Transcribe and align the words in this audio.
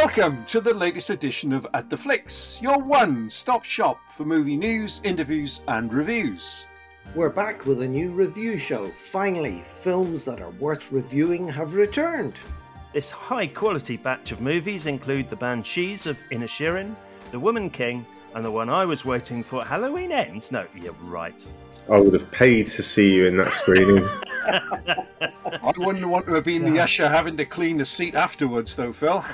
Welcome 0.00 0.44
to 0.46 0.60
the 0.60 0.74
latest 0.74 1.10
edition 1.10 1.52
of 1.52 1.68
At 1.72 1.88
the 1.88 1.96
Flicks, 1.96 2.60
your 2.60 2.78
one 2.78 3.30
stop 3.30 3.64
shop 3.64 4.00
for 4.16 4.24
movie 4.24 4.56
news, 4.56 5.00
interviews, 5.04 5.60
and 5.68 5.90
reviews. 5.92 6.66
We're 7.14 7.30
back 7.30 7.64
with 7.64 7.80
a 7.80 7.86
new 7.86 8.10
review 8.10 8.58
show. 8.58 8.90
Finally, 8.96 9.62
films 9.64 10.24
that 10.24 10.42
are 10.42 10.50
worth 10.50 10.90
reviewing 10.90 11.48
have 11.48 11.74
returned. 11.74 12.34
This 12.92 13.12
high 13.12 13.46
quality 13.46 13.96
batch 13.96 14.32
of 14.32 14.40
movies 14.40 14.86
include 14.86 15.30
The 15.30 15.36
Banshees 15.36 16.06
of 16.06 16.18
Inisherin, 16.32 16.96
The 17.30 17.38
Woman 17.38 17.70
King, 17.70 18.04
and 18.34 18.44
the 18.44 18.50
one 18.50 18.68
I 18.68 18.84
was 18.84 19.04
waiting 19.04 19.44
for, 19.44 19.64
Halloween 19.64 20.10
Ends. 20.10 20.50
No, 20.50 20.66
you're 20.74 20.92
right. 21.04 21.40
I 21.90 21.98
would 21.98 22.14
have 22.14 22.30
paid 22.30 22.66
to 22.68 22.82
see 22.82 23.12
you 23.12 23.26
in 23.26 23.36
that 23.36 23.52
screening. 23.52 24.08
I 25.62 25.72
wouldn't 25.76 26.06
want 26.06 26.26
to 26.26 26.34
have 26.34 26.44
been 26.44 26.64
the 26.64 26.80
usher 26.80 27.08
having 27.08 27.36
to 27.36 27.44
clean 27.44 27.76
the 27.78 27.84
seat 27.84 28.14
afterwards, 28.14 28.74
though, 28.74 28.92
Phil. 28.92 29.24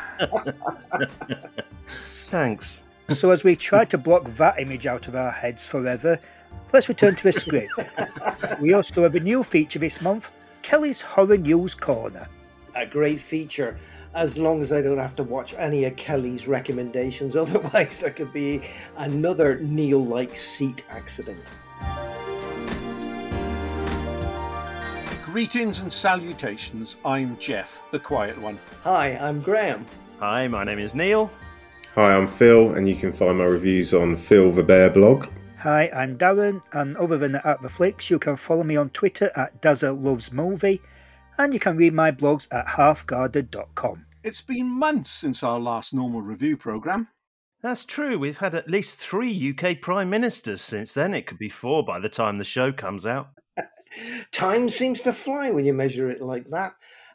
Thanks. 1.86 2.84
So, 3.08 3.30
as 3.30 3.44
we 3.44 3.56
try 3.56 3.84
to 3.86 3.98
block 3.98 4.24
that 4.36 4.60
image 4.60 4.86
out 4.86 5.08
of 5.08 5.14
our 5.14 5.30
heads 5.30 5.66
forever, 5.66 6.18
let's 6.72 6.88
return 6.88 7.14
to 7.16 7.22
the 7.24 7.32
script. 7.32 7.72
we 8.60 8.74
also 8.74 9.02
have 9.02 9.14
a 9.14 9.20
new 9.20 9.42
feature 9.42 9.78
this 9.78 10.00
month 10.00 10.30
Kelly's 10.62 11.00
Horror 11.00 11.36
News 11.36 11.74
Corner. 11.74 12.28
A 12.76 12.86
great 12.86 13.20
feature, 13.20 13.76
as 14.14 14.38
long 14.38 14.62
as 14.62 14.72
I 14.72 14.80
don't 14.80 14.98
have 14.98 15.16
to 15.16 15.24
watch 15.24 15.54
any 15.54 15.84
of 15.84 15.96
Kelly's 15.96 16.46
recommendations. 16.46 17.34
Otherwise, 17.36 17.98
there 17.98 18.10
could 18.10 18.32
be 18.32 18.62
another 18.96 19.58
Neil 19.58 20.04
like 20.04 20.36
seat 20.36 20.84
accident. 20.90 21.50
Greetings 25.32 25.78
and 25.78 25.92
salutations. 25.92 26.96
I'm 27.04 27.38
Jeff, 27.38 27.82
the 27.92 28.00
quiet 28.00 28.36
one. 28.36 28.58
Hi, 28.82 29.16
I'm 29.16 29.40
Graham. 29.40 29.86
Hi, 30.18 30.48
my 30.48 30.64
name 30.64 30.80
is 30.80 30.92
Neil. 30.92 31.30
Hi, 31.94 32.16
I'm 32.16 32.26
Phil, 32.26 32.74
and 32.74 32.88
you 32.88 32.96
can 32.96 33.12
find 33.12 33.38
my 33.38 33.44
reviews 33.44 33.94
on 33.94 34.16
Phil 34.16 34.50
the 34.50 34.64
Bear 34.64 34.90
blog. 34.90 35.28
Hi, 35.58 35.88
I'm 35.94 36.18
Darren, 36.18 36.60
and 36.72 36.96
other 36.96 37.16
than 37.16 37.36
at 37.36 37.62
the 37.62 37.68
flicks, 37.68 38.10
you 38.10 38.18
can 38.18 38.36
follow 38.36 38.64
me 38.64 38.74
on 38.74 38.90
Twitter 38.90 39.30
at 39.36 39.62
Dazza 39.62 39.92
Loves 39.92 40.32
Movie, 40.32 40.82
and 41.38 41.54
you 41.54 41.60
can 41.60 41.76
read 41.76 41.92
my 41.92 42.10
blogs 42.10 42.48
at 42.50 42.66
halfguarded.com. 42.66 44.06
It's 44.24 44.42
been 44.42 44.66
months 44.66 45.12
since 45.12 45.44
our 45.44 45.60
last 45.60 45.94
normal 45.94 46.22
review 46.22 46.56
programme. 46.56 47.06
That's 47.62 47.84
true. 47.84 48.18
We've 48.18 48.38
had 48.38 48.56
at 48.56 48.68
least 48.68 48.96
three 48.96 49.54
UK 49.54 49.80
Prime 49.80 50.10
Ministers 50.10 50.60
since 50.60 50.94
then. 50.94 51.14
It 51.14 51.28
could 51.28 51.38
be 51.38 51.48
four 51.48 51.84
by 51.84 52.00
the 52.00 52.08
time 52.08 52.38
the 52.38 52.42
show 52.42 52.72
comes 52.72 53.06
out. 53.06 53.28
Time 54.32 54.68
seems 54.68 55.02
to 55.02 55.12
fly 55.12 55.50
when 55.50 55.64
you 55.64 55.72
measure 55.72 56.10
it 56.10 56.20
like 56.20 56.48
that. 56.50 56.72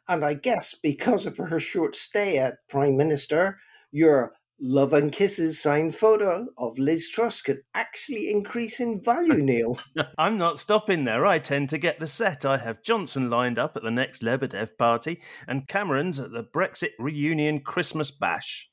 And 0.07 0.23
I 0.23 0.35
guess 0.35 0.75
because 0.75 1.25
of 1.25 1.37
her 1.37 1.59
short 1.59 1.95
stay 1.95 2.37
at 2.37 2.67
Prime 2.69 2.95
Minister, 2.95 3.59
your 3.91 4.33
love 4.59 4.93
and 4.93 5.11
kisses 5.11 5.59
signed 5.59 5.95
photo 5.95 6.47
of 6.57 6.79
Liz 6.79 7.09
Truss 7.09 7.41
could 7.41 7.61
actually 7.73 8.29
increase 8.29 8.79
in 8.79 9.01
value, 9.01 9.41
Neil. 9.41 9.79
I'm 10.17 10.37
not 10.37 10.59
stopping 10.59 11.03
there. 11.03 11.25
I 11.25 11.39
tend 11.39 11.69
to 11.69 11.77
get 11.77 11.99
the 11.99 12.07
set. 12.07 12.45
I 12.45 12.57
have 12.57 12.83
Johnson 12.83 13.29
lined 13.29 13.59
up 13.59 13.75
at 13.75 13.83
the 13.83 13.91
next 13.91 14.21
Lebedev 14.21 14.77
party 14.77 15.21
and 15.47 15.67
Cameron's 15.67 16.19
at 16.19 16.31
the 16.31 16.43
Brexit 16.43 16.91
reunion 16.99 17.61
Christmas 17.61 18.11
bash. 18.11 18.69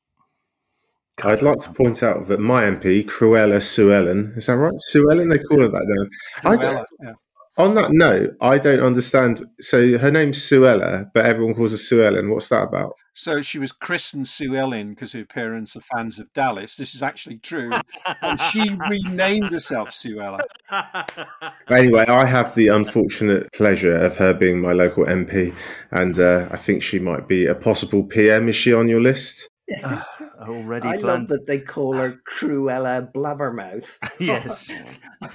I'd 1.22 1.42
like 1.42 1.58
to 1.60 1.72
point 1.72 2.02
out 2.02 2.26
that 2.28 2.40
my 2.40 2.62
MP, 2.62 3.04
Cruella 3.04 3.60
Sue 3.60 3.92
Ellen, 3.92 4.32
is 4.36 4.46
that 4.46 4.56
right? 4.56 4.72
Sue 4.78 5.10
Ellen, 5.10 5.28
they 5.28 5.38
call 5.38 5.60
her 5.60 5.68
that 5.68 5.84
now. 5.86 6.50
I 6.50 6.56
don't, 6.56 6.86
Yeah. 7.02 7.12
On 7.58 7.74
that 7.74 7.92
note, 7.92 8.30
I 8.40 8.58
don't 8.58 8.80
understand. 8.80 9.44
So 9.60 9.98
her 9.98 10.10
name's 10.10 10.38
Suella, 10.38 11.10
but 11.12 11.26
everyone 11.26 11.54
calls 11.54 11.72
her 11.72 11.76
Sue 11.76 12.02
Ellen. 12.02 12.30
What's 12.30 12.48
that 12.48 12.62
about? 12.62 12.94
So 13.14 13.42
she 13.42 13.58
was 13.58 13.72
christened 13.72 14.26
Sue 14.28 14.56
Ellen 14.56 14.90
because 14.90 15.12
her 15.12 15.26
parents 15.26 15.76
are 15.76 15.82
fans 15.82 16.18
of 16.18 16.32
Dallas. 16.32 16.76
This 16.76 16.94
is 16.94 17.02
actually 17.02 17.38
true. 17.38 17.70
and 18.22 18.40
she 18.40 18.74
renamed 18.88 19.52
herself 19.52 19.90
Suella. 19.90 20.40
Anyway, 21.68 22.04
I 22.06 22.24
have 22.24 22.54
the 22.54 22.68
unfortunate 22.68 23.50
pleasure 23.52 23.96
of 23.96 24.16
her 24.16 24.34
being 24.34 24.60
my 24.60 24.72
local 24.72 25.04
MP, 25.04 25.54
and 25.90 26.18
uh, 26.18 26.48
I 26.50 26.56
think 26.56 26.82
she 26.82 26.98
might 26.98 27.28
be 27.28 27.46
a 27.46 27.54
possible 27.54 28.04
PM. 28.04 28.48
Is 28.48 28.56
she 28.56 28.72
on 28.74 28.88
your 28.88 29.00
list? 29.00 29.48
Already 30.48 30.88
I 30.88 30.96
love 30.96 31.28
that 31.28 31.46
they 31.46 31.60
call 31.60 31.94
her 31.94 32.20
Cruella 32.36 33.12
Blabbermouth. 33.12 33.96
Yes. 34.20 34.72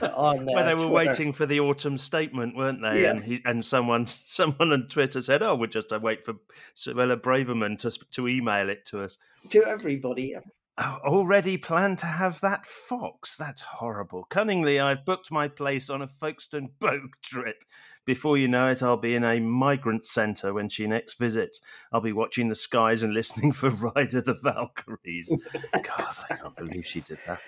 on, 0.02 0.40
uh, 0.50 0.54
Where 0.54 0.66
they 0.66 0.74
were 0.74 0.88
Twitter. 0.88 0.94
waiting 0.94 1.34
for 1.34 1.46
the 1.46 1.60
autumn 1.60 1.98
statement, 1.98 2.56
weren't 2.56 2.82
they? 2.82 3.02
Yeah. 3.04 3.12
And 3.12 3.24
he, 3.24 3.42
and 3.46 3.64
someone 3.64 4.06
someone 4.28 4.72
on 4.74 4.88
Twitter 4.88 5.22
said, 5.22 5.42
"Oh, 5.42 5.56
we'll 5.56 5.70
just 5.70 5.92
uh, 5.92 6.00
wait 6.02 6.26
for 6.26 6.36
Suella 6.76 7.16
Braverman 7.20 7.78
to 7.80 7.92
to 8.12 8.28
email 8.28 8.70
it 8.70 8.86
to 8.88 9.02
us." 9.02 9.18
to 9.50 9.64
everybody. 9.66 10.36
Oh, 10.80 11.00
already 11.06 11.58
planned 11.58 11.98
to 12.00 12.06
have 12.06 12.40
that 12.42 12.64
fox. 12.66 13.36
That's 13.36 13.62
horrible. 13.62 14.26
Cunningly, 14.30 14.80
I've 14.80 15.06
booked 15.06 15.32
my 15.32 15.48
place 15.48 15.90
on 15.90 16.04
a 16.04 16.08
Folkestone 16.08 16.70
boat 16.80 17.10
trip. 17.24 17.64
Before 18.08 18.38
you 18.38 18.48
know 18.48 18.70
it, 18.70 18.82
I'll 18.82 18.96
be 18.96 19.16
in 19.16 19.26
a 19.26 19.42
migrant 19.42 20.06
centre 20.06 20.54
when 20.54 20.70
she 20.70 20.88
next 20.88 21.20
visits. 21.20 21.60
I'll 21.92 22.00
be 22.00 22.14
watching 22.14 22.48
the 22.48 22.56
skies 22.56 23.04
and 23.04 23.14
listening 23.14 23.52
for 23.52 23.70
Ride 23.70 24.14
of 24.14 24.24
the 24.24 24.34
Valkyries. 24.34 25.30
God, 25.74 26.16
I 26.30 26.36
can't 26.36 26.56
believe 26.56 26.88
she 26.88 27.02
did 27.02 27.20
that. 27.28 27.42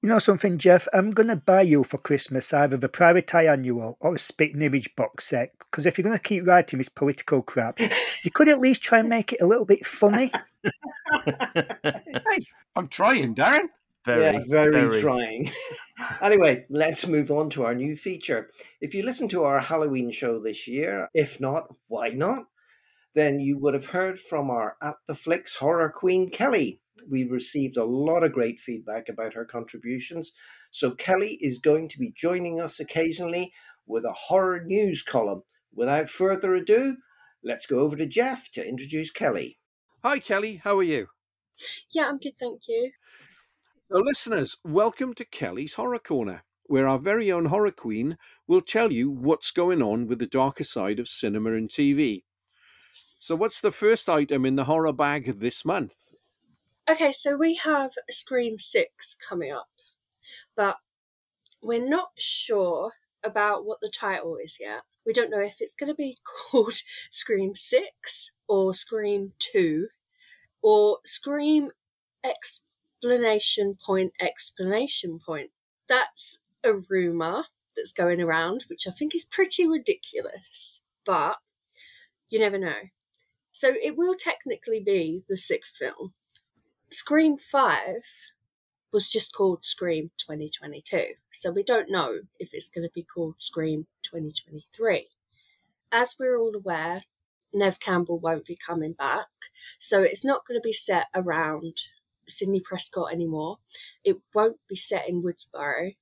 You 0.00 0.08
know 0.10 0.20
something, 0.20 0.58
Jeff? 0.58 0.86
I'm 0.92 1.10
going 1.10 1.26
to 1.26 1.34
buy 1.34 1.62
you 1.62 1.82
for 1.82 1.98
Christmas 1.98 2.54
either 2.54 2.76
the 2.76 2.88
Private 2.88 3.34
Eye 3.34 3.46
Annual 3.46 3.96
or 3.98 4.14
a 4.14 4.18
Spitting 4.18 4.62
Image 4.62 4.94
box 4.94 5.26
set, 5.26 5.50
because 5.58 5.86
if 5.86 5.98
you're 5.98 6.04
going 6.04 6.16
to 6.16 6.22
keep 6.22 6.46
writing 6.46 6.78
this 6.78 6.88
political 6.88 7.42
crap, 7.42 7.80
you 7.80 8.30
could 8.32 8.48
at 8.48 8.60
least 8.60 8.80
try 8.80 9.00
and 9.00 9.08
make 9.08 9.32
it 9.32 9.40
a 9.42 9.46
little 9.46 9.66
bit 9.66 9.84
funny. 9.84 10.30
Hey, 11.24 12.46
I'm 12.74 12.88
trying, 12.88 13.34
Darren. 13.34 13.68
Very, 14.04 14.36
yeah, 14.36 14.42
very, 14.46 15.00
trying. 15.00 15.50
anyway, 16.22 16.66
let's 16.68 17.06
move 17.06 17.30
on 17.30 17.48
to 17.50 17.64
our 17.64 17.74
new 17.74 17.96
feature. 17.96 18.50
If 18.82 18.94
you 18.94 19.02
listen 19.02 19.28
to 19.28 19.44
our 19.44 19.60
Halloween 19.60 20.10
show 20.10 20.38
this 20.38 20.68
year, 20.68 21.08
if 21.14 21.40
not, 21.40 21.68
why 21.88 22.10
not? 22.10 22.44
Then 23.14 23.40
you 23.40 23.58
would 23.58 23.72
have 23.72 23.86
heard 23.86 24.18
from 24.18 24.50
our 24.50 24.76
At 24.82 24.96
the 25.06 25.14
Flicks 25.14 25.56
horror 25.56 25.90
queen, 25.90 26.28
Kelly. 26.28 26.80
We 27.08 27.24
received 27.24 27.76
a 27.76 27.84
lot 27.84 28.22
of 28.22 28.32
great 28.32 28.60
feedback 28.60 29.08
about 29.08 29.34
her 29.34 29.44
contributions. 29.44 30.32
So, 30.70 30.90
Kelly 30.90 31.38
is 31.40 31.58
going 31.58 31.88
to 31.88 31.98
be 31.98 32.12
joining 32.14 32.60
us 32.60 32.80
occasionally 32.80 33.52
with 33.86 34.04
a 34.04 34.12
horror 34.12 34.62
news 34.64 35.02
column. 35.02 35.44
Without 35.72 36.08
further 36.08 36.54
ado, 36.54 36.96
let's 37.42 37.66
go 37.66 37.80
over 37.80 37.96
to 37.96 38.06
Jeff 38.06 38.50
to 38.52 38.66
introduce 38.66 39.10
Kelly. 39.10 39.58
Hi, 40.02 40.18
Kelly. 40.18 40.60
How 40.62 40.78
are 40.78 40.82
you? 40.82 41.08
Yeah, 41.92 42.08
I'm 42.08 42.18
good, 42.18 42.34
thank 42.38 42.62
you. 42.68 42.90
So, 43.94 44.00
listeners, 44.00 44.56
welcome 44.64 45.14
to 45.14 45.24
Kelly's 45.24 45.74
Horror 45.74 46.00
Corner, 46.00 46.42
where 46.64 46.88
our 46.88 46.98
very 46.98 47.30
own 47.30 47.44
horror 47.44 47.70
queen 47.70 48.18
will 48.48 48.60
tell 48.60 48.90
you 48.90 49.08
what's 49.08 49.52
going 49.52 49.80
on 49.82 50.08
with 50.08 50.18
the 50.18 50.26
darker 50.26 50.64
side 50.64 50.98
of 50.98 51.06
cinema 51.06 51.52
and 51.52 51.68
TV. 51.68 52.24
So, 53.20 53.36
what's 53.36 53.60
the 53.60 53.70
first 53.70 54.08
item 54.08 54.44
in 54.44 54.56
the 54.56 54.64
horror 54.64 54.92
bag 54.92 55.38
this 55.38 55.64
month? 55.64 56.12
Okay, 56.90 57.12
so 57.12 57.36
we 57.36 57.54
have 57.54 57.92
Scream 58.10 58.58
6 58.58 59.16
coming 59.28 59.52
up, 59.52 59.68
but 60.56 60.78
we're 61.62 61.88
not 61.88 62.10
sure 62.18 62.94
about 63.22 63.64
what 63.64 63.78
the 63.80 63.92
title 63.96 64.38
is 64.42 64.58
yet. 64.60 64.80
We 65.06 65.12
don't 65.12 65.30
know 65.30 65.38
if 65.40 65.60
it's 65.60 65.76
going 65.76 65.92
to 65.92 65.94
be 65.94 66.18
called 66.50 66.82
Scream 67.10 67.54
6 67.54 68.32
or 68.48 68.74
Scream 68.74 69.34
2 69.38 69.86
or 70.62 70.98
Scream 71.04 71.70
Explanation 73.04 73.74
Point 73.84 74.14
Explanation 74.18 75.18
Point. 75.18 75.50
That's 75.90 76.38
a 76.64 76.72
rumour 76.88 77.44
that's 77.76 77.92
going 77.92 78.18
around, 78.18 78.64
which 78.68 78.86
I 78.88 78.92
think 78.92 79.14
is 79.14 79.26
pretty 79.26 79.68
ridiculous, 79.68 80.80
but 81.04 81.36
you 82.30 82.38
never 82.38 82.56
know. 82.56 82.88
So 83.52 83.74
it 83.82 83.98
will 83.98 84.14
technically 84.14 84.80
be 84.80 85.22
the 85.28 85.36
sixth 85.36 85.76
film. 85.76 86.14
Scream 86.90 87.36
5 87.36 87.76
was 88.90 89.12
just 89.12 89.34
called 89.34 89.66
Scream 89.66 90.10
2022, 90.16 91.16
so 91.30 91.52
we 91.52 91.62
don't 91.62 91.90
know 91.90 92.20
if 92.38 92.54
it's 92.54 92.70
going 92.70 92.88
to 92.88 92.92
be 92.94 93.02
called 93.02 93.34
Scream 93.38 93.86
2023. 94.02 95.08
As 95.92 96.16
we're 96.18 96.38
all 96.38 96.56
aware, 96.56 97.02
Neve 97.52 97.80
Campbell 97.80 98.18
won't 98.18 98.46
be 98.46 98.56
coming 98.56 98.94
back, 98.94 99.26
so 99.78 100.02
it's 100.02 100.24
not 100.24 100.46
going 100.46 100.58
to 100.58 100.66
be 100.66 100.72
set 100.72 101.08
around 101.14 101.76
Sidney 102.28 102.60
Prescott 102.60 103.12
anymore. 103.12 103.58
It 104.04 104.18
won't 104.34 104.58
be 104.68 104.76
set 104.76 105.08
in 105.08 105.22
Woodsboro, 105.22 105.96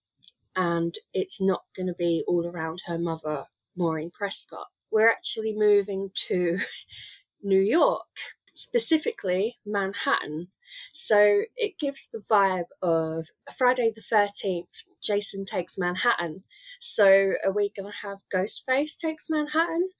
and 0.57 0.95
it's 1.15 1.41
not 1.41 1.65
going 1.77 1.87
to 1.87 1.95
be 1.95 2.23
all 2.27 2.47
around 2.47 2.83
her 2.87 2.99
mother, 2.99 3.47
Maureen 3.77 4.11
Prescott. 4.11 4.69
We're 4.91 5.11
actually 5.11 5.55
moving 5.57 6.11
to 6.27 6.59
New 7.43 7.61
York, 7.61 8.07
specifically 8.55 9.57
Manhattan. 9.65 10.49
So 10.93 11.43
it 11.57 11.79
gives 11.79 12.09
the 12.09 12.23
vibe 12.31 12.67
of 12.81 13.27
Friday 13.57 13.93
the 13.95 14.01
13th, 14.01 14.85
Jason 15.03 15.45
takes 15.45 15.77
Manhattan. 15.79 16.45
So 16.81 17.35
are 17.45 17.53
we 17.53 17.71
going 17.75 17.91
to 17.93 17.99
have 17.99 18.21
Ghostface 18.35 18.99
takes 18.99 19.29
Manhattan? 19.29 19.91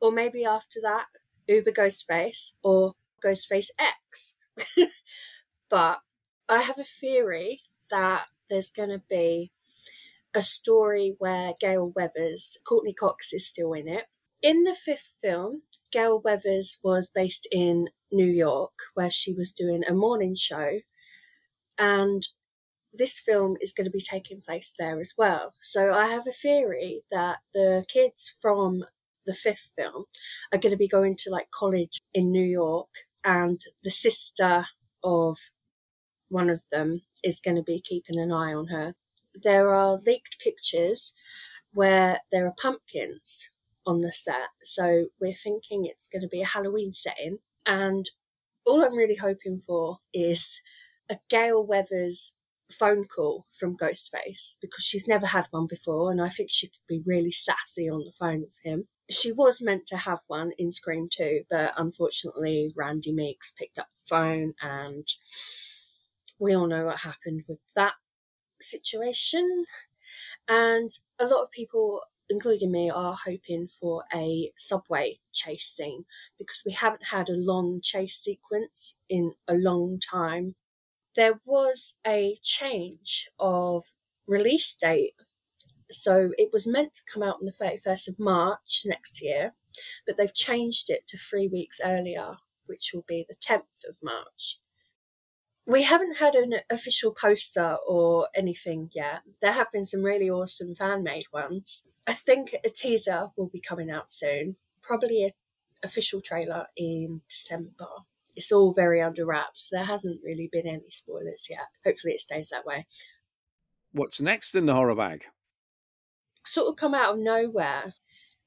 Or 0.00 0.12
maybe 0.12 0.44
after 0.44 0.80
that, 0.82 1.06
Uber 1.48 1.72
Ghostface 1.72 2.52
or 2.62 2.94
Ghostface 3.24 3.68
X. 3.78 4.34
but 5.68 6.00
I 6.48 6.62
have 6.62 6.78
a 6.78 6.84
theory 6.84 7.62
that 7.90 8.26
there's 8.48 8.70
going 8.70 8.90
to 8.90 9.02
be 9.08 9.50
a 10.34 10.42
story 10.42 11.16
where 11.18 11.54
Gale 11.58 11.92
Weathers, 11.96 12.58
Courteney 12.68 12.92
Cox 12.92 13.32
is 13.32 13.48
still 13.48 13.72
in 13.72 13.88
it. 13.88 14.04
In 14.42 14.64
the 14.64 14.74
fifth 14.74 15.16
film, 15.20 15.62
Gale 15.90 16.20
Weathers 16.20 16.78
was 16.84 17.10
based 17.12 17.48
in 17.50 17.88
New 18.12 18.30
York, 18.30 18.74
where 18.94 19.10
she 19.10 19.32
was 19.32 19.52
doing 19.52 19.82
a 19.84 19.94
morning 19.94 20.34
show, 20.34 20.78
and 21.78 22.22
this 22.92 23.18
film 23.18 23.56
is 23.60 23.72
going 23.72 23.86
to 23.86 23.90
be 23.90 24.00
taking 24.00 24.40
place 24.40 24.72
there 24.78 25.00
as 25.00 25.14
well. 25.18 25.54
So 25.60 25.92
I 25.92 26.06
have 26.08 26.26
a 26.26 26.32
theory 26.32 27.02
that 27.10 27.38
the 27.52 27.84
kids 27.92 28.32
from 28.40 28.84
the 29.26 29.34
fifth 29.34 29.72
film 29.76 30.04
are 30.52 30.58
going 30.58 30.70
to 30.70 30.78
be 30.78 30.88
going 30.88 31.16
to 31.16 31.30
like 31.30 31.50
college 31.50 32.00
in 32.14 32.30
New 32.30 32.44
York, 32.44 32.88
and 33.24 33.60
the 33.82 33.90
sister 33.90 34.66
of 35.02 35.36
one 36.28 36.50
of 36.50 36.64
them 36.70 37.02
is 37.22 37.40
going 37.40 37.56
to 37.56 37.62
be 37.62 37.80
keeping 37.80 38.18
an 38.18 38.32
eye 38.32 38.54
on 38.54 38.68
her. 38.68 38.94
There 39.34 39.74
are 39.74 39.98
leaked 40.06 40.38
pictures 40.42 41.14
where 41.72 42.20
there 42.32 42.46
are 42.46 42.54
pumpkins 42.60 43.50
on 43.86 44.00
the 44.00 44.12
set, 44.12 44.48
so 44.62 45.06
we're 45.20 45.34
thinking 45.34 45.84
it's 45.84 46.08
going 46.08 46.22
to 46.22 46.28
be 46.28 46.42
a 46.42 46.46
Halloween 46.46 46.92
setting. 46.92 47.38
And 47.64 48.06
all 48.64 48.84
I'm 48.84 48.96
really 48.96 49.16
hoping 49.16 49.58
for 49.58 49.98
is 50.12 50.60
a 51.08 51.18
Gale 51.28 51.64
Weathers 51.64 52.34
phone 52.70 53.04
call 53.04 53.46
from 53.56 53.76
Ghostface 53.76 54.56
because 54.60 54.84
she's 54.84 55.06
never 55.06 55.26
had 55.26 55.46
one 55.50 55.66
before, 55.68 56.10
and 56.10 56.20
I 56.20 56.28
think 56.28 56.50
she 56.50 56.68
could 56.68 56.86
be 56.88 57.02
really 57.06 57.30
sassy 57.30 57.88
on 57.88 58.00
the 58.04 58.12
phone 58.18 58.40
with 58.40 58.58
him. 58.64 58.88
She 59.08 59.30
was 59.30 59.62
meant 59.62 59.86
to 59.86 59.96
have 59.96 60.18
one 60.26 60.50
in 60.58 60.70
Scream 60.70 61.08
2, 61.10 61.42
but 61.48 61.74
unfortunately, 61.76 62.72
Randy 62.74 63.12
Meeks 63.12 63.52
picked 63.52 63.78
up 63.78 63.88
the 63.90 64.16
phone, 64.16 64.54
and 64.60 65.06
we 66.38 66.54
all 66.54 66.66
know 66.66 66.86
what 66.86 67.00
happened 67.00 67.44
with 67.48 67.60
that 67.74 67.94
situation. 68.60 69.64
And 70.48 70.90
a 71.18 71.26
lot 71.26 71.42
of 71.42 71.50
people, 71.50 72.02
including 72.30 72.70
me, 72.70 72.90
are 72.90 73.16
hoping 73.24 73.68
for 73.68 74.04
a 74.14 74.52
subway 74.56 75.18
chase 75.32 75.66
scene 75.66 76.04
because 76.38 76.62
we 76.64 76.72
haven't 76.72 77.06
had 77.06 77.28
a 77.28 77.36
long 77.36 77.80
chase 77.82 78.18
sequence 78.18 78.98
in 79.08 79.32
a 79.48 79.54
long 79.54 79.98
time 79.98 80.54
there 81.16 81.40
was 81.44 81.98
a 82.06 82.36
change 82.42 83.28
of 83.40 83.84
release 84.28 84.76
date. 84.80 85.14
So 85.90 86.30
it 86.38 86.50
was 86.52 86.66
meant 86.66 86.94
to 86.94 87.02
come 87.12 87.22
out 87.22 87.36
on 87.36 87.44
the 87.44 87.52
31st 87.52 88.08
of 88.08 88.18
March 88.18 88.82
next 88.84 89.22
year, 89.22 89.54
but 90.06 90.16
they've 90.16 90.34
changed 90.34 90.90
it 90.90 91.06
to 91.08 91.18
three 91.18 91.48
weeks 91.48 91.80
earlier, 91.82 92.34
which 92.66 92.90
will 92.92 93.04
be 93.08 93.24
the 93.28 93.36
10th 93.36 93.88
of 93.88 93.96
March. 94.02 94.60
We 95.66 95.82
haven't 95.82 96.18
had 96.18 96.34
an 96.34 96.54
official 96.70 97.12
poster 97.12 97.76
or 97.86 98.28
anything 98.34 98.90
yet. 98.94 99.22
There 99.40 99.52
have 99.52 99.72
been 99.72 99.84
some 99.84 100.02
really 100.02 100.30
awesome 100.30 100.74
fan 100.74 101.02
made 101.02 101.26
ones. 101.32 101.86
I 102.06 102.12
think 102.12 102.54
a 102.64 102.70
teaser 102.70 103.28
will 103.36 103.48
be 103.48 103.60
coming 103.60 103.90
out 103.90 104.10
soon, 104.10 104.56
probably 104.80 105.24
an 105.24 105.30
official 105.82 106.20
trailer 106.20 106.66
in 106.76 107.22
December 107.28 107.88
it's 108.36 108.52
all 108.52 108.72
very 108.72 109.00
under 109.00 109.24
wraps. 109.24 109.70
There 109.70 109.84
hasn't 109.84 110.20
really 110.22 110.48
been 110.52 110.66
any 110.66 110.90
spoilers 110.90 111.48
yet. 111.50 111.68
Hopefully, 111.84 112.12
it 112.12 112.20
stays 112.20 112.50
that 112.50 112.66
way. 112.66 112.86
What's 113.92 114.20
next 114.20 114.54
in 114.54 114.66
the 114.66 114.74
horror 114.74 114.94
bag? 114.94 115.24
Sort 116.44 116.68
of 116.68 116.76
come 116.76 116.94
out 116.94 117.14
of 117.14 117.18
nowhere. 117.18 117.94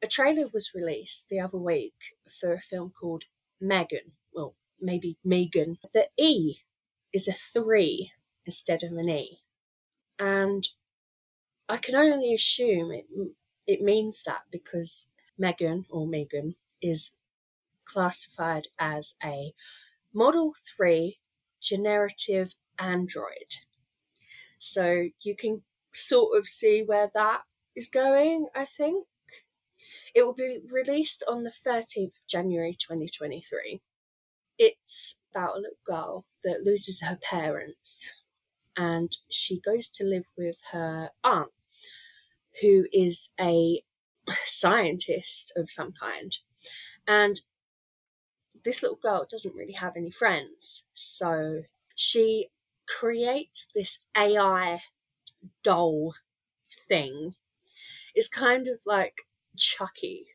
A 0.01 0.07
trailer 0.07 0.45
was 0.53 0.71
released 0.75 1.27
the 1.27 1.39
other 1.39 1.57
week 1.57 2.15
for 2.29 2.53
a 2.53 2.61
film 2.61 2.91
called 2.97 3.23
Megan. 3.59 4.13
Well, 4.33 4.55
maybe 4.79 5.17
Megan. 5.25 5.79
The 5.93 6.07
E 6.17 6.57
is 7.13 7.27
a 7.27 7.33
three 7.33 8.11
instead 8.45 8.83
of 8.83 8.93
an 8.93 9.09
E. 9.09 9.39
And 10.17 10.67
I 11.67 11.77
can 11.77 11.95
only 11.95 12.33
assume 12.33 12.91
it, 12.91 13.05
it 13.67 13.81
means 13.81 14.23
that 14.23 14.41
because 14.51 15.09
Megan 15.37 15.85
or 15.89 16.07
Megan 16.07 16.55
is 16.81 17.11
classified 17.85 18.67
as 18.79 19.15
a 19.23 19.53
Model 20.13 20.53
3 20.77 21.19
generative 21.61 22.55
android. 22.79 23.57
So 24.59 25.09
you 25.21 25.35
can 25.35 25.63
sort 25.93 26.37
of 26.37 26.47
see 26.47 26.83
where 26.83 27.09
that 27.13 27.41
is 27.75 27.89
going, 27.89 28.47
I 28.55 28.65
think. 28.65 29.05
It 30.15 30.23
will 30.23 30.33
be 30.33 30.59
released 30.73 31.23
on 31.27 31.43
the 31.43 31.51
13th 31.51 32.17
of 32.17 32.27
January 32.27 32.75
2023. 32.79 33.81
It's 34.57 35.18
about 35.31 35.55
a 35.55 35.59
little 35.59 35.77
girl 35.85 36.25
that 36.43 36.63
loses 36.63 37.01
her 37.01 37.17
parents 37.21 38.13
and 38.79 39.11
she 39.29 39.59
goes 39.59 39.89
to 39.89 40.05
live 40.05 40.25
with 40.37 40.61
her 40.71 41.09
aunt, 41.23 41.51
who 42.61 42.85
is 42.93 43.31
a 43.39 43.83
scientist 44.29 45.51
of 45.57 45.69
some 45.69 45.91
kind. 45.91 46.37
And 47.05 47.41
this 48.63 48.81
little 48.81 48.99
girl 49.01 49.27
doesn't 49.29 49.55
really 49.55 49.73
have 49.73 49.97
any 49.97 50.11
friends. 50.11 50.85
So 50.93 51.63
she 51.93 52.47
creates 52.87 53.67
this 53.75 53.99
AI 54.15 54.79
doll 55.61 56.15
thing. 56.71 57.35
It's 58.15 58.29
kind 58.29 58.69
of 58.69 58.79
like 58.85 59.23
Chucky. 59.57 60.27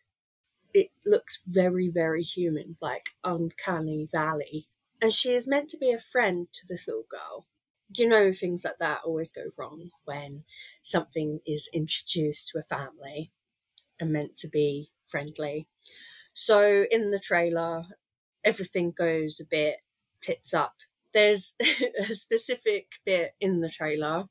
It 0.74 0.90
looks 1.06 1.40
very, 1.46 1.88
very 1.88 2.22
human, 2.22 2.76
like 2.80 3.10
Uncanny 3.24 4.06
Valley. 4.10 4.68
And 5.04 5.12
she 5.12 5.34
is 5.34 5.46
meant 5.46 5.68
to 5.68 5.76
be 5.76 5.92
a 5.92 5.98
friend 5.98 6.48
to 6.54 6.66
this 6.66 6.88
little 6.88 7.04
girl. 7.10 7.46
You 7.94 8.08
know, 8.08 8.32
things 8.32 8.64
like 8.64 8.78
that 8.78 9.02
always 9.04 9.30
go 9.30 9.50
wrong 9.54 9.90
when 10.06 10.44
something 10.82 11.40
is 11.44 11.68
introduced 11.74 12.48
to 12.48 12.58
a 12.58 12.62
family 12.62 13.30
and 14.00 14.10
meant 14.10 14.38
to 14.38 14.48
be 14.48 14.92
friendly. 15.04 15.68
So 16.32 16.86
in 16.90 17.10
the 17.10 17.18
trailer, 17.18 17.84
everything 18.42 18.94
goes 18.96 19.40
a 19.40 19.44
bit 19.44 19.80
tits 20.22 20.54
up. 20.54 20.76
There's 21.12 21.52
a 22.00 22.14
specific 22.14 22.92
bit 23.04 23.34
in 23.38 23.60
the 23.60 23.68
trailer 23.68 24.30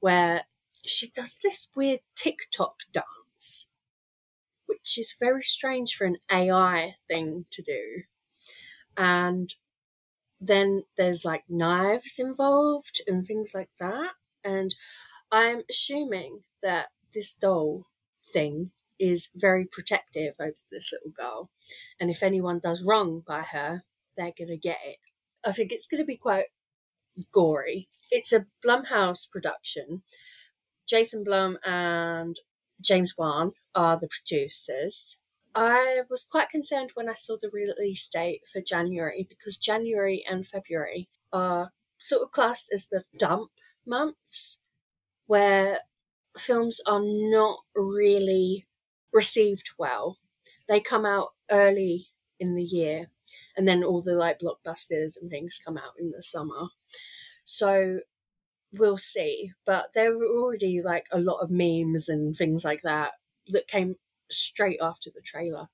where 0.00 0.46
she 0.84 1.08
does 1.10 1.38
this 1.44 1.68
weird 1.76 2.00
TikTok 2.16 2.74
dance, 2.92 3.68
which 4.66 4.98
is 4.98 5.14
very 5.16 5.42
strange 5.44 5.94
for 5.94 6.06
an 6.08 6.16
AI 6.28 6.96
thing 7.06 7.44
to 7.52 7.62
do. 7.62 8.02
And 8.96 9.54
then 10.40 10.84
there's 10.96 11.24
like 11.24 11.44
knives 11.48 12.18
involved 12.18 13.00
and 13.06 13.24
things 13.24 13.52
like 13.54 13.70
that. 13.80 14.12
And 14.44 14.74
I'm 15.30 15.62
assuming 15.68 16.40
that 16.62 16.88
this 17.12 17.34
doll 17.34 17.86
thing 18.32 18.70
is 18.98 19.30
very 19.34 19.66
protective 19.70 20.34
over 20.40 20.52
this 20.70 20.92
little 20.92 21.10
girl. 21.10 21.50
And 22.00 22.10
if 22.10 22.22
anyone 22.22 22.60
does 22.62 22.84
wrong 22.84 23.22
by 23.26 23.42
her, 23.42 23.82
they're 24.16 24.32
going 24.36 24.48
to 24.48 24.56
get 24.56 24.78
it. 24.84 24.98
I 25.46 25.52
think 25.52 25.72
it's 25.72 25.86
going 25.86 26.02
to 26.02 26.06
be 26.06 26.16
quite 26.16 26.46
gory. 27.32 27.88
It's 28.10 28.32
a 28.32 28.46
Blumhouse 28.64 29.30
production. 29.30 30.02
Jason 30.88 31.22
Blum 31.22 31.58
and 31.64 32.36
James 32.80 33.14
Wan 33.16 33.52
are 33.74 33.98
the 33.98 34.08
producers. 34.08 35.20
I 35.54 36.02
was 36.08 36.24
quite 36.24 36.50
concerned 36.50 36.90
when 36.94 37.08
I 37.08 37.14
saw 37.14 37.36
the 37.40 37.50
release 37.50 38.08
date 38.08 38.42
for 38.50 38.60
January 38.60 39.26
because 39.28 39.56
January 39.56 40.24
and 40.28 40.46
February 40.46 41.08
are 41.32 41.72
sort 41.98 42.22
of 42.22 42.30
classed 42.30 42.70
as 42.72 42.88
the 42.88 43.02
dump 43.18 43.50
months 43.84 44.60
where 45.26 45.80
films 46.36 46.80
are 46.86 47.02
not 47.02 47.60
really 47.74 48.66
received 49.12 49.70
well. 49.78 50.18
They 50.68 50.80
come 50.80 51.04
out 51.04 51.28
early 51.50 52.08
in 52.38 52.54
the 52.54 52.62
year, 52.62 53.10
and 53.56 53.66
then 53.66 53.82
all 53.82 54.02
the 54.02 54.14
like 54.14 54.40
blockbusters 54.40 55.20
and 55.20 55.30
things 55.30 55.58
come 55.64 55.76
out 55.76 55.94
in 55.98 56.12
the 56.12 56.22
summer. 56.22 56.68
So 57.44 58.00
we'll 58.72 58.98
see. 58.98 59.52
But 59.66 59.88
there 59.94 60.16
were 60.16 60.26
already 60.26 60.80
like 60.82 61.06
a 61.10 61.18
lot 61.18 61.40
of 61.40 61.50
memes 61.50 62.08
and 62.08 62.36
things 62.36 62.64
like 62.64 62.82
that 62.82 63.12
that 63.48 63.66
came 63.66 63.96
straight 64.30 64.78
after 64.82 65.10
the 65.14 65.22
trailer. 65.22 65.68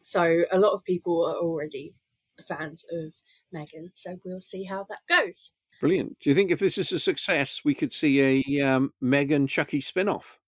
So 0.00 0.42
a 0.50 0.58
lot 0.58 0.72
of 0.72 0.84
people 0.84 1.24
are 1.24 1.36
already 1.36 1.94
fans 2.42 2.84
of 2.92 3.14
Megan. 3.52 3.90
So 3.94 4.18
we'll 4.24 4.40
see 4.40 4.64
how 4.64 4.86
that 4.88 5.00
goes. 5.08 5.52
Brilliant. 5.80 6.18
Do 6.20 6.30
you 6.30 6.34
think 6.34 6.50
if 6.50 6.60
this 6.60 6.78
is 6.78 6.92
a 6.92 6.98
success, 6.98 7.62
we 7.64 7.74
could 7.74 7.92
see 7.92 8.44
a 8.60 8.60
um, 8.66 8.92
Megan 9.00 9.46
Chucky 9.46 9.80
spin 9.80 10.08
off? 10.08 10.38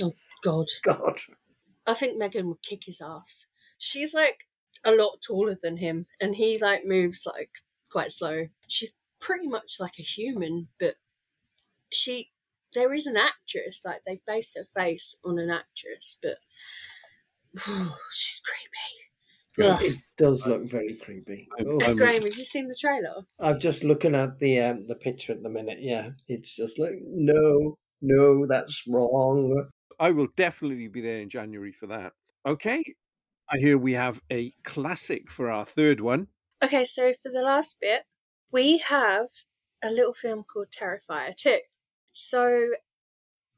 Oh, 0.00 0.12
God. 0.42 0.66
God. 0.84 1.20
I 1.86 1.94
think 1.94 2.16
Megan 2.16 2.48
would 2.48 2.62
kick 2.62 2.84
his 2.86 3.00
ass. 3.00 3.46
She's 3.78 4.14
like 4.14 4.46
a 4.84 4.92
lot 4.92 5.18
taller 5.26 5.58
than 5.60 5.78
him, 5.78 6.06
and 6.20 6.36
he 6.36 6.58
like 6.58 6.84
moves 6.84 7.26
like 7.26 7.50
quite 7.90 8.12
slow. 8.12 8.46
She's 8.68 8.94
pretty 9.20 9.48
much 9.48 9.76
like 9.80 9.98
a 9.98 10.02
human, 10.02 10.68
but 10.78 10.94
she 11.90 12.30
there 12.74 12.92
is 12.92 13.06
an 13.06 13.16
actress 13.16 13.82
like 13.84 14.02
they've 14.06 14.24
based 14.26 14.56
her 14.56 14.64
face 14.64 15.16
on 15.24 15.38
an 15.38 15.50
actress, 15.50 16.18
but 16.22 16.36
oh, 17.68 17.96
she's 18.12 18.40
creepy. 18.40 19.70
Ugh. 19.70 19.80
It 19.82 19.98
does 20.18 20.44
look 20.46 20.64
very 20.64 20.94
creepy. 20.96 21.48
I'm- 21.58 21.68
Oh, 21.68 21.80
I'm- 21.84 21.96
Graham, 21.96 22.22
have 22.24 22.36
you 22.36 22.44
seen 22.44 22.66
the 22.68 22.74
trailer? 22.74 23.22
I'm 23.38 23.60
just 23.60 23.84
looking 23.84 24.14
at 24.14 24.38
the 24.40 24.58
um, 24.60 24.86
the 24.86 24.96
picture 24.96 25.32
at 25.32 25.42
the 25.42 25.48
minute. 25.48 25.78
Yeah, 25.80 26.10
it's 26.26 26.56
just 26.56 26.78
like 26.78 26.96
no, 27.02 27.78
no, 28.00 28.46
that's 28.46 28.82
wrong. 28.88 29.68
I 30.00 30.10
will 30.10 30.28
definitely 30.36 30.88
be 30.88 31.00
there 31.00 31.20
in 31.20 31.28
January 31.28 31.72
for 31.72 31.86
that. 31.86 32.12
Okay. 32.44 32.82
I 33.48 33.58
hear 33.58 33.78
we 33.78 33.92
have 33.92 34.20
a 34.32 34.52
classic 34.64 35.30
for 35.30 35.50
our 35.50 35.64
third 35.66 36.00
one. 36.00 36.28
Okay, 36.62 36.84
so 36.84 37.12
for 37.12 37.30
the 37.30 37.42
last 37.42 37.76
bit, 37.80 38.04
we 38.50 38.78
have 38.78 39.28
a 39.82 39.90
little 39.90 40.14
film 40.14 40.44
called 40.44 40.68
Terrifier 40.70 41.36
2. 41.36 41.58
So, 42.16 42.68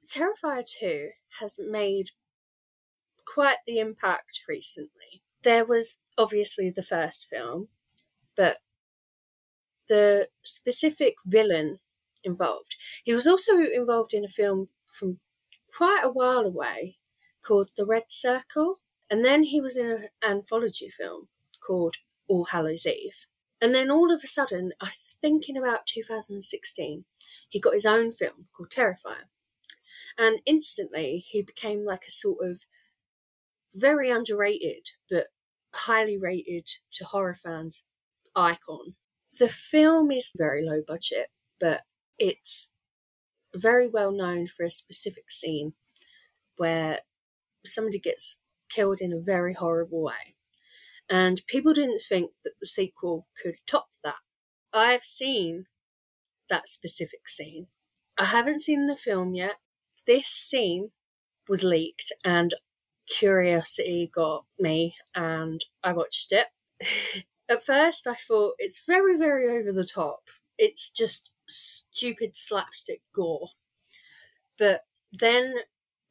Terrifier 0.08 0.64
2 0.64 1.10
has 1.40 1.60
made 1.62 2.12
quite 3.26 3.58
the 3.66 3.78
impact 3.78 4.40
recently. 4.48 5.22
There 5.42 5.66
was 5.66 5.98
obviously 6.16 6.70
the 6.70 6.82
first 6.82 7.26
film, 7.28 7.68
but 8.34 8.60
the 9.90 10.28
specific 10.42 11.16
villain 11.26 11.80
involved. 12.24 12.76
He 13.04 13.12
was 13.12 13.26
also 13.26 13.58
involved 13.58 14.14
in 14.14 14.24
a 14.24 14.28
film 14.28 14.68
from 14.90 15.20
quite 15.76 16.00
a 16.02 16.10
while 16.10 16.46
away 16.46 16.96
called 17.42 17.68
The 17.76 17.84
Red 17.84 18.04
Circle, 18.08 18.80
and 19.10 19.22
then 19.22 19.42
he 19.42 19.60
was 19.60 19.76
in 19.76 19.90
an 19.90 20.04
anthology 20.26 20.88
film 20.88 21.28
called 21.64 21.96
All 22.26 22.46
Hallows 22.46 22.86
Eve. 22.86 23.26
And 23.60 23.74
then 23.74 23.90
all 23.90 24.12
of 24.12 24.22
a 24.22 24.26
sudden, 24.26 24.72
I 24.80 24.90
think 24.92 25.48
in 25.48 25.56
about 25.56 25.86
2016, 25.86 27.04
he 27.48 27.60
got 27.60 27.74
his 27.74 27.86
own 27.86 28.12
film 28.12 28.46
called 28.54 28.70
Terrifier. 28.70 29.28
And 30.18 30.40
instantly, 30.46 31.24
he 31.26 31.42
became 31.42 31.84
like 31.84 32.04
a 32.06 32.10
sort 32.10 32.46
of 32.46 32.60
very 33.74 34.10
underrated, 34.10 34.90
but 35.10 35.28
highly 35.74 36.18
rated 36.18 36.68
to 36.92 37.04
horror 37.04 37.34
fans 37.34 37.84
icon. 38.34 38.94
The 39.38 39.48
film 39.48 40.10
is 40.10 40.30
very 40.34 40.64
low 40.64 40.82
budget, 40.86 41.28
but 41.58 41.82
it's 42.18 42.70
very 43.54 43.88
well 43.88 44.12
known 44.12 44.46
for 44.46 44.64
a 44.64 44.70
specific 44.70 45.30
scene 45.30 45.74
where 46.56 47.00
somebody 47.64 47.98
gets 47.98 48.40
killed 48.68 49.00
in 49.00 49.12
a 49.12 49.20
very 49.20 49.54
horrible 49.54 50.02
way. 50.02 50.35
And 51.08 51.42
people 51.46 51.72
didn't 51.72 52.00
think 52.00 52.32
that 52.44 52.54
the 52.60 52.66
sequel 52.66 53.28
could 53.40 53.56
top 53.66 53.88
that. 54.02 54.16
I've 54.72 55.04
seen 55.04 55.66
that 56.48 56.68
specific 56.68 57.28
scene. 57.28 57.68
I 58.18 58.24
haven't 58.24 58.60
seen 58.60 58.86
the 58.86 58.96
film 58.96 59.34
yet. 59.34 59.56
This 60.06 60.26
scene 60.26 60.90
was 61.48 61.62
leaked 61.62 62.12
and 62.24 62.54
curiosity 63.08 64.10
got 64.12 64.44
me 64.58 64.96
and 65.14 65.64
I 65.82 65.92
watched 65.92 66.32
it. 66.32 66.48
At 67.48 67.64
first, 67.64 68.06
I 68.06 68.14
thought 68.14 68.54
it's 68.58 68.82
very, 68.84 69.16
very 69.16 69.48
over 69.48 69.72
the 69.72 69.84
top. 69.84 70.22
It's 70.58 70.90
just 70.90 71.30
stupid 71.48 72.36
slapstick 72.36 73.02
gore. 73.14 73.50
But 74.58 74.82
then 75.12 75.54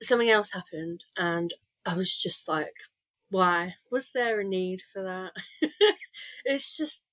something 0.01 0.29
else 0.29 0.53
happened 0.53 1.03
and 1.17 1.53
I 1.85 1.95
was 1.95 2.17
just 2.17 2.47
like, 2.47 2.75
why? 3.29 3.75
Was 3.91 4.11
there 4.11 4.39
a 4.39 4.43
need 4.43 4.81
for 4.81 5.03
that? 5.03 5.31
it's 6.45 6.75
just 6.77 7.03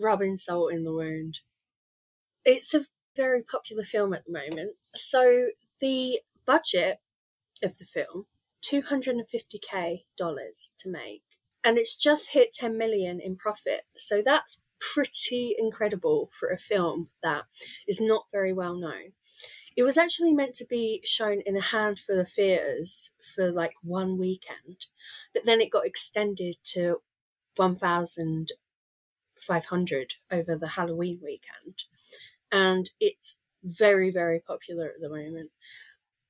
rubbing 0.00 0.36
salt 0.36 0.72
in 0.72 0.84
the 0.84 0.92
wound. 0.92 1.40
It's 2.44 2.74
a 2.74 2.86
very 3.16 3.42
popular 3.42 3.82
film 3.82 4.14
at 4.14 4.24
the 4.24 4.32
moment. 4.32 4.72
So 4.94 5.48
the 5.80 6.20
budget 6.46 6.98
of 7.62 7.78
the 7.78 7.84
film, 7.84 8.26
250k 8.64 10.04
dollars 10.16 10.74
to 10.78 10.88
make, 10.90 11.22
and 11.64 11.76
it's 11.76 11.96
just 11.96 12.32
hit 12.32 12.52
10 12.54 12.78
million 12.78 13.20
in 13.20 13.36
profit. 13.36 13.82
So 13.96 14.22
that's 14.24 14.62
pretty 14.80 15.54
incredible 15.58 16.30
for 16.32 16.48
a 16.48 16.58
film 16.58 17.08
that 17.22 17.44
is 17.86 18.00
not 18.00 18.24
very 18.32 18.52
well 18.52 18.78
known. 18.78 19.12
It 19.80 19.84
was 19.84 19.96
actually 19.96 20.34
meant 20.34 20.54
to 20.56 20.66
be 20.66 21.00
shown 21.06 21.40
in 21.46 21.56
a 21.56 21.62
handful 21.62 22.20
of 22.20 22.28
theatres 22.28 23.12
for 23.34 23.50
like 23.50 23.72
one 23.82 24.18
weekend, 24.18 24.88
but 25.32 25.46
then 25.46 25.62
it 25.62 25.70
got 25.70 25.86
extended 25.86 26.56
to 26.64 27.00
1,500 27.56 30.14
over 30.30 30.54
the 30.54 30.68
Halloween 30.68 31.18
weekend. 31.24 31.84
And 32.52 32.90
it's 33.00 33.38
very, 33.64 34.10
very 34.10 34.38
popular 34.38 34.88
at 34.88 35.00
the 35.00 35.08
moment. 35.08 35.50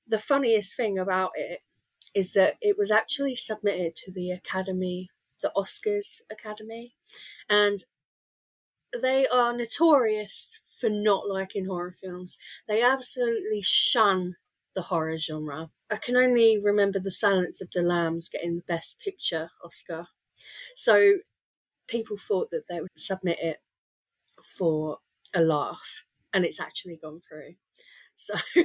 The 0.07 0.21
funniest 0.21 0.77
thing 0.77 0.97
about 0.97 1.33
it 1.35 1.63
is 2.15 2.35
that 2.35 2.57
it 2.61 2.79
was 2.79 2.93
actually 2.93 3.35
submitted 3.35 3.97
to 3.97 4.13
the 4.13 4.31
Academy, 4.31 5.11
the 5.43 5.51
Oscars 5.57 6.23
Academy, 6.31 6.95
and 7.49 7.83
they 8.97 9.27
are 9.27 9.53
notorious 9.53 10.61
for 10.81 10.89
not 10.89 11.29
liking 11.29 11.67
horror 11.67 11.95
films. 12.01 12.39
They 12.67 12.83
absolutely 12.83 13.63
shun 13.63 14.37
the 14.75 14.83
horror 14.83 15.19
genre. 15.19 15.71
I 15.91 15.97
can 15.97 16.17
only 16.17 16.59
remember 16.59 16.99
The 16.99 17.11
Silence 17.11 17.61
of 17.61 17.71
the 17.73 17.83
Lambs 17.83 18.29
getting 18.29 18.57
the 18.57 18.63
Best 18.67 19.01
Picture 19.01 19.51
Oscar. 19.65 20.07
So 20.77 21.19
people 21.89 22.17
thought 22.17 22.51
that 22.51 22.69
they 22.69 22.81
would 22.81 22.91
submit 22.97 23.39
it 23.41 23.59
for 24.43 24.99
a 25.35 25.41
laugh, 25.41 26.05
and 26.33 26.45
it's 26.45 26.61
actually 26.61 26.99
gone 27.03 27.21
through. 27.29 27.55
So 28.15 28.35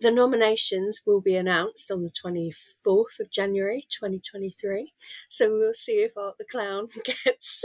the 0.00 0.10
nominations 0.10 1.02
will 1.06 1.20
be 1.20 1.36
announced 1.36 1.90
on 1.90 2.02
the 2.02 2.10
24th 2.10 3.20
of 3.20 3.30
January 3.30 3.86
2023. 3.90 4.92
So 5.28 5.50
we'll 5.50 5.74
see 5.74 6.02
if 6.04 6.16
Art 6.16 6.36
the 6.38 6.44
Clown 6.44 6.88
gets 7.24 7.64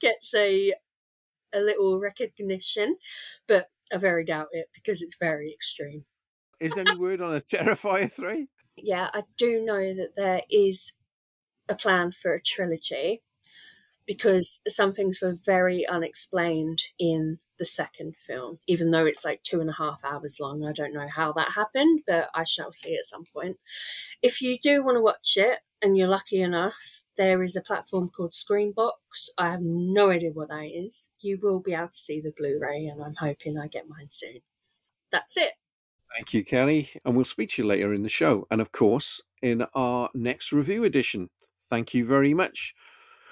gets 0.00 0.34
a 0.34 0.74
a 1.54 1.60
little 1.60 2.00
recognition, 2.00 2.96
but 3.46 3.68
I 3.92 3.98
very 3.98 4.24
doubt 4.24 4.48
it 4.52 4.68
because 4.74 5.02
it's 5.02 5.16
very 5.18 5.52
extreme. 5.52 6.04
Is 6.60 6.74
there 6.74 6.84
any 6.86 6.98
word 6.98 7.20
on 7.20 7.34
a 7.34 7.40
Terrifier 7.40 8.10
3? 8.10 8.48
Yeah, 8.76 9.10
I 9.12 9.24
do 9.36 9.62
know 9.64 9.94
that 9.94 10.14
there 10.16 10.42
is 10.50 10.92
a 11.68 11.74
plan 11.74 12.12
for 12.12 12.34
a 12.34 12.40
trilogy 12.40 13.22
because 14.06 14.60
some 14.66 14.92
things 14.92 15.20
were 15.22 15.34
very 15.34 15.86
unexplained 15.86 16.82
in 16.98 17.38
the 17.58 17.64
second 17.64 18.16
film, 18.16 18.58
even 18.66 18.90
though 18.90 19.06
it's 19.06 19.24
like 19.24 19.42
two 19.42 19.60
and 19.60 19.70
a 19.70 19.74
half 19.74 20.00
hours 20.04 20.38
long. 20.40 20.66
I 20.66 20.72
don't 20.72 20.94
know 20.94 21.08
how 21.08 21.32
that 21.32 21.52
happened, 21.52 22.00
but 22.06 22.28
I 22.34 22.44
shall 22.44 22.72
see 22.72 22.96
at 22.96 23.04
some 23.04 23.24
point. 23.32 23.58
If 24.22 24.40
you 24.40 24.58
do 24.62 24.84
want 24.84 24.96
to 24.96 25.02
watch 25.02 25.36
it 25.36 25.60
and 25.80 25.96
you're 25.96 26.08
lucky 26.08 26.42
enough, 26.42 27.04
there 27.16 27.42
is 27.42 27.56
a 27.56 27.62
platform 27.62 28.08
called 28.08 28.32
Screambox. 28.32 29.28
I 29.38 29.50
have 29.50 29.62
no 29.62 30.10
idea 30.10 30.30
what 30.32 30.48
that 30.48 30.70
is. 30.72 31.10
You 31.20 31.38
will 31.40 31.60
be 31.60 31.74
able 31.74 31.88
to 31.88 31.94
see 31.94 32.20
the 32.20 32.32
Blu 32.36 32.58
ray, 32.60 32.86
and 32.86 33.02
I'm 33.02 33.14
hoping 33.14 33.58
I 33.58 33.68
get 33.68 33.88
mine 33.88 34.10
soon. 34.10 34.40
That's 35.10 35.36
it. 35.36 35.52
Thank 36.14 36.34
you, 36.34 36.44
Kelly. 36.44 36.90
And 37.04 37.14
we'll 37.14 37.24
speak 37.24 37.50
to 37.50 37.62
you 37.62 37.68
later 37.68 37.94
in 37.94 38.02
the 38.02 38.08
show. 38.08 38.46
And 38.50 38.60
of 38.60 38.72
course, 38.72 39.22
in 39.40 39.66
our 39.74 40.10
next 40.14 40.52
review 40.52 40.84
edition. 40.84 41.30
Thank 41.70 41.94
you 41.94 42.04
very 42.04 42.34
much. 42.34 42.74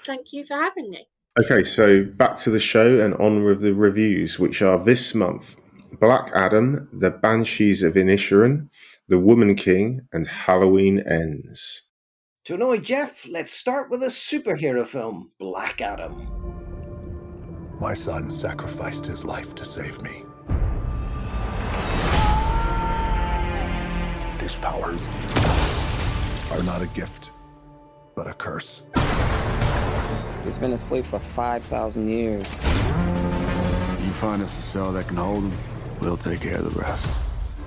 Thank 0.04 0.33
you 0.33 0.45
for 0.45 0.54
having 0.54 0.90
me. 0.90 1.07
Okay, 1.38 1.64
so 1.64 2.04
back 2.04 2.38
to 2.40 2.50
the 2.50 2.59
show 2.59 2.99
and 2.99 3.14
on 3.14 3.45
with 3.45 3.61
the 3.61 3.75
reviews, 3.75 4.38
which 4.38 4.62
are 4.62 4.78
this 4.78 5.14
month 5.14 5.57
Black 6.00 6.30
Adam, 6.35 6.88
The 6.92 7.11
Banshees 7.11 7.83
of 7.83 7.95
Inisherin, 7.95 8.69
The 9.09 9.19
Woman 9.19 9.54
King, 9.54 10.09
and 10.12 10.26
Halloween 10.26 11.00
Ends. 11.00 11.83
To 12.45 12.54
annoy 12.54 12.78
Jeff, 12.78 13.26
let's 13.28 13.52
start 13.52 13.90
with 13.90 14.02
a 14.02 14.07
superhero 14.07 14.87
film, 14.87 15.30
Black 15.38 15.80
Adam. 15.80 16.26
My 17.80 17.95
son 17.95 18.30
sacrificed 18.30 19.07
his 19.07 19.25
life 19.25 19.54
to 19.54 19.64
save 19.64 20.02
me. 20.02 20.25
These 24.40 24.57
powers 24.57 25.07
are 26.50 26.62
not 26.62 26.83
a 26.83 26.88
gift, 26.95 27.30
but 28.14 28.26
a 28.26 28.35
curse. 28.35 28.83
He's 30.44 30.56
been 30.56 30.73
asleep 30.73 31.04
for 31.04 31.18
5,000 31.18 32.09
years. 32.09 32.52
You 32.54 34.11
find 34.16 34.42
us 34.42 34.59
a 34.59 34.62
cell 34.62 34.92
that 34.92 35.06
can 35.06 35.18
hold 35.18 35.44
him, 35.44 35.52
we'll 36.00 36.16
take 36.16 36.40
care 36.40 36.56
of 36.56 36.73
the 36.73 36.80
rest. 36.80 37.06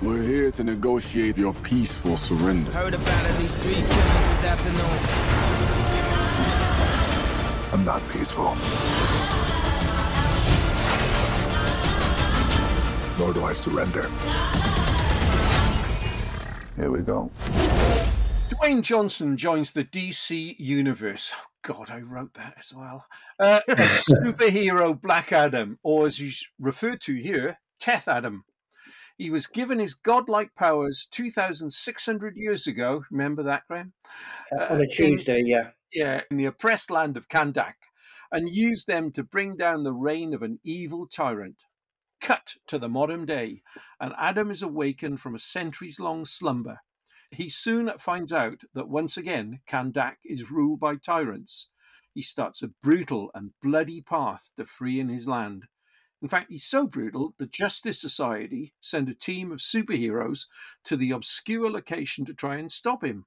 We're 0.02 0.22
here 0.22 0.50
to 0.50 0.64
negotiate 0.64 1.38
your 1.38 1.54
peaceful 1.54 2.16
surrender. 2.16 2.70
Heard 2.72 2.94
about 2.94 3.24
at 3.26 3.40
least 3.40 3.56
three 3.58 3.74
killings 3.74 3.90
this 3.90 4.44
afternoon. 4.44 5.34
I'm 7.72 7.84
not 7.84 8.02
peaceful. 8.10 8.56
Nor 13.18 13.32
do 13.32 13.44
I 13.44 13.54
surrender. 13.54 14.10
Here 16.76 16.90
we 16.90 17.00
go. 17.00 17.30
Dwayne 18.50 18.82
Johnson 18.82 19.36
joins 19.36 19.70
the 19.70 19.84
DC 19.84 20.56
Universe. 20.58 21.32
God, 21.64 21.90
I 21.90 22.00
wrote 22.00 22.34
that 22.34 22.54
as 22.58 22.74
well. 22.74 23.06
Uh, 23.40 23.60
superhero 23.68 25.00
Black 25.00 25.32
Adam, 25.32 25.78
or 25.82 26.06
as 26.06 26.18
he's 26.18 26.46
referred 26.60 27.00
to 27.02 27.14
here, 27.14 27.58
Teth 27.80 28.06
Adam. 28.06 28.44
He 29.16 29.30
was 29.30 29.46
given 29.46 29.78
his 29.78 29.94
godlike 29.94 30.54
powers 30.54 31.08
2,600 31.10 32.36
years 32.36 32.66
ago. 32.66 33.04
Remember 33.10 33.42
that, 33.44 33.62
Graham? 33.66 33.94
Uh, 34.52 34.64
on 34.64 34.80
a 34.80 34.82
in- 34.82 34.88
Tuesday, 34.90 35.42
yeah. 35.42 35.70
yeah, 35.92 36.22
in 36.30 36.36
the 36.36 36.44
oppressed 36.44 36.90
land 36.90 37.16
of 37.16 37.28
Kahndaq 37.28 37.74
and 38.30 38.54
used 38.54 38.86
them 38.86 39.10
to 39.12 39.22
bring 39.22 39.56
down 39.56 39.84
the 39.84 39.92
reign 39.92 40.34
of 40.34 40.42
an 40.42 40.58
evil 40.64 41.06
tyrant. 41.06 41.56
Cut 42.20 42.54
to 42.66 42.78
the 42.78 42.88
modern 42.88 43.24
day, 43.24 43.62
and 44.00 44.12
Adam 44.18 44.50
is 44.50 44.62
awakened 44.62 45.20
from 45.20 45.34
a 45.34 45.38
centuries 45.38 45.98
long 46.00 46.24
slumber. 46.24 46.80
He 47.34 47.50
soon 47.50 47.90
finds 47.98 48.32
out 48.32 48.62
that 48.74 48.88
once 48.88 49.16
again 49.16 49.60
Kahndaq 49.66 50.18
is 50.24 50.52
ruled 50.52 50.78
by 50.78 50.94
tyrants. 50.94 51.68
He 52.12 52.22
starts 52.22 52.62
a 52.62 52.68
brutal 52.68 53.32
and 53.34 53.58
bloody 53.60 54.00
path 54.00 54.52
to 54.56 54.64
freeing 54.64 55.08
his 55.08 55.26
land. 55.26 55.66
In 56.22 56.28
fact, 56.28 56.50
he's 56.50 56.64
so 56.64 56.86
brutal 56.86 57.34
that 57.38 57.50
Justice 57.50 58.00
Society 58.00 58.72
send 58.80 59.08
a 59.08 59.14
team 59.14 59.50
of 59.50 59.58
superheroes 59.58 60.46
to 60.84 60.96
the 60.96 61.10
obscure 61.10 61.68
location 61.68 62.24
to 62.26 62.34
try 62.34 62.56
and 62.56 62.70
stop 62.70 63.02
him. 63.02 63.26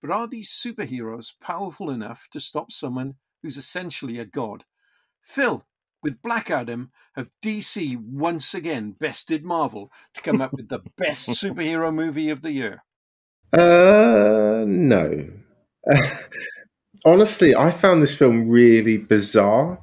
But 0.00 0.12
are 0.12 0.28
these 0.28 0.50
superheroes 0.50 1.32
powerful 1.40 1.90
enough 1.90 2.28
to 2.30 2.38
stop 2.38 2.70
someone 2.70 3.16
who's 3.42 3.56
essentially 3.56 4.18
a 4.20 4.24
god? 4.24 4.64
Phil, 5.20 5.66
with 6.00 6.22
Black 6.22 6.48
Adam, 6.48 6.92
have 7.14 7.32
DC 7.42 7.96
once 7.96 8.54
again 8.54 8.92
bested 8.92 9.44
Marvel 9.44 9.90
to 10.14 10.22
come 10.22 10.40
up 10.40 10.52
with 10.52 10.68
the 10.68 10.84
best 10.96 11.28
superhero 11.42 11.92
movie 11.92 12.30
of 12.30 12.42
the 12.42 12.52
year? 12.52 12.84
Uh, 13.52 14.64
no. 14.66 15.28
Honestly, 17.04 17.54
I 17.54 17.70
found 17.70 18.00
this 18.02 18.16
film 18.16 18.48
really 18.48 18.96
bizarre. 18.96 19.80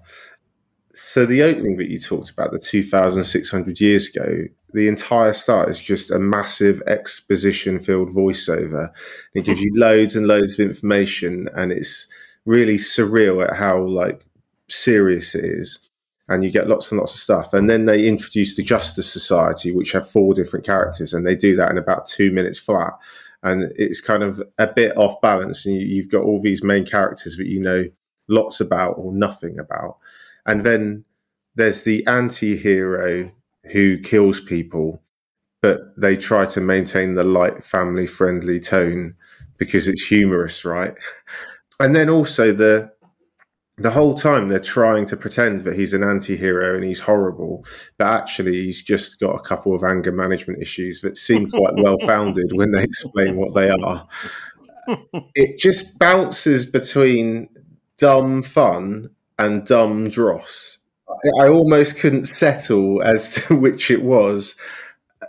So 0.93 1.25
the 1.25 1.43
opening 1.43 1.77
that 1.77 1.89
you 1.89 1.99
talked 1.99 2.31
about, 2.31 2.51
the 2.51 2.59
2,600 2.59 3.79
years 3.81 4.09
ago, 4.09 4.45
the 4.73 4.87
entire 4.87 5.33
start 5.33 5.69
is 5.69 5.79
just 5.81 6.11
a 6.11 6.19
massive 6.19 6.81
exposition-filled 6.87 8.09
voiceover. 8.09 8.91
It 9.33 9.45
gives 9.45 9.61
you 9.61 9.71
loads 9.75 10.15
and 10.15 10.27
loads 10.27 10.59
of 10.59 10.67
information, 10.67 11.49
and 11.55 11.71
it's 11.71 12.07
really 12.45 12.75
surreal 12.75 13.47
at 13.47 13.55
how 13.57 13.81
like 13.81 14.25
serious 14.69 15.35
it 15.35 15.45
is. 15.45 15.79
And 16.27 16.43
you 16.43 16.51
get 16.51 16.67
lots 16.69 16.91
and 16.91 16.99
lots 16.99 17.13
of 17.15 17.19
stuff. 17.21 17.53
And 17.53 17.69
then 17.69 17.85
they 17.85 18.07
introduce 18.07 18.55
the 18.55 18.63
Justice 18.63 19.11
Society, 19.11 19.71
which 19.71 19.93
have 19.93 20.09
four 20.09 20.33
different 20.35 20.65
characters, 20.65 21.13
and 21.13 21.25
they 21.25 21.35
do 21.35 21.55
that 21.55 21.71
in 21.71 21.77
about 21.77 22.05
two 22.05 22.31
minutes 22.31 22.59
flat. 22.59 22.93
And 23.41 23.71
it's 23.75 24.01
kind 24.01 24.23
of 24.23 24.41
a 24.57 24.67
bit 24.67 24.97
off 24.97 25.21
balance. 25.21 25.65
And 25.65 25.75
you've 25.75 26.09
got 26.09 26.23
all 26.23 26.41
these 26.41 26.63
main 26.63 26.85
characters 26.85 27.37
that 27.37 27.47
you 27.47 27.61
know 27.61 27.85
lots 28.29 28.61
about 28.61 28.93
or 28.97 29.11
nothing 29.11 29.59
about 29.59 29.97
and 30.45 30.63
then 30.63 31.03
there's 31.55 31.83
the 31.83 32.05
anti-hero 32.07 33.31
who 33.71 33.97
kills 33.99 34.39
people 34.39 35.01
but 35.61 35.79
they 35.99 36.15
try 36.15 36.45
to 36.45 36.61
maintain 36.61 37.15
the 37.15 37.23
light 37.23 37.63
family 37.63 38.07
friendly 38.07 38.59
tone 38.59 39.13
because 39.57 39.87
it's 39.87 40.05
humorous 40.05 40.63
right 40.63 40.93
and 41.79 41.95
then 41.95 42.09
also 42.09 42.53
the 42.53 42.91
the 43.79 43.91
whole 43.91 44.13
time 44.13 44.49
they're 44.49 44.59
trying 44.59 45.05
to 45.05 45.17
pretend 45.17 45.61
that 45.61 45.77
he's 45.77 45.93
an 45.93 46.03
anti-hero 46.03 46.75
and 46.75 46.83
he's 46.83 46.99
horrible 47.01 47.65
but 47.97 48.07
actually 48.07 48.63
he's 48.63 48.81
just 48.81 49.19
got 49.19 49.35
a 49.35 49.41
couple 49.41 49.73
of 49.73 49.83
anger 49.83 50.11
management 50.11 50.61
issues 50.61 51.01
that 51.01 51.17
seem 51.17 51.49
quite 51.49 51.73
well 51.77 51.97
founded 51.99 52.51
when 52.53 52.71
they 52.71 52.83
explain 52.83 53.35
what 53.37 53.53
they 53.53 53.69
are 53.69 54.07
it 55.35 55.59
just 55.59 55.97
bounces 55.99 56.65
between 56.65 57.49
dumb 57.97 58.41
fun 58.41 59.09
and 59.37 59.65
dumb 59.65 60.09
dross. 60.09 60.79
I 61.41 61.47
almost 61.47 61.99
couldn't 61.99 62.23
settle 62.23 63.01
as 63.01 63.35
to 63.35 63.55
which 63.59 63.91
it 63.91 64.03
was. 64.03 64.55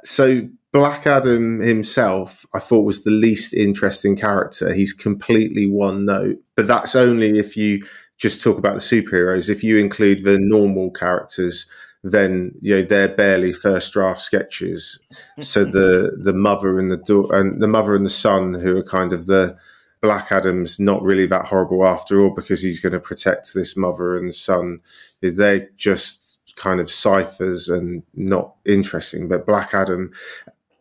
So 0.05 0.49
Black 0.73 1.07
Adam 1.07 1.61
himself, 1.61 2.47
I 2.55 2.59
thought 2.59 2.85
was 2.85 3.03
the 3.03 3.11
least 3.11 3.55
interesting 3.55 4.17
character. 4.17 4.73
He's 4.73 4.93
completely 4.93 5.67
one 5.67 6.05
note, 6.05 6.37
but 6.55 6.67
that's 6.67 6.95
only 6.95 7.39
if 7.39 7.57
you 7.57 7.83
just 8.21 8.43
talk 8.43 8.59
about 8.59 8.75
the 8.75 8.81
superheroes. 8.81 9.49
If 9.49 9.65
you 9.65 9.79
include 9.79 10.23
the 10.23 10.39
normal 10.39 10.91
characters, 10.91 11.67
then 12.05 12.53
you 12.61 12.77
know 12.77 12.85
they're 12.85 13.09
barely 13.09 13.53
first 13.53 13.93
draft 13.93 14.21
sketches. 14.21 15.01
so 15.41 15.65
mm-hmm. 15.65 15.73
the 15.73 16.17
the 16.23 16.35
mother 16.35 16.79
and 16.79 16.93
the 16.93 16.99
do- 16.99 17.31
and 17.31 17.61
the 17.63 17.69
mother 17.69 17.95
and 17.95 18.07
the 18.07 18.11
son, 18.11 18.55
who 18.55 18.77
are 18.77 18.83
kind 18.83 19.13
of 19.13 19.27
the 19.27 19.57
Black 20.03 20.31
Adam's 20.31 20.79
not 20.79 21.03
really 21.03 21.27
that 21.27 21.47
horrible 21.47 21.87
after 21.87 22.21
all 22.21 22.31
because 22.31 22.63
he's 22.63 22.81
going 22.81 22.93
to 22.93 23.01
protect 23.01 23.53
this 23.53 23.77
mother 23.77 24.17
and 24.17 24.35
son. 24.35 24.81
They're 25.21 25.69
just 25.77 26.39
kind 26.57 26.81
of 26.81 26.91
ciphers 26.91 27.69
and 27.69 28.03
not 28.15 28.55
interesting. 28.65 29.29
But 29.29 29.47
Black 29.47 29.75
Adam 29.75 30.13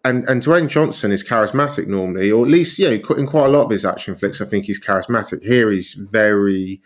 and 0.03 0.27
and 0.27 0.41
Dwayne 0.43 0.67
Johnson 0.67 1.11
is 1.11 1.23
charismatic 1.23 1.87
normally, 1.87 2.31
or 2.31 2.45
at 2.45 2.51
least 2.51 2.79
yeah, 2.79 2.89
in 2.89 3.27
quite 3.27 3.45
a 3.45 3.49
lot 3.49 3.65
of 3.65 3.71
his 3.71 3.85
action 3.85 4.15
flicks, 4.15 4.41
I 4.41 4.45
think 4.45 4.65
he's 4.65 4.83
charismatic. 4.83 5.43
Here 5.43 5.71
he's 5.71 5.93
very 5.93 6.81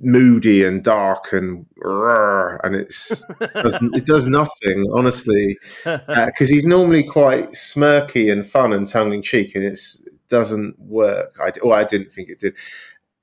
moody 0.00 0.64
and 0.64 0.84
dark 0.84 1.32
and 1.32 1.66
and 1.82 2.76
it's 2.76 3.20
it 3.40 4.06
does 4.06 4.28
nothing 4.28 4.86
honestly 4.94 5.58
because 5.82 6.06
uh, 6.08 6.30
he's 6.38 6.66
normally 6.66 7.02
quite 7.02 7.48
smirky 7.48 8.30
and 8.30 8.46
fun 8.46 8.72
and 8.72 8.86
tongue 8.86 9.12
in 9.12 9.22
cheek 9.22 9.56
and 9.56 9.64
it's 9.64 10.00
doesn't 10.28 10.78
work. 10.78 11.34
I, 11.42 11.52
or 11.62 11.74
I 11.74 11.84
didn't 11.84 12.12
think 12.12 12.28
it 12.28 12.38
did. 12.38 12.54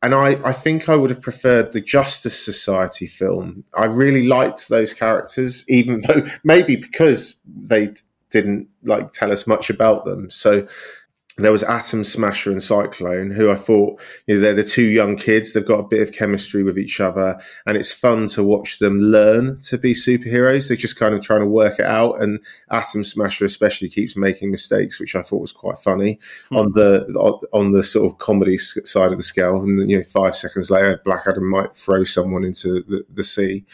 And 0.02 0.14
I, 0.14 0.38
I 0.44 0.52
think 0.52 0.90
I 0.90 0.96
would 0.96 1.10
have 1.10 1.22
preferred 1.22 1.72
the 1.72 1.82
Justice 1.82 2.44
Society 2.44 3.08
film. 3.08 3.64
I 3.76 3.86
really 3.86 4.28
liked 4.28 4.70
those 4.70 4.94
characters, 4.94 5.66
even 5.68 6.02
though 6.08 6.26
maybe 6.44 6.76
because 6.76 7.38
they 7.46 7.94
didn't 8.30 8.68
like 8.84 9.12
tell 9.12 9.32
us 9.32 9.48
much 9.48 9.70
about 9.70 10.06
them. 10.06 10.30
So 10.30 10.68
there 11.38 11.52
was 11.52 11.64
Atom 11.64 12.04
Smasher 12.06 12.52
and 12.52 12.64
Cyclone, 12.64 13.32
who 13.32 13.50
I 13.50 13.56
thought, 13.56 14.00
you 14.26 14.36
know, 14.36 14.42
they're 14.42 14.54
the 14.54 14.64
two 14.64 14.86
young 14.86 15.18
kids. 15.18 15.52
They've 15.52 15.66
got 15.66 15.80
a 15.80 15.88
bit 15.88 16.02
of 16.02 16.14
chemistry 16.14 16.64
with 16.64 16.78
each 16.78 17.02
other, 17.02 17.40
and 17.66 17.76
it's 17.76 17.92
fun 17.92 18.28
to 18.30 18.44
watch 18.44 18.80
them 18.80 19.00
learn 19.00 19.60
to 19.62 19.78
be 19.78 19.94
superheroes. 19.94 20.68
They're 20.68 20.78
just 20.78 20.96
kind 20.96 21.14
of 21.14 21.22
trying 21.22 21.42
to 21.42 21.48
work 21.48 21.80
it 21.80 21.86
out, 21.86 22.22
and 22.22 22.40
Atom 22.72 23.04
Smasher 23.04 23.44
especially 23.44 23.90
keeps 23.90 24.16
making 24.16 24.50
mistakes, 24.50 25.00
which 25.00 25.16
I 25.16 25.22
thought 25.22 25.42
was 25.42 25.52
quite 25.52 25.78
funny 25.78 26.20
hmm. 26.50 26.56
on 26.56 26.72
the 26.72 27.48
on 27.52 27.74
the 27.74 27.84
sort 27.84 28.10
of 28.10 28.18
comedy 28.18 28.58
side 28.58 29.12
of 29.12 29.18
the 29.18 29.24
scale. 29.24 29.62
And 29.62 29.90
you 29.90 29.98
know, 29.98 30.04
five 30.04 30.36
seconds 30.36 30.72
later, 30.72 31.02
Black 31.04 31.24
Adam 31.28 31.50
might 31.50 31.76
throw 31.76 32.06
someone 32.06 32.46
into 32.46 32.82
the, 32.88 33.06
the 33.14 33.24
sea. 33.24 33.66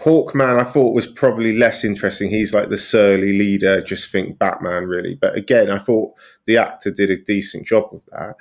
Hawkman, 0.00 0.58
I 0.58 0.64
thought 0.64 0.94
was 0.94 1.06
probably 1.06 1.56
less 1.56 1.84
interesting. 1.84 2.30
He's 2.30 2.52
like 2.52 2.68
the 2.68 2.76
surly 2.76 3.38
leader, 3.38 3.80
just 3.80 4.10
think 4.10 4.38
Batman, 4.38 4.86
really. 4.86 5.14
But 5.14 5.36
again, 5.36 5.70
I 5.70 5.78
thought 5.78 6.14
the 6.46 6.56
actor 6.56 6.90
did 6.90 7.10
a 7.10 7.16
decent 7.16 7.66
job 7.66 7.90
with 7.92 8.06
that. 8.06 8.34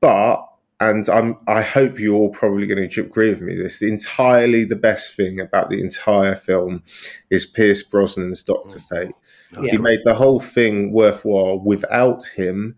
But 0.00 0.46
and 0.80 1.08
I'm 1.08 1.38
I 1.46 1.62
hope 1.62 1.98
you're 1.98 2.14
all 2.14 2.30
probably 2.30 2.66
going 2.66 2.88
to 2.88 3.00
agree 3.00 3.30
with 3.30 3.40
me. 3.40 3.54
This 3.54 3.78
the 3.78 3.88
entirely 3.88 4.64
the 4.64 4.76
best 4.76 5.14
thing 5.14 5.40
about 5.40 5.70
the 5.70 5.80
entire 5.80 6.34
film 6.34 6.82
is 7.30 7.46
Pierce 7.46 7.86
Brosnan's 7.86 8.42
Doctor 8.42 8.78
mm. 8.78 8.88
Fate. 8.88 9.14
Yeah. 9.60 9.72
He 9.72 9.78
made 9.78 10.00
the 10.04 10.14
whole 10.14 10.40
thing 10.40 10.92
worthwhile. 10.92 11.60
Without 11.60 12.24
him, 12.36 12.76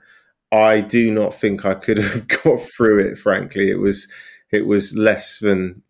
I 0.52 0.80
do 0.80 1.12
not 1.12 1.32
think 1.32 1.64
I 1.64 1.74
could 1.74 1.98
have 2.10 2.28
got 2.28 2.60
through 2.60 2.98
it. 2.98 3.18
Frankly, 3.18 3.70
it 3.70 3.78
was 3.78 4.08
it 4.50 4.66
was 4.66 4.96
less 4.96 5.38
than 5.38 5.82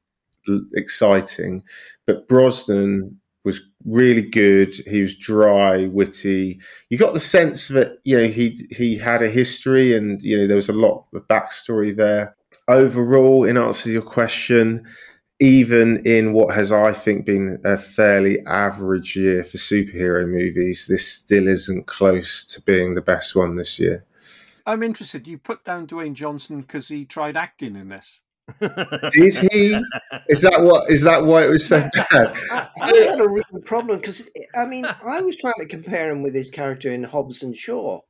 exciting. 0.74 1.64
But 2.06 2.28
Brosnan 2.28 3.20
was 3.44 3.60
really 3.84 4.22
good. 4.22 4.74
He 4.86 5.00
was 5.00 5.16
dry, 5.16 5.86
witty. 5.86 6.60
You 6.90 6.98
got 6.98 7.14
the 7.14 7.20
sense 7.20 7.68
that 7.68 7.98
you 8.04 8.18
know 8.18 8.28
he 8.28 8.66
he 8.70 8.98
had 8.98 9.22
a 9.22 9.30
history, 9.30 9.94
and 9.94 10.22
you 10.22 10.36
know 10.36 10.46
there 10.46 10.56
was 10.56 10.68
a 10.68 10.74
lot 10.74 11.06
of 11.14 11.26
backstory 11.28 11.96
there. 11.96 12.36
Overall, 12.68 13.44
in 13.44 13.56
answer 13.56 13.84
to 13.84 13.92
your 13.92 14.02
question, 14.02 14.84
even 15.38 16.04
in 16.06 16.32
what 16.32 16.54
has 16.54 16.72
I 16.72 16.92
think 16.92 17.26
been 17.26 17.60
a 17.64 17.76
fairly 17.76 18.44
average 18.46 19.16
year 19.16 19.44
for 19.44 19.58
superhero 19.58 20.26
movies, 20.26 20.86
this 20.88 21.06
still 21.06 21.46
isn't 21.46 21.86
close 21.86 22.44
to 22.46 22.60
being 22.62 22.94
the 22.94 23.02
best 23.02 23.36
one 23.36 23.56
this 23.56 23.78
year. 23.78 24.04
I'm 24.66 24.82
interested. 24.82 25.28
You 25.28 25.38
put 25.38 25.64
down 25.64 25.86
Dwayne 25.86 26.14
Johnson 26.14 26.62
because 26.62 26.88
he 26.88 27.04
tried 27.04 27.36
acting 27.36 27.76
in 27.76 27.88
this. 27.88 28.20
Did 28.60 29.36
he? 29.50 29.80
Is 30.28 30.42
that 30.42 30.60
what? 30.60 30.90
Is 30.90 31.02
that 31.02 31.24
why 31.24 31.44
it 31.44 31.50
was 31.50 31.66
so 31.66 31.80
bad? 31.94 32.32
I, 32.50 32.68
I 32.80 32.96
had 32.96 33.20
a 33.20 33.28
real 33.28 33.44
problem 33.64 33.98
because 33.98 34.28
I 34.54 34.64
mean 34.66 34.84
I 34.84 35.20
was 35.20 35.36
trying 35.36 35.54
to 35.58 35.66
compare 35.66 36.10
him 36.10 36.22
with 36.22 36.34
his 36.34 36.50
character 36.50 36.92
in 36.92 37.02
Hobbs 37.02 37.42
and 37.42 37.56
Shaw, 37.56 38.00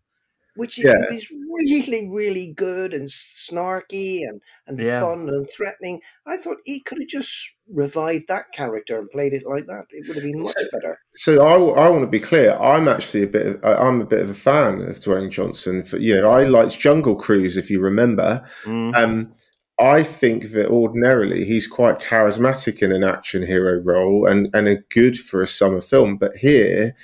which 0.55 0.79
yeah. 0.79 0.93
is 1.11 1.31
really, 1.31 2.09
really 2.11 2.53
good 2.53 2.93
and 2.93 3.09
snarky 3.09 4.23
and 4.29 4.41
and 4.67 4.79
yeah. 4.79 5.01
fun 5.01 5.29
and 5.29 5.49
threatening. 5.51 6.01
I 6.27 6.37
thought 6.37 6.59
he 6.65 6.81
could 6.81 6.99
have 6.99 7.09
just 7.09 7.53
revived 7.73 8.29
that 8.29 8.53
character 8.53 8.99
and 8.99 9.11
played 9.11 9.33
it 9.33 9.45
like 9.47 9.67
that. 9.67 9.87
It 9.91 10.07
would 10.07 10.17
have 10.17 10.25
been 10.25 10.41
much 10.41 10.55
so, 10.57 10.67
better. 10.73 10.99
So 11.15 11.45
I, 11.45 11.87
I 11.87 11.89
want 11.89 12.03
to 12.03 12.11
be 12.11 12.21
clear. 12.21 12.55
I'm 12.57 12.89
actually 12.89 13.23
a 13.23 13.29
bit. 13.29 13.47
Of, 13.47 13.65
I'm 13.65 14.03
a 14.03 14.07
bit 14.07 14.21
of 14.21 14.31
a 14.31 14.35
fan 14.35 14.83
of 14.83 14.99
Dwayne 15.01 15.31
Johnson. 15.31 15.83
For 15.83 15.97
you 15.97 16.21
know, 16.21 16.31
I 16.31 16.45
liked 16.45 16.79
Jungle 16.79 17.17
Cruise, 17.17 17.57
if 17.57 17.71
you 17.71 17.81
remember. 17.81 18.47
Mm. 18.65 18.95
Um, 18.95 19.33
I 19.79 20.03
think 20.03 20.53
that 20.53 20.69
ordinarily 20.69 21.45
he's 21.45 21.67
quite 21.67 21.99
charismatic 21.99 22.83
in 22.83 22.93
an 22.93 23.05
action 23.05 23.47
hero 23.47 23.81
role 23.83 24.27
and, 24.27 24.49
and 24.55 24.67
a 24.67 24.77
good 24.91 25.19
for 25.19 25.43
a 25.43 25.47
summer 25.47 25.83
film. 25.83 26.17
But 26.17 26.37
here 26.37 26.95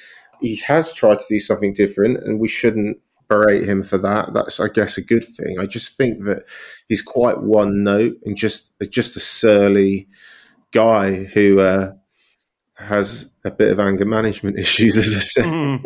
he 0.41 0.57
has 0.67 0.93
tried 0.93 1.21
to 1.21 1.27
do 1.29 1.39
something 1.39 1.75
different, 1.75 2.19
and 2.19 2.41
we 2.41 2.49
shouldn't 2.49 2.99
berate 3.29 3.69
him 3.69 3.83
for 3.83 3.99
that. 3.99 4.33
That's, 4.33 4.59
I 4.59 4.69
guess, 4.69 4.99
a 4.99 5.03
good 5.03 5.25
thing. 5.25 5.59
I 5.59 5.67
just 5.67 5.97
think 5.97 6.25
that 6.25 6.45
he's 6.89 7.03
quite 7.03 7.43
one 7.43 7.85
note 7.85 8.17
and 8.25 8.37
just 8.37 8.73
just 8.91 9.17
a 9.17 9.21
surly 9.21 10.09
guy 10.73 11.25
who 11.25 11.61
uh, 11.61 11.93
has 12.77 13.31
a 13.45 13.51
bit 13.51 13.71
of 13.71 13.79
anger 13.79 14.05
management 14.05 14.59
issues, 14.65 14.97
as 14.97 15.17
I 15.17 15.21
said. 15.21 15.45
Mm. 15.45 15.85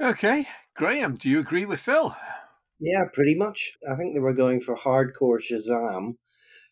Okay, 0.00 0.46
Graham, 0.74 1.16
do 1.16 1.28
you 1.28 1.40
agree 1.40 1.66
with 1.66 1.80
Phil? 1.80 2.16
Yeah, 2.80 3.04
pretty 3.12 3.34
much. 3.34 3.72
I 3.88 3.94
think 3.94 4.14
they 4.14 4.20
were 4.20 4.32
going 4.32 4.60
for 4.60 4.74
hardcore 4.76 5.38
Shazam, 5.38 6.16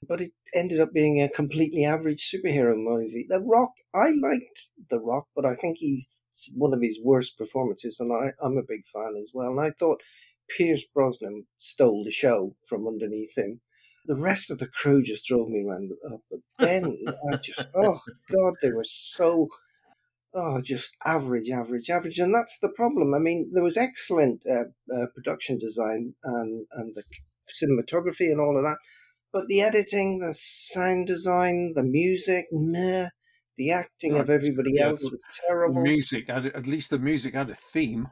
but 0.09 0.21
it 0.21 0.33
ended 0.55 0.81
up 0.81 0.92
being 0.92 1.21
a 1.21 1.29
completely 1.29 1.85
average 1.85 2.31
superhero 2.31 2.75
movie. 2.77 3.27
The 3.29 3.40
Rock, 3.40 3.73
I 3.94 4.09
liked 4.23 4.68
The 4.90 5.01
Rock, 5.01 5.27
but 5.37 5.44
I 5.44 5.55
think 5.55 5.79
he's 5.79 6.09
one 6.55 6.73
of 6.73 6.81
his 6.81 6.99
worst 7.03 7.37
performances, 7.37 7.99
and 8.01 8.12
I, 8.12 8.33
I'm 8.42 8.57
a 8.57 8.62
big 8.66 8.87
fan 8.87 9.16
as 9.21 9.31
well. 9.35 9.51
And 9.51 9.61
I 9.61 9.71
thought 9.79 10.01
Pierce 10.57 10.85
Brosnan 10.94 11.47
stole 11.59 12.05
the 12.05 12.11
show 12.11 12.55
from 12.68 12.87
underneath 12.87 13.37
him. 13.37 13.61
The 14.07 14.16
rest 14.16 14.51
of 14.51 14.59
the 14.59 14.68
crew 14.68 15.03
just 15.03 15.27
drove 15.27 15.49
me 15.49 15.64
around 15.66 15.92
up. 16.11 16.21
But 16.31 16.40
then 16.59 16.97
I 17.31 17.37
just, 17.37 17.68
oh 17.77 18.01
God, 18.33 18.55
they 18.62 18.73
were 18.73 18.85
so 18.85 19.49
oh, 20.35 20.61
just 20.62 20.97
average, 21.05 21.51
average, 21.51 21.91
average, 21.91 22.19
and 22.19 22.35
that's 22.35 22.59
the 22.61 22.73
problem. 22.77 23.14
I 23.14 23.19
mean, 23.19 23.51
there 23.53 23.62
was 23.64 23.77
excellent 23.77 24.43
uh, 24.51 24.64
uh, 24.95 25.07
production 25.14 25.59
design 25.59 26.14
and 26.25 26.67
and 26.73 26.95
the 26.95 27.03
cinematography 27.49 28.31
and 28.31 28.41
all 28.41 28.57
of 28.57 28.64
that, 28.64 28.79
but 29.33 29.49
the 29.49 29.61
editing, 29.62 30.21
the 30.21 30.35
sound 30.35 31.07
design, 31.07 31.73
the 31.75 31.83
music, 31.85 32.47
meh. 32.53 33.09
The 33.57 33.73
acting 33.73 34.17
of 34.17 34.31
everybody 34.31 34.79
Yeah, 34.79 34.91
else 34.91 35.11
was 35.11 35.25
terrible. 35.49 35.83
Music, 35.83 36.29
at 36.31 36.67
least 36.67 36.91
the 36.91 36.99
music 36.99 37.35
had 37.35 37.51
a 37.51 37.55
theme. 37.57 38.09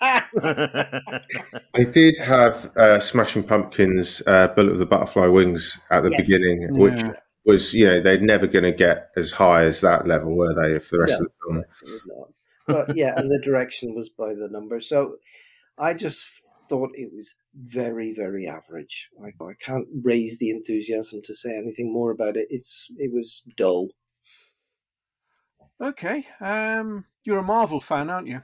I 0.00 1.84
did 1.92 2.16
have 2.18 2.76
uh, 2.76 3.00
Smashing 3.00 3.44
Pumpkins' 3.44 4.22
uh, 4.26 4.48
"Bullet 4.48 4.72
of 4.72 4.78
the 4.78 4.86
Butterfly 4.86 5.26
Wings" 5.26 5.78
at 5.90 6.02
the 6.02 6.10
Yes. 6.10 6.26
beginning, 6.26 6.70
which 6.76 7.02
Yeah. 7.04 7.12
Was, 7.46 7.72
you 7.74 7.86
know, 7.86 8.00
they're 8.00 8.20
never 8.20 8.46
going 8.46 8.64
to 8.64 8.72
get 8.72 9.10
as 9.16 9.32
high 9.32 9.64
as 9.64 9.80
that 9.82 10.06
level, 10.06 10.36
were 10.36 10.54
they? 10.54 10.74
If 10.74 10.90
the 10.90 11.00
rest 11.00 11.20
No, 11.20 11.20
of 11.20 11.26
the 11.26 11.32
film, 11.46 11.62
definitely 11.62 12.00
not. 12.06 12.32
But 12.68 12.90
yeah, 12.96 13.14
and 13.16 13.30
the 13.30 13.38
direction 13.38 13.94
was 13.94 14.08
by 14.10 14.34
the 14.34 14.48
number. 14.48 14.80
So 14.80 15.18
I 15.78 15.94
just 15.94 16.26
thought 16.68 16.90
it 16.94 17.12
was 17.14 17.34
very, 17.54 18.12
very 18.12 18.48
average. 18.48 19.10
Like 19.18 19.36
I 19.40 19.54
can't 19.54 19.88
raise 20.02 20.38
the 20.38 20.50
enthusiasm 20.50 21.22
to 21.24 21.34
say 21.34 21.56
anything 21.56 21.92
more 21.92 22.10
about 22.10 22.36
it. 22.36 22.48
It's 22.50 22.88
it 22.98 23.12
was 23.12 23.42
dull. 23.56 23.90
Okay, 25.80 26.26
um, 26.40 27.06
you're 27.24 27.38
a 27.38 27.42
Marvel 27.42 27.80
fan, 27.80 28.10
aren't 28.10 28.28
you? 28.28 28.42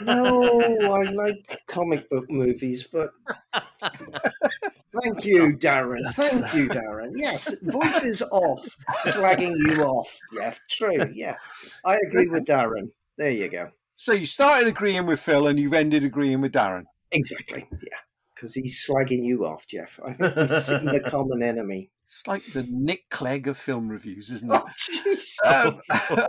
No, 0.00 0.50
I 0.94 1.10
like 1.12 1.60
comic 1.66 2.08
book 2.10 2.30
movies, 2.30 2.86
but 2.90 3.10
thank 5.02 5.24
you, 5.24 5.56
Darren. 5.58 6.12
Thank 6.14 6.54
you, 6.54 6.68
Darren. 6.70 7.10
Yes, 7.14 7.54
voices 7.62 8.22
off, 8.22 8.76
slagging 9.04 9.54
you 9.66 9.82
off. 9.84 10.16
Jeff, 10.34 10.58
true. 10.70 11.08
Yeah, 11.14 11.36
I 11.84 11.98
agree 12.08 12.28
with 12.28 12.44
Darren. 12.44 12.90
There 13.18 13.30
you 13.30 13.48
go. 13.48 13.70
So 13.96 14.12
you 14.12 14.26
started 14.26 14.66
agreeing 14.68 15.06
with 15.06 15.20
Phil 15.20 15.46
and 15.48 15.58
you've 15.60 15.74
ended 15.74 16.04
agreeing 16.04 16.40
with 16.40 16.52
Darren. 16.52 16.84
Exactly. 17.12 17.66
Yeah, 17.70 17.98
because 18.34 18.54
he's 18.54 18.84
slagging 18.86 19.24
you 19.24 19.44
off, 19.44 19.66
Jeff. 19.66 20.00
I 20.04 20.12
think 20.12 20.36
we're 20.36 20.60
seeing 20.60 20.86
the 20.86 21.00
common 21.06 21.42
enemy. 21.42 21.90
It's 22.06 22.26
like 22.26 22.44
the 22.52 22.66
Nick 22.68 23.02
Clegg 23.10 23.46
of 23.46 23.56
film 23.56 23.88
reviews, 23.88 24.30
isn't 24.30 24.50
it? 24.52 24.62
Oh. 25.44 25.72
Um, 26.10 26.26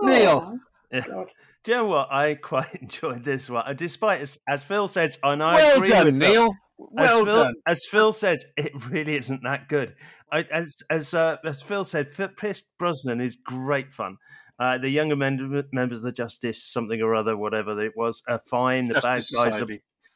Neil, 0.00 0.44
Oh, 0.54 0.58
God. 1.08 1.28
Do 1.64 1.72
you 1.72 1.78
know 1.78 1.86
what? 1.86 2.12
I 2.12 2.34
quite 2.34 2.74
enjoyed 2.80 3.24
this 3.24 3.48
one, 3.48 3.76
despite 3.76 4.20
as, 4.20 4.38
as 4.48 4.62
Phil 4.62 4.88
says, 4.88 5.18
and 5.22 5.42
I 5.42 5.54
well 5.56 5.76
agree 5.76 5.88
done, 5.88 6.06
with 6.06 6.20
Phil, 6.20 6.32
Neil. 6.32 6.50
as 6.98 7.10
Well 7.10 7.24
Phil, 7.24 7.44
done. 7.44 7.54
as 7.66 7.86
Phil 7.86 8.12
says, 8.12 8.44
it 8.56 8.72
really 8.88 9.16
isn't 9.16 9.42
that 9.44 9.68
good. 9.68 9.94
I, 10.32 10.44
as 10.52 10.76
as 10.90 11.14
uh, 11.14 11.36
as 11.44 11.62
Phil 11.62 11.84
said, 11.84 12.08
Pierce 12.36 12.62
Brosnan 12.78 13.20
is 13.20 13.36
great 13.36 13.92
fun. 13.92 14.16
Uh, 14.58 14.78
the 14.78 14.88
younger 14.88 15.16
men, 15.16 15.64
members 15.72 15.98
of 15.98 16.04
the 16.04 16.12
Justice, 16.12 16.62
something 16.62 17.00
or 17.00 17.14
other, 17.14 17.36
whatever 17.36 17.80
it 17.84 17.92
was, 17.96 18.22
are 18.28 18.38
fine. 18.38 18.88
The 18.88 18.94
Justice 18.94 19.32
bad 19.32 19.50
guys 19.50 19.60
are 19.60 19.66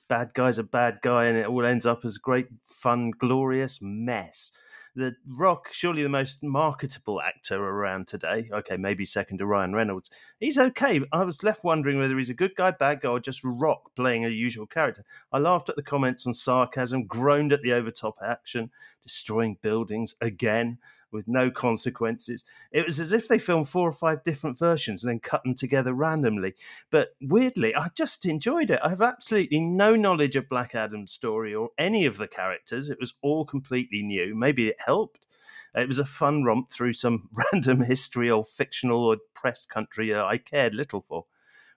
bad 0.09 0.35
guy's 0.35 0.59
a 0.59 0.65
bad 0.65 0.99
guy, 1.03 1.27
and 1.27 1.39
it 1.39 1.47
all 1.47 1.65
ends 1.65 1.87
up 1.87 2.05
as 2.05 2.19
great, 2.19 2.47
fun, 2.65 3.13
glorious 3.19 3.79
mess. 3.81 4.53
The 4.97 5.15
Rock, 5.27 5.69
surely 5.73 6.03
the 6.03 6.09
most 6.09 6.43
marketable 6.43 7.21
actor 7.21 7.63
around 7.63 8.09
today. 8.09 8.49
Okay, 8.51 8.79
maybe 8.79 9.05
second 9.05 9.37
to 9.39 9.47
Ryan 9.47 9.75
Reynolds. 9.75 10.11
He's 10.41 10.57
okay. 10.57 11.03
I 11.13 11.23
was 11.23 11.43
left 11.43 11.63
wondering 11.65 11.99
whether 11.99 12.17
he's 12.17 12.31
a 12.31 12.35
good 12.35 12.57
guy, 12.57 12.71
bad 12.71 13.03
guy, 13.03 13.11
or 13.11 13.21
just 13.21 13.43
Rock 13.45 13.95
playing 13.95 14.25
a 14.25 14.31
usual 14.31 14.67
character. 14.67 15.05
I 15.31 15.39
laughed 15.39 15.69
at 15.69 15.77
the 15.77 15.83
comments 15.83 16.27
on 16.27 16.33
sarcasm, 16.33 17.05
groaned 17.05 17.53
at 17.53 17.61
the 17.61 17.75
overtop 17.75 18.17
action, 18.25 18.71
destroying 19.07 19.57
buildings 19.63 20.15
again 20.21 20.79
with 21.13 21.29
no 21.29 21.51
consequences. 21.51 22.45
It 22.73 22.85
was 22.85 23.01
as 23.01 23.13
if 23.13 23.29
they 23.29 23.39
filmed 23.39 23.69
four 23.69 23.89
or 23.89 23.93
five 23.93 24.23
different 24.25 24.59
versions 24.59 25.03
and 25.03 25.11
then 25.11 25.21
cut 25.21 25.43
them 25.45 25.55
together 25.55 25.95
randomly. 25.95 26.55
But 26.91 27.11
weirdly, 27.21 27.75
I 27.75 27.89
just 27.95 28.27
enjoyed 28.27 28.71
it. 28.71 28.81
I 28.83 28.91
have 28.91 29.03
absolutely 29.03 29.61
no 29.61 29.97
knowledge 29.97 30.37
of 30.37 30.49
Black 30.49 30.75
Adam's 30.75 31.13
story 31.13 31.55
or 31.55 31.71
any 31.79 32.07
of 32.07 32.19
the 32.19 32.29
characters. 32.29 32.91
It 32.91 32.99
was 33.01 33.15
all 33.23 33.45
completely 33.45 34.03
new. 34.03 34.35
Maybe 34.35 34.69
it 34.69 34.77
helped. 34.85 35.27
It 35.75 35.87
was 35.87 35.99
a 35.99 36.05
fun 36.05 36.43
romp 36.43 36.71
through 36.71 36.95
some 36.95 37.29
random 37.53 37.83
history 37.83 38.31
or 38.31 38.45
fictional 38.45 39.05
or 39.05 39.19
pressed 39.35 39.69
country 39.69 40.15
I 40.15 40.39
cared 40.39 40.75
little 40.75 41.03
for, 41.03 41.27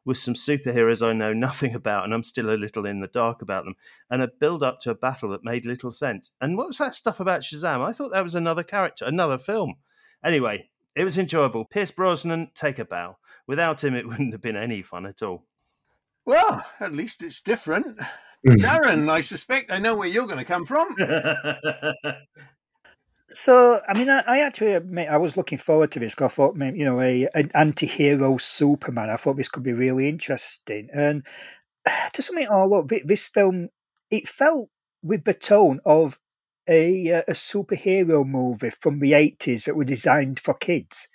with 0.06 0.18
some 0.18 0.34
superheroes 0.34 1.06
I 1.06 1.14
know 1.14 1.34
nothing 1.34 1.76
about 1.76 2.06
and 2.06 2.14
I'm 2.14 2.24
still 2.24 2.50
a 2.50 2.58
little 2.58 2.86
in 2.86 3.00
the 3.00 3.08
dark 3.08 3.42
about 3.42 3.66
them, 3.66 3.76
and 4.10 4.22
a 4.22 4.28
build 4.28 4.64
up 4.64 4.80
to 4.82 4.92
a 4.92 4.96
battle 4.96 5.30
that 5.30 5.44
made 5.44 5.66
little 5.66 5.92
sense. 5.92 6.32
And 6.42 6.58
what 6.58 6.68
was 6.68 6.78
that 6.78 6.96
stuff 6.96 7.20
about 7.20 7.42
Shazam? 7.42 7.88
I 7.88 7.94
thought 7.94 8.12
that 8.12 8.24
was 8.24 8.36
another 8.36 8.64
character, 8.64 9.06
another 9.06 9.38
film. 9.38 9.76
Anyway, 10.24 10.70
it 10.96 11.04
was 11.04 11.18
enjoyable. 11.18 11.66
Pierce 11.66 11.92
Brosnan, 11.92 12.52
take 12.56 12.80
a 12.80 12.86
bow. 12.86 13.18
Without 13.48 13.84
him, 13.84 13.96
it 13.96 14.08
wouldn't 14.10 14.34
have 14.34 14.42
been 14.42 14.58
any 14.58 14.82
fun 14.82 15.06
at 15.06 15.22
all. 15.22 15.46
Well, 16.26 16.66
at 16.80 16.94
least 16.94 17.24
it's 17.24 17.42
different. 17.42 18.00
Darren, 18.46 19.10
I 19.10 19.22
suspect 19.22 19.72
I 19.72 19.80
know 19.80 19.96
where 19.96 20.08
you're 20.08 20.28
going 20.28 20.38
to 20.38 20.46
come 20.46 20.66
from. 20.66 20.96
So, 23.32 23.80
I 23.88 23.98
mean, 23.98 24.10
I, 24.10 24.24
I 24.26 24.40
actually 24.40 24.74
admit 24.74 25.10
I 25.10 25.18
was 25.18 25.38
looking 25.38 25.60
forward 25.60 25.92
to 25.92 26.00
this. 26.00 26.20
I 26.20 26.28
thought, 26.28 26.56
you 26.56 26.86
know, 26.86 27.00
a 27.00 27.28
an 27.36 27.52
anti-hero 27.54 28.38
Superman. 28.38 29.10
I 29.10 29.18
thought 29.18 29.38
this 29.38 29.50
could 29.50 29.64
be 29.64 29.74
really 29.74 30.10
interesting. 30.10 30.90
And 30.94 31.26
to 32.14 32.22
sum 32.22 32.40
it 32.40 32.50
all 32.50 32.74
up, 32.74 32.90
this 33.06 33.28
film 33.28 33.70
it 34.10 34.28
felt 34.28 34.70
with 35.04 35.24
the 35.24 35.34
tone 35.34 35.80
of 35.86 36.20
a 36.68 37.12
uh, 37.14 37.24
a 37.28 37.34
superhero 37.34 38.26
movie 38.26 38.72
from 38.72 39.00
the 39.00 39.14
eighties 39.14 39.66
that 39.66 39.76
were 39.76 39.86
designed 39.86 40.40
for 40.40 40.54
kids. 40.56 41.08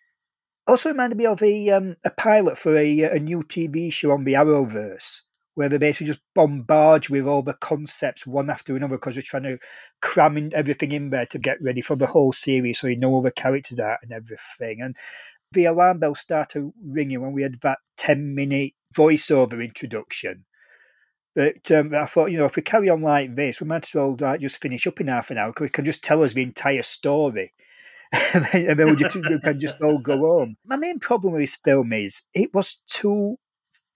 Also 0.67 0.91
reminded 0.91 1.19
me 1.19 1.27
of 1.27 1.43
a 1.43 1.71
um, 1.71 1.97
a 2.05 2.11
pilot 2.11 2.59
for 2.59 2.77
a 2.77 3.01
a 3.03 3.19
new 3.19 3.43
TV 3.43 3.93
show 3.93 4.13
on 4.13 4.25
the 4.25 4.35
Arrowverse, 4.35 5.23
where 5.55 5.69
they 5.69 5.79
basically 5.79 6.09
just 6.09 6.21
bombard 6.35 7.09
you 7.09 7.15
with 7.15 7.29
all 7.29 7.43
the 7.43 7.55
concepts 7.55 8.27
one 8.27 8.51
after 8.51 8.77
another 8.77 8.97
because 8.97 9.15
they're 9.15 9.23
trying 9.23 9.45
to 9.45 9.59
cram 10.03 10.37
in 10.37 10.53
everything 10.55 10.93
in 10.93 11.11
there 11.11 11.27
to 11.27 11.39
get 11.39 11.63
ready 11.63 11.81
for 11.81 11.97
the 11.97 12.07
whole 12.07 12.33
series, 12.33 12.79
so 12.79 12.87
you 12.87 12.97
know 12.97 13.11
all 13.11 13.23
the 13.23 13.31
characters 13.31 13.79
are 13.79 13.99
and 14.03 14.13
everything. 14.13 14.81
And 14.81 14.97
the 15.53 15.67
alarm 15.67 16.01
bell 16.01 16.15
started 16.15 16.71
ringing 16.85 17.21
when 17.21 17.33
we 17.33 17.43
had 17.43 17.61
that 17.63 17.79
ten 17.97 18.35
minute 18.35 18.73
voiceover 18.95 19.63
introduction. 19.65 20.45
But 21.35 21.71
um, 21.73 21.95
I 21.95 22.07
thought, 22.07 22.31
you 22.31 22.39
know, 22.39 22.45
if 22.45 22.55
we 22.55 22.63
carry 22.63 22.89
on 22.89 23.03
like 23.03 23.35
this, 23.35 23.61
we 23.61 23.67
might 23.67 23.85
as 23.85 23.95
well 23.95 24.17
like, 24.19 24.41
just 24.41 24.61
finish 24.61 24.87
up 24.87 25.01
in 25.01 25.09
half 25.09 25.31
an 25.31 25.39
hour 25.39 25.51
because 25.51 25.67
it 25.67 25.73
can 25.73 25.85
just 25.85 26.05
tell 26.05 26.23
us 26.23 26.33
the 26.33 26.43
entire 26.43 26.83
story. 26.83 27.53
and 28.53 28.79
then 28.79 28.91
we, 28.91 28.95
just, 28.97 29.17
we 29.17 29.41
can 29.41 29.59
just 29.59 29.81
all 29.81 29.99
go 29.99 30.19
home. 30.19 30.57
My 30.65 30.77
main 30.77 31.01
problem 31.01 31.33
with 31.33 31.43
this 31.43 31.57
film 31.57 31.93
is 31.93 32.23
it 32.35 32.55
was 32.55 32.77
too 32.87 33.37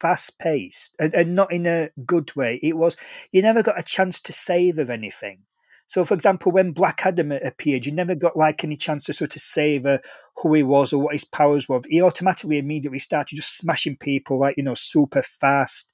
fast 0.00 0.38
paced 0.38 0.94
and, 0.98 1.14
and 1.14 1.34
not 1.34 1.52
in 1.52 1.66
a 1.66 1.90
good 2.04 2.34
way. 2.36 2.58
It 2.62 2.76
was, 2.76 2.96
you 3.32 3.42
never 3.42 3.62
got 3.62 3.78
a 3.78 3.82
chance 3.82 4.20
to 4.22 4.32
savour 4.32 4.90
anything. 4.90 5.40
So, 5.88 6.04
for 6.04 6.12
example, 6.12 6.52
when 6.52 6.72
Black 6.72 7.06
Adam 7.06 7.32
appeared, 7.32 7.86
you 7.86 7.92
never 7.92 8.14
got 8.14 8.36
like 8.36 8.62
any 8.62 8.76
chance 8.76 9.04
to 9.04 9.14
sort 9.14 9.34
of 9.34 9.40
savour 9.40 9.94
uh, 9.94 9.98
who 10.36 10.52
he 10.52 10.62
was 10.62 10.92
or 10.92 11.00
what 11.00 11.14
his 11.14 11.24
powers 11.24 11.66
were. 11.66 11.80
He 11.88 12.02
automatically 12.02 12.58
immediately 12.58 12.98
started 12.98 13.36
just 13.36 13.56
smashing 13.56 13.96
people 13.96 14.38
like 14.38 14.58
you 14.58 14.62
know 14.62 14.74
super 14.74 15.22
fast 15.22 15.90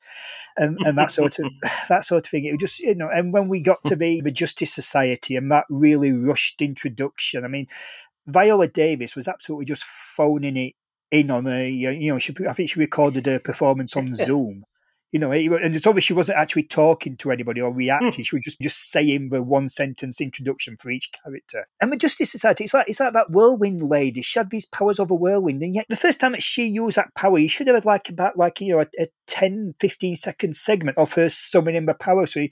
and, 0.57 0.77
and 0.85 0.99
that 0.99 1.13
sort 1.13 1.39
of 1.39 1.47
that 1.89 2.05
sort 2.05 2.27
of 2.27 2.31
thing. 2.31 2.45
It 2.45 2.53
was 2.53 2.61
just 2.61 2.81
you 2.81 2.97
know, 2.97 3.09
and 3.09 3.33
when 3.33 3.49
we 3.49 3.61
got 3.61 3.85
to 3.85 3.95
the 3.95 4.21
the 4.21 4.33
Justice 4.33 4.75
Society 4.75 5.37
and 5.37 5.51
that 5.53 5.65
really 5.71 6.11
rushed 6.11 6.61
introduction, 6.61 7.45
I 7.45 7.49
mean, 7.49 7.69
Viola 8.27 8.67
Davis 8.67 9.15
was 9.15 9.29
absolutely 9.29 9.67
just 9.67 9.85
phoning 9.85 10.57
it 10.57 10.75
in 11.15 11.31
on 11.31 11.47
a 11.47 11.69
you 11.69 12.13
know 12.13 12.19
she 12.19 12.35
I 12.49 12.53
think 12.53 12.71
she 12.71 12.81
recorded 12.81 13.27
her 13.27 13.39
performance 13.39 13.97
on 13.97 14.15
Zoom. 14.15 14.65
You 15.13 15.21
know, 15.21 15.31
and 15.31 15.77
it's 15.77 15.87
obvious 15.87 16.03
she 16.03 16.13
wasn't 16.13 16.39
actually 16.39 16.65
talking 16.65 17.17
to 17.19 17.31
anybody 17.31 17.61
or 17.61 17.71
hmm. 17.71 17.77
reacting. 17.77 18.25
She 18.25 18.35
was 18.35 18.45
just 18.45 18.61
just 18.61 18.91
saying 18.91 19.29
the 19.29 19.45
one 19.45 19.69
sentence 19.69 20.21
introduction 20.21 20.77
for 20.77 20.91
each 20.91 21.13
character. 21.13 21.69
And 21.81 21.93
with 21.93 22.01
Justice 22.01 22.33
Society, 22.33 22.65
it's 22.65 22.75
like 22.75 22.89
it's 22.89 22.99
like 22.99 23.13
that 23.13 23.31
whirlwind 23.31 23.81
lady. 23.81 24.23
She 24.23 24.41
had 24.41 24.51
these 24.51 24.67
powers 24.67 24.99
over 24.99 25.15
whirlwind, 25.15 25.63
and 25.63 25.73
yet 25.73 25.87
the 25.89 25.97
first 25.97 26.19
time 26.19 26.33
that 26.33 26.43
she 26.43 26.67
used 26.67 26.97
that 26.97 27.15
power, 27.15 27.39
you 27.39 27.49
should 27.49 27.69
have 27.69 27.77
had 27.77 27.85
like 27.85 28.09
about 28.09 28.37
like 28.37 28.61
you 28.61 28.73
know 28.73 28.81
a, 28.81 28.87
a 28.99 29.07
10, 29.29 29.77
15 29.79 30.17
second 30.17 30.57
segment 30.57 30.99
of 30.99 31.13
her 31.13 31.29
summoning 31.29 31.87
the 31.87 31.95
power. 31.95 32.27
So. 32.27 32.41
You, 32.41 32.49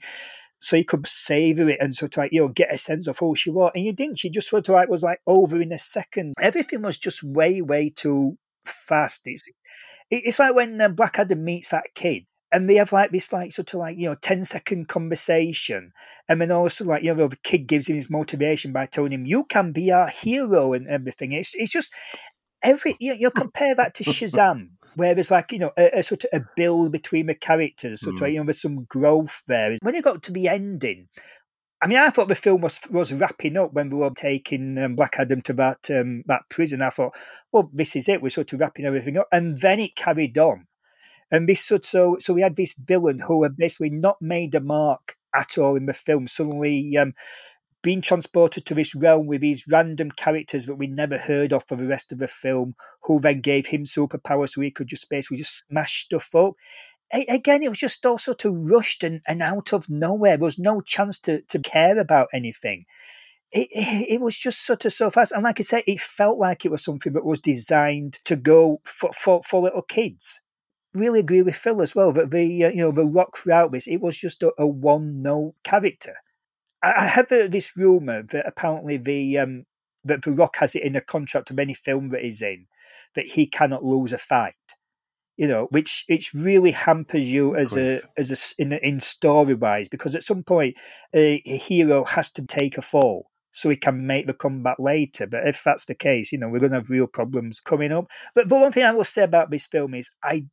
so 0.61 0.77
you 0.77 0.85
could 0.85 1.05
savor 1.05 1.69
it 1.69 1.77
and 1.81 1.93
sort 1.93 2.13
of 2.13 2.19
like, 2.19 2.31
you 2.31 2.39
know, 2.39 2.47
get 2.47 2.73
a 2.73 2.77
sense 2.77 3.07
of 3.07 3.17
who 3.17 3.35
she 3.35 3.49
was. 3.49 3.73
And 3.75 3.83
you 3.83 3.91
didn't. 3.91 4.19
She 4.19 4.29
just 4.29 4.47
sort 4.47 4.69
of 4.69 4.75
like 4.75 4.87
was 4.87 5.03
like 5.03 5.19
over 5.27 5.61
in 5.61 5.73
a 5.73 5.77
second. 5.77 6.35
Everything 6.41 6.81
was 6.81 6.97
just 6.97 7.21
way, 7.21 7.61
way 7.61 7.89
too 7.93 8.37
fast. 8.65 9.21
It's, 9.25 9.49
it's 10.09 10.39
like 10.39 10.55
when 10.55 10.79
uh, 10.79 10.89
Black 10.89 11.19
Adam 11.19 11.43
meets 11.43 11.69
that 11.69 11.85
kid 11.95 12.23
and 12.51 12.69
they 12.69 12.75
have 12.75 12.91
like 12.91 13.11
this 13.11 13.33
like 13.33 13.51
sort 13.51 13.73
of 13.73 13.79
like, 13.79 13.97
you 13.97 14.09
know, 14.09 14.15
10 14.21 14.45
second 14.45 14.87
conversation. 14.87 15.91
And 16.29 16.39
then 16.39 16.51
also 16.51 16.85
like, 16.85 17.03
you 17.03 17.13
know, 17.13 17.27
the 17.27 17.37
kid 17.37 17.67
gives 17.67 17.87
him 17.87 17.95
his 17.95 18.09
motivation 18.09 18.71
by 18.71 18.85
telling 18.85 19.11
him, 19.11 19.25
you 19.25 19.43
can 19.45 19.71
be 19.71 19.91
our 19.91 20.07
hero 20.07 20.73
and 20.73 20.87
everything. 20.87 21.31
It's, 21.31 21.51
it's 21.55 21.71
just 21.71 21.91
every, 22.61 22.95
you, 22.99 23.13
you 23.13 23.31
compare 23.35 23.75
that 23.75 23.95
to 23.95 24.03
Shazam. 24.03 24.69
Where 24.95 25.15
there's 25.15 25.31
like 25.31 25.51
you 25.51 25.57
know 25.57 25.71
a, 25.75 25.89
a 25.97 26.03
sort 26.03 26.23
of 26.25 26.39
a 26.39 26.45
build 26.55 26.91
between 26.91 27.25
the 27.25 27.33
characters, 27.33 28.01
sort 28.01 28.13
of 28.13 28.21
Mm. 28.21 28.31
you 28.31 28.37
know 28.37 28.43
there's 28.45 28.61
some 28.61 28.83
growth 28.83 29.41
there. 29.47 29.75
When 29.81 29.95
it 29.95 30.03
got 30.03 30.21
to 30.21 30.31
the 30.31 30.47
ending, 30.47 31.07
I 31.83 31.87
mean, 31.87 31.97
I 31.97 32.11
thought 32.11 32.29
the 32.29 32.35
film 32.35 32.61
was 32.61 32.79
was 32.89 33.11
wrapping 33.11 33.57
up 33.57 33.73
when 33.73 33.89
we 33.89 33.97
were 33.97 34.09
taking 34.11 34.77
um, 34.77 34.95
Black 34.95 35.15
Adam 35.19 35.41
to 35.41 35.53
that 35.53 35.91
um, 35.91 36.23
that 36.27 36.43
prison. 36.49 36.81
I 36.81 36.89
thought, 36.89 37.13
well, 37.51 37.69
this 37.73 37.97
is 37.97 38.07
it. 38.07 38.21
We're 38.21 38.29
sort 38.29 38.53
of 38.53 38.61
wrapping 38.61 38.85
everything 38.85 39.17
up, 39.17 39.27
and 39.33 39.59
then 39.59 39.81
it 39.81 39.97
carried 39.97 40.37
on. 40.37 40.65
And 41.29 41.49
this 41.49 41.65
sort 41.65 41.83
so 41.83 42.15
so 42.21 42.33
we 42.33 42.41
had 42.41 42.55
this 42.55 42.73
villain 42.73 43.19
who 43.19 43.43
had 43.43 43.57
basically 43.57 43.89
not 43.89 44.15
made 44.21 44.55
a 44.55 44.61
mark 44.61 45.17
at 45.35 45.57
all 45.57 45.75
in 45.75 45.85
the 45.85 45.93
film. 45.93 46.25
Suddenly, 46.25 46.95
um, 46.95 47.15
being 47.81 47.99
transported 47.99 48.65
to 48.65 48.73
this 48.73 48.95
realm 48.95 49.27
with 49.27 49.41
these 49.41 49.65
random 49.67 50.09
characters 50.09 50.67
that 50.67 50.75
we 50.75 50.87
never 50.87 51.17
heard 51.17 51.51
of 51.51 51.65
for 51.67 51.75
the 51.75 51.85
rest 51.85 52.13
of 52.13 52.17
the 52.17 52.29
film, 52.29 52.75
who 53.01 53.19
then 53.19 53.41
gave 53.41 53.67
him 53.67 53.83
superpowers 53.83 54.51
so 54.51 54.61
he 54.61 54.71
could 54.71 54.87
just 54.87 55.09
basically 55.09 55.35
just 55.35 55.67
smash 55.67 56.05
stuff 56.05 56.33
up 56.33 56.53
again, 57.13 57.63
it 57.63 57.69
was 57.69 57.79
just 57.79 58.05
all 58.05 58.17
sort 58.17 58.45
of 58.45 58.53
rushed 58.55 59.03
and, 59.03 59.21
and 59.27 59.41
out 59.41 59.73
of 59.73 59.89
nowhere. 59.89 60.37
There 60.37 60.45
was 60.45 60.59
no 60.59 60.81
chance 60.81 61.19
to, 61.19 61.41
to 61.41 61.59
care 61.59 61.97
about 61.97 62.29
anything. 62.33 62.85
It, 63.51 63.67
it, 63.71 64.09
it 64.09 64.21
was 64.21 64.37
just 64.37 64.65
sort 64.65 64.85
of 64.85 64.93
so 64.93 65.09
fast. 65.09 65.31
And 65.31 65.43
like 65.43 65.59
I 65.59 65.63
said, 65.63 65.83
it 65.85 65.99
felt 65.99 66.39
like 66.39 66.65
it 66.65 66.71
was 66.71 66.83
something 66.83 67.13
that 67.13 67.25
was 67.25 67.39
designed 67.39 68.19
to 68.25 68.35
go 68.35 68.81
for, 68.83 69.11
for, 69.13 69.41
for 69.43 69.61
little 69.61 69.83
kids. 69.83 70.41
Really 70.93 71.19
agree 71.19 71.41
with 71.41 71.55
Phil 71.55 71.81
as 71.81 71.95
well 71.95 72.11
that 72.11 72.29
the 72.29 72.65
uh, 72.65 72.69
you 72.69 72.77
know 72.77 72.91
the 72.91 73.03
Rock 73.03 73.35
throughout 73.35 73.71
this 73.71 73.87
it 73.87 73.97
was 73.97 74.15
just 74.15 74.43
a, 74.43 74.53
a 74.59 74.67
one 74.67 75.23
note 75.23 75.55
character. 75.63 76.17
I, 76.83 76.93
I 76.97 77.05
have 77.05 77.29
this 77.29 77.75
rumor 77.75 78.21
that 78.21 78.45
apparently 78.45 78.97
the 78.97 79.39
um, 79.39 79.65
that 80.03 80.21
the 80.21 80.31
Rock 80.31 80.57
has 80.57 80.75
it 80.75 80.83
in 80.83 80.95
a 80.95 81.01
contract 81.01 81.49
of 81.49 81.57
any 81.57 81.73
film 81.73 82.09
that 82.09 82.21
he's 82.21 82.43
in 82.43 82.67
that 83.15 83.25
he 83.25 83.47
cannot 83.47 83.83
lose 83.83 84.13
a 84.13 84.19
fight 84.19 84.53
you 85.37 85.47
know, 85.47 85.67
which 85.71 86.05
which 86.07 86.33
really 86.33 86.71
hampers 86.71 87.31
you 87.31 87.55
as 87.55 87.75
a 87.75 88.01
as 88.17 88.31
a 88.31 88.61
in 88.61 88.73
in 88.73 88.99
story 88.99 89.55
wise 89.55 89.89
because 89.89 90.15
at 90.15 90.23
some 90.23 90.43
point 90.43 90.75
a, 91.13 91.41
a 91.45 91.57
hero 91.57 92.03
has 92.03 92.31
to 92.31 92.45
take 92.45 92.77
a 92.77 92.81
fall 92.81 93.29
so 93.51 93.69
he 93.69 93.75
can 93.75 94.05
make 94.05 94.27
the 94.27 94.33
comeback 94.33 94.77
later. 94.79 95.27
But 95.27 95.47
if 95.47 95.63
that's 95.63 95.85
the 95.85 95.95
case, 95.95 96.31
you 96.31 96.37
know, 96.37 96.49
we're 96.49 96.59
going 96.59 96.71
to 96.71 96.79
have 96.79 96.89
real 96.89 97.07
problems 97.07 97.59
coming 97.59 97.91
up. 97.91 98.07
But 98.35 98.47
but 98.47 98.59
one 98.59 98.71
thing 98.71 98.83
I 98.83 98.91
will 98.91 99.03
say 99.03 99.23
about 99.23 99.49
this 99.49 99.67
film 99.67 99.93
is 99.93 100.11
I 100.23 100.45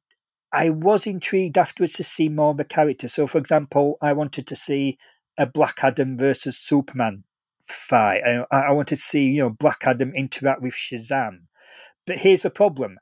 I 0.52 0.70
was 0.70 1.06
intrigued 1.06 1.58
afterwards 1.58 1.94
to 1.94 2.04
see 2.04 2.28
more 2.28 2.50
of 2.50 2.56
the 2.56 2.64
character. 2.64 3.08
So, 3.08 3.26
for 3.26 3.38
example, 3.38 3.96
I 4.02 4.12
wanted 4.12 4.46
to 4.48 4.56
see 4.56 4.98
a 5.38 5.46
Black 5.46 5.78
Adam 5.82 6.16
versus 6.16 6.58
Superman 6.58 7.24
fight. 7.62 8.22
I, 8.24 8.44
I 8.50 8.72
wanted 8.72 8.96
to 8.96 9.02
see 9.02 9.26
you 9.26 9.42
know 9.42 9.50
Black 9.50 9.82
Adam 9.84 10.12
interact 10.14 10.62
with 10.62 10.74
Shazam. 10.74 11.40
But 12.06 12.18
here's 12.18 12.42
the 12.42 12.50
problem. 12.50 12.98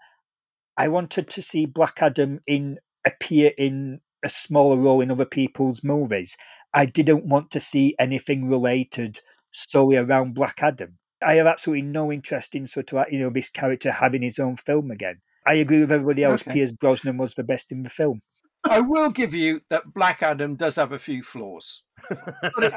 I 0.78 0.88
wanted 0.88 1.28
to 1.30 1.42
see 1.42 1.66
Black 1.66 2.00
Adam 2.00 2.40
in 2.46 2.78
appear 3.04 3.52
in 3.58 4.00
a 4.24 4.28
smaller 4.28 4.76
role 4.76 5.00
in 5.00 5.10
other 5.10 5.26
people's 5.26 5.82
movies. 5.82 6.36
I 6.72 6.86
didn't 6.86 7.26
want 7.26 7.50
to 7.52 7.60
see 7.60 7.94
anything 7.98 8.48
related 8.48 9.20
solely 9.52 9.96
around 9.96 10.34
Black 10.34 10.58
Adam. 10.62 10.98
I 11.22 11.34
have 11.34 11.46
absolutely 11.46 11.82
no 11.82 12.12
interest 12.12 12.54
in 12.54 12.66
sort 12.66 12.92
of 12.92 12.96
like, 12.96 13.12
you 13.12 13.18
know 13.18 13.30
this 13.30 13.50
character 13.50 13.90
having 13.90 14.22
his 14.22 14.38
own 14.38 14.56
film 14.56 14.90
again. 14.90 15.20
I 15.46 15.54
agree 15.54 15.80
with 15.80 15.90
everybody 15.92 16.22
else. 16.24 16.42
Okay. 16.42 16.52
Pierce 16.52 16.72
Brosnan 16.72 17.16
was 17.16 17.34
the 17.34 17.42
best 17.42 17.72
in 17.72 17.82
the 17.82 17.90
film. 17.90 18.20
I 18.64 18.80
will 18.80 19.10
give 19.10 19.34
you 19.34 19.62
that 19.70 19.94
Black 19.94 20.22
Adam 20.22 20.56
does 20.56 20.76
have 20.76 20.92
a 20.92 20.98
few 20.98 21.22
flaws. 21.22 21.82
the 22.10 22.70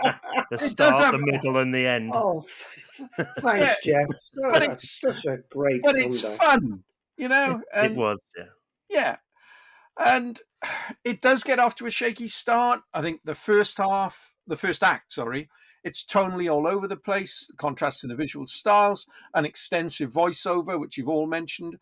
start, 0.56 0.96
have- 0.96 1.12
the 1.12 1.20
middle, 1.20 1.58
and 1.58 1.74
the 1.74 1.86
end. 1.86 2.12
Oh, 2.14 2.44
th- 3.18 3.28
thanks, 3.40 3.78
Jeff. 3.84 4.08
Oh, 4.44 4.52
but 4.54 4.60
that's 4.60 5.00
such 5.02 5.26
a 5.26 5.40
great 5.52 5.82
But 5.84 5.98
it's 5.98 6.22
fun, 6.22 6.84
you 7.18 7.28
know. 7.28 7.62
it 7.74 7.96
was, 7.96 8.22
yeah. 8.38 8.46
Yeah. 8.90 9.18
And 10.00 10.40
it 11.04 11.22
does 11.22 11.44
get 11.44 11.60
off 11.60 11.76
to 11.76 11.86
a 11.86 11.92
shaky 11.92 12.28
start. 12.28 12.82
I 12.94 13.02
think 13.02 13.22
the 13.24 13.36
first 13.36 13.78
half, 13.78 14.34
the 14.48 14.58
first 14.58 14.84
act, 14.84 15.14
sorry, 15.14 15.50
it's 15.84 16.06
tonally 16.06 16.52
all 16.52 16.68
over 16.68 16.88
the 16.88 16.96
place, 16.96 17.50
Contrast 17.58 18.04
in 18.04 18.10
the 18.10 18.16
visual 18.16 18.48
styles, 18.48 19.08
an 19.34 19.46
extensive 19.46 20.12
voiceover, 20.12 20.80
which 20.80 20.98
you've 20.98 21.10
all 21.10 21.28
mentioned, 21.28 21.78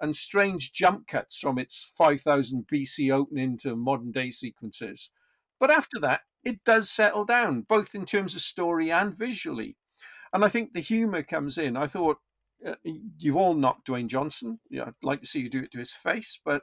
and 0.00 0.14
strange 0.14 0.72
jump 0.72 1.06
cuts 1.06 1.38
from 1.38 1.58
its 1.58 1.92
5000 1.96 2.66
BC 2.66 3.12
opening 3.12 3.56
to 3.58 3.76
modern 3.76 4.10
day 4.10 4.30
sequences. 4.30 5.10
But 5.60 5.70
after 5.70 6.00
that, 6.00 6.22
it 6.42 6.64
does 6.64 6.90
settle 6.90 7.24
down, 7.24 7.62
both 7.62 7.94
in 7.94 8.04
terms 8.04 8.34
of 8.34 8.40
story 8.40 8.90
and 8.90 9.16
visually. 9.16 9.76
And 10.32 10.44
I 10.44 10.48
think 10.48 10.72
the 10.72 10.80
humor 10.80 11.22
comes 11.22 11.56
in. 11.56 11.76
I 11.76 11.86
thought 11.86 12.18
uh, 12.66 12.74
you've 13.18 13.36
all 13.36 13.54
knocked 13.54 13.88
Dwayne 13.88 14.08
Johnson. 14.08 14.60
Yeah, 14.70 14.84
I'd 14.84 14.94
like 15.02 15.20
to 15.20 15.26
see 15.26 15.40
you 15.40 15.50
do 15.50 15.62
it 15.62 15.72
to 15.72 15.78
his 15.78 15.92
face, 15.92 16.40
but 16.44 16.62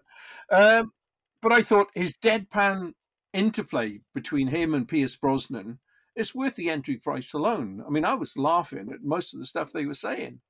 um, 0.51 0.93
but 1.41 1.51
I 1.51 1.61
thought 1.61 1.87
his 1.93 2.15
deadpan 2.15 2.93
interplay 3.33 4.01
between 4.13 4.47
him 4.47 4.73
and 4.73 4.87
Pierce 4.87 5.15
Brosnan 5.15 5.79
is 6.15 6.35
worth 6.35 6.55
the 6.55 6.69
entry 6.69 6.97
price 6.97 7.33
alone. 7.33 7.83
I 7.85 7.89
mean, 7.89 8.05
I 8.05 8.13
was 8.15 8.37
laughing 8.37 8.89
at 8.93 9.03
most 9.03 9.33
of 9.33 9.39
the 9.39 9.45
stuff 9.45 9.71
they 9.71 9.85
were 9.85 9.93
saying. 9.93 10.41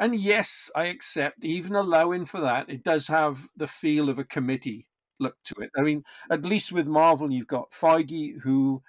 And 0.00 0.14
yes, 0.16 0.70
I 0.74 0.86
accept, 0.86 1.44
even 1.44 1.74
allowing 1.74 2.24
for 2.24 2.40
that, 2.40 2.68
it 2.68 2.82
does 2.82 3.06
have 3.06 3.46
the 3.56 3.66
feel 3.66 4.08
of 4.08 4.18
a 4.18 4.24
committee 4.24 4.86
look 5.20 5.36
to 5.44 5.54
it. 5.60 5.70
I 5.76 5.82
mean, 5.82 6.04
at 6.30 6.44
least 6.44 6.72
with 6.72 6.86
Marvel, 6.86 7.30
you've 7.30 7.46
got 7.46 7.70
Feige 7.70 8.40
who 8.40 8.82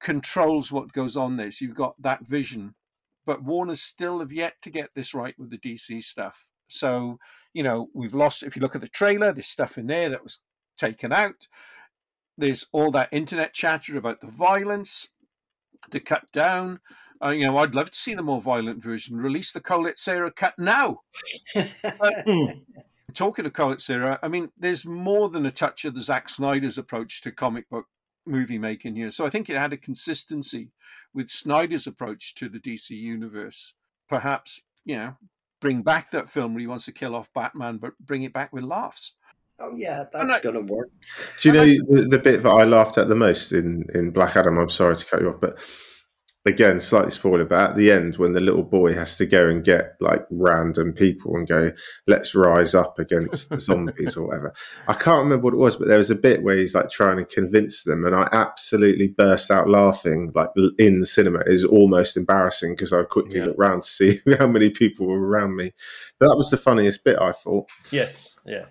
controls 0.00 0.72
what 0.72 0.92
goes 0.92 1.16
on 1.16 1.36
there. 1.36 1.50
So 1.50 1.64
you've 1.64 1.74
got 1.74 2.00
that 2.02 2.26
vision. 2.26 2.74
But 3.30 3.44
Warner's 3.44 3.80
still 3.80 4.18
have 4.18 4.32
yet 4.32 4.54
to 4.62 4.70
get 4.70 4.90
this 4.96 5.14
right 5.14 5.38
with 5.38 5.50
the 5.50 5.56
DC 5.56 6.02
stuff. 6.02 6.48
So, 6.66 7.20
you 7.54 7.62
know, 7.62 7.88
we've 7.94 8.12
lost, 8.12 8.42
if 8.42 8.56
you 8.56 8.60
look 8.60 8.74
at 8.74 8.80
the 8.80 8.88
trailer, 8.88 9.30
there's 9.32 9.46
stuff 9.46 9.78
in 9.78 9.86
there 9.86 10.08
that 10.08 10.24
was 10.24 10.40
taken 10.76 11.12
out. 11.12 11.46
There's 12.36 12.66
all 12.72 12.90
that 12.90 13.08
internet 13.12 13.54
chatter 13.54 13.96
about 13.96 14.20
the 14.20 14.26
violence 14.26 15.10
to 15.92 16.00
cut 16.00 16.24
down. 16.32 16.80
Uh, 17.24 17.30
you 17.30 17.46
know, 17.46 17.56
I'd 17.58 17.76
love 17.76 17.92
to 17.92 17.96
see 17.96 18.14
the 18.14 18.22
more 18.24 18.40
violent 18.40 18.82
version. 18.82 19.18
Release 19.18 19.52
the 19.52 19.60
Collet-Serra 19.60 20.32
cut 20.32 20.54
now. 20.58 21.02
But 21.54 22.24
talking 23.14 23.46
of 23.46 23.52
Collet-Serra, 23.52 24.18
I 24.24 24.26
mean, 24.26 24.50
there's 24.58 24.84
more 24.84 25.28
than 25.28 25.46
a 25.46 25.52
touch 25.52 25.84
of 25.84 25.94
the 25.94 26.02
Zack 26.02 26.28
Snyder's 26.28 26.78
approach 26.78 27.20
to 27.20 27.30
comic 27.30 27.70
book 27.70 27.86
movie 28.30 28.58
making 28.58 28.96
here. 28.96 29.10
So 29.10 29.26
I 29.26 29.30
think 29.30 29.48
it 29.50 29.56
had 29.56 29.72
a 29.72 29.76
consistency 29.76 30.70
with 31.12 31.28
Snyder's 31.28 31.86
approach 31.86 32.34
to 32.36 32.48
the 32.48 32.58
DC 32.58 32.90
universe. 32.90 33.74
Perhaps, 34.08 34.62
you 34.84 34.96
know, 34.96 35.16
bring 35.60 35.82
back 35.82 36.10
that 36.10 36.30
film 36.30 36.54
where 36.54 36.60
he 36.60 36.66
wants 36.66 36.86
to 36.86 36.92
kill 36.92 37.14
off 37.14 37.32
Batman, 37.34 37.78
but 37.78 37.98
bring 37.98 38.22
it 38.22 38.32
back 38.32 38.52
with 38.52 38.64
laughs. 38.64 39.12
Oh 39.58 39.74
yeah, 39.76 40.04
that's 40.10 40.34
I- 40.34 40.40
going 40.40 40.66
to 40.66 40.72
work. 40.72 40.88
Do 41.40 41.48
you 41.48 41.54
know 41.54 41.64
the, 41.64 42.06
the 42.08 42.18
bit 42.18 42.42
that 42.42 42.48
I 42.48 42.64
laughed 42.64 42.96
at 42.96 43.08
the 43.08 43.14
most 43.14 43.52
in, 43.52 43.84
in 43.94 44.10
Black 44.10 44.36
Adam? 44.36 44.58
I'm 44.58 44.70
sorry 44.70 44.96
to 44.96 45.04
cut 45.04 45.20
you 45.20 45.28
off, 45.28 45.40
but 45.40 45.58
again, 46.46 46.80
slightly 46.80 47.10
spoiler, 47.10 47.44
but 47.44 47.70
at 47.70 47.76
the 47.76 47.90
end, 47.90 48.16
when 48.16 48.32
the 48.32 48.40
little 48.40 48.62
boy 48.62 48.94
has 48.94 49.16
to 49.18 49.26
go 49.26 49.48
and 49.48 49.62
get 49.64 49.96
like 50.00 50.24
random 50.30 50.92
people 50.92 51.36
and 51.36 51.46
go, 51.46 51.70
let's 52.06 52.34
rise 52.34 52.74
up 52.74 52.98
against 52.98 53.50
the 53.50 53.58
zombies 53.58 54.16
or 54.16 54.26
whatever. 54.26 54.54
I 54.88 54.94
can't 54.94 55.22
remember 55.24 55.44
what 55.44 55.54
it 55.54 55.58
was, 55.58 55.76
but 55.76 55.88
there 55.88 55.98
was 55.98 56.10
a 56.10 56.14
bit 56.14 56.42
where 56.42 56.56
he's 56.56 56.74
like 56.74 56.88
trying 56.88 57.18
to 57.18 57.24
convince 57.24 57.84
them, 57.84 58.04
and 58.06 58.14
I 58.14 58.28
absolutely 58.32 59.08
burst 59.08 59.50
out 59.50 59.68
laughing, 59.68 60.32
like 60.34 60.48
in 60.78 61.00
the 61.00 61.06
cinema. 61.06 61.40
It 61.40 61.50
was 61.50 61.64
almost 61.64 62.16
embarrassing 62.16 62.72
because 62.74 62.92
I 62.92 63.02
quickly 63.02 63.38
Yeah. 63.38 63.46
looked 63.46 63.58
round 63.58 63.82
to 63.82 63.88
see 63.88 64.20
how 64.38 64.46
many 64.46 64.70
people 64.70 65.06
were 65.06 65.20
around 65.20 65.56
me. 65.56 65.72
But 66.18 66.28
that 66.28 66.36
was 66.36 66.50
the 66.50 66.56
funniest 66.56 67.04
bit, 67.04 67.18
I 67.20 67.32
thought. 67.32 67.68
Yes, 67.90 68.38
yeah, 68.46 68.66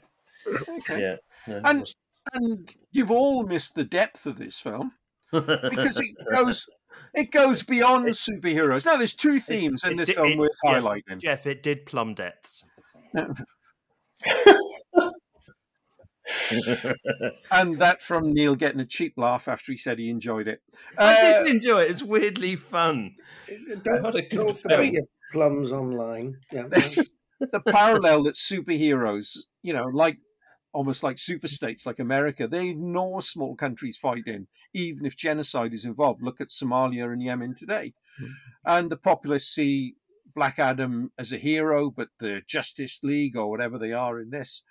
Okay. 0.48 1.02
yeah. 1.02 1.16
No, 1.48 1.62
And 1.66 1.80
was- 1.82 1.96
and 2.34 2.76
you've 2.92 3.10
all 3.10 3.44
missed 3.44 3.74
the 3.74 3.84
depth 3.84 4.28
of 4.28 4.38
this 4.38 4.60
film 4.60 4.92
because 5.32 6.00
it 6.00 6.16
goes 6.36 6.66
it 7.14 7.32
goes 7.32 7.64
beyond 7.64 8.06
superheroes. 8.08 8.86
Now 8.86 8.98
there's 8.98 9.14
two 9.16 9.40
themes 9.40 9.84
in 9.84 9.96
this 9.98 10.08
did- 10.08 10.16
film 10.16 10.32
it- 10.32 10.38
worth 10.38 10.52
yes, 10.64 10.84
highlighting. 10.84 11.20
Jeff, 11.20 11.46
it 11.48 11.62
did 11.64 11.86
plumb 11.86 12.14
depths. 12.16 12.64
and 17.52 17.80
that 17.80 18.02
from 18.02 18.34
Neil 18.34 18.56
getting 18.56 18.80
a 18.80 18.86
cheap 18.86 19.14
laugh 19.18 19.48
after 19.48 19.72
he 19.72 19.78
said 19.78 20.00
he 20.00 20.10
enjoyed 20.10 20.48
it. 20.48 20.62
I 20.98 21.16
Uh, 21.16 21.44
did 21.44 21.56
enjoy 21.56 21.82
it. 21.84 21.92
It's 21.92 22.04
weirdly 22.04 22.56
fun. 22.56 23.16
Don't, 23.84 24.04
What 24.04 24.16
a 24.16 24.22
good 24.22 24.30
don't 24.38 24.60
film. 24.60 24.86
put 24.86 24.94
your 24.94 25.04
plums 25.32 25.72
online. 25.72 26.36
Yeah. 26.52 26.68
the 27.40 27.62
parallel 27.68 28.24
that 28.24 28.36
superheroes, 28.36 29.38
you 29.64 29.74
know, 29.74 29.86
like 29.86 30.18
almost 30.74 31.04
like 31.04 31.18
super 31.18 31.48
states 31.48 31.86
like 31.86 32.00
America, 32.00 32.48
they 32.48 32.70
ignore 32.70 33.22
small 33.22 33.56
countries 33.56 33.98
fighting, 33.98 34.48
even 34.74 35.06
if 35.06 35.18
genocide 35.18 35.74
is 35.74 35.86
involved. 35.86 36.22
Look 36.22 36.40
at 36.40 36.50
Somalia 36.50 37.12
and 37.12 37.22
Yemen 37.22 37.56
today. 37.56 37.94
Hmm. 38.20 38.26
And 38.66 38.92
the 38.92 38.98
populace 38.98 39.48
see 39.48 39.96
Black 40.36 40.60
Adam 40.60 41.12
as 41.18 41.32
a 41.32 41.38
hero, 41.38 41.90
but 41.90 42.10
the 42.20 42.42
Justice 42.48 43.00
League 43.04 43.36
or 43.36 43.50
whatever 43.50 43.78
they 43.78 43.92
are 43.92 44.20
in 44.20 44.30
this, 44.30 44.64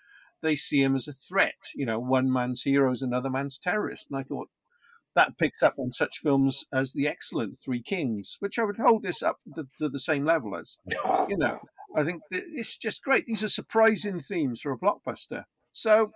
they 0.43 0.57
see 0.57 0.83
him 0.83 0.95
as 0.95 1.09
a 1.09 1.13
threat. 1.13 1.55
You 1.75 1.87
know, 1.87 1.99
one 1.99 2.33
man's 2.33 2.63
hero 2.63 2.93
is 2.93 3.03
another 3.03 3.31
man's 3.31 3.59
terrorist. 3.59 4.09
And 4.11 4.19
I 4.19 4.23
thought 4.23 4.49
that 5.15 5.37
picks 5.37 5.63
up 5.63 5.75
on 5.79 5.91
such 5.91 6.19
films 6.19 6.65
as 6.73 6.93
the 6.93 7.09
excellent 7.09 7.59
Three 7.63 7.83
Kings, 7.83 8.37
which 8.39 8.59
I 8.59 8.65
would 8.65 8.79
hold 8.79 9.03
this 9.03 9.23
up 9.23 9.39
to, 9.57 9.67
to 9.79 9.89
the 9.89 9.99
same 9.99 10.25
level 10.25 10.57
as. 10.57 10.77
You 11.29 11.37
know, 11.37 11.61
I 11.97 12.05
think 12.05 12.23
it's 12.31 12.77
just 12.77 13.03
great. 13.03 13.27
These 13.27 13.43
are 13.43 13.49
surprising 13.49 14.21
themes 14.21 14.61
for 14.61 14.73
a 14.73 14.79
blockbuster. 14.79 15.45
So, 15.73 16.13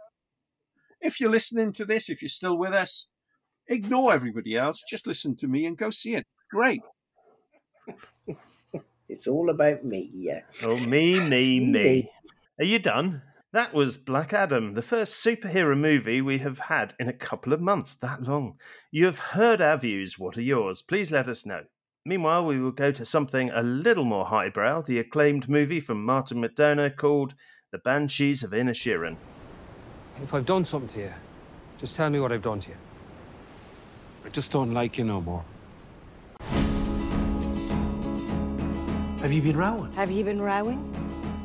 if 1.00 1.20
you're 1.20 1.30
listening 1.30 1.72
to 1.74 1.84
this, 1.84 2.08
if 2.08 2.22
you're 2.22 2.28
still 2.28 2.56
with 2.56 2.72
us, 2.72 3.08
ignore 3.68 4.12
everybody 4.12 4.56
else. 4.56 4.82
Just 4.88 5.06
listen 5.06 5.36
to 5.36 5.48
me 5.48 5.66
and 5.66 5.76
go 5.76 5.90
see 5.90 6.14
it. 6.14 6.26
Great. 6.50 6.82
It's 9.12 9.26
all 9.26 9.50
about 9.50 9.84
me, 9.84 10.08
yeah. 10.14 10.40
Oh, 10.62 10.78
me, 10.78 11.20
me, 11.28 11.60
me. 11.60 11.68
Me. 11.68 12.10
Are 12.58 12.64
you 12.64 12.78
done? 12.78 13.20
That 13.52 13.74
was 13.74 13.98
Black 13.98 14.32
Adam, 14.32 14.72
the 14.72 14.80
first 14.80 15.22
superhero 15.22 15.78
movie 15.78 16.22
we 16.22 16.38
have 16.38 16.58
had 16.58 16.94
in 16.98 17.08
a 17.08 17.12
couple 17.12 17.52
of 17.52 17.60
months. 17.60 17.94
That 17.96 18.22
long. 18.22 18.56
You 18.90 19.04
have 19.04 19.18
heard 19.18 19.60
our 19.60 19.76
views. 19.76 20.18
What 20.18 20.38
are 20.38 20.42
yours? 20.42 20.80
Please 20.80 21.12
let 21.12 21.28
us 21.28 21.44
know. 21.44 21.64
Meanwhile, 22.06 22.46
we 22.46 22.58
will 22.58 22.70
go 22.70 22.90
to 22.90 23.04
something 23.04 23.50
a 23.50 23.62
little 23.62 24.06
more 24.06 24.24
highbrow 24.24 24.80
the 24.80 24.98
acclaimed 24.98 25.46
movie 25.46 25.80
from 25.80 26.02
Martin 26.02 26.40
McDonagh 26.42 26.96
called 26.96 27.34
The 27.70 27.78
Banshees 27.78 28.42
of 28.42 28.52
Inisherin. 28.52 29.16
If 30.22 30.32
I've 30.32 30.46
done 30.46 30.64
something 30.64 30.88
to 30.88 31.00
you, 31.00 31.12
just 31.78 31.96
tell 31.96 32.08
me 32.08 32.18
what 32.18 32.32
I've 32.32 32.40
done 32.40 32.60
to 32.60 32.70
you. 32.70 32.76
I 34.24 34.28
just 34.28 34.50
don't 34.50 34.72
like 34.72 34.98
you 34.98 35.04
no 35.04 35.20
more. 35.20 35.44
Have 39.20 39.32
you 39.32 39.42
been 39.42 39.56
rowing? 39.56 39.92
Have 39.92 40.10
you 40.10 40.24
been 40.24 40.40
rowing? 40.40 40.80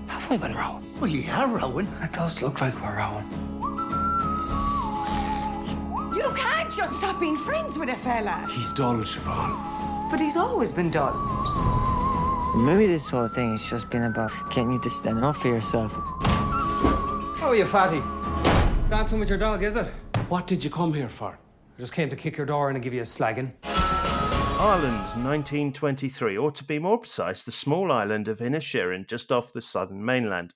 Have 0.08 0.30
we 0.30 0.38
been 0.38 0.56
rowing? 0.56 0.84
Well, 1.00 1.08
you 1.08 1.30
are 1.32 1.48
rowing. 1.48 1.88
It 2.02 2.12
does 2.13 2.42
look 2.42 2.60
like 2.62 2.74
we're 2.82 2.98
rowing. 2.98 3.28
You 6.16 6.32
can't 6.36 6.72
just 6.72 6.94
stop 6.94 7.20
being 7.20 7.38
friends 7.38 7.78
with 7.78 7.90
a 7.90 7.96
fella. 7.96 8.48
He's 8.52 8.74
dull, 8.74 8.96
Siobhan. 8.98 10.10
But 10.10 10.20
he's 10.20 10.38
always 10.38 10.72
been 10.72 10.90
dull. 10.90 11.13
Maybe 12.56 12.88
this 12.88 13.08
whole 13.10 13.28
thing 13.28 13.52
has 13.52 13.63
just 13.63 13.90
been 13.90 14.04
about 14.04 14.32
getting 14.50 14.72
you 14.72 14.80
to 14.82 14.90
stand 14.90 15.24
up 15.24 15.36
for 15.36 15.50
yourself. 15.50 15.94
Oh, 17.40 17.54
you 17.56 17.66
fatty. 17.66 18.02
Dancing 18.90 19.20
with 19.20 19.30
your 19.30 19.38
dog, 19.38 19.63
is 19.63 19.76
it? 19.76 19.86
What 20.30 20.48
did 20.48 20.63
you 20.63 20.70
come 20.70 20.94
here 20.94 21.10
for? 21.10 21.38
I 21.78 21.80
just 21.80 21.94
came 21.94 22.10
to 22.10 22.16
kick 22.16 22.38
your 22.38 22.48
door 22.48 22.72
in 22.72 22.76
and 22.76 22.84
give 22.84 22.96
you 22.96 23.02
a 23.02 23.06
slagging. 23.06 23.52
Ireland, 23.63 24.98
1923, 25.24 26.36
or 26.36 26.52
to 26.52 26.63
be 26.63 26.80
more 26.80 26.98
precise, 26.98 27.44
the 27.44 27.52
small 27.52 27.92
island 27.92 28.28
of 28.28 28.40
Inisherin, 28.40 29.08
just 29.08 29.32
off 29.32 29.54
the 29.54 29.62
southern 29.62 30.04
mainland. 30.04 30.56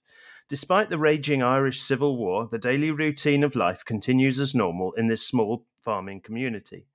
Despite 0.50 0.90
the 0.90 0.98
raging 0.98 1.44
Irish 1.44 1.80
Civil 1.80 2.18
War, 2.18 2.48
the 2.50 2.58
daily 2.58 2.90
routine 2.90 3.44
of 3.44 3.56
life 3.56 3.86
continues 3.86 4.40
as 4.40 4.56
normal 4.56 4.94
in 4.94 5.10
this 5.10 5.22
small 5.22 5.68
farming 5.80 6.22
community. 6.22 6.88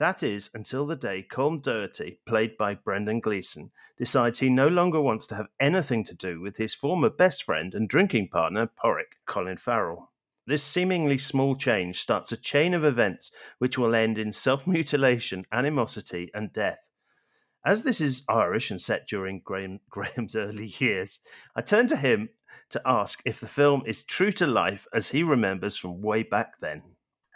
That 0.00 0.24
is 0.24 0.50
until 0.52 0.84
the 0.84 0.96
day 0.96 1.24
Colm 1.30 1.62
Doherty, 1.62 2.18
played 2.26 2.56
by 2.56 2.74
Brendan 2.74 3.20
Gleeson, 3.20 3.70
decides 3.96 4.40
he 4.40 4.50
no 4.50 4.66
longer 4.66 5.00
wants 5.00 5.28
to 5.28 5.36
have 5.36 5.46
anything 5.60 6.02
to 6.06 6.14
do 6.14 6.40
with 6.40 6.56
his 6.56 6.74
former 6.74 7.08
best 7.08 7.44
friend 7.44 7.72
and 7.76 7.88
drinking 7.88 8.30
partner, 8.30 8.68
Pádraic, 8.82 9.14
Colin 9.26 9.58
Farrell. 9.58 10.10
This 10.46 10.64
seemingly 10.64 11.18
small 11.18 11.54
change 11.54 12.00
starts 12.00 12.32
a 12.32 12.36
chain 12.36 12.74
of 12.74 12.84
events 12.84 13.30
which 13.58 13.78
will 13.78 13.94
end 13.94 14.18
in 14.18 14.32
self 14.32 14.66
mutilation, 14.66 15.44
animosity, 15.52 16.30
and 16.34 16.52
death. 16.52 16.88
As 17.64 17.82
this 17.82 18.00
is 18.00 18.24
Irish 18.28 18.70
and 18.70 18.80
set 18.80 19.06
during 19.06 19.42
Graham, 19.44 19.80
Graham's 19.90 20.34
early 20.34 20.72
years, 20.78 21.20
I 21.54 21.60
turn 21.60 21.86
to 21.88 21.96
him 21.96 22.30
to 22.70 22.80
ask 22.86 23.20
if 23.24 23.40
the 23.40 23.48
film 23.48 23.82
is 23.86 24.04
true 24.04 24.32
to 24.32 24.46
life 24.46 24.86
as 24.94 25.08
he 25.08 25.22
remembers 25.22 25.76
from 25.76 26.00
way 26.00 26.22
back 26.22 26.54
then. 26.60 26.82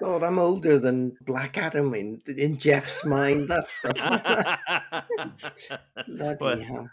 God, 0.03 0.23
I'm 0.23 0.38
older 0.38 0.79
than 0.79 1.17
Black 1.21 1.59
Adam 1.59 1.95
in 1.95 2.21
in 2.27 2.59
Jeff's 2.59 3.05
mind. 3.05 3.49
That's 3.49 3.81
the 3.81 3.95
bloody 6.09 6.38
Well- 6.40 6.61
hell. 6.61 6.90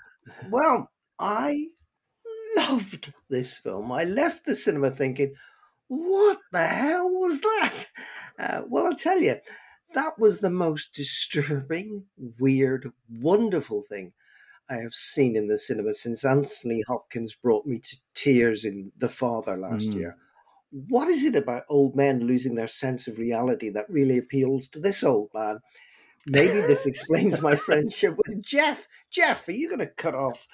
Well, 0.51 0.91
I 1.19 1.65
loved 2.55 3.11
this 3.29 3.57
film. 3.57 3.91
I 3.91 4.03
left 4.03 4.45
the 4.45 4.55
cinema 4.55 4.91
thinking, 4.91 5.33
"What 5.91 6.39
the 6.53 6.65
hell 6.65 7.09
was 7.09 7.41
that?" 7.41 7.87
Uh, 8.39 8.61
well, 8.67 8.85
I'll 8.85 8.95
tell 8.95 9.19
you, 9.19 9.35
that 9.93 10.17
was 10.17 10.39
the 10.39 10.49
most 10.49 10.93
disturbing, 10.93 12.05
weird, 12.39 12.93
wonderful 13.09 13.81
thing 13.81 14.13
I 14.69 14.75
have 14.77 14.93
seen 14.93 15.35
in 15.35 15.47
the 15.47 15.57
cinema 15.57 15.93
since 15.93 16.23
Anthony 16.23 16.81
Hopkins 16.87 17.33
brought 17.35 17.65
me 17.65 17.79
to 17.79 17.97
tears 18.13 18.63
in 18.63 18.93
The 18.97 19.09
Father 19.09 19.57
last 19.57 19.89
Mm. 19.89 19.95
year. 19.95 20.17
What 20.71 21.09
is 21.09 21.25
it 21.25 21.35
about 21.35 21.65
old 21.69 21.95
men 21.95 22.21
losing 22.21 22.55
their 22.55 22.69
sense 22.69 23.07
of 23.07 23.19
reality 23.19 23.69
that 23.69 23.89
really 23.89 24.17
appeals 24.17 24.69
to 24.69 24.79
this 24.79 25.03
old 25.03 25.29
man? 25.33 25.59
Maybe 26.25 26.61
this 26.61 26.85
explains 26.87 27.41
my 27.41 27.55
friendship 27.55 28.15
with 28.17 28.41
Jeff. 28.41 28.87
Jeff, 29.09 29.47
are 29.47 29.53
you 29.53 29.67
going 29.67 29.79
to 29.79 29.87
cut 29.87 30.15
off 30.15 30.47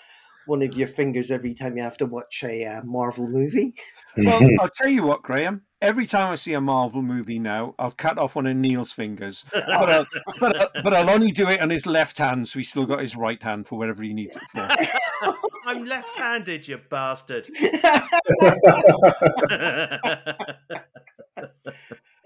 one 0.48 0.62
of 0.62 0.76
your 0.76 0.88
fingers 0.88 1.30
every 1.32 1.54
time 1.54 1.78
you 1.78 1.84
have 1.84 1.98
to 1.98 2.06
watch 2.06 2.44
a 2.44 2.66
uh, 2.66 2.82
Marvel 2.84 3.28
movie? 3.28 3.76
Well, 4.18 4.42
I'll 4.60 4.70
tell 4.70 4.90
you 4.90 5.04
what, 5.04 5.22
Graham. 5.22 5.62
Every 5.80 6.08
time 6.08 6.32
I 6.32 6.36
see 6.38 6.54
a 6.54 6.62
Marvel 6.62 7.04
movie 7.04 7.38
now, 7.38 7.76
I'll 7.78 7.92
cut 7.92 8.18
off 8.18 8.34
one 8.34 8.48
of 8.48 8.58
Neil's 8.58 8.92
fingers, 8.92 9.46
but 9.54 9.70
I'll, 9.70 10.08
but, 10.40 10.60
I'll, 10.60 10.84
but 10.84 10.94
I'll 10.96 11.10
only 11.12 11.30
do 11.30 11.48
it 11.50 11.62
on 11.62 11.70
his 11.70 11.86
left 11.86 12.18
hand, 12.18 12.48
so 12.48 12.58
he's 12.58 12.70
still 12.70 12.88
got 12.88 13.00
his 13.00 13.16
right 13.16 13.42
hand 13.44 13.68
for 13.68 13.78
whatever 13.78 14.02
he 14.02 14.16
needs 14.16 14.36
it 14.36 14.42
for. 14.52 14.68
I'm 15.68 15.86
left 15.86 16.18
handed, 16.18 16.68
you 16.68 16.80
bastard. 16.90 17.48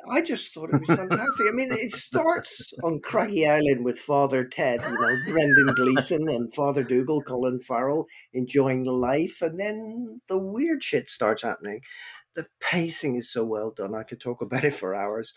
I 0.09 0.21
just 0.21 0.53
thought 0.53 0.73
it 0.73 0.79
was 0.79 0.89
fantastic. 0.97 1.47
I 1.47 1.51
mean, 1.53 1.71
it 1.71 1.91
starts 1.91 2.73
on 2.83 2.99
Craggy 3.01 3.47
Island 3.47 3.85
with 3.85 3.99
Father 3.99 4.43
Ted, 4.43 4.81
you 4.81 4.99
know, 4.99 5.17
Brendan 5.25 5.73
Gleeson 5.75 6.27
and 6.27 6.53
Father 6.53 6.83
Dougal, 6.83 7.21
Colin 7.21 7.59
Farrell 7.61 8.07
enjoying 8.33 8.83
life, 8.83 9.41
and 9.41 9.59
then 9.59 10.21
the 10.27 10.37
weird 10.37 10.83
shit 10.83 11.09
starts 11.09 11.43
happening. 11.43 11.81
The 12.35 12.47
pacing 12.59 13.15
is 13.15 13.31
so 13.31 13.43
well 13.43 13.71
done. 13.71 13.93
I 13.93 14.03
could 14.03 14.21
talk 14.21 14.41
about 14.41 14.63
it 14.63 14.73
for 14.73 14.95
hours 14.95 15.33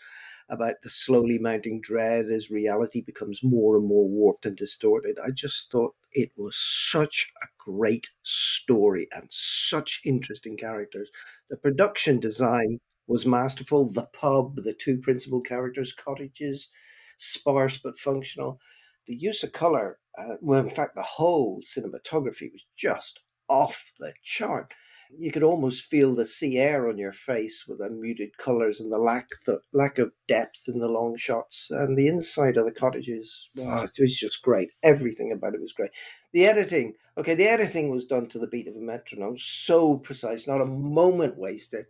about 0.49 0.75
the 0.83 0.89
slowly 0.89 1.39
mounting 1.39 1.81
dread 1.81 2.27
as 2.27 2.51
reality 2.51 3.01
becomes 3.01 3.41
more 3.43 3.77
and 3.77 3.87
more 3.87 4.07
warped 4.07 4.45
and 4.45 4.55
distorted. 4.55 5.17
I 5.23 5.31
just 5.31 5.71
thought 5.71 5.95
it 6.13 6.31
was 6.37 6.55
such 6.55 7.31
a 7.41 7.47
great 7.69 8.09
story 8.23 9.07
and 9.11 9.27
such 9.31 10.01
interesting 10.05 10.55
characters. 10.55 11.09
The 11.49 11.57
production 11.57 12.19
design 12.19 12.79
was 13.07 13.25
masterful. 13.25 13.91
The 13.91 14.07
pub, 14.13 14.57
the 14.57 14.73
two 14.73 14.97
principal 14.97 15.41
characters' 15.41 15.93
cottages, 15.93 16.69
sparse 17.17 17.77
but 17.77 17.99
functional. 17.99 18.59
The 19.07 19.15
use 19.15 19.43
of 19.43 19.53
color, 19.53 19.99
uh, 20.17 20.35
well, 20.41 20.61
in 20.61 20.69
fact, 20.69 20.95
the 20.95 21.03
whole 21.03 21.61
cinematography 21.61 22.51
was 22.51 22.65
just 22.75 23.21
off 23.47 23.93
the 23.99 24.13
chart. 24.23 24.73
You 25.17 25.31
could 25.31 25.43
almost 25.43 25.85
feel 25.85 26.15
the 26.15 26.25
sea 26.25 26.57
air 26.57 26.89
on 26.89 26.97
your 26.97 27.11
face 27.11 27.65
with 27.67 27.77
the 27.77 27.89
muted 27.91 28.37
colors 28.39 28.81
and 28.81 28.91
the 28.91 28.97
lack 28.97 29.29
the 29.45 29.59
lack 29.71 29.99
of 29.99 30.11
depth 30.27 30.63
in 30.67 30.79
the 30.79 30.87
long 30.87 31.15
shots. 31.15 31.67
And 31.69 31.95
the 31.95 32.07
inside 32.07 32.57
of 32.57 32.65
the 32.65 32.71
cottages, 32.71 33.49
wow, 33.55 33.83
it 33.83 33.91
was 33.99 34.17
just 34.17 34.41
great. 34.41 34.71
Everything 34.81 35.31
about 35.31 35.53
it 35.53 35.61
was 35.61 35.73
great. 35.73 35.91
The 36.33 36.47
editing, 36.47 36.95
okay, 37.17 37.35
the 37.35 37.47
editing 37.47 37.91
was 37.91 38.05
done 38.05 38.27
to 38.29 38.39
the 38.39 38.47
beat 38.47 38.67
of 38.67 38.75
a 38.75 38.79
metronome, 38.79 39.37
so 39.37 39.97
precise, 39.97 40.47
not 40.47 40.61
a 40.61 40.65
moment 40.65 41.37
wasted. 41.37 41.85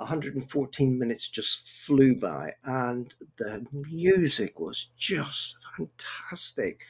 114 0.00 0.98
minutes 0.98 1.28
just 1.28 1.68
flew 1.68 2.14
by, 2.14 2.54
and 2.64 3.14
the 3.38 3.66
music 3.72 4.58
was 4.58 4.88
just 4.96 5.56
fantastic. 5.76 6.82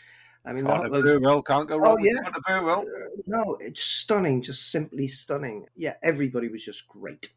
I 0.45 0.53
mean, 0.55 0.65
Can't 0.65 0.83
that 0.85 0.91
was- 0.91 1.03
Burwell, 1.03 1.43
can't 1.43 1.69
go 1.69 1.77
wrong 1.79 1.97
Oh 2.01 2.05
yeah, 2.05 2.19
Carter 2.23 2.41
Burwell. 2.47 2.81
Uh, 2.81 3.21
no, 3.27 3.57
it's 3.61 3.83
stunning, 3.83 4.43
just 4.43 4.71
simply 4.71 5.07
stunning. 5.07 5.67
Yeah, 5.77 5.95
everybody 6.03 6.49
was 6.49 6.65
just 6.65 6.89
great. 6.89 7.33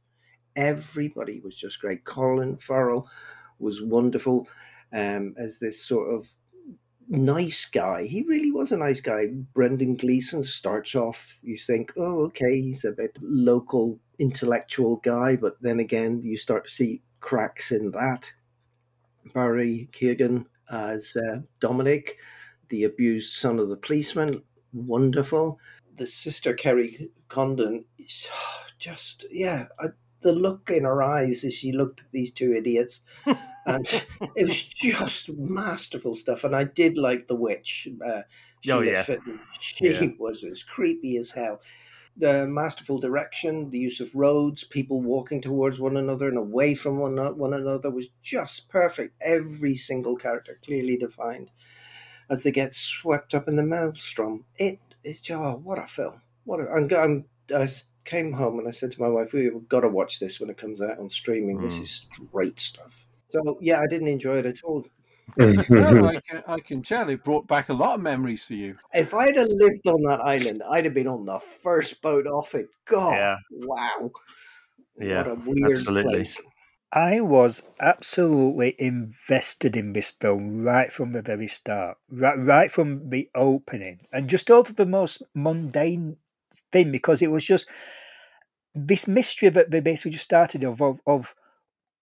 Everybody 0.56 1.39
was 1.41 1.58
just 1.58 1.82
great. 1.82 2.06
Colin 2.06 2.58
Farrell 2.58 3.10
was 3.60 3.82
wonderful 3.82 4.47
um, 4.93 5.34
as 5.38 5.60
this 5.60 5.84
sort 5.84 6.14
of 6.14 6.30
nice 7.14 7.66
guy. 7.66 8.05
He 8.05 8.24
really 8.24 8.51
was 8.51 8.72
a 8.72 8.78
nice 8.78 8.99
guy. 8.99 9.28
Brendan 9.53 9.95
Gleeson 9.95 10.43
starts 10.43 10.95
off, 10.95 11.39
you 11.43 11.57
think, 11.57 11.93
oh, 11.95 12.26
okay, 12.26 12.59
he's 12.59 12.84
a 12.84 12.91
bit 12.91 13.18
local 13.22 13.99
intellectual 14.20 14.97
guy, 14.97 15.36
but 15.36 15.61
then 15.61 15.80
again, 15.80 16.22
you 16.24 16.38
start 16.38 16.66
to 16.66 16.72
see 16.72 17.01
cracks 17.20 17.72
in 17.72 17.91
that. 17.91 18.32
Barry 19.34 19.89
Keoghan 19.91 20.45
as 20.72 21.16
uh, 21.16 21.39
Dominic, 21.59 22.18
the 22.70 22.84
abused 22.84 23.36
son 23.36 23.59
of 23.59 23.70
the 23.70 23.78
policeman, 23.78 24.41
wonderful. 24.74 25.59
The 25.95 26.07
sister 26.07 26.53
Kerry 26.53 27.11
Condon, 27.30 27.86
just 28.80 29.26
yeah, 29.32 29.68
the 30.24 30.34
look 30.34 30.69
in 30.71 30.84
her 30.86 31.01
eyes 31.03 31.43
as 31.43 31.53
she 31.53 31.71
looked 31.71 32.01
at 32.01 32.11
these 32.11 32.32
two 32.32 32.53
idiots. 32.53 33.01
and 33.65 33.86
it 34.36 34.47
was 34.47 34.63
just 34.63 35.30
masterful 35.32 36.15
stuff. 36.15 36.43
And 36.43 36.55
I 36.55 36.63
did 36.65 36.97
like 36.97 37.28
the 37.28 37.36
witch. 37.36 37.88
Uh, 38.05 38.24
oh 38.71 38.82
yeah, 38.82 39.03
she 39.59 39.86
Yeah. 39.86 40.07
was 40.19 40.43
as 40.43 40.63
creepy 40.63 41.17
as 41.17 41.32
hell. 41.32 41.61
The 42.15 42.47
masterful 42.47 42.99
direction, 42.99 43.71
the 43.71 43.80
use 43.80 43.99
of 43.99 44.13
roads, 44.13 44.63
people 44.63 45.01
walking 45.01 45.41
towards 45.41 45.80
one 45.80 45.97
another 45.97 46.28
and 46.28 46.38
away 46.38 46.76
from 46.76 46.99
one, 46.99 47.17
one 47.38 47.53
another 47.55 47.89
was 47.89 48.09
just 48.21 48.69
perfect. 48.69 49.15
Every 49.21 49.76
single 49.76 50.15
character 50.15 50.59
clearly 50.63 50.97
defined 50.97 51.49
as 52.30 52.43
they 52.43 52.51
get 52.51 52.74
swept 52.74 53.34
up 53.34 53.47
in 53.47 53.55
the 53.55 53.63
maelstrom. 53.63 54.45
It 54.57 54.80
is 55.03 55.21
just 55.21 55.39
oh, 55.41 55.59
what 55.63 55.80
a 55.80 55.88
film! 55.88 56.21
What 56.45 56.59
a, 56.61 56.69
I'm, 56.69 56.88
I'm, 56.95 57.26
I 57.55 57.67
came 58.06 58.34
home 58.34 58.60
and 58.60 58.68
I 58.68 58.72
said 58.72 58.91
to 58.91 59.01
my 59.01 59.08
wife, 59.08 59.34
"We've 59.34 59.68
got 59.70 59.82
to 59.82 59.89
watch 59.89 60.20
this 60.20 60.39
when 60.39 60.49
it 60.49 60.58
comes 60.58 60.82
out 60.82 60.99
on 60.99 61.10
streaming. 61.10 61.62
This 61.62 61.80
Mm. 61.80 61.84
is 61.84 62.08
great 62.32 62.60
stuff." 62.60 63.08
So 63.28 63.58
yeah, 63.62 63.80
I 63.82 63.88
didn't 63.88 64.08
enjoy 64.10 64.38
it 64.39 64.45
at 64.45 64.64
all. 64.64 64.86
no, 65.70 66.06
I 66.08 66.18
can, 66.30 66.43
I 66.47 66.60
can 66.60 66.82
tell 66.84 67.10
it 67.10 67.24
brought 67.24 67.47
back 67.47 67.70
a 67.70 67.74
lot 67.74 67.95
of 67.95 68.01
memories 68.01 68.45
for 68.45 68.54
you. 68.54 68.78
If 68.93 69.14
I'd 69.14 69.36
have 69.38 69.47
lived 69.49 69.88
on 69.88 70.01
that 70.04 70.22
island, 70.22 70.62
I'd 70.70 70.86
have 70.86 70.93
been 70.93 71.08
on 71.08 71.26
the 71.26 71.39
first 71.39 72.01
boat 72.01 72.28
off 72.28 72.54
it. 72.56 72.68
God, 72.86 73.18
Yeah. 73.18 73.36
wow, 73.49 74.12
Yeah, 74.99 75.24
what 75.24 75.28
a 75.28 75.36
weird 75.36 75.70
absolutely. 75.70 76.04
place. 76.12 76.38
I 76.93 77.22
was 77.22 77.64
absolutely 77.80 78.76
invested 78.80 79.76
in 79.76 79.93
this 79.93 80.12
film 80.12 80.64
right 80.64 80.91
from 80.93 81.12
the 81.12 81.22
very 81.22 81.47
start, 81.47 81.97
right, 82.10 82.38
right 82.38 82.72
from 82.72 83.10
the 83.10 83.30
opening, 83.36 84.08
and 84.14 84.30
just 84.30 84.51
over 84.51 84.74
the 84.74 84.86
most 84.86 85.24
mundane 85.36 86.18
thing 86.74 86.91
because 86.91 87.21
it 87.21 87.32
was 87.32 87.45
just 87.45 87.67
this 88.76 89.07
mystery 89.07 89.49
that 89.49 89.71
they 89.71 89.80
basically 89.80 90.11
just 90.11 90.24
started 90.24 90.63
of 90.63 90.82
of, 90.82 90.99
of 91.07 91.34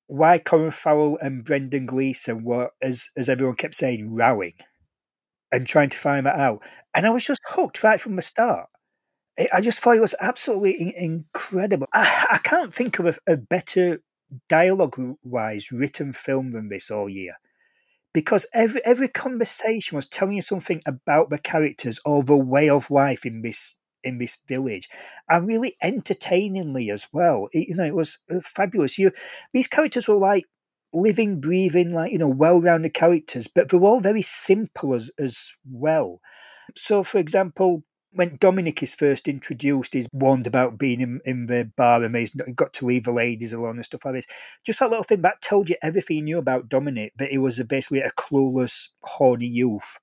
why 0.07 0.37
Colin 0.39 0.71
Farrell 0.71 1.17
and 1.21 1.43
Brendan 1.43 1.85
Gleeson 1.85 2.43
were, 2.43 2.71
as 2.81 3.09
as 3.15 3.29
everyone 3.29 3.55
kept 3.55 3.75
saying, 3.75 4.13
rowing 4.13 4.53
and 5.51 5.67
trying 5.67 5.89
to 5.89 5.97
find 5.97 6.25
that 6.25 6.39
out, 6.39 6.61
and 6.93 7.05
I 7.05 7.09
was 7.11 7.25
just 7.25 7.41
hooked 7.47 7.83
right 7.83 8.01
from 8.01 8.15
the 8.15 8.21
start. 8.21 8.67
I 9.53 9.61
just 9.61 9.79
thought 9.79 9.97
it 9.97 10.01
was 10.01 10.15
absolutely 10.19 10.73
in- 10.73 10.93
incredible. 11.33 11.87
I, 11.93 12.27
I 12.31 12.37
can't 12.39 12.73
think 12.73 12.99
of 12.99 13.05
a, 13.05 13.33
a 13.33 13.37
better 13.37 13.99
dialogue 14.49 14.99
wise 15.23 15.71
written 15.71 16.13
film 16.13 16.51
than 16.51 16.69
this 16.69 16.91
all 16.91 17.09
year 17.09 17.33
because 18.13 18.45
every 18.53 18.83
every 18.85 19.07
conversation 19.07 19.95
was 19.95 20.07
telling 20.07 20.35
you 20.35 20.41
something 20.41 20.81
about 20.85 21.29
the 21.29 21.37
characters 21.37 21.99
or 22.05 22.23
the 22.23 22.35
way 22.35 22.69
of 22.69 22.91
life 22.91 23.25
in 23.25 23.41
this 23.41 23.77
in 24.03 24.17
this 24.17 24.37
village 24.47 24.89
and 25.29 25.47
really 25.47 25.77
entertainingly 25.81 26.89
as 26.89 27.07
well 27.13 27.49
It- 27.53 27.69
you 27.69 27.75
know 27.75 27.85
it 27.85 27.95
was 27.95 28.19
uh, 28.33 28.39
fabulous 28.43 28.97
you 28.97 29.11
these 29.53 29.67
characters 29.67 30.07
were 30.07 30.15
like 30.15 30.45
living 30.93 31.39
breathing 31.39 31.89
like 31.93 32.11
you 32.11 32.17
know 32.17 32.27
well-rounded 32.27 32.93
characters 32.93 33.47
but 33.47 33.69
they 33.69 33.77
were 33.77 33.87
all 33.87 34.01
very 34.01 34.21
simple 34.21 34.93
as 34.93 35.09
as 35.19 35.51
well 35.69 36.19
so 36.75 37.03
for 37.03 37.17
example 37.19 37.83
when 38.13 38.35
Dominic 38.41 38.83
is 38.83 38.93
first 38.93 39.29
introduced, 39.29 39.93
he's 39.93 40.09
warned 40.11 40.45
about 40.45 40.77
being 40.77 40.99
in, 40.99 41.21
in 41.23 41.45
the 41.45 41.71
bar 41.77 42.03
and 42.03 42.13
he's 42.13 42.35
got 42.55 42.73
to 42.73 42.85
leave 42.85 43.05
the 43.05 43.11
ladies 43.13 43.53
alone 43.53 43.77
and 43.77 43.85
stuff 43.85 44.03
like 44.03 44.15
this. 44.15 44.27
Just 44.65 44.79
that 44.79 44.89
little 44.89 45.05
thing 45.05 45.21
that 45.21 45.41
told 45.41 45.69
you 45.69 45.77
everything 45.81 46.17
you 46.17 46.23
knew 46.23 46.37
about 46.37 46.67
Dominic, 46.67 47.13
that 47.19 47.31
he 47.31 47.37
was 47.37 47.61
basically 47.63 48.01
a 48.01 48.11
clueless, 48.11 48.89
horny 49.03 49.47
youth. 49.47 49.97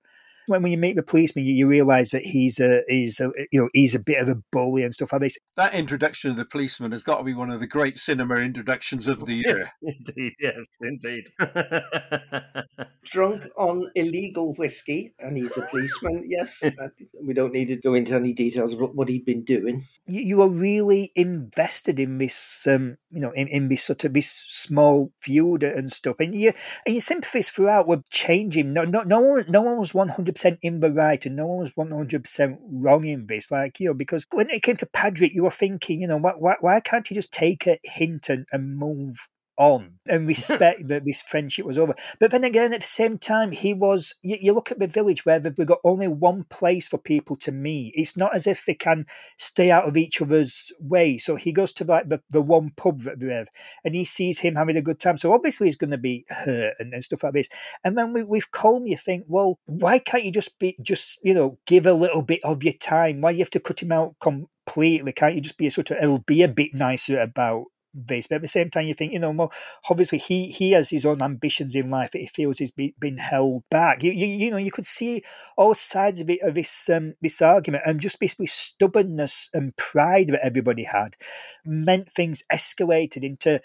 When, 0.49 0.63
when 0.63 0.73
you 0.73 0.79
meet 0.79 0.97
the 0.97 1.03
policeman, 1.03 1.45
you, 1.45 1.55
you 1.55 1.67
realise 1.67 2.11
that 2.11 2.23
he's 2.23 2.59
a 2.59 2.83
he's 2.89 3.21
a 3.21 3.31
you 3.53 3.63
know 3.63 3.69
he's 3.73 3.95
a 3.95 4.01
bit 4.01 4.21
of 4.23 4.29
a 4.29 4.37
bully 4.51 4.83
and 4.83 4.95
stuff 4.95 5.13
like 5.13 5.23
this. 5.23 5.39
That 5.57 5.75
introduction 5.75 6.31
of 6.31 6.37
the 6.37 6.45
policeman 6.45 6.93
has 6.93 7.03
got 7.03 7.19
to 7.19 7.25
be 7.25 7.35
one 7.35 7.51
of 7.51 7.61
the 7.61 7.67
great 7.67 7.99
cinema 7.99 8.37
introductions 8.37 9.09
of 9.09 9.27
the 9.27 9.35
year. 9.35 9.69
indeed, 9.83 10.35
yes, 10.41 10.67
indeed. 10.81 11.25
Drunk 13.05 13.45
on 13.57 13.91
illegal 13.95 14.55
whiskey, 14.55 15.15
and 15.19 15.37
he's 15.37 15.57
a 15.57 15.63
policeman. 15.63 16.23
Yes, 16.27 16.63
we 17.23 17.35
don't 17.35 17.53
need 17.53 17.67
to 17.67 17.77
go 17.77 17.95
into 17.95 18.15
any 18.15 18.33
details 18.33 18.73
about 18.73 18.95
what 18.95 19.09
he'd 19.09 19.25
been 19.25 19.45
doing. 19.45 19.87
you, 20.07 20.21
you 20.21 20.43
are 20.43 20.49
really 20.49 21.13
invested 21.15 22.01
in 22.01 22.19
this, 22.19 22.67
um, 22.67 22.97
you 23.11 23.21
know, 23.21 23.31
in, 23.33 23.49
in 23.49 23.69
this 23.69 23.85
sort 23.85 24.05
of 24.05 24.13
this 24.13 24.31
small 24.49 25.13
feud 25.21 25.63
and 25.63 25.91
stuff, 25.93 26.17
and 26.21 26.35
you 26.35 26.53
and 26.87 26.95
your 26.95 27.01
sympathies 27.01 27.49
throughout 27.51 27.89
were 27.89 28.03
changing. 28.11 28.73
No, 28.73 28.85
no, 28.85 29.03
no 29.03 29.21
one, 29.21 29.45
no 29.49 29.63
one 29.63 29.79
was 29.79 29.95
one 29.95 30.09
hundred 30.09 30.35
percent 30.35 30.59
in 30.63 30.81
the 30.81 30.93
right, 30.93 31.25
and 31.25 31.37
no 31.37 31.47
one 31.47 31.61
was 31.61 31.73
one 31.75 31.91
hundred 31.91 32.25
percent 32.25 32.59
wrong 32.71 33.05
in 33.05 33.27
this. 33.27 33.51
Like 33.51 33.81
you 33.81 33.89
know, 33.89 33.95
because 33.95 34.27
when 34.33 34.51
it 34.51 34.63
came 34.63 34.77
to 34.77 34.87
Pádraic, 34.87 35.33
you 35.33 35.45
were 35.45 35.51
thinking, 35.51 36.01
you 36.01 36.09
know, 36.09 36.19
why, 36.19 36.33
why, 36.39 36.57
why 36.61 36.81
can't 36.81 37.07
he 37.07 37.15
just 37.15 37.33
take 37.33 37.67
a 37.67 37.79
hint 37.83 38.29
and, 38.29 38.47
and 38.53 38.77
move 38.77 39.29
on 39.59 39.99
and 40.07 40.27
respect 40.29 40.89
that 40.89 41.05
this 41.05 41.21
friendship 41.21 41.67
was 41.67 41.77
over. 41.77 41.95
But 42.21 42.31
then 42.31 42.45
again, 42.45 42.73
at 42.73 42.81
the 42.81 42.87
same 42.87 43.19
time, 43.19 43.51
he 43.53 43.75
was. 43.75 44.15
You, 44.23 44.39
you 44.41 44.53
look 44.53 44.71
at 44.71 44.79
the 44.79 44.87
village 44.87 45.27
where 45.27 45.39
they've 45.39 45.67
got 45.67 45.81
only 45.85 46.09
one 46.09 46.45
place 46.45 46.89
for 46.89 46.99
people 46.99 47.37
to 47.37 47.53
meet. 47.53 47.93
It's 47.97 48.17
not 48.17 48.35
as 48.35 48.47
if 48.47 48.65
they 48.65 48.75
can 48.75 49.07
stay 49.37 49.71
out 49.71 49.87
of 49.87 49.97
each 49.97 50.23
other's 50.23 50.73
way. 50.81 51.19
So 51.19 51.37
he 51.37 51.53
goes 51.53 51.73
to 51.75 51.85
like 51.85 52.09
the, 52.09 52.23
the 52.31 52.41
one 52.41 52.71
pub 52.71 53.03
that 53.03 53.21
they 53.21 53.35
have, 53.35 53.49
and 53.85 53.95
he 53.95 54.05
sees 54.05 54.39
him 54.39 54.55
having 54.55 54.77
a 54.77 54.83
good 54.83 55.01
time. 55.01 55.19
So 55.19 55.33
obviously 55.33 55.67
he's 55.67 55.77
going 55.77 55.91
to 55.91 55.99
be 55.99 56.25
hurt 56.29 56.75
and, 56.79 56.95
and 56.95 57.05
stuff 57.05 57.23
like 57.23 57.35
this. 57.35 57.49
And 57.85 57.99
then 57.99 58.13
with, 58.13 58.27
with 58.27 58.51
Colm, 58.53 58.89
you 58.89 58.97
think, 58.97 59.25
well, 59.27 59.59
why 59.67 59.99
can't 59.99 60.25
you 60.25 60.33
just 60.33 60.59
be 60.59 60.77
just 60.81 61.19
you 61.23 61.35
know 61.35 61.59
give 61.67 61.87
a 61.87 61.93
little 61.93 62.23
bit 62.23 62.41
of 62.45 62.63
your 62.63 62.75
time? 62.75 63.21
Why 63.21 63.31
you 63.33 63.41
have 63.41 63.51
to 63.51 63.61
cut 63.61 63.83
him 63.83 63.93
out 63.93 64.15
completely? 64.21 65.13
Can't 65.13 65.35
you 65.35 65.41
just 65.41 65.59
be 65.59 65.67
a 65.67 65.71
sort 65.71 65.91
of 65.91 65.99
it'll 65.99 66.19
be 66.21 66.43
a 66.43 66.49
bit 66.49 66.75
nicer 66.75 67.19
about 67.19 67.67
this, 67.95 68.27
but 68.27 68.37
at 68.37 68.43
the 68.43 68.49
same 68.49 68.71
time, 68.71 68.87
you 68.87 68.95
think, 68.95 69.13
you 69.13 69.19
know, 69.19 69.31
well, 69.31 69.53
obviously 69.89 70.19
he 70.19 70.49
he 70.49 70.73
has 70.73 70.91
his 70.91 71.07
own 71.07 71.23
ambitions 71.23 71.75
in 71.75 71.91
life 71.91 72.11
that 72.13 72.21
he 72.21 72.27
feels 72.27 72.59
he's 72.59 72.71
be, 72.71 72.95
been 72.99 73.19
held 73.19 73.65
back. 73.71 74.03
You, 74.03 74.13
you 74.13 74.27
you 74.27 74.51
know, 74.51 74.57
you 74.57 74.71
could 74.71 74.87
see 74.87 75.23
all 75.57 75.75
sides 75.75 76.21
of 76.21 76.31
it 76.31 76.43
of 76.43 76.55
this 76.55 76.89
um, 76.91 77.15
this 77.21 77.41
argument, 77.43 77.85
and 77.87 78.01
just 78.01 78.21
basically 78.21 78.47
stubbornness 78.47 79.49
and 79.55 79.77
pride 79.77 80.29
that 80.29 80.45
everybody 80.45 80.85
had 80.85 81.17
meant 81.65 82.11
things 82.13 82.43
escalated 82.53 83.23
into. 83.23 83.61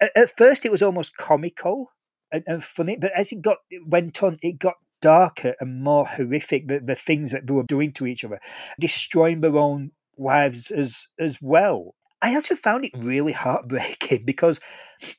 At, 0.00 0.12
at 0.16 0.36
first, 0.36 0.64
it 0.64 0.72
was 0.72 0.82
almost 0.82 1.16
comical 1.16 1.90
and, 2.32 2.44
and 2.46 2.64
funny, 2.64 2.96
but 2.96 3.12
as 3.12 3.32
it 3.32 3.42
got 3.42 3.58
went 3.86 4.22
on, 4.22 4.38
it 4.42 4.58
got 4.58 4.74
darker 5.02 5.54
and 5.60 5.82
more 5.82 6.06
horrific. 6.06 6.68
The, 6.68 6.80
the 6.80 6.94
things 6.94 7.32
that 7.32 7.46
they 7.46 7.52
were 7.52 7.62
doing 7.62 7.92
to 7.94 8.06
each 8.06 8.24
other, 8.24 8.40
destroying 8.80 9.40
their 9.40 9.56
own 9.56 9.92
wives 10.16 10.70
as 10.70 11.06
as 11.18 11.38
well. 11.42 11.94
I 12.24 12.34
actually 12.34 12.56
found 12.56 12.86
it 12.86 12.92
really 12.96 13.32
heartbreaking 13.32 14.22
because 14.24 14.58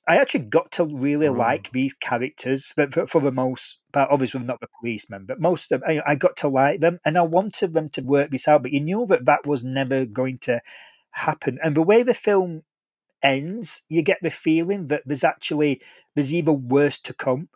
I 0.07 0.17
actually 0.17 0.45
got 0.45 0.71
to 0.73 0.85
really 0.85 1.27
Mm. 1.27 1.37
like 1.37 1.71
these 1.71 1.93
characters, 1.93 2.73
but 2.75 2.95
for, 2.95 3.05
for 3.05 3.21
the 3.21 3.31
most 3.31 3.79
part, 3.93 4.09
obviously 4.09 4.39
not 4.41 4.59
the 4.59 4.67
policemen, 4.79 5.25
but 5.27 5.39
most 5.39 5.71
of 5.71 5.81
them, 5.81 6.01
I, 6.03 6.15
got 6.15 6.35
to 6.37 6.47
like 6.47 6.79
them, 6.79 6.99
and 7.05 7.15
I 7.15 7.21
wanted 7.21 7.75
them 7.75 7.89
to 7.91 8.01
work 8.01 8.31
this 8.31 8.47
out. 8.47 8.63
But 8.63 8.71
you 8.71 8.79
knew 8.79 9.05
that 9.05 9.25
that 9.25 9.45
was 9.45 9.63
never 9.63 10.07
going 10.07 10.39
to 10.39 10.61
happen, 11.11 11.59
and 11.63 11.75
the 11.75 11.83
way 11.83 12.01
the 12.01 12.15
film 12.15 12.63
ends, 13.21 13.83
you 13.87 14.01
get 14.01 14.17
the 14.23 14.31
feeling 14.31 14.87
that 14.87 15.03
there's 15.05 15.23
actually 15.23 15.81
there's 16.15 16.33
even 16.33 16.67
worse 16.67 16.97
to 17.01 17.13
come. 17.13 17.49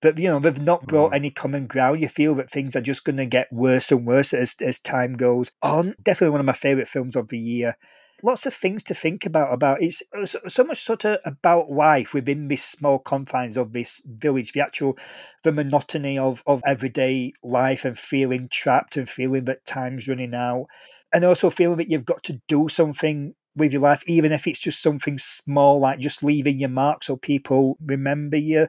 But 0.00 0.16
you 0.16 0.28
know 0.28 0.38
they've 0.38 0.58
not 0.58 0.86
brought 0.86 1.12
any 1.12 1.30
common 1.30 1.66
ground. 1.66 2.00
You 2.00 2.08
feel 2.08 2.34
that 2.36 2.48
things 2.48 2.74
are 2.74 2.80
just 2.80 3.04
going 3.04 3.16
to 3.18 3.26
get 3.26 3.52
worse 3.52 3.92
and 3.92 4.06
worse 4.06 4.32
as 4.32 4.56
as 4.62 4.78
time 4.78 5.18
goes 5.18 5.50
on. 5.62 5.96
Definitely 6.02 6.30
one 6.30 6.40
of 6.40 6.46
my 6.46 6.54
favorite 6.54 6.88
films 6.88 7.14
of 7.14 7.28
the 7.28 7.38
year 7.38 7.76
lots 8.22 8.46
of 8.46 8.54
things 8.54 8.82
to 8.82 8.94
think 8.94 9.26
about 9.26 9.52
about 9.52 9.82
it's 9.82 10.02
uh, 10.16 10.26
so, 10.26 10.38
so 10.48 10.64
much 10.64 10.78
sort 10.78 11.04
of 11.04 11.18
about 11.24 11.70
life 11.70 12.14
within 12.14 12.48
this 12.48 12.64
small 12.64 12.98
confines 12.98 13.56
of 13.56 13.72
this 13.72 14.00
village 14.06 14.52
the 14.52 14.60
actual 14.60 14.96
the 15.44 15.52
monotony 15.52 16.18
of 16.18 16.42
of 16.46 16.62
everyday 16.66 17.32
life 17.42 17.84
and 17.84 17.98
feeling 17.98 18.48
trapped 18.50 18.96
and 18.96 19.08
feeling 19.08 19.44
that 19.44 19.64
time's 19.64 20.08
running 20.08 20.34
out 20.34 20.66
and 21.12 21.24
also 21.24 21.50
feeling 21.50 21.76
that 21.78 21.90
you've 21.90 22.04
got 22.04 22.22
to 22.22 22.40
do 22.48 22.68
something 22.68 23.34
with 23.54 23.72
your 23.72 23.82
life 23.82 24.02
even 24.06 24.32
if 24.32 24.46
it's 24.46 24.60
just 24.60 24.82
something 24.82 25.18
small 25.18 25.80
like 25.80 25.98
just 25.98 26.22
leaving 26.22 26.58
your 26.58 26.68
mark 26.68 27.02
so 27.04 27.16
people 27.16 27.76
remember 27.84 28.36
you 28.36 28.66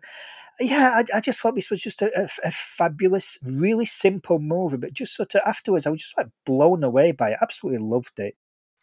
yeah, 0.59 0.91
I, 1.13 1.17
I 1.17 1.21
just 1.21 1.39
thought 1.39 1.55
this 1.55 1.69
was 1.69 1.81
just 1.81 2.01
a, 2.01 2.11
a, 2.19 2.27
a 2.45 2.51
fabulous, 2.51 3.37
really 3.43 3.85
simple 3.85 4.39
movie, 4.39 4.77
but 4.77 4.93
just 4.93 5.15
sort 5.15 5.35
of 5.35 5.41
afterwards, 5.45 5.85
I 5.85 5.91
was 5.91 6.01
just 6.01 6.17
like 6.17 6.27
blown 6.45 6.83
away 6.83 7.11
by 7.11 7.31
it. 7.31 7.37
Absolutely 7.41 7.79
loved 7.79 8.19
it. 8.19 8.35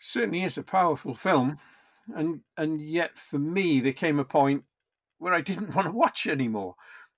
Certainly 0.07 0.43
is 0.43 0.59
a 0.59 0.63
powerful 0.63 1.15
film, 1.15 1.57
and 2.15 2.41
and 2.59 2.79
yet 2.79 3.19
for 3.19 3.39
me 3.39 3.81
there 3.81 3.95
came 3.95 4.19
a 4.19 4.25
point 4.25 4.65
where 5.17 5.33
I 5.33 5.41
didn't 5.41 5.75
want 5.75 5.87
to 5.87 5.93
watch 5.93 6.27
anymore. 6.27 6.75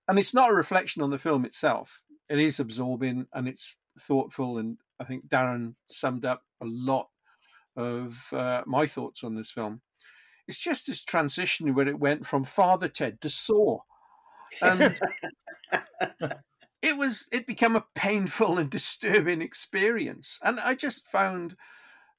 And 0.07 0.21
it's 0.21 0.33
not 0.33 0.51
a 0.51 0.55
reflection 0.55 1.03
on 1.03 1.11
the 1.11 1.19
film 1.19 1.45
itself. 1.45 2.01
it 2.29 2.39
is 2.39 2.61
absorbing 2.61 3.27
and 3.33 3.49
it's 3.49 3.77
thoughtful. 3.99 4.59
And 4.59 4.79
I 5.01 5.05
think 5.05 5.29
Darren 5.29 5.75
summed 5.89 6.25
up 6.25 6.43
a 6.61 6.65
lot 6.65 7.09
of 7.77 8.29
uh, 8.33 8.63
my 8.67 8.87
thoughts 8.87 9.25
on 9.25 9.35
this 9.35 9.51
film. 9.51 9.81
It's 10.47 10.61
just 10.61 10.87
this 10.87 11.03
transition 11.03 11.75
where 11.75 11.89
it 11.89 11.99
went 11.99 12.25
from 12.25 12.45
Father 12.45 12.89
Ted 12.89 13.21
to 13.23 13.31
Saw. 13.31 13.81
And 14.63 14.97
it 16.83 16.97
was 16.97 17.27
it 17.33 17.49
became 17.49 17.75
a 17.75 17.87
painful 17.97 18.59
and 18.59 18.71
disturbing 18.71 19.43
experience. 19.43 20.39
And 20.41 20.61
I 20.61 20.77
just 20.77 21.05
found 21.09 21.57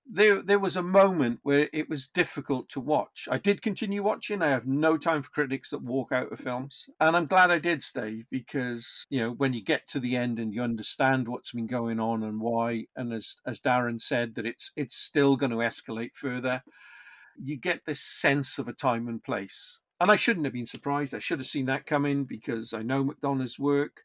there 0.10 0.42
there 0.42 0.60
was 0.60 0.76
a 0.78 0.84
moment 0.84 1.40
where 1.44 1.70
it 1.74 1.90
was 1.90 2.08
difficult 2.08 2.70
to 2.70 2.80
watch. 2.80 3.28
I 3.30 3.38
did 3.38 3.62
continue 3.62 4.04
watching. 4.04 4.42
I 4.42 4.50
have 4.50 4.66
no 4.66 4.98
time 4.98 5.22
for 5.22 5.30
critics 5.30 5.70
that 5.72 5.82
walk 5.82 6.12
out 6.12 6.32
of 6.32 6.40
films, 6.40 6.86
and 7.00 7.16
I'm 7.16 7.26
glad 7.26 7.52
I 7.52 7.60
did 7.60 7.84
stay 7.84 8.24
because 8.30 9.06
you 9.10 9.22
know 9.22 9.32
when 9.32 9.54
you 9.54 9.64
get 9.64 9.88
to 9.90 10.00
the 10.00 10.16
end 10.16 10.40
and 10.40 10.54
you 10.54 10.62
understand 10.62 11.28
what's 11.28 11.52
been 11.52 11.68
going 11.68 12.00
on 12.00 12.24
and 12.24 12.40
why, 12.40 12.86
and 12.96 13.14
as 13.14 13.36
as 13.46 13.60
Darren 13.60 14.02
said 14.02 14.36
that 14.36 14.46
it's 14.46 14.72
it's 14.76 14.96
still 14.96 15.36
going 15.36 15.52
to 15.52 15.58
escalate 15.58 16.16
further. 16.16 16.64
You 17.40 17.58
get 17.58 17.86
this 17.86 18.02
sense 18.02 18.58
of 18.58 18.68
a 18.68 18.74
time 18.74 19.08
and 19.08 19.24
place, 19.24 19.80
and 20.00 20.10
I 20.10 20.16
shouldn't 20.16 20.46
have 20.46 20.54
been 20.54 20.66
surprised. 20.66 21.14
I 21.14 21.20
should 21.20 21.40
have 21.40 21.48
seen 21.48 21.66
that 21.66 21.86
coming 21.86 22.24
because 22.24 22.74
I 22.74 22.82
know 22.82 23.04
McDonagh's 23.04 23.60
work 23.60 24.02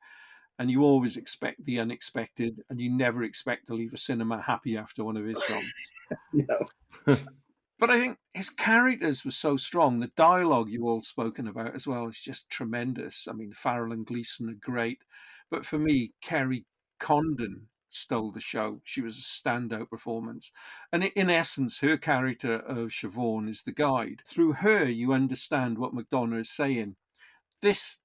and 0.63 0.71
you 0.71 0.85
always 0.85 1.17
expect 1.17 1.65
the 1.65 1.81
unexpected, 1.81 2.63
and 2.71 2.81
you 2.81 2.89
never 2.89 3.25
expect 3.25 3.67
to 3.67 3.75
leave 3.75 3.93
a 3.93 3.99
cinema 3.99 4.41
happy 4.41 4.77
after 4.77 5.03
one 5.03 5.17
of 5.17 5.25
his 5.25 5.43
films. 5.43 5.73
no. 6.33 6.69
but 7.81 7.91
I 7.91 7.99
think 7.99 8.19
his 8.33 8.49
characters 8.49 9.25
were 9.25 9.33
so 9.33 9.57
strong. 9.57 9.99
The 9.99 10.13
dialogue 10.17 10.71
you 10.71 10.87
all 10.87 11.03
spoken 11.03 11.49
about 11.49 11.75
as 11.75 11.85
well 11.85 12.07
is 12.07 12.21
just 12.21 12.49
tremendous. 12.49 13.27
I 13.29 13.33
mean, 13.33 13.51
Farrell 13.51 13.91
and 13.91 14.07
Gleeson 14.07 14.51
are 14.51 14.71
great, 14.71 15.01
but 15.51 15.67
for 15.67 15.81
me, 15.81 16.13
Kerry 16.23 16.65
Condon 17.01 17.67
stole 17.91 18.31
the 18.31 18.39
show. 18.39 18.83
She 18.85 19.01
was 19.01 19.19
a 19.19 19.21
standout 19.21 19.91
performance. 19.91 20.53
And 20.93 21.03
in 21.03 21.29
essence, 21.29 21.81
her 21.81 21.97
character 21.97 22.55
of 22.55 22.91
Siobhan 22.91 23.49
is 23.49 23.65
the 23.65 23.73
guide. 23.73 24.23
Through 24.29 24.53
her, 24.53 24.89
you 24.89 25.13
understand 25.13 25.77
what 25.77 25.93
McDonagh 25.93 26.43
is 26.43 26.51
saying. 26.51 26.95
This 27.63 27.99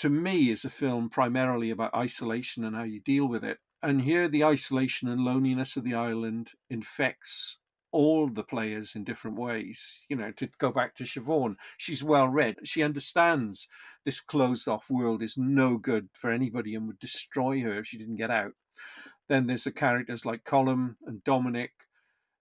to 0.00 0.08
me 0.08 0.50
is 0.50 0.64
a 0.64 0.70
film 0.70 1.10
primarily 1.10 1.68
about 1.68 1.94
isolation 1.94 2.64
and 2.64 2.74
how 2.74 2.84
you 2.84 3.00
deal 3.00 3.26
with 3.26 3.44
it. 3.44 3.58
And 3.82 4.00
here, 4.00 4.28
the 4.28 4.42
isolation 4.42 5.10
and 5.10 5.20
loneliness 5.20 5.76
of 5.76 5.84
the 5.84 5.92
island 5.92 6.52
infects 6.70 7.58
all 7.92 8.26
the 8.30 8.42
players 8.42 8.94
in 8.94 9.04
different 9.04 9.36
ways. 9.36 10.06
You 10.08 10.16
know, 10.16 10.32
to 10.38 10.48
go 10.58 10.72
back 10.72 10.96
to 10.96 11.04
Siobhan, 11.04 11.56
she's 11.76 12.02
well 12.02 12.28
read. 12.28 12.56
She 12.64 12.82
understands 12.82 13.68
this 14.06 14.20
closed 14.22 14.66
off 14.66 14.88
world 14.88 15.22
is 15.22 15.36
no 15.36 15.76
good 15.76 16.08
for 16.14 16.30
anybody 16.30 16.74
and 16.74 16.86
would 16.86 16.98
destroy 16.98 17.60
her 17.60 17.78
if 17.78 17.86
she 17.86 17.98
didn't 17.98 18.16
get 18.16 18.30
out. 18.30 18.52
Then 19.28 19.48
there's 19.48 19.64
the 19.64 19.70
characters 19.70 20.24
like 20.24 20.44
Colm 20.44 20.96
and 21.04 21.22
Dominic 21.24 21.72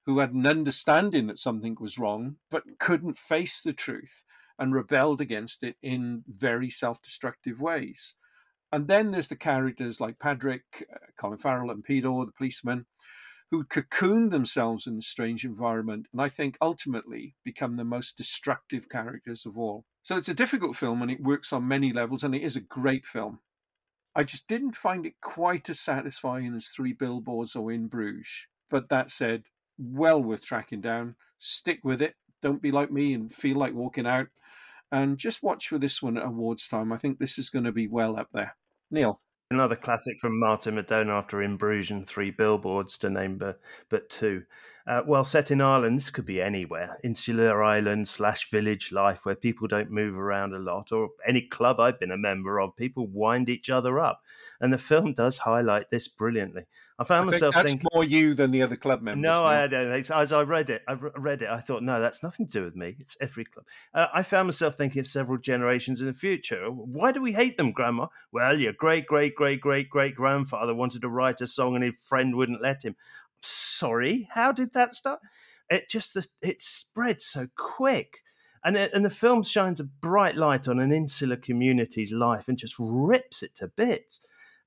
who 0.05 0.19
had 0.19 0.31
an 0.31 0.47
understanding 0.47 1.27
that 1.27 1.39
something 1.39 1.75
was 1.77 1.99
wrong 1.99 2.37
but 2.49 2.63
couldn't 2.79 3.17
face 3.17 3.61
the 3.61 3.73
truth 3.73 4.23
and 4.59 4.73
rebelled 4.73 5.21
against 5.21 5.63
it 5.63 5.77
in 5.81 6.23
very 6.27 6.69
self 6.69 7.01
destructive 7.01 7.59
ways. 7.59 8.15
And 8.71 8.87
then 8.87 9.11
there's 9.11 9.29
the 9.29 9.35
characters 9.35 9.99
like 9.99 10.19
Pádraic, 10.19 10.61
uh, 10.81 10.97
Colin 11.19 11.39
Farrell, 11.39 11.71
and 11.71 11.83
Peter, 11.83 12.07
the 12.07 12.31
policeman, 12.37 12.85
who 13.49 13.63
cocoon 13.63 14.29
themselves 14.29 14.85
in 14.85 14.95
the 14.95 15.01
strange 15.01 15.43
environment 15.43 16.05
and 16.11 16.21
I 16.21 16.29
think 16.29 16.55
ultimately 16.61 17.35
become 17.43 17.77
the 17.77 17.83
most 17.83 18.15
destructive 18.15 18.89
characters 18.89 19.45
of 19.45 19.57
all. 19.57 19.85
So 20.03 20.15
it's 20.15 20.29
a 20.29 20.35
difficult 20.35 20.75
film 20.75 21.01
and 21.01 21.09
it 21.09 21.23
works 21.23 21.51
on 21.51 21.67
many 21.67 21.91
levels 21.91 22.23
and 22.23 22.35
it 22.35 22.43
is 22.43 22.55
a 22.55 22.61
great 22.61 23.05
film. 23.05 23.39
I 24.15 24.23
just 24.23 24.47
didn't 24.47 24.75
find 24.75 25.05
it 25.05 25.21
quite 25.21 25.69
as 25.69 25.79
satisfying 25.79 26.53
as 26.55 26.67
Three 26.67 26.93
Billboards 26.93 27.55
or 27.55 27.71
In 27.71 27.87
Bruges. 27.87 28.45
But 28.69 28.89
that 28.89 29.09
said, 29.11 29.43
well 29.77 30.21
worth 30.21 30.43
tracking 30.43 30.81
down. 30.81 31.15
Stick 31.39 31.79
with 31.83 32.01
it. 32.01 32.15
Don't 32.41 32.61
be 32.61 32.71
like 32.71 32.91
me 32.91 33.13
and 33.13 33.33
feel 33.33 33.57
like 33.57 33.73
walking 33.73 34.05
out. 34.05 34.27
And 34.91 35.17
just 35.17 35.43
watch 35.43 35.67
for 35.67 35.77
this 35.77 36.01
one 36.01 36.17
at 36.17 36.25
awards 36.25 36.67
time. 36.67 36.91
I 36.91 36.97
think 36.97 37.19
this 37.19 37.37
is 37.37 37.49
going 37.49 37.65
to 37.65 37.71
be 37.71 37.87
well 37.87 38.17
up 38.17 38.29
there. 38.33 38.55
Neil. 38.89 39.21
Another 39.51 39.75
classic 39.75 40.19
from 40.19 40.39
Martin 40.39 40.75
McDonagh 40.75 41.09
after 41.09 41.41
In 41.41 41.57
Three 42.05 42.31
Billboards 42.31 42.97
to 42.99 43.09
name 43.09 43.37
but, 43.37 43.59
but 43.89 44.09
two. 44.09 44.43
Uh, 44.89 45.03
well, 45.05 45.23
set 45.23 45.51
in 45.51 45.61
Ireland, 45.61 45.99
this 45.99 46.09
could 46.09 46.25
be 46.25 46.41
anywhere. 46.41 46.97
Insular 47.03 47.63
island 47.63 48.07
slash 48.07 48.49
village 48.49 48.91
life 48.91 49.23
where 49.23 49.35
people 49.35 49.67
don't 49.67 49.91
move 49.91 50.17
around 50.17 50.55
a 50.55 50.57
lot, 50.57 50.91
or 50.91 51.09
any 51.27 51.41
club 51.41 51.79
I've 51.79 51.99
been 51.99 52.09
a 52.09 52.17
member 52.17 52.59
of, 52.59 52.75
people 52.75 53.05
wind 53.05 53.49
each 53.49 53.69
other 53.69 53.99
up. 53.99 54.23
And 54.59 54.73
the 54.73 54.79
film 54.79 55.13
does 55.13 55.37
highlight 55.37 55.91
this 55.91 56.07
brilliantly. 56.07 56.63
I 56.97 57.03
found 57.03 57.29
I 57.29 57.31
myself 57.31 57.53
that's 57.53 57.67
thinking, 57.69 57.87
more 57.93 58.03
you 58.03 58.33
than 58.33 58.49
the 58.49 58.63
other 58.63 58.75
club 58.75 59.03
members. 59.03 59.21
no, 59.21 59.45
I 59.45 59.67
don't. 59.67 60.11
As 60.11 60.33
I 60.33 60.41
read 60.41 60.71
it, 60.71 60.81
I 60.87 60.93
read 60.93 61.43
it. 61.43 61.49
I 61.49 61.59
thought, 61.59 61.83
no, 61.83 62.01
that's 62.01 62.23
nothing 62.23 62.47
to 62.47 62.51
do 62.51 62.65
with 62.65 62.75
me. 62.75 62.95
It's 62.99 63.15
every 63.21 63.45
club. 63.45 63.65
Uh, 63.93 64.07
I 64.11 64.23
found 64.23 64.47
myself 64.47 64.75
thinking 64.75 64.99
of 64.99 65.07
several 65.07 65.37
generations 65.37 66.01
in 66.01 66.07
the 66.07 66.13
future. 66.13 66.65
Why 66.65 67.11
do 67.11 67.21
we 67.21 67.33
hate 67.33 67.57
them, 67.57 67.73
Grandma? 67.73 68.07
Well, 68.33 68.59
your 68.59 68.73
great, 68.73 69.05
great, 69.05 69.35
great, 69.35 69.61
great, 69.61 69.87
great 69.89 70.15
grandfather 70.15 70.73
wanted 70.73 71.03
to 71.03 71.09
write 71.09 71.41
a 71.41 71.47
song, 71.47 71.75
and 71.75 71.83
his 71.83 72.01
friend 72.01 72.35
wouldn't 72.35 72.61
let 72.61 72.83
him. 72.83 72.95
Sorry, 73.41 74.27
how 74.31 74.51
did 74.51 74.73
that 74.73 74.95
start? 74.95 75.19
It 75.69 75.89
just 75.89 76.17
it 76.41 76.61
spread 76.61 77.21
so 77.21 77.47
quick. 77.55 78.19
And, 78.63 78.75
it, 78.75 78.91
and 78.93 79.05
the 79.05 79.09
film 79.09 79.43
shines 79.43 79.79
a 79.79 79.85
bright 79.85 80.35
light 80.35 80.67
on 80.67 80.79
an 80.79 80.91
insular 80.91 81.37
community's 81.37 82.11
life 82.11 82.49
and 82.49 82.57
just 82.57 82.75
rips 82.77 83.41
it 83.41 83.55
to 83.55 83.67
bits. 83.67 84.19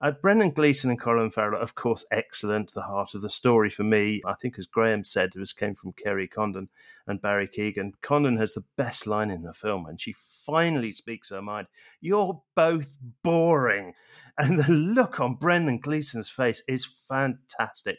Uh, 0.03 0.11
Brendan 0.11 0.51
Gleeson 0.51 0.91
and 0.91 1.01
Colin 1.01 1.31
Farrell, 1.31 1.63
of 1.63 1.77
course, 1.77 2.05
excellent. 2.11 2.75
The 2.75 2.83
heart 2.83 3.15
of 3.15 3.23
the 3.23 3.31
story 3.31 3.71
for 3.71 3.85
me, 3.85 4.21
I 4.27 4.35
think, 4.35 4.59
as 4.59 4.67
Graham 4.67 5.05
said, 5.05 5.31
was 5.37 5.53
came 5.53 5.77
from 5.77 5.93
Kerry 5.93 6.27
Condon 6.27 6.69
and 7.07 7.23
Barry 7.23 7.47
Keoghan. 7.47 7.93
Condon 8.03 8.37
has 8.39 8.55
the 8.55 8.65
best 8.77 9.07
line 9.07 9.31
in 9.31 9.43
the 9.43 9.55
film, 9.55 9.87
and 9.87 10.01
she 10.01 10.13
finally 10.13 10.91
speaks 10.91 11.31
her 11.31 11.41
mind. 11.41 11.69
You're 12.01 12.43
both 12.57 12.99
boring, 13.23 13.95
and 14.39 14.59
the 14.59 14.73
look 14.73 15.21
on 15.21 15.37
Brendan 15.37 15.79
Gleeson's 15.79 16.29
face 16.29 16.65
is 16.67 16.85
fantastic. 16.85 17.99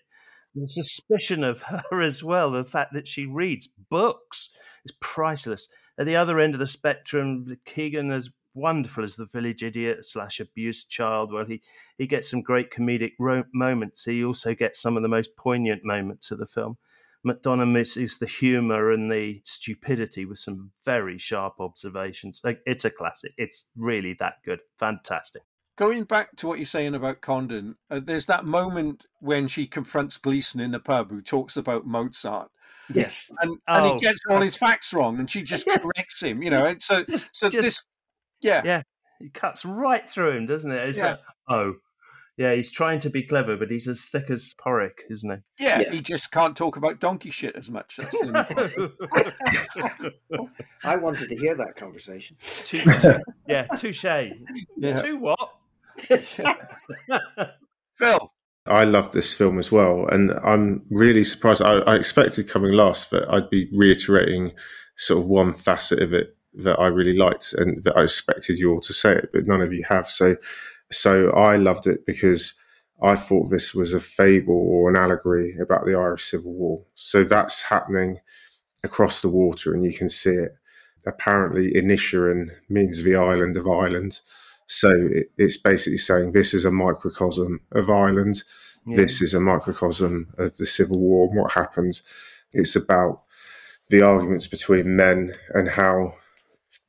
The 0.56 0.68
suspicion 0.68 1.44
of 1.44 1.62
her 1.90 2.02
as 2.02 2.24
well, 2.24 2.52
the 2.52 2.64
fact 2.64 2.94
that 2.94 3.08
she 3.08 3.26
reads 3.26 3.68
books, 3.90 4.50
is 4.86 4.92
priceless. 5.00 5.68
At 5.98 6.06
the 6.06 6.16
other 6.16 6.40
end 6.40 6.54
of 6.54 6.60
the 6.60 6.68
spectrum, 6.68 7.58
Keoghan 7.66 8.12
is 8.16 8.32
wonderful 8.54 9.04
as 9.04 9.16
the 9.16 9.26
village 9.26 9.64
idiot 9.64 10.06
slash 10.06 10.40
abused 10.40 10.90
child. 10.90 11.32
Well, 11.32 11.46
he, 11.46 11.62
he 11.98 12.08
gets 12.08 12.30
some 12.30 12.42
great 12.42 12.72
comedic 12.72 13.14
ro- 13.20 13.46
moments. 13.54 14.06
He 14.06 14.24
also 14.24 14.54
gets 14.54 14.80
some 14.80 14.96
of 14.96 15.04
the 15.04 15.10
most 15.10 15.36
poignant 15.36 15.84
moments 15.84 16.32
of 16.32 16.38
the 16.38 16.46
film. 16.46 16.78
McDonagh 17.26 17.72
misses 17.72 18.18
the 18.18 18.26
humour 18.26 18.92
and 18.92 19.12
the 19.12 19.42
stupidity 19.46 20.26
with 20.26 20.40
some 20.40 20.72
very 20.84 21.18
sharp 21.18 21.56
observations. 21.60 22.42
Like, 22.44 22.60
it's 22.66 22.86
a 22.86 22.90
classic. 22.90 23.32
It's 23.38 23.66
really 23.78 24.14
that 24.20 24.36
good. 24.44 24.60
Fantastic. 24.78 25.44
Going 25.76 26.04
back 26.04 26.36
to 26.38 26.48
what 26.48 26.60
you're 26.60 26.66
saying 26.68 26.94
about 26.94 27.22
Condon, 27.22 27.76
uh, 27.90 28.00
there's 28.04 28.28
that 28.28 28.46
moment 28.46 29.06
when 29.22 29.48
she 29.48 29.66
confronts 29.66 30.18
Gleeson 30.18 30.60
in 30.62 30.70
the 30.72 30.80
pub 30.80 31.10
who 31.10 31.22
talks 31.22 31.58
about 31.58 31.86
Mozart. 31.88 32.50
Yes. 32.94 33.32
And, 33.42 33.58
and 33.68 33.86
Oh. 33.86 33.94
he 33.94 34.00
gets 34.00 34.20
all 34.30 34.40
his 34.42 34.56
facts 34.56 34.94
wrong 34.94 35.18
and 35.20 35.30
she 35.30 35.42
just 35.42 35.66
Yes. 35.66 35.84
corrects 35.84 36.22
him, 36.22 36.44
you 36.44 36.52
know. 36.52 36.66
And 36.66 36.82
so, 36.82 37.04
Just- 37.10 37.32
so 37.36 37.50
just- 37.50 37.64
this, 37.64 37.86
yeah. 38.42 38.62
Yeah. 38.64 38.82
He 39.20 39.30
cuts 39.30 39.66
right 39.66 40.08
through 40.08 40.38
him, 40.38 40.46
doesn't 40.46 40.70
it? 40.72 40.90
It's 40.90 41.00
Yeah. 41.00 41.12
like, 41.12 41.20
oh. 41.50 41.76
Yeah, 42.36 42.56
he's 42.56 42.72
trying 42.72 43.00
to 43.02 43.12
be 43.12 43.22
clever, 43.22 43.56
but 43.56 43.70
he's 43.70 43.88
as 43.88 44.06
thick 44.06 44.32
as 44.32 44.56
Pádraic, 44.60 44.94
isn't 45.08 45.30
he? 45.58 45.64
Yeah, 45.66 45.84
he 45.92 46.02
just 46.02 46.32
can't 46.32 46.58
talk 46.58 46.78
about 46.78 47.00
donkey 47.00 47.30
shit 47.30 47.56
as 47.56 47.70
much. 47.70 47.98
That's 47.98 48.18
the. 48.20 48.92
I 50.84 50.96
wanted 50.98 51.30
to 51.30 51.36
hear 51.36 51.54
that 51.54 51.76
conversation. 51.76 52.36
Too, 52.42 52.80
too, 53.00 53.20
yeah, 53.48 53.66
touche. 53.78 54.04
Yeah. 54.78 55.02
Too 55.04 55.18
what? 55.18 55.54
Phil. 57.98 58.32
I 58.66 58.86
love 58.86 59.12
this 59.12 59.34
film 59.34 59.60
as 59.60 59.72
well, 59.72 60.08
and 60.08 60.32
I'm 60.42 60.84
really 60.90 61.26
surprised. 61.26 61.62
I, 61.62 61.80
I 61.80 61.96
expected 61.96 62.48
coming 62.48 62.72
last 62.72 63.12
that 63.12 63.30
I'd 63.30 63.50
be 63.50 63.70
reiterating 63.74 64.54
sort 64.96 65.20
of 65.20 65.28
one 65.28 65.54
facet 65.54 66.02
of 66.02 66.14
it 66.14 66.38
that 66.54 66.80
I 66.80 66.88
really 66.88 67.18
liked, 67.18 67.54
and 67.54 67.84
that 67.84 67.98
I 67.98 68.04
expected 68.04 68.60
you 68.60 68.72
all 68.72 68.82
to 68.82 68.94
say 68.94 69.16
it, 69.16 69.30
but 69.34 69.48
none 69.48 69.62
of 69.62 69.74
you 69.74 69.84
have. 69.90 70.08
So, 70.08 70.38
so 70.92 71.32
I 71.32 71.58
loved 71.58 71.88
it 71.88 72.06
because 72.06 72.54
I 73.02 73.18
thought 73.18 73.50
this 73.50 73.74
was 73.74 73.94
a 73.94 74.00
fable 74.00 74.56
or 74.56 74.90
an 74.90 74.96
allegory 74.96 75.58
about 75.58 75.86
the 75.86 75.96
Irish 75.96 76.32
Civil 76.32 76.54
War. 76.54 76.86
So 76.96 77.26
that's 77.26 77.64
happening 77.64 78.20
across 78.82 79.22
the 79.22 79.30
water, 79.30 79.74
and 79.74 79.84
you 79.84 79.94
can 79.94 80.08
see 80.08 80.32
it. 80.32 80.56
Apparently, 81.06 81.74
Inisherin 81.74 82.52
means 82.70 83.04
the 83.04 83.16
island 83.16 83.58
of 83.58 83.68
Ireland. 83.68 84.22
So 84.80 84.90
it, 84.90 85.32
it's 85.38 85.58
basically 85.58 85.98
saying 85.98 86.32
this 86.32 86.54
is 86.54 86.66
a 86.66 86.72
microcosm 86.72 87.62
of 87.72 87.90
Ireland. 87.90 88.44
Yeah. 88.86 88.98
This 88.98 89.22
is 89.22 89.34
a 89.34 89.40
microcosm 89.40 90.34
of 90.38 90.58
the 90.58 90.66
Civil 90.66 91.00
War 91.00 91.28
and 91.28 91.40
what 91.40 91.54
happened. 91.54 92.02
It's 92.52 92.76
about 92.76 93.24
the 93.90 94.02
arguments 94.02 94.48
between 94.48 94.96
men 94.96 95.36
and 95.54 95.70
how 95.70 96.16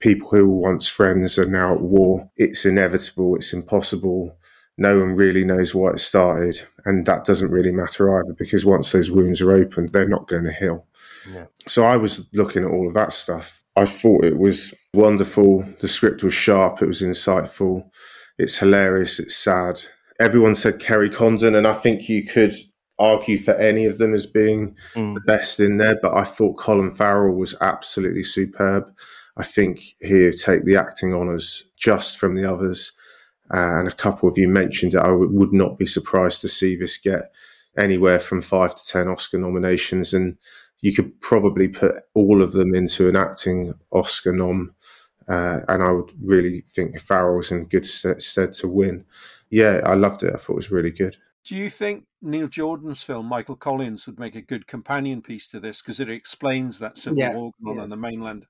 people 0.01 0.29
who 0.31 0.49
were 0.49 0.71
once 0.71 0.89
friends 0.89 1.39
are 1.39 1.47
now 1.47 1.75
at 1.75 1.81
war. 1.81 2.31
It's 2.37 2.65
inevitable, 2.65 3.37
it's 3.37 3.53
impossible 3.53 4.37
no 4.77 4.99
one 4.99 5.15
really 5.15 5.45
knows 5.45 5.75
why 5.75 5.93
it 5.93 6.01
started, 6.01 6.67
and 6.85 7.07
that 7.07 7.25
doesn't 7.25 7.51
really 7.51 7.71
matter 7.71 8.19
either 8.19 8.33
because 8.33 8.65
once 8.65 8.91
those 8.91 9.11
wounds 9.11 9.41
are 9.41 9.53
opened, 9.53 9.93
they're 9.93 10.09
not 10.09 10.27
going 10.27 10.45
to 10.45 10.53
heal. 10.53 10.87
Yeah. 11.33 11.47
So 11.67 11.85
I 11.85 11.97
was 11.97 12.27
looking 12.33 12.65
at 12.65 12.71
all 12.71 12.89
of 12.89 12.95
that 12.95 13.13
stuff. 13.13 13.63
I 13.77 13.85
thought 13.85 14.25
it 14.25 14.37
was 14.37 14.75
wonderful. 14.95 15.65
The 15.81 15.89
script 15.89 16.23
was 16.23 16.35
sharp. 16.35 16.83
It 16.83 16.87
was 16.87 17.03
insightful. 17.03 17.89
It's 18.39 18.59
hilarious. 18.59 19.19
It's 19.19 19.37
sad. 19.37 19.81
Everyone 20.21 20.55
said 20.55 20.79
Kerry 20.81 21.11
Condon, 21.11 21.55
and 21.55 21.67
I 21.67 21.73
think 21.75 22.09
you 22.09 22.25
could 22.25 22.53
argue 22.99 23.37
for 23.39 23.55
any 23.55 23.87
of 23.87 23.99
them 23.99 24.15
as 24.15 24.27
being 24.27 24.77
Mm. 24.95 25.15
the 25.15 25.21
best 25.21 25.59
in 25.61 25.79
there. 25.79 25.99
But 26.01 26.15
I 26.15 26.25
thought 26.25 26.57
Colin 26.57 26.93
Farrell 26.93 27.35
was 27.35 27.55
absolutely 27.61 28.23
superb. 28.23 28.85
I 29.37 29.43
think 29.43 29.81
he'll 30.01 30.31
take 30.33 30.65
the 30.65 30.77
acting 30.77 31.13
honours 31.13 31.65
just 31.77 32.17
from 32.19 32.37
the 32.37 32.49
others. 32.51 32.93
Uh, 33.53 33.79
and 33.81 33.89
a 33.89 33.93
couple 33.93 34.29
of 34.29 34.39
you 34.39 34.49
mentioned 34.49 34.95
it. 34.95 34.99
I 35.01 35.11
would 35.11 35.33
would 35.33 35.53
not 35.53 35.77
be 35.79 35.87
surprised 35.87 36.41
to 36.43 36.49
see 36.49 36.77
this 36.77 36.97
get 36.97 37.31
anywhere 37.77 38.21
from 38.21 38.41
five 38.41 38.75
to 38.77 38.87
ten 38.87 39.09
Oscar 39.09 39.39
nominations, 39.39 40.15
and 40.15 40.39
you 40.81 40.95
could 40.95 41.21
probably 41.21 41.69
put 41.69 41.97
all 42.15 42.43
of 42.43 42.53
them 42.53 42.75
into 42.75 43.09
an 43.09 43.17
acting 43.17 43.75
Oscar 43.91 44.33
nom. 44.33 44.75
Uh, 45.29 45.61
and 45.69 45.83
I 45.83 45.91
would 45.91 46.13
really 46.21 46.65
think 46.69 47.01
Farrell's 47.01 47.51
in 47.51 47.65
good 47.65 47.87
st- 47.87 48.23
stead 48.23 48.53
to 48.55 48.69
win. 48.69 49.05
Yeah, 49.51 49.81
I 49.85 49.95
loved 49.95 50.23
it. 50.23 50.35
I 50.35 50.39
thought 50.39 50.55
it 50.55 50.57
was 50.57 50.71
really 50.71 50.91
good. 50.91 51.17
Do 51.45 51.57
you 51.57 51.71
think 51.71 52.07
Neil 52.23 52.49
Jordan's 52.49 53.03
film, 53.03 53.27
Michael 53.27 53.57
Collins, 53.57 54.07
would 54.07 54.19
make 54.19 54.35
a 54.35 54.43
good 54.43 54.67
companion 54.67 55.23
piece 55.23 55.47
to 55.49 55.61
this 55.61 55.81
because 55.83 56.01
it 56.01 56.11
explains 56.11 56.79
that 56.79 56.99
civil 56.99 57.19
Yeah, 57.19 57.31
war 57.31 57.53
going 57.63 57.79
on 57.79 57.85
on 57.85 57.91
the 57.91 57.97
mainland? 57.97 58.47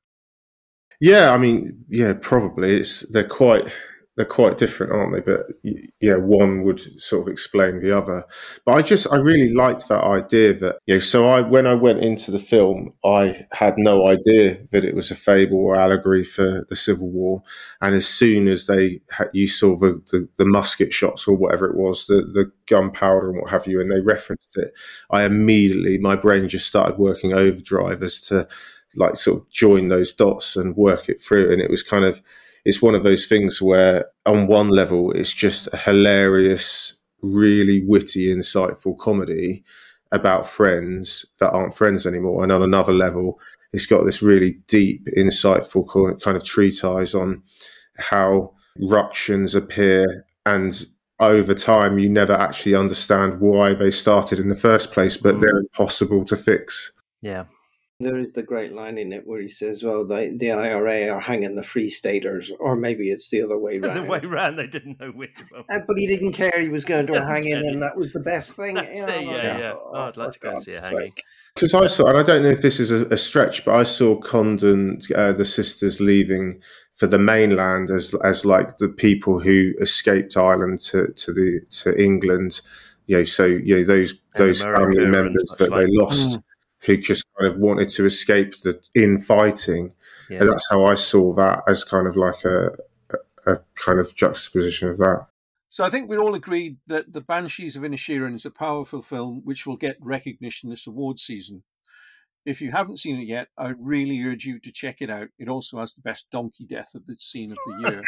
Yeah, 1.01 1.33
I 1.33 1.39
mean, 1.39 1.85
yeah, 1.89 2.15
probably 2.21 2.79
it's 2.79 3.01
they're 3.11 3.27
quite 3.27 3.65
they're 4.17 4.25
quite 4.25 4.59
different, 4.59 4.93
aren't 4.93 5.13
they? 5.13 5.21
But 5.21 5.47
yeah, 6.01 6.17
one 6.17 6.63
would 6.63 7.01
sort 7.01 7.27
of 7.27 7.33
explain 7.33 7.81
the 7.81 7.97
other. 7.97 8.25
But 8.65 8.73
I 8.73 8.83
just 8.83 9.07
I 9.13 9.17
really 9.17 9.53
liked 9.53 9.89
that 9.89 10.05
idea 10.05 10.55
that 10.59 10.77
you 10.87 10.95
know. 10.95 11.01
So 11.01 11.27
I 11.27 11.41
when 11.41 11.67
I 11.67 11.75
went 11.75 12.01
into 12.05 12.31
the 12.31 12.39
film, 12.39 12.95
I 13.05 13.47
had 13.53 13.75
no 13.77 14.07
idea 14.07 14.59
that 14.71 14.85
it 14.85 14.95
was 14.95 15.11
a 15.11 15.17
fable 15.17 15.59
or 15.59 15.75
allegory 15.75 16.23
for 16.23 16.65
the 16.69 16.77
Civil 16.77 17.11
War. 17.11 17.43
And 17.81 17.95
as 17.95 18.07
soon 18.07 18.47
as 18.47 18.67
they 18.67 19.01
had, 19.11 19.31
you 19.33 19.49
saw 19.49 19.77
the, 19.77 20.01
the 20.13 20.29
the 20.37 20.45
musket 20.47 20.93
shots 20.93 21.27
or 21.27 21.37
whatever 21.37 21.67
it 21.67 21.77
was, 21.77 22.07
the 22.07 22.23
the 22.23 22.53
gunpowder 22.67 23.31
and 23.31 23.41
what 23.41 23.51
have 23.51 23.67
you, 23.67 23.81
and 23.81 23.91
they 23.91 24.01
referenced 24.01 24.57
it, 24.57 24.73
I 25.11 25.25
immediately 25.25 25.99
my 25.99 26.15
brain 26.15 26.49
just 26.49 26.69
started 26.69 26.99
working 26.99 27.33
overdrive 27.33 28.03
as 28.03 28.21
to 28.29 28.47
like 28.97 29.17
sort 29.17 29.41
of 29.41 29.51
join 29.51 29.89
those 29.89 30.13
dots 30.13 30.57
and 30.57 30.77
work 30.77 31.09
it 31.09 31.21
through. 31.21 31.53
And 31.53 31.61
it 31.61 31.71
was 31.71 31.83
kind 31.83 32.05
of, 32.05 32.23
it's 32.65 32.83
one 32.83 32.95
of 32.95 33.03
those 33.03 33.27
things 33.27 33.61
where 33.61 34.07
on 34.25 34.47
one 34.47 34.69
level, 34.69 35.13
it's 35.13 35.33
just 35.33 35.69
a 35.73 35.77
hilarious, 35.77 36.95
really 37.23 37.85
witty, 37.85 38.35
insightful 38.35 38.97
comedy 38.97 39.63
about 40.13 40.49
friends 40.49 41.27
that 41.41 41.51
aren't 41.51 41.75
friends 41.75 42.07
anymore. 42.07 42.43
And 42.43 42.53
on 42.53 42.63
another 42.63 42.93
level, 42.93 43.39
it's 43.73 43.87
got 43.87 44.05
this 44.05 44.23
really 44.23 44.59
deep, 44.69 45.07
insightful 45.17 45.87
kind 46.23 46.37
of 46.37 46.45
treatise 46.45 47.15
on 47.15 47.43
how 47.99 48.55
ructions 48.81 49.55
appear 49.55 50.27
and 50.47 50.87
over 51.21 51.55
time 51.55 51.99
you 51.99 52.09
never 52.09 52.33
actually 52.33 52.75
understand 52.75 53.41
why 53.41 53.73
they 53.73 53.91
started 53.91 54.39
in 54.39 54.49
the 54.49 54.57
first 54.57 54.93
place, 54.93 55.17
but 55.17 55.41
they're 55.41 55.55
mm. 55.55 55.61
impossible 55.61 56.25
to 56.25 56.37
fix. 56.37 56.93
Yeah. 57.21 57.45
There 58.05 58.19
is 58.19 58.33
the 58.33 58.43
great 58.43 58.73
line 58.73 58.99
in 58.99 59.13
it 59.13 59.27
where 59.27 59.41
he 59.41 59.49
says, 59.49 59.83
"Well, 59.83 60.07
the, 60.07 60.35
the 60.37 60.53
IRA 60.53 61.09
are 61.09 61.21
hanging 61.21 61.57
the 61.57 61.63
Free 61.63 61.91
Staters, 61.91 62.53
or 62.61 62.77
maybe 62.77 63.11
it's 63.11 63.29
the 63.31 63.43
other 63.43 63.59
way 63.59 63.79
The 63.81 64.03
way 64.09 64.21
round, 64.21 64.59
they 64.59 64.67
didn't 64.67 65.01
know 65.01 65.11
which 65.11 65.43
one. 65.51 65.65
Uh, 65.71 65.81
but 65.87 65.97
he 65.97 66.07
didn't 66.07 66.33
care. 66.33 66.53
He 66.61 66.69
was 66.69 66.85
going 66.85 67.07
to 67.09 67.15
a 67.23 67.27
hanging, 67.27 67.55
and 67.55 67.83
that 67.83 67.97
was 67.97 68.13
the 68.13 68.21
best 68.21 68.55
thing. 68.55 68.77
That's 68.77 68.89
you 68.89 69.07
know, 69.07 69.15
it, 69.15 69.25
yeah, 69.25 69.59
yeah. 69.59 69.73
oh, 69.75 69.91
Oh, 69.93 70.03
I'd 70.03 70.17
like 70.17 70.33
to 70.33 70.39
go 70.39 70.51
God's 70.53 70.65
see 70.67 70.73
a 70.73 70.83
sake. 70.83 70.91
hanging. 70.91 71.13
Because 71.55 71.75
I 71.75 71.87
saw, 71.87 72.07
and 72.07 72.19
I 72.19 72.23
don't 72.23 72.43
know 72.43 72.51
if 72.51 72.63
this 72.63 72.81
is 72.81 72.91
a, 72.91 73.07
a 73.07 73.17
stretch, 73.17 73.65
but 73.65 73.75
I 73.75 73.85
saw 73.85 74.17
Condon, 74.17 75.01
uh, 75.15 75.33
the 75.33 75.45
sisters 75.45 76.01
leaving 76.01 76.61
for 76.95 77.07
the 77.07 77.19
mainland 77.19 77.91
as 77.91 78.15
as 78.25 78.45
like 78.45 78.79
the 78.79 78.89
people 78.89 79.41
who 79.41 79.73
escaped 79.81 80.37
Ireland 80.37 80.81
to, 80.83 81.09
to 81.09 81.33
the 81.33 81.61
to 81.83 82.01
England. 82.01 82.61
You 83.07 83.19
know, 83.19 83.25
so 83.25 83.45
you 83.45 83.77
know 83.77 83.85
those 83.85 84.15
And 84.35 84.45
those 84.49 84.63
America 84.63 84.83
family 84.83 85.07
members 85.07 85.45
such 85.49 85.59
that 85.59 85.71
they 85.71 85.87
like. 85.87 85.91
lost, 85.91 86.39
who 86.85 86.97
just 86.97 87.25
kind 87.39 87.51
of 87.51 87.59
wanted 87.59 87.89
to 87.91 88.05
escape 88.05 88.61
the 88.63 88.81
infighting. 88.95 89.93
Yeah. 90.29 90.41
And 90.41 90.51
that's 90.51 90.69
how 90.71 90.85
I 90.85 90.95
saw 90.95 91.33
that 91.35 91.63
as 91.67 91.85
kind 91.85 92.07
of 92.07 92.17
like 92.17 92.45
a, 92.45 92.73
a, 93.11 93.53
a 93.53 93.61
kind 93.75 93.99
of 93.99 94.15
juxtaposition 94.15 94.89
of 94.89 94.99
that. 94.99 95.27
So 95.71 95.83
I 95.83 95.91
think 95.91 96.09
we're 96.09 96.21
all 96.21 96.35
agreed 96.35 96.77
that 96.87 97.13
The 97.13 97.21
Banshees 97.21 97.75
of 97.75 97.83
Inisherin 97.83 98.37
is 98.37 98.47
a 98.47 98.51
powerful 98.51 99.03
film 99.03 99.41
which 99.45 99.67
will 99.67 99.77
get 99.77 99.97
recognition 100.01 100.71
this 100.71 100.87
award 100.87 101.19
season. 101.19 101.65
If 102.47 102.61
you 102.61 102.71
haven't 102.73 102.99
seen 103.01 103.19
it 103.19 103.27
yet, 103.27 103.49
I 103.57 103.73
really 103.79 104.23
urge 104.23 104.45
you 104.45 104.59
to 104.61 104.71
check 104.71 104.97
it 105.01 105.09
out. 105.09 105.29
It 105.39 105.49
also 105.49 105.79
has 105.79 105.95
the 105.95 106.03
best 106.03 106.31
donkey 106.31 106.67
death 106.69 106.95
of 106.95 107.07
the 107.07 107.17
scene 107.19 107.51
of 107.53 107.59
the 107.67 107.91
year. 107.91 108.03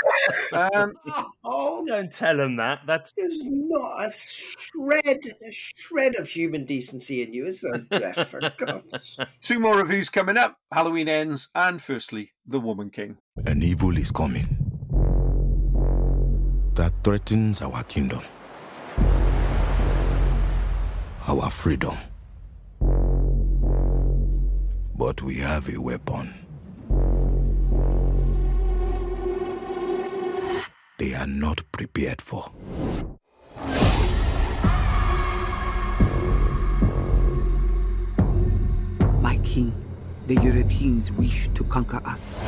um, 0.75 0.93
Oh, 1.45 1.85
Don't 1.87 2.13
tell 2.13 2.39
him 2.39 2.57
that. 2.57 2.81
That's 2.87 3.13
there's 3.17 3.39
not 3.43 3.99
a 3.99 4.13
shred, 4.13 5.21
a 5.27 5.51
shred 5.53 6.17
of 6.17 6.29
human 6.29 6.67
decency 6.67 7.23
in 7.23 7.33
you, 7.33 7.47
is 7.47 7.63
there, 7.63 7.87
Jeff? 7.99 8.29
For 8.29 8.41
God's 8.59 9.19
two 9.41 9.59
more 9.59 9.77
reviews 9.79 10.11
coming 10.11 10.37
up 10.37 10.59
Halloween 10.71 11.09
Ends, 11.09 11.49
and 11.55 11.81
firstly, 11.81 12.33
The 12.47 12.61
Woman 12.61 12.91
King. 12.91 13.17
An 13.47 13.63
evil 13.63 13.97
is 13.97 14.11
coming 14.11 14.47
that 16.75 16.93
threatens 17.03 17.63
our 17.63 17.83
kingdom, 17.85 18.21
our 21.27 21.51
freedom. 21.51 21.97
But 24.99 25.21
we 25.21 25.35
have 25.35 25.69
a 25.69 25.79
weapon. 25.79 26.33
They 30.97 31.13
are 31.15 31.27
not 31.27 31.63
prepared 31.71 32.23
for. 32.23 32.51
My 39.21 39.37
king, 39.45 39.75
the 40.29 40.41
Europeans 40.41 41.13
wish 41.13 41.49
to 41.49 41.63
conquer 41.65 42.01
us. 42.07 42.41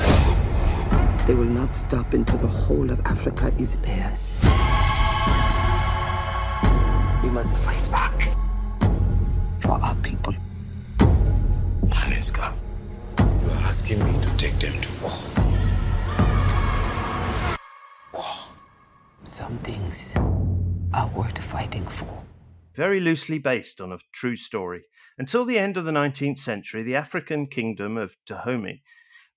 They 1.27 1.35
will 1.35 1.45
not 1.45 1.77
stop 1.77 2.15
until 2.15 2.39
the 2.39 2.47
whole 2.47 2.91
of 2.91 2.99
Africa 3.05 3.53
is 3.59 3.77
theirs. 3.83 4.41
We 7.23 7.29
must 7.29 7.59
fight 7.59 7.91
back 7.91 8.33
for 9.61 9.73
our 9.73 9.95
people. 9.97 10.35
Nanisca, 12.19 12.53
you 13.21 13.49
are 13.49 13.69
asking 13.69 14.05
me 14.05 14.21
to 14.21 14.37
take 14.37 14.59
them 14.59 14.81
to 14.81 14.93
war. 15.01 15.13
Some 19.23 19.57
things 19.59 20.17
are 20.93 21.09
worth 21.15 21.39
fighting 21.39 21.87
for. 21.87 22.25
very 22.75 22.99
loosely 22.99 23.39
based 23.39 23.81
on 23.81 23.93
a 23.93 23.99
true 24.13 24.35
story. 24.35 24.83
Until 25.17 25.45
the 25.45 25.61
end 25.61 25.77
of 25.77 25.85
the 25.85 25.93
19th 25.93 26.39
century, 26.39 26.83
the 26.83 26.97
African 26.97 27.47
kingdom 27.47 27.97
of 27.97 28.17
Dahomey 28.27 28.83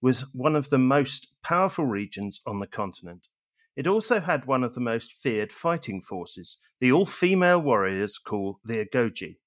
was 0.02 0.34
one 0.34 0.56
of 0.56 0.72
the 0.72 0.80
most 0.80 1.36
powerful 1.44 1.86
regions 1.86 2.42
on 2.48 2.60
the 2.60 2.68
continent. 2.68 3.28
It 3.76 3.86
also 3.86 4.20
had 4.22 4.46
one 4.46 4.64
of 4.64 4.74
the 4.74 4.80
most 4.80 5.14
feared 5.14 5.52
fighting 5.52 6.02
forces, 6.02 6.58
the 6.80 6.92
all 6.92 7.06
female 7.06 7.60
warriors 7.60 8.18
called 8.18 8.58
the 8.66 8.84
Agojie. 8.84 9.38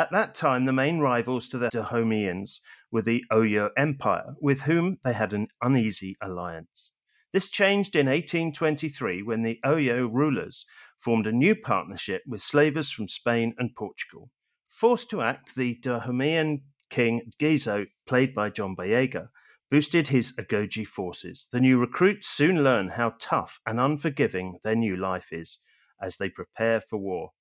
At 0.00 0.12
that 0.12 0.34
time, 0.34 0.64
the 0.64 0.72
main 0.72 1.00
rivals 1.00 1.46
to 1.50 1.58
the 1.58 1.68
Dahomeans 1.68 2.60
were 2.90 3.02
the 3.02 3.22
Oyo 3.30 3.68
Empire, 3.76 4.34
with 4.40 4.62
whom 4.62 4.96
they 5.04 5.12
had 5.12 5.34
an 5.34 5.48
uneasy 5.60 6.16
alliance. 6.22 6.92
This 7.34 7.50
changed 7.50 7.94
in 7.94 8.06
1823 8.06 9.22
when 9.22 9.42
the 9.42 9.58
Oyo 9.62 10.08
rulers 10.10 10.64
formed 10.96 11.26
a 11.26 11.32
new 11.32 11.54
partnership 11.54 12.22
with 12.26 12.40
slavers 12.40 12.90
from 12.90 13.08
Spain 13.08 13.54
and 13.58 13.76
Portugal. 13.76 14.30
Forced 14.70 15.10
to 15.10 15.20
act, 15.20 15.54
the 15.54 15.78
Dahomean 15.82 16.62
king 16.88 17.30
Ghezo, 17.38 17.84
played 18.06 18.34
by 18.34 18.48
John 18.48 18.74
Boyega, 18.74 19.28
boosted 19.70 20.08
his 20.08 20.34
Agojie 20.38 20.86
forces. 20.86 21.46
The 21.52 21.60
new 21.60 21.78
recruits 21.78 22.26
soon 22.26 22.64
learn 22.64 22.88
how 22.88 23.16
tough 23.20 23.60
and 23.66 23.78
unforgiving 23.78 24.60
their 24.64 24.76
new 24.76 24.96
life 24.96 25.30
is 25.30 25.58
as 26.00 26.16
they 26.16 26.30
prepare 26.30 26.80
for 26.80 26.96
war. 26.96 27.32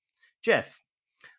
Jeff, 0.43 0.81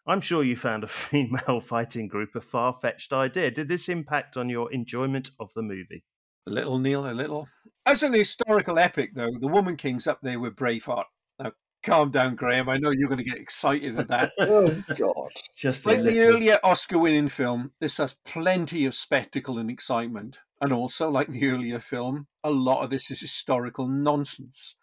I'm 0.06 0.20
sure 0.20 0.42
you 0.44 0.56
found 0.56 0.84
a 0.84 0.88
female 0.88 1.60
fighting 1.60 2.08
group 2.08 2.34
a 2.34 2.40
far 2.40 2.72
fetched 2.72 3.12
idea. 3.12 3.50
Did 3.50 3.68
this 3.68 3.88
impact 3.88 4.36
on 4.36 4.48
your 4.48 4.72
enjoyment 4.72 5.30
of 5.38 5.52
the 5.54 5.62
movie? 5.62 6.04
A 6.46 6.50
little, 6.50 6.78
Neil, 6.78 7.08
a 7.08 7.12
little. 7.12 7.48
As 7.86 8.02
an 8.02 8.12
historical 8.12 8.78
epic, 8.78 9.10
though, 9.14 9.30
The 9.38 9.48
Woman 9.48 9.76
King's 9.76 10.06
up 10.06 10.20
there 10.22 10.40
with 10.40 10.56
Braveheart. 10.56 11.04
Now, 11.38 11.52
calm 11.82 12.10
down, 12.10 12.34
Graham. 12.34 12.68
I 12.68 12.78
know 12.78 12.90
you're 12.90 13.08
going 13.08 13.18
to 13.22 13.30
get 13.30 13.38
excited 13.38 13.98
at 13.98 14.08
that. 14.08 14.32
Oh 14.38 14.82
God! 14.96 15.30
Just 15.56 15.86
like 15.86 16.02
the 16.02 16.20
earlier 16.20 16.58
Oscar-winning 16.64 17.28
film, 17.28 17.72
this 17.80 17.98
has 17.98 18.16
plenty 18.24 18.86
of 18.86 18.94
spectacle 18.94 19.58
and 19.58 19.70
excitement, 19.70 20.38
and 20.60 20.72
also, 20.72 21.10
like 21.10 21.28
the 21.28 21.46
earlier 21.50 21.78
film, 21.78 22.26
a 22.42 22.50
lot 22.50 22.82
of 22.84 22.90
this 22.90 23.10
is 23.10 23.20
historical 23.20 23.86
nonsense. 23.86 24.76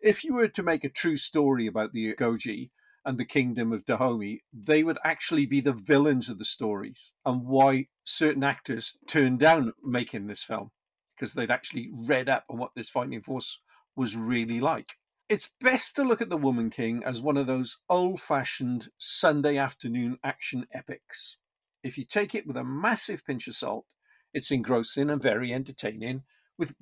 if 0.00 0.24
you 0.24 0.34
were 0.34 0.48
to 0.48 0.62
make 0.62 0.84
a 0.84 0.88
true 0.88 1.16
story 1.16 1.66
about 1.66 1.92
the 1.92 2.12
Agojie 2.14 2.70
and 3.04 3.18
the 3.18 3.24
kingdom 3.24 3.72
of 3.72 3.84
Dahomey, 3.84 4.42
they 4.52 4.82
would 4.82 4.98
actually 5.04 5.46
be 5.46 5.60
the 5.60 5.72
villains 5.72 6.28
of 6.28 6.38
the 6.38 6.44
stories 6.44 7.12
and 7.24 7.44
why 7.44 7.88
certain 8.04 8.44
actors 8.44 8.96
turned 9.06 9.38
down 9.38 9.72
making 9.82 10.26
this 10.26 10.44
film 10.44 10.70
because 11.14 11.34
they'd 11.34 11.50
actually 11.50 11.90
read 11.92 12.28
up 12.28 12.44
on 12.48 12.58
what 12.58 12.70
this 12.74 12.90
fighting 12.90 13.22
force 13.22 13.58
was 13.94 14.16
really 14.16 14.60
like. 14.60 14.94
It's 15.28 15.50
best 15.60 15.96
to 15.96 16.04
look 16.04 16.20
at 16.20 16.28
The 16.28 16.36
Woman 16.36 16.70
King 16.70 17.02
as 17.04 17.22
one 17.22 17.36
of 17.36 17.46
those 17.46 17.78
old 17.88 18.20
fashioned 18.20 18.88
Sunday 18.98 19.56
afternoon 19.56 20.18
action 20.22 20.66
epics. 20.72 21.38
If 21.82 21.96
you 21.96 22.04
take 22.04 22.34
it 22.34 22.46
with 22.46 22.56
a 22.56 22.64
massive 22.64 23.24
pinch 23.24 23.46
of 23.48 23.54
salt, 23.54 23.86
it's 24.32 24.50
engrossing 24.50 25.10
and 25.10 25.22
very 25.22 25.52
entertaining, 25.52 26.24
with 26.58 26.74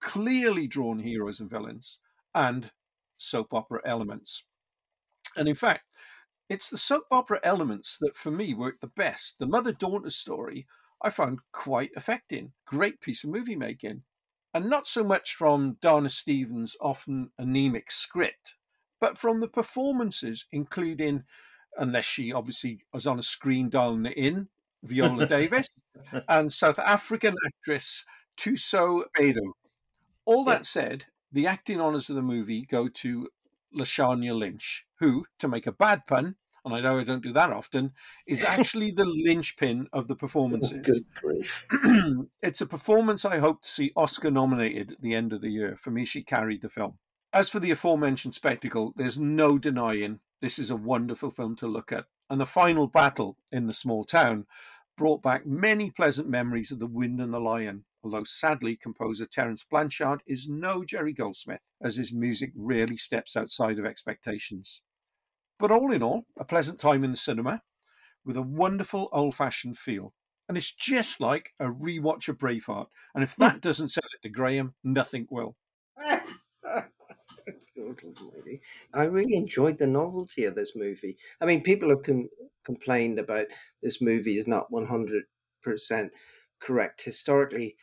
clearly 0.00 0.66
drawn 0.66 1.00
heroes 1.00 1.38
and 1.38 1.50
villains 1.50 1.98
and 2.34 2.72
soap 3.18 3.52
opera 3.52 3.80
elements. 3.86 4.44
And 5.36 5.48
in 5.48 5.54
fact, 5.54 5.84
it's 6.48 6.70
the 6.70 6.78
soap 6.78 7.04
opera 7.10 7.40
elements 7.42 7.96
that 8.00 8.16
for 8.16 8.30
me 8.30 8.54
work 8.54 8.80
the 8.80 8.86
best. 8.86 9.38
The 9.38 9.46
mother 9.46 9.72
daughter 9.72 10.10
story 10.10 10.66
I 11.02 11.10
found 11.10 11.40
quite 11.52 11.90
affecting. 11.96 12.52
Great 12.66 13.00
piece 13.00 13.24
of 13.24 13.30
movie 13.30 13.56
making. 13.56 14.02
And 14.52 14.70
not 14.70 14.86
so 14.86 15.04
much 15.04 15.34
from 15.34 15.76
Dana 15.82 16.08
Stevens' 16.08 16.76
often 16.80 17.30
anemic 17.38 17.90
script, 17.90 18.54
but 19.00 19.18
from 19.18 19.40
the 19.40 19.48
performances, 19.48 20.46
including, 20.52 21.24
unless 21.76 22.04
she 22.04 22.32
obviously 22.32 22.80
was 22.92 23.06
on 23.06 23.18
a 23.18 23.22
screen 23.22 23.68
down 23.68 24.04
the 24.04 24.12
inn, 24.12 24.48
Viola 24.82 25.26
Davis, 25.28 25.66
and 26.28 26.52
South 26.52 26.78
African 26.78 27.34
actress 27.46 28.04
Thuso 28.38 29.02
Mbedu. 29.18 29.52
All 30.24 30.44
that 30.44 30.64
said, 30.64 31.06
the 31.32 31.46
acting 31.46 31.80
honours 31.80 32.08
of 32.08 32.16
the 32.16 32.22
movie 32.22 32.64
go 32.64 32.88
to 32.88 33.28
Lashana 33.74 34.36
Lynch, 34.36 34.86
who, 34.98 35.26
to 35.38 35.48
make 35.48 35.66
a 35.66 35.72
bad 35.72 36.06
pun, 36.06 36.36
and 36.64 36.74
I 36.74 36.80
know 36.80 36.98
I 36.98 37.04
don't 37.04 37.22
do 37.22 37.32
that 37.32 37.50
often, 37.50 37.92
is 38.26 38.42
actually 38.48 38.90
the 38.90 39.04
linchpin 39.04 39.88
of 39.92 40.08
the 40.08 40.14
oh, 40.14 40.18
performances. 40.18 40.80
Good 40.82 41.04
grief. 41.20 41.66
it's 42.42 42.60
a 42.60 42.66
performance 42.66 43.24
I 43.24 43.38
hope 43.38 43.62
to 43.62 43.70
see 43.70 43.92
Oscar 43.96 44.30
nominated 44.30 44.92
at 44.92 45.02
the 45.02 45.14
end 45.14 45.32
of 45.32 45.40
the 45.40 45.50
year. 45.50 45.76
For 45.76 45.90
me, 45.90 46.04
she 46.04 46.22
carried 46.22 46.62
the 46.62 46.68
film. 46.68 46.98
As 47.32 47.50
for 47.50 47.60
the 47.60 47.72
aforementioned 47.72 48.34
spectacle, 48.34 48.92
there's 48.96 49.18
no 49.18 49.58
denying 49.58 50.20
this 50.40 50.58
is 50.58 50.70
a 50.70 50.76
wonderful 50.76 51.30
film 51.30 51.56
to 51.56 51.66
look 51.66 51.90
at. 51.90 52.04
And 52.28 52.40
the 52.40 52.46
final 52.46 52.86
battle 52.86 53.38
in 53.50 53.66
the 53.66 53.72
small 53.72 54.04
town 54.04 54.46
brought 54.96 55.22
back 55.22 55.46
many 55.46 55.90
pleasant 55.90 56.28
memories 56.28 56.70
of 56.70 56.78
The 56.78 56.86
Wind 56.86 57.20
and 57.20 57.32
the 57.32 57.40
Lion, 57.40 57.84
although 58.04 58.24
sadly, 58.24 58.76
composer 58.76 59.26
Terence 59.26 59.64
Blanchard 59.68 60.22
is 60.26 60.48
no 60.48 60.84
Jerry 60.84 61.12
Goldsmith, 61.12 61.62
as 61.82 61.96
his 61.96 62.12
music 62.12 62.52
rarely 62.54 62.96
steps 62.96 63.36
outside 63.36 63.78
of 63.78 63.86
expectations. 63.86 64.82
But 65.58 65.70
all 65.70 65.92
in 65.92 66.02
all, 66.02 66.26
a 66.38 66.44
pleasant 66.44 66.78
time 66.78 67.02
in 67.02 67.10
the 67.10 67.16
cinema 67.16 67.62
with 68.24 68.36
a 68.36 68.42
wonderful 68.42 69.08
old 69.12 69.34
fashioned 69.34 69.78
feel. 69.78 70.12
And 70.48 70.58
it's 70.58 70.74
just 70.74 71.20
like 71.20 71.50
a 71.58 71.66
rewatch 71.66 72.28
of 72.28 72.38
Braveheart. 72.38 72.86
And 73.14 73.24
if 73.24 73.34
that 73.36 73.54
hmm. 73.54 73.58
doesn't 73.60 73.90
sell 73.90 74.04
it 74.14 74.22
to 74.26 74.28
Graham, 74.28 74.74
nothing 74.84 75.26
will. 75.30 75.56
I 78.94 79.04
really 79.04 79.36
enjoyed 79.36 79.78
the 79.78 79.86
novelty 79.86 80.44
of 80.44 80.54
this 80.54 80.72
movie. 80.76 81.16
I 81.40 81.46
mean, 81.46 81.62
people 81.62 81.88
have 81.90 82.02
com- 82.02 82.28
complained 82.64 83.18
about 83.18 83.46
this 83.82 84.00
movie 84.00 84.38
is 84.38 84.46
not 84.46 84.70
100% 84.70 86.10
correct 86.60 87.02
historically. 87.02 87.76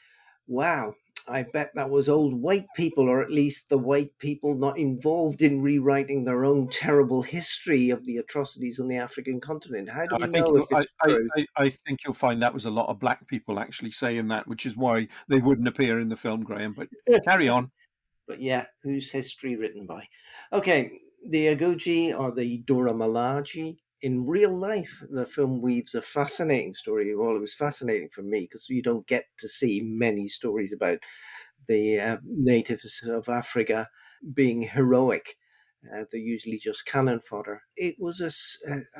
Wow, 0.47 0.93
I 1.27 1.43
bet 1.43 1.71
that 1.75 1.89
was 1.89 2.09
old 2.09 2.33
white 2.33 2.67
people, 2.75 3.07
or 3.07 3.21
at 3.21 3.31
least 3.31 3.69
the 3.69 3.77
white 3.77 4.17
people 4.17 4.55
not 4.55 4.77
involved 4.77 5.41
in 5.41 5.61
rewriting 5.61 6.23
their 6.23 6.45
own 6.45 6.67
terrible 6.69 7.21
history 7.21 7.89
of 7.89 8.05
the 8.05 8.17
atrocities 8.17 8.79
on 8.79 8.87
the 8.87 8.97
African 8.97 9.39
continent. 9.39 9.89
How 9.89 10.05
do 10.05 10.15
I 10.15 10.25
we 10.25 10.31
think, 10.31 10.45
know 10.45 10.57
if 10.57 10.67
it's 10.71 10.93
I, 11.01 11.07
true? 11.07 11.29
I, 11.37 11.41
I, 11.41 11.65
I 11.65 11.69
think 11.69 11.99
you'll 12.03 12.13
find 12.13 12.41
that 12.41 12.53
was 12.53 12.65
a 12.65 12.71
lot 12.71 12.89
of 12.89 12.99
black 12.99 13.27
people 13.27 13.59
actually 13.59 13.91
saying 13.91 14.27
that, 14.29 14.47
which 14.47 14.65
is 14.65 14.75
why 14.75 15.07
they 15.27 15.39
wouldn't 15.39 15.67
appear 15.67 15.99
in 15.99 16.09
the 16.09 16.17
film, 16.17 16.43
Graham. 16.43 16.73
But 16.73 16.89
carry 17.25 17.47
on. 17.47 17.71
But 18.27 18.41
yeah, 18.41 18.65
who's 18.83 19.11
history 19.11 19.55
written 19.55 19.85
by? 19.85 20.07
Okay, 20.51 20.91
the 21.27 21.55
Agojie 21.55 22.17
or 22.17 22.31
the 22.31 22.59
Dora 22.59 22.93
Malaji. 22.93 23.77
In 24.01 24.25
real 24.25 24.55
life, 24.57 25.03
the 25.09 25.25
film 25.27 25.61
weaves 25.61 25.93
a 25.93 26.01
fascinating 26.01 26.73
story. 26.73 27.15
Well, 27.15 27.35
it 27.35 27.39
was 27.39 27.53
fascinating 27.55 28.09
for 28.09 28.23
me 28.23 28.41
because 28.41 28.69
you 28.69 28.81
don't 28.81 29.05
get 29.07 29.25
to 29.39 29.47
see 29.47 29.81
many 29.83 30.27
stories 30.27 30.73
about 30.73 30.99
the 31.67 31.99
uh, 31.99 32.17
natives 32.25 33.01
of 33.05 33.29
Africa 33.29 33.89
being 34.33 34.63
heroic. 34.63 35.37
Uh, 35.85 36.05
they're 36.11 36.21
usually 36.21 36.57
just 36.59 36.85
cannon 36.85 37.21
fodder. 37.21 37.63
It 37.77 37.95
was 37.99 38.21
a 38.21 38.31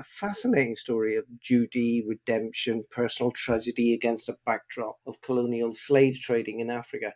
fascinating 0.04 0.76
story 0.76 1.16
of 1.16 1.26
duty, 1.40 2.04
redemption, 2.08 2.86
personal 2.92 3.32
tragedy 3.32 3.94
against 3.94 4.30
a 4.30 4.38
backdrop 4.46 4.98
of 5.06 5.22
colonial 5.22 5.74
slave 5.74 6.20
trading 6.20 6.60
in 6.60 6.70
Africa. 6.70 7.14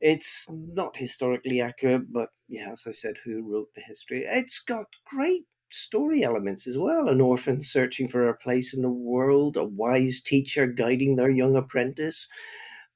It's 0.00 0.46
not 0.50 0.96
historically 0.96 1.60
accurate, 1.60 2.12
but 2.12 2.30
yeah, 2.48 2.72
as 2.72 2.84
I 2.86 2.92
said, 2.92 3.18
who 3.24 3.42
wrote 3.50 3.74
the 3.74 3.82
history? 3.82 4.22
It's 4.24 4.58
got 4.60 4.86
great 5.06 5.44
story 5.72 6.22
elements 6.22 6.66
as 6.66 6.76
well. 6.78 7.08
An 7.08 7.20
orphan 7.20 7.62
searching 7.62 8.08
for 8.08 8.24
her 8.24 8.34
place 8.34 8.74
in 8.74 8.82
the 8.82 8.90
world, 8.90 9.56
a 9.56 9.64
wise 9.64 10.20
teacher 10.20 10.66
guiding 10.66 11.16
their 11.16 11.30
young 11.30 11.56
apprentice, 11.56 12.28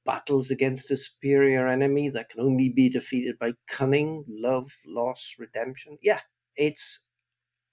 battles 0.05 0.51
against 0.51 0.91
a 0.91 0.97
superior 0.97 1.67
enemy 1.67 2.09
that 2.09 2.29
can 2.29 2.41
only 2.41 2.69
be 2.69 2.89
defeated 2.89 3.37
by 3.39 3.53
cunning, 3.67 4.23
love, 4.27 4.71
loss, 4.85 5.35
redemption. 5.39 5.97
Yeah, 6.01 6.19
it's 6.55 6.99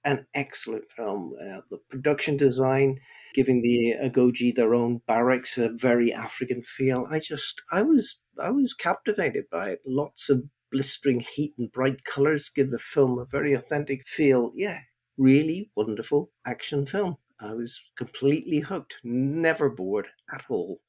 an 0.05 0.27
excellent 0.35 0.91
film. 0.91 1.35
Uh, 1.41 1.61
the 1.71 1.79
production 1.89 2.37
design, 2.37 2.99
giving 3.35 3.63
the 3.63 3.95
Agojie 4.03 4.55
their 4.55 4.75
own 4.75 5.01
barracks 5.07 5.59
a 5.59 5.69
very 5.69 6.13
African 6.13 6.63
feel. 6.63 7.07
I 7.11 7.21
just, 7.21 7.63
I 7.71 7.83
was, 7.83 8.19
I 8.43 8.51
was 8.51 8.75
captivated 8.75 9.45
by 9.51 9.71
it. 9.71 9.81
Lots 9.87 10.29
of 10.29 10.45
blistering 10.73 11.21
heat 11.21 11.53
and 11.59 11.71
bright 11.71 12.05
colors 12.05 12.49
give 12.49 12.71
the 12.71 12.79
film 12.79 13.19
a 13.19 13.27
very 13.27 13.53
authentic 13.53 14.07
feel. 14.07 14.53
Yeah, 14.57 14.79
really 15.23 15.71
wonderful 15.77 16.31
action 16.47 16.85
film. 16.85 17.17
I 17.41 17.55
was 17.55 17.81
completely 17.97 18.61
hooked, 18.61 18.97
never 19.05 19.71
bored 19.71 20.09
at 20.33 20.45
all. 20.49 20.81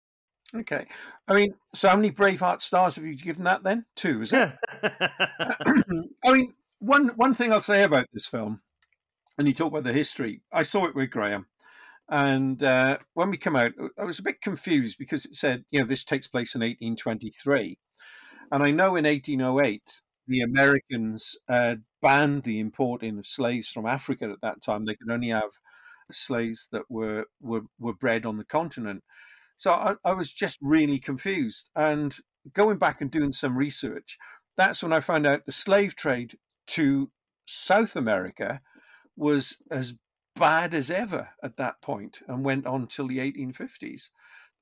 Okay. 0.55 0.85
I 1.27 1.33
mean, 1.33 1.53
so 1.73 1.89
how 1.89 1.95
many 1.95 2.11
Braveheart 2.11 2.61
stars 2.61 2.95
have 2.95 3.05
you 3.05 3.15
given 3.15 3.43
that 3.45 3.63
then? 3.63 3.85
Two, 3.95 4.21
is 4.21 4.33
it? 4.33 4.51
I 4.83 6.31
mean, 6.31 6.53
one 6.79 7.09
one 7.15 7.33
thing 7.33 7.51
I'll 7.51 7.61
say 7.61 7.83
about 7.83 8.07
this 8.13 8.27
film, 8.27 8.61
and 9.37 9.47
you 9.47 9.53
talk 9.53 9.71
about 9.71 9.83
the 9.83 9.93
history. 9.93 10.41
I 10.51 10.63
saw 10.63 10.85
it 10.85 10.95
with 10.95 11.09
Graham, 11.09 11.47
and 12.09 12.61
uh, 12.61 12.97
when 13.13 13.31
we 13.31 13.37
come 13.37 13.55
out, 13.55 13.71
I 13.97 14.03
was 14.03 14.19
a 14.19 14.23
bit 14.23 14.41
confused 14.41 14.97
because 14.99 15.25
it 15.25 15.35
said, 15.35 15.65
you 15.71 15.79
know, 15.79 15.87
this 15.87 16.03
takes 16.03 16.27
place 16.27 16.53
in 16.53 16.61
1823, 16.61 17.79
and 18.51 18.63
I 18.63 18.69
know 18.69 18.95
in 18.95 19.05
1808 19.05 20.01
the 20.27 20.41
Americans 20.41 21.35
banned 21.47 22.43
the 22.43 22.59
importing 22.59 23.17
of 23.17 23.27
slaves 23.27 23.69
from 23.69 23.85
Africa 23.85 24.25
at 24.25 24.41
that 24.41 24.61
time. 24.61 24.85
They 24.85 24.95
could 24.95 25.11
only 25.11 25.29
have 25.29 25.51
slaves 26.11 26.67
that 26.71 26.83
were 26.89 27.25
were, 27.41 27.63
were 27.79 27.93
bred 27.93 28.25
on 28.25 28.37
the 28.37 28.45
continent. 28.45 29.03
So 29.57 29.71
I, 29.71 29.95
I 30.03 30.13
was 30.13 30.31
just 30.31 30.57
really 30.61 30.99
confused. 30.99 31.69
And 31.75 32.15
going 32.53 32.77
back 32.77 33.01
and 33.01 33.11
doing 33.11 33.33
some 33.33 33.57
research, 33.57 34.17
that's 34.57 34.83
when 34.83 34.93
I 34.93 34.99
found 34.99 35.25
out 35.25 35.45
the 35.45 35.51
slave 35.51 35.95
trade 35.95 36.37
to 36.67 37.11
South 37.45 37.95
America 37.95 38.61
was 39.15 39.57
as 39.69 39.95
bad 40.35 40.73
as 40.73 40.89
ever 40.89 41.29
at 41.43 41.57
that 41.57 41.81
point 41.81 42.19
and 42.27 42.43
went 42.43 42.65
on 42.65 42.87
till 42.87 43.07
the 43.07 43.19
1850s. 43.19 44.09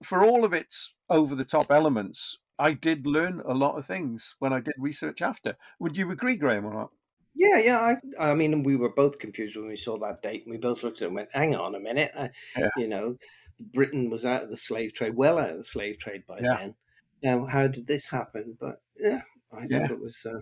For 0.03 0.23
all 0.23 0.43
of 0.43 0.53
its 0.53 0.95
over 1.09 1.35
the 1.35 1.45
top 1.45 1.71
elements, 1.71 2.37
I 2.59 2.73
did 2.73 3.05
learn 3.05 3.41
a 3.41 3.53
lot 3.53 3.77
of 3.77 3.85
things 3.85 4.35
when 4.39 4.53
I 4.53 4.59
did 4.61 4.75
research 4.77 5.21
after. 5.21 5.57
Would 5.79 5.97
you 5.97 6.11
agree, 6.11 6.37
Graham, 6.37 6.65
or 6.65 6.73
not? 6.73 6.91
Yeah, 7.33 7.59
yeah. 7.59 7.95
I, 8.19 8.31
I 8.31 8.35
mean, 8.35 8.63
we 8.63 8.75
were 8.75 8.93
both 8.93 9.19
confused 9.19 9.55
when 9.55 9.67
we 9.67 9.75
saw 9.77 9.97
that 9.99 10.21
date, 10.21 10.43
and 10.43 10.51
we 10.51 10.57
both 10.57 10.83
looked 10.83 10.97
at 11.01 11.03
it 11.03 11.07
and 11.07 11.15
went, 11.15 11.31
"Hang 11.33 11.55
on 11.55 11.75
a 11.75 11.79
minute." 11.79 12.11
I, 12.15 12.29
Yeah. 12.57 12.69
You 12.77 12.87
know, 12.87 13.17
Britain 13.59 14.09
was 14.09 14.25
out 14.25 14.43
of 14.43 14.49
the 14.49 14.57
slave 14.57 14.93
trade, 14.93 15.15
well 15.15 15.37
out 15.39 15.51
of 15.51 15.57
the 15.57 15.63
slave 15.63 15.97
trade 15.99 16.25
by 16.27 16.41
Yeah. 16.41 16.57
then. 16.57 16.75
Now, 17.23 17.45
how 17.45 17.67
did 17.67 17.87
this 17.87 18.09
happen? 18.09 18.57
But 18.59 18.81
yeah, 18.97 19.21
I 19.51 19.65
Yeah. 19.67 19.87
thought 19.87 19.91
it 19.91 19.99
was. 19.99 20.25
Uh, 20.25 20.41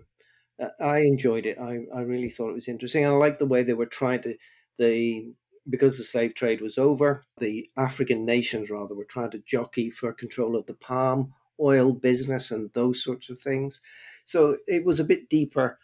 uh, 0.64 0.70
I 0.84 1.00
enjoyed 1.00 1.46
it. 1.46 1.58
I, 1.60 1.86
I 1.96 2.02
really 2.02 2.30
thought 2.30 2.50
it 2.50 2.54
was 2.56 2.68
interesting. 2.68 3.06
I 3.06 3.10
liked 3.10 3.40
the 3.40 3.46
way 3.46 3.64
they 3.64 3.74
were 3.74 3.86
trying 3.86 4.22
to 4.24 4.38
the 4.78 5.34
because 5.70 5.98
the 5.98 6.04
slave 6.04 6.34
trade 6.36 6.62
was 6.62 6.78
over. 6.78 7.26
The 7.40 7.70
African 7.78 8.26
nations, 8.26 8.70
rather, 8.72 8.96
were 8.96 9.06
trying 9.06 9.32
to 9.32 9.40
jockey 9.40 9.90
for 9.92 10.14
control 10.14 10.56
of 10.56 10.66
the 10.66 10.76
palm 10.76 11.34
oil 11.60 11.94
business 11.94 12.52
and 12.52 12.72
those 12.74 13.04
sorts 13.04 13.30
of 13.30 13.40
things. 13.40 13.82
So 14.26 14.58
it 14.68 14.86
was 14.86 15.00
a 15.00 15.04
bit 15.06 15.30
deeper 15.30 15.80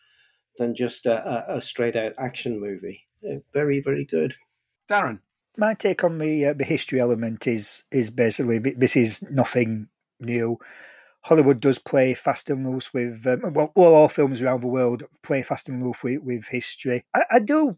than 0.57 0.76
just 0.76 1.05
a, 1.05 1.53
a, 1.53 1.57
a 1.57 1.61
straight 1.61 1.95
out 1.95 2.13
action 2.17 2.59
movie. 2.59 3.07
Uh, 3.28 3.38
very, 3.53 3.80
very 3.82 4.05
good. 4.05 4.36
Darren. 4.89 5.19
My 5.57 5.73
take 5.73 6.03
on 6.03 6.17
the 6.17 6.47
uh, 6.47 6.53
the 6.53 6.65
history 6.65 6.99
element 6.99 7.47
is 7.47 7.86
is 7.91 8.09
basically 8.09 8.59
this 8.59 8.95
is 8.95 9.23
nothing 9.32 9.88
new. 10.19 10.59
Hollywood 11.21 11.59
does 11.59 11.80
play 11.80 12.13
fast 12.13 12.51
and 12.51 12.69
loose 12.69 12.93
with, 12.93 13.26
um, 13.26 13.51
well, 13.53 13.71
well, 13.76 13.95
all 13.95 14.09
films 14.09 14.43
around 14.43 14.61
the 14.61 14.67
world 14.67 15.01
play 15.23 15.41
fast 15.41 15.67
and 15.67 15.84
loose 15.84 16.03
with, 16.03 16.21
with 16.21 16.47
history. 16.47 17.03
I, 17.15 17.23
I 17.32 17.39
do 17.39 17.78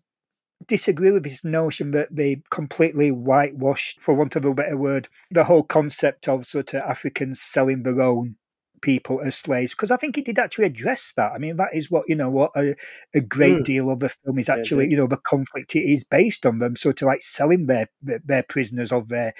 disagree 0.65 1.11
with 1.11 1.25
his 1.25 1.43
notion 1.43 1.91
that 1.91 2.15
they 2.15 2.41
completely 2.49 3.11
whitewashed, 3.11 3.99
for 4.01 4.15
want 4.15 4.35
of 4.35 4.45
a 4.45 4.53
better 4.53 4.77
word, 4.77 5.07
the 5.31 5.43
whole 5.43 5.63
concept 5.63 6.27
of 6.27 6.45
sort 6.45 6.73
of 6.73 6.81
Africans 6.81 7.41
selling 7.41 7.83
their 7.83 8.01
own 8.01 8.37
people 8.81 9.21
as 9.21 9.35
slaves 9.35 9.71
because 9.71 9.91
I 9.91 9.97
think 9.97 10.17
it 10.17 10.25
did 10.25 10.39
actually 10.39 10.65
address 10.65 11.13
that. 11.17 11.31
I 11.31 11.37
mean, 11.37 11.57
that 11.57 11.73
is 11.73 11.89
what 11.89 12.05
you 12.07 12.15
know 12.15 12.29
what 12.29 12.51
a, 12.55 12.75
a 13.13 13.21
great 13.21 13.57
Mm. 13.57 13.63
deal 13.63 13.89
of 13.89 13.99
the 13.99 14.09
film 14.09 14.39
is 14.39 14.49
actually. 14.49 14.85
yeah. 14.85 14.91
You 14.91 14.97
know, 14.97 15.07
the 15.07 15.17
conflict 15.17 15.75
it 15.75 15.83
is 15.83 16.03
based 16.03 16.45
on 16.45 16.59
them 16.59 16.75
sort 16.75 17.01
of 17.01 17.07
like 17.07 17.21
selling 17.21 17.65
their 17.65 17.87
their, 18.01 18.43
prisoners 18.43 18.91
of 18.91 19.09
their 19.09 19.33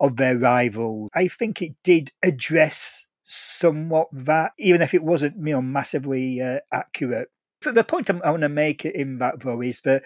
of 0.00 0.16
their 0.16 0.38
rivals. 0.38 1.10
I 1.14 1.28
think 1.28 1.62
it 1.62 1.74
did 1.82 2.12
address 2.22 3.06
somewhat 3.24 4.08
that, 4.12 4.52
even 4.58 4.82
if 4.82 4.94
it 4.94 5.02
wasn't 5.02 5.36
you 5.36 5.54
know 5.54 5.62
massively 5.62 6.40
uh, 6.40 6.60
accurate. 6.72 7.28
The 7.62 7.84
point 7.84 8.10
I'm, 8.10 8.20
I 8.22 8.30
want 8.30 8.42
to 8.42 8.48
make 8.48 8.84
in 8.84 9.18
that 9.18 9.40
though 9.40 9.62
is 9.62 9.80
that 9.82 10.04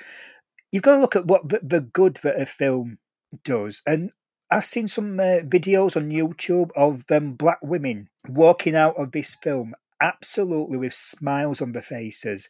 you've 0.72 0.82
got 0.82 0.96
to 0.96 1.00
look 1.00 1.16
at 1.16 1.26
what 1.26 1.48
the, 1.48 1.80
good 1.80 2.18
that 2.22 2.40
a 2.40 2.46
film 2.46 2.98
does. 3.44 3.82
And 3.86 4.10
I've 4.50 4.64
seen 4.64 4.88
some 4.88 5.20
uh, 5.20 5.40
videos 5.44 5.96
on 5.96 6.10
YouTube 6.10 6.70
of 6.74 7.04
um, 7.10 7.34
black 7.34 7.58
women 7.62 8.08
walking 8.28 8.74
out 8.74 8.96
of 8.96 9.12
this 9.12 9.34
film 9.42 9.74
absolutely 10.00 10.78
with 10.78 10.94
smiles 10.94 11.60
on 11.60 11.72
their 11.72 11.82
faces 11.82 12.48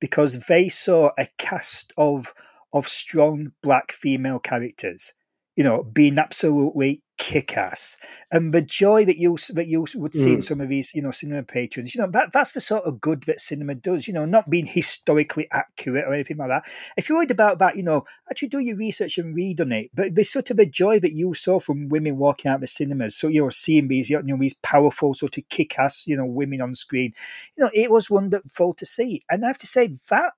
because 0.00 0.46
they 0.46 0.68
saw 0.68 1.10
a 1.18 1.28
cast 1.38 1.92
of 1.96 2.32
of 2.72 2.86
strong 2.88 3.52
black 3.62 3.90
female 3.90 4.38
characters, 4.38 5.12
you 5.56 5.64
know, 5.64 5.82
being 5.82 6.18
absolutely 6.18 7.02
kick-ass, 7.20 7.98
and 8.32 8.52
the 8.54 8.62
joy 8.62 9.04
that 9.04 9.18
you 9.18 9.36
that 9.54 9.66
you 9.68 9.84
would 9.94 10.14
see 10.14 10.32
in 10.34 10.40
Mm. 10.40 10.42
some 10.42 10.60
of 10.60 10.68
these, 10.70 10.94
you 10.94 11.02
know, 11.02 11.10
cinema 11.12 11.42
patrons, 11.44 11.94
you 11.94 12.00
know, 12.00 12.08
that 12.10 12.32
that's 12.32 12.52
the 12.52 12.60
sort 12.60 12.84
of 12.84 13.00
good 13.00 13.22
that 13.24 13.40
cinema 13.40 13.74
does, 13.76 14.08
you 14.08 14.14
know, 14.14 14.24
not 14.24 14.48
being 14.50 14.66
historically 14.66 15.46
accurate 15.52 16.06
or 16.06 16.14
anything 16.14 16.38
like 16.38 16.48
that. 16.48 16.64
If 16.96 17.08
you're 17.08 17.18
worried 17.18 17.30
about 17.30 17.58
that, 17.60 17.76
you 17.76 17.82
know, 17.82 18.04
actually 18.30 18.48
do 18.48 18.58
your 18.60 18.76
research 18.76 19.18
and 19.18 19.36
read 19.36 19.60
on 19.60 19.70
it. 19.72 19.90
But 19.94 20.14
there's 20.14 20.32
sort 20.32 20.50
of 20.50 20.58
a 20.58 20.66
joy 20.66 20.98
that 21.00 21.12
you 21.12 21.34
saw 21.34 21.60
from 21.60 21.88
women 21.90 22.16
walking 22.16 22.50
out 22.50 22.56
of 22.56 22.60
the 22.62 22.66
cinemas, 22.66 23.16
so 23.16 23.28
you 23.28 23.42
know, 23.42 23.50
seeing 23.50 23.88
these, 23.88 24.10
you 24.10 24.22
know, 24.22 24.38
these 24.38 24.54
powerful 24.54 25.14
sort 25.14 25.36
of 25.38 25.48
kick-ass, 25.50 26.06
you 26.08 26.16
know, 26.16 26.26
women 26.26 26.62
on 26.62 26.74
screen, 26.74 27.12
you 27.56 27.64
know, 27.64 27.70
it 27.74 27.90
was 27.90 28.10
wonderful 28.10 28.74
to 28.74 28.86
see, 28.86 29.22
and 29.30 29.44
I 29.44 29.48
have 29.48 29.58
to 29.58 29.66
say 29.66 29.88
that. 30.08 30.32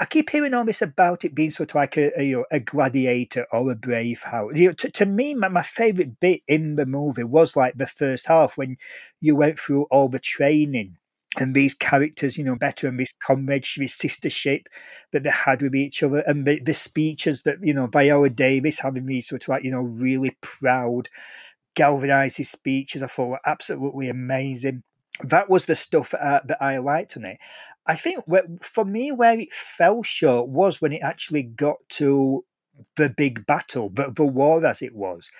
I 0.00 0.04
keep 0.04 0.30
hearing 0.30 0.54
all 0.54 0.64
this 0.64 0.80
about 0.80 1.24
it 1.24 1.34
being 1.34 1.50
sort 1.50 1.70
of 1.70 1.74
like 1.74 1.96
a, 1.96 2.12
a, 2.20 2.22
you 2.22 2.36
know, 2.38 2.44
a 2.52 2.60
gladiator 2.60 3.46
or 3.52 3.72
a 3.72 3.76
braveheart. 3.76 4.56
You 4.56 4.68
know, 4.68 4.72
to, 4.74 4.90
to 4.92 5.06
me, 5.06 5.34
my, 5.34 5.48
my 5.48 5.62
favourite 5.62 6.20
bit 6.20 6.42
in 6.46 6.76
the 6.76 6.86
movie 6.86 7.24
was 7.24 7.56
like 7.56 7.74
the 7.76 7.86
first 7.86 8.26
half 8.26 8.56
when 8.56 8.76
you 9.20 9.34
went 9.34 9.58
through 9.58 9.86
all 9.90 10.08
the 10.08 10.20
training 10.20 10.96
and 11.36 11.54
these 11.54 11.74
characters, 11.74 12.38
you 12.38 12.44
know, 12.44 12.56
better 12.56 12.86
and 12.86 12.98
this 12.98 13.12
comradeship, 13.12 13.82
this 13.82 13.98
sistership 13.98 14.66
that 15.12 15.24
they 15.24 15.30
had 15.30 15.62
with 15.62 15.74
each 15.74 16.02
other, 16.02 16.22
and 16.26 16.46
the, 16.46 16.60
the 16.60 16.74
speeches 16.74 17.42
that 17.42 17.58
you 17.60 17.74
know 17.74 17.86
Viola 17.86 18.30
Davis 18.30 18.78
having 18.78 19.04
these 19.04 19.28
sort 19.28 19.44
of 19.44 19.48
like 19.48 19.64
you 19.64 19.70
know 19.70 19.82
really 19.82 20.36
proud, 20.40 21.08
galvanizing 21.74 22.44
speeches. 22.44 23.02
I 23.02 23.08
thought 23.08 23.30
were 23.30 23.40
absolutely 23.46 24.08
amazing. 24.08 24.82
That 25.22 25.50
was 25.50 25.66
the 25.66 25.76
stuff 25.76 26.14
I, 26.14 26.40
that 26.44 26.62
I 26.62 26.78
liked 26.78 27.16
on 27.16 27.24
it. 27.24 27.38
I 27.88 27.96
think 27.96 28.22
for 28.60 28.84
me, 28.84 29.12
where 29.12 29.40
it 29.40 29.52
fell 29.52 30.02
short 30.02 30.48
was 30.48 30.80
when 30.80 30.92
it 30.92 31.00
actually 31.02 31.42
got 31.42 31.78
to 31.90 32.44
the 32.96 33.08
big 33.08 33.46
battle, 33.46 33.88
the, 33.88 34.12
the 34.12 34.26
war 34.26 34.64
as 34.64 34.82
it 34.82 34.94
was, 34.94 35.30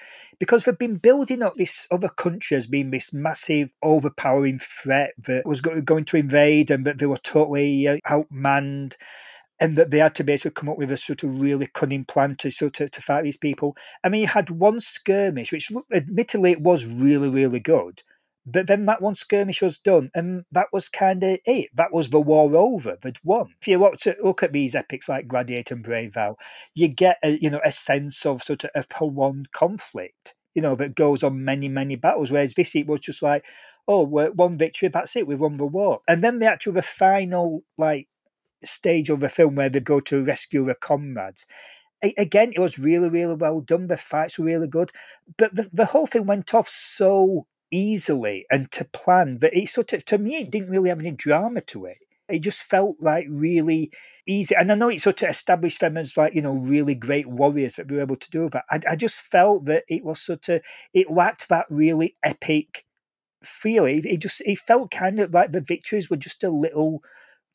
because 0.40 0.64
they've 0.64 0.78
been 0.78 0.96
building 0.96 1.42
up 1.42 1.54
this 1.54 1.86
other 1.90 2.08
country 2.08 2.56
as 2.56 2.66
being 2.66 2.90
this 2.90 3.12
massive, 3.12 3.68
overpowering 3.82 4.58
threat 4.58 5.12
that 5.18 5.46
was 5.46 5.60
going 5.60 6.04
to 6.06 6.16
invade, 6.16 6.70
and 6.70 6.86
that 6.86 6.98
they 6.98 7.06
were 7.06 7.18
totally 7.18 7.86
uh, 7.86 7.98
outmanned, 8.08 8.96
and 9.60 9.76
that 9.76 9.90
they 9.90 9.98
had 9.98 10.14
to 10.14 10.24
basically 10.24 10.58
come 10.58 10.70
up 10.70 10.78
with 10.78 10.90
a 10.90 10.96
sort 10.96 11.22
of 11.24 11.38
really 11.38 11.66
cunning 11.66 12.04
plan 12.04 12.34
to 12.36 12.50
sort 12.50 12.80
of 12.80 12.90
to 12.92 13.02
fight 13.02 13.24
these 13.24 13.36
people. 13.36 13.76
I 14.02 14.08
mean, 14.08 14.22
you 14.22 14.26
had 14.26 14.50
one 14.50 14.80
skirmish, 14.80 15.52
which 15.52 15.70
admittedly 15.92 16.52
it 16.52 16.62
was 16.62 16.86
really, 16.86 17.28
really 17.28 17.60
good. 17.60 18.02
But 18.50 18.66
then 18.66 18.86
that 18.86 19.02
one 19.02 19.14
skirmish 19.14 19.60
was 19.60 19.78
done, 19.78 20.10
and 20.14 20.44
that 20.52 20.68
was 20.72 20.88
kind 20.88 21.22
of 21.22 21.38
it. 21.44 21.68
That 21.74 21.92
was 21.92 22.08
the 22.08 22.20
war 22.20 22.54
over. 22.56 22.96
They'd 23.00 23.18
won. 23.22 23.54
If 23.60 23.68
you 23.68 23.78
look, 23.78 23.98
to, 24.00 24.16
look 24.22 24.42
at 24.42 24.52
these 24.52 24.74
epics 24.74 25.08
like 25.08 25.28
Gladiator 25.28 25.74
and 25.74 25.84
Brave 25.84 26.14
Vow, 26.14 26.36
you 26.74 26.88
get 26.88 27.18
a, 27.22 27.38
you 27.40 27.50
know 27.50 27.60
a 27.64 27.72
sense 27.72 28.24
of 28.24 28.42
sort 28.42 28.64
of 28.64 28.70
a 28.74 28.84
prolonged 28.88 29.52
conflict. 29.52 30.34
You 30.54 30.62
know 30.62 30.74
that 30.76 30.94
goes 30.94 31.22
on 31.22 31.44
many 31.44 31.68
many 31.68 31.96
battles. 31.96 32.32
Whereas 32.32 32.54
this 32.54 32.74
it 32.74 32.86
was 32.86 33.00
just 33.00 33.22
like, 33.22 33.44
oh, 33.86 34.04
one 34.04 34.58
victory, 34.58 34.88
that's 34.88 35.16
it. 35.16 35.26
We've 35.26 35.40
won 35.40 35.56
the 35.56 35.66
war. 35.66 36.00
And 36.08 36.22
then 36.22 36.38
the 36.38 36.46
actual 36.46 36.74
the 36.74 36.82
final 36.82 37.62
like 37.76 38.08
stage 38.64 39.10
of 39.10 39.20
the 39.20 39.28
film 39.28 39.56
where 39.56 39.68
they 39.68 39.80
go 39.80 40.00
to 40.00 40.24
rescue 40.24 40.64
their 40.64 40.74
comrades. 40.74 41.46
Again, 42.16 42.52
it 42.54 42.60
was 42.60 42.78
really, 42.78 43.10
really 43.10 43.34
well 43.34 43.60
done. 43.60 43.88
The 43.88 43.96
fights 43.96 44.38
were 44.38 44.44
really 44.44 44.68
good, 44.68 44.92
but 45.36 45.54
the, 45.54 45.68
the 45.72 45.86
whole 45.86 46.06
thing 46.06 46.26
went 46.26 46.54
off 46.54 46.68
so 46.68 47.46
easily 47.70 48.46
and 48.50 48.70
to 48.72 48.84
plan 48.84 49.38
that 49.38 49.56
it 49.56 49.68
sort 49.68 49.92
of, 49.92 50.04
to 50.06 50.18
me, 50.18 50.36
it 50.36 50.50
didn't 50.50 50.70
really 50.70 50.88
have 50.88 51.00
any 51.00 51.10
drama 51.10 51.60
to 51.62 51.86
it. 51.86 51.98
It 52.28 52.40
just 52.40 52.62
felt 52.62 52.96
like 53.00 53.26
really 53.28 53.90
easy. 54.26 54.54
And 54.54 54.70
I 54.70 54.74
know 54.74 54.90
it 54.90 55.00
sort 55.00 55.22
of 55.22 55.30
established 55.30 55.80
them 55.80 55.96
as 55.96 56.16
like, 56.16 56.34
you 56.34 56.42
know, 56.42 56.54
really 56.54 56.94
great 56.94 57.26
warriors 57.26 57.76
that 57.76 57.90
were 57.90 58.00
able 58.00 58.16
to 58.16 58.30
do 58.30 58.50
that. 58.50 58.64
I, 58.70 58.80
I 58.90 58.96
just 58.96 59.20
felt 59.20 59.64
that 59.64 59.84
it 59.88 60.04
was 60.04 60.20
sort 60.20 60.48
of, 60.50 60.60
it 60.92 61.10
lacked 61.10 61.48
that 61.48 61.66
really 61.70 62.16
epic 62.22 62.84
feel. 63.42 63.86
It, 63.86 64.04
it 64.04 64.20
just, 64.20 64.42
it 64.42 64.58
felt 64.58 64.90
kind 64.90 65.20
of 65.20 65.32
like 65.32 65.52
the 65.52 65.62
victories 65.62 66.10
were 66.10 66.16
just 66.16 66.44
a 66.44 66.50
little 66.50 67.02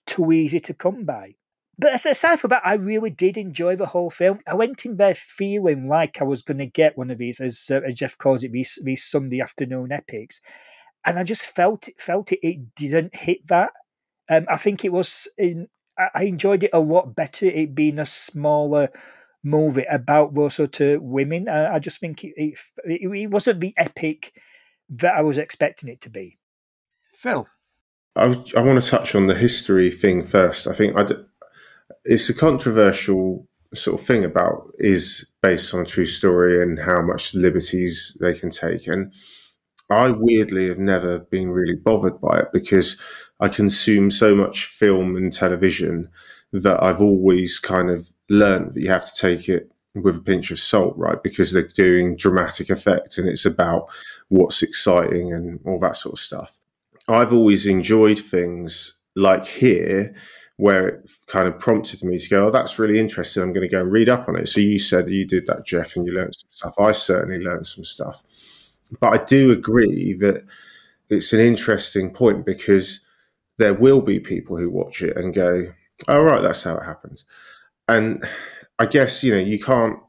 too 0.07 0.32
easy 0.32 0.59
to 0.61 0.74
come 0.74 1.05
by. 1.05 1.36
But 1.78 1.93
as- 1.93 2.05
aside 2.05 2.39
from 2.39 2.49
that, 2.49 2.65
I 2.65 2.76
really 2.76 3.09
did 3.09 3.38
enjoy 3.38 3.76
the 3.76 3.86
whole 3.86 4.09
film. 4.09 4.39
I 4.47 4.53
went 4.53 4.86
in 4.86 4.95
there 4.95 5.15
feeling 5.15 5.88
like 5.88 6.21
I 6.21 6.24
was 6.24 6.41
going 6.41 6.59
to 6.59 6.65
get 6.65 6.97
one 6.97 7.09
of 7.09 7.17
these, 7.17 7.39
as, 7.39 7.69
uh, 7.71 7.82
as 7.86 7.95
Jeff 7.95 8.17
calls 8.17 8.43
it, 8.43 8.51
these, 8.51 8.78
these 8.84 9.03
Sunday 9.03 9.41
afternoon 9.41 9.91
epics, 9.91 10.39
and 11.05 11.19
I 11.19 11.24
just 11.24 11.47
felt 11.47 11.88
it. 11.88 11.99
Felt 11.99 12.32
it. 12.32 12.39
It 12.41 12.76
didn't 12.76 13.15
hit 13.15 13.45
that. 13.47 13.71
Um, 14.30 14.45
I 14.49 14.57
think 14.57 14.86
it 14.86 14.91
was. 14.91 15.28
In, 15.38 15.67
I 15.97 16.09
I 16.15 16.24
enjoyed 16.24 16.63
it 16.63 16.71
a 16.74 16.80
lot 16.80 17.15
better. 17.15 17.45
It 17.45 17.76
being 17.76 17.99
a 17.99 18.05
smaller 18.05 18.89
movie 19.43 19.86
about 19.89 20.34
those 20.34 20.55
sort 20.55 20.80
of 20.80 21.01
women. 21.01 21.49
I, 21.49 21.76
I 21.76 21.80
just 21.80 21.99
think 21.99 22.24
it, 22.24 22.34
it, 22.38 22.57
it, 22.86 23.01
it 23.11 23.28
wasn't 23.28 23.59
the 23.59 23.74
epic 23.78 24.34
that 24.89 25.15
I 25.15 25.21
was 25.21 25.38
expecting 25.38 25.89
it 25.89 26.01
to 26.01 26.09
be. 26.09 26.38
Phil. 27.13 27.47
I, 28.15 28.26
I 28.55 28.61
want 28.61 28.82
to 28.82 28.89
touch 28.89 29.15
on 29.15 29.28
the 29.28 29.36
history 29.36 29.91
thing 29.91 30.24
first. 30.24 30.67
I 30.67 30.74
think 30.74 30.95
I 30.95 31.03
d- 31.03 31.15
it's 32.06 32.30
a 32.30 32.34
controversial 32.34 33.47
sort 33.74 33.99
of 33.99 34.06
thing 34.06 34.24
about 34.24 34.72
is 34.78 35.26
based 35.41 35.74
on 35.74 35.82
a 35.82 35.86
true 35.86 36.06
story 36.06 36.62
and 36.62 36.80
how 36.80 37.01
much 37.01 37.34
liberties 37.34 38.16
they 38.20 38.34
can 38.34 38.49
take. 38.49 38.88
And 38.88 39.14
I 39.89 40.12
weirdly 40.12 40.68
have 40.70 40.80
never 40.80 41.20
been 41.20 41.49
really 41.49 41.76
bothered 41.76 42.22
by 42.22 42.39
it 42.39 42.47
because 42.54 42.97
I 43.39 43.49
consume 43.49 44.12
so 44.12 44.36
much 44.36 44.66
film 44.66 45.16
and 45.16 45.32
television 45.32 46.10
that 46.51 46.82
I've 46.84 47.01
always 47.01 47.60
kind 47.60 47.89
of 47.89 48.14
learned 48.30 48.74
that 48.74 48.82
you 48.82 48.89
have 48.89 49.06
to 49.12 49.16
take 49.20 49.49
it 49.49 49.72
with 49.95 50.18
a 50.18 50.22
pinch 50.22 50.51
of 50.51 50.60
salt, 50.60 50.95
right? 50.97 51.22
Because 51.22 51.51
they're 51.51 51.64
doing 51.64 52.16
dramatic 52.16 52.70
effect 52.70 53.18
and 53.18 53.28
it's 53.28 53.45
about 53.45 53.89
what's 54.30 54.64
exciting 54.64 55.34
and 55.34 55.60
all 55.66 55.80
that 55.80 55.97
sort 55.97 56.14
of 56.14 56.20
stuff. 56.20 56.54
I've 57.08 57.34
always 57.34 57.66
enjoyed 57.66 58.20
things 58.20 58.93
like 59.16 59.45
here 59.45 60.16
where 60.58 60.88
it 60.88 61.10
kind 61.28 61.47
of 61.47 61.60
prompted 61.60 62.04
me 62.04 62.18
to 62.18 62.30
go, 62.30 62.47
oh, 62.47 62.51
that's 62.51 62.78
really 62.78 62.99
interesting. 62.99 63.41
I'm 63.41 63.54
going 63.54 63.68
to 63.68 63.72
go 63.72 63.82
and 63.82 63.91
read 63.91 64.10
up 64.10 64.30
on 64.30 64.36
it. 64.36 64.47
So 64.47 64.60
you 64.60 64.78
said 64.78 65.10
you 65.10 65.26
did 65.26 65.47
that, 65.47 65.66
Jeff, 65.66 65.95
and 65.95 66.06
you 66.06 66.14
learned 66.14 66.36
some 66.36 66.49
stuff. 66.49 66.80
I 66.80 66.91
certainly 66.91 67.43
learned 67.43 67.68
some 67.68 67.84
stuff. 67.84 68.24
But 68.99 69.22
I 69.22 69.24
do 69.24 69.51
agree 69.51 70.14
that 70.20 70.43
it's 71.10 71.34
an 71.34 71.39
interesting 71.39 72.12
point 72.12 72.45
because 72.45 73.01
there 73.58 73.74
will 73.74 74.01
be 74.01 74.20
people 74.20 74.58
who 74.58 74.70
watch 74.70 75.01
it 75.01 75.18
and 75.18 75.34
go, 75.34 75.74
oh, 76.08 76.22
right, 76.22 76.41
that's 76.41 76.64
how 76.64 76.78
it 76.78 76.86
happens. 76.86 77.26
And 77.88 78.24
I 78.80 78.86
guess, 78.86 79.24
you 79.24 79.34
know, 79.34 79.41
you 79.41 79.60
can't 79.60 79.99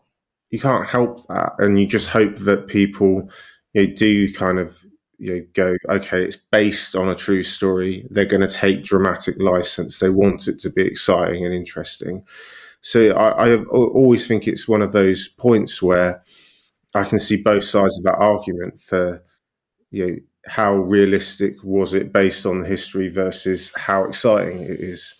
you 0.50 0.60
can't 0.60 0.88
help 0.88 1.26
that 1.26 1.54
and 1.58 1.80
you 1.80 1.86
just 1.86 2.08
hope 2.08 2.36
that 2.38 2.68
people 2.68 3.28
you 3.72 3.88
know, 3.88 3.94
do 3.94 4.32
kind 4.32 4.60
of 4.60 4.84
you 5.18 5.34
know, 5.34 5.46
go, 5.54 5.76
okay, 5.88 6.24
it's 6.24 6.36
based 6.36 6.96
on 6.96 7.08
a 7.08 7.14
true 7.14 7.42
story. 7.42 8.06
They're 8.10 8.24
going 8.24 8.46
to 8.46 8.48
take 8.48 8.84
dramatic 8.84 9.36
license. 9.38 9.98
They 9.98 10.10
want 10.10 10.48
it 10.48 10.58
to 10.60 10.70
be 10.70 10.82
exciting 10.82 11.44
and 11.44 11.54
interesting. 11.54 12.24
So 12.80 13.12
I, 13.12 13.48
I 13.48 13.64
always 13.64 14.28
think 14.28 14.46
it's 14.46 14.68
one 14.68 14.82
of 14.82 14.92
those 14.92 15.28
points 15.28 15.82
where 15.82 16.22
I 16.94 17.04
can 17.04 17.18
see 17.18 17.36
both 17.36 17.64
sides 17.64 17.98
of 17.98 18.04
that 18.04 18.18
argument 18.18 18.80
for, 18.80 19.22
you 19.90 20.06
know, 20.06 20.16
how 20.46 20.74
realistic 20.74 21.64
was 21.64 21.94
it 21.94 22.12
based 22.12 22.44
on 22.44 22.60
the 22.60 22.68
history 22.68 23.08
versus 23.08 23.72
how 23.74 24.04
exciting 24.04 24.60
it 24.60 24.80
is. 24.80 25.14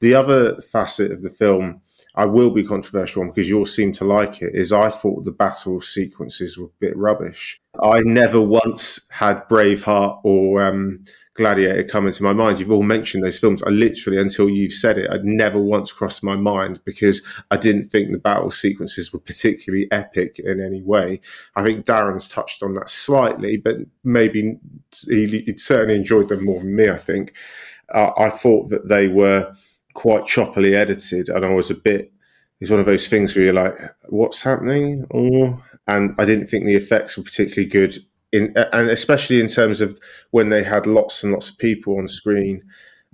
The 0.00 0.14
other 0.14 0.60
facet 0.60 1.12
of 1.12 1.22
the 1.22 1.30
film 1.30 1.80
I 2.14 2.26
will 2.26 2.50
be 2.50 2.64
controversial 2.64 3.22
on 3.22 3.28
because 3.28 3.48
you 3.48 3.58
all 3.58 3.66
seem 3.66 3.92
to 3.94 4.04
like 4.04 4.40
it. 4.40 4.54
Is 4.54 4.72
I 4.72 4.88
thought 4.88 5.24
the 5.24 5.32
battle 5.32 5.80
sequences 5.80 6.56
were 6.56 6.66
a 6.66 6.80
bit 6.80 6.96
rubbish. 6.96 7.60
I 7.82 8.00
never 8.00 8.40
once 8.40 9.00
had 9.10 9.48
Braveheart 9.48 10.20
or 10.22 10.62
um, 10.62 11.04
Gladiator 11.34 11.82
come 11.82 12.06
into 12.06 12.22
my 12.22 12.32
mind. 12.32 12.60
You've 12.60 12.70
all 12.70 12.84
mentioned 12.84 13.24
those 13.24 13.40
films. 13.40 13.62
I 13.64 13.70
literally, 13.70 14.20
until 14.20 14.48
you've 14.48 14.72
said 14.72 14.96
it, 14.96 15.10
I'd 15.10 15.24
never 15.24 15.58
once 15.58 15.92
crossed 15.92 16.22
my 16.22 16.36
mind 16.36 16.80
because 16.84 17.22
I 17.50 17.56
didn't 17.56 17.86
think 17.86 18.12
the 18.12 18.18
battle 18.18 18.52
sequences 18.52 19.12
were 19.12 19.18
particularly 19.18 19.88
epic 19.90 20.38
in 20.38 20.60
any 20.60 20.82
way. 20.82 21.20
I 21.56 21.64
think 21.64 21.84
Darren's 21.84 22.28
touched 22.28 22.62
on 22.62 22.74
that 22.74 22.88
slightly, 22.88 23.56
but 23.56 23.78
maybe 24.04 24.56
he, 25.08 25.26
he 25.26 25.56
certainly 25.56 25.96
enjoyed 25.96 26.28
them 26.28 26.44
more 26.44 26.60
than 26.60 26.76
me. 26.76 26.88
I 26.88 26.98
think 26.98 27.34
uh, 27.92 28.12
I 28.16 28.30
thought 28.30 28.68
that 28.70 28.88
they 28.88 29.08
were 29.08 29.52
quite 29.94 30.24
choppily 30.24 30.74
edited, 30.74 31.28
and 31.28 31.44
I 31.44 31.54
was 31.54 31.70
a 31.70 31.74
bit. 31.74 32.12
It's 32.60 32.70
one 32.70 32.80
of 32.80 32.86
those 32.86 33.08
things 33.08 33.34
where 33.34 33.46
you're 33.46 33.54
like, 33.54 33.74
"What's 34.08 34.42
happening?" 34.42 35.06
Or 35.10 35.62
and 35.86 36.14
I 36.18 36.24
didn't 36.24 36.48
think 36.48 36.64
the 36.64 36.76
effects 36.76 37.16
were 37.16 37.24
particularly 37.24 37.68
good 37.68 37.98
in, 38.32 38.52
and 38.72 38.90
especially 38.90 39.40
in 39.40 39.48
terms 39.48 39.80
of 39.80 39.98
when 40.30 40.48
they 40.50 40.64
had 40.64 40.86
lots 40.86 41.22
and 41.22 41.32
lots 41.32 41.50
of 41.50 41.58
people 41.58 41.98
on 41.98 42.08
screen. 42.08 42.62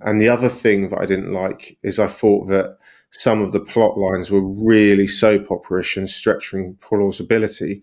And 0.00 0.20
the 0.20 0.30
other 0.30 0.48
thing 0.48 0.88
that 0.88 1.00
I 1.00 1.06
didn't 1.06 1.32
like 1.32 1.78
is 1.82 1.98
I 1.98 2.06
thought 2.06 2.48
that 2.48 2.78
some 3.10 3.42
of 3.42 3.52
the 3.52 3.60
plot 3.60 3.98
lines 3.98 4.30
were 4.30 4.42
really 4.42 5.06
soap 5.06 5.48
operish 5.48 5.96
and 5.96 6.08
stretching 6.08 6.78
plausibility. 6.80 7.82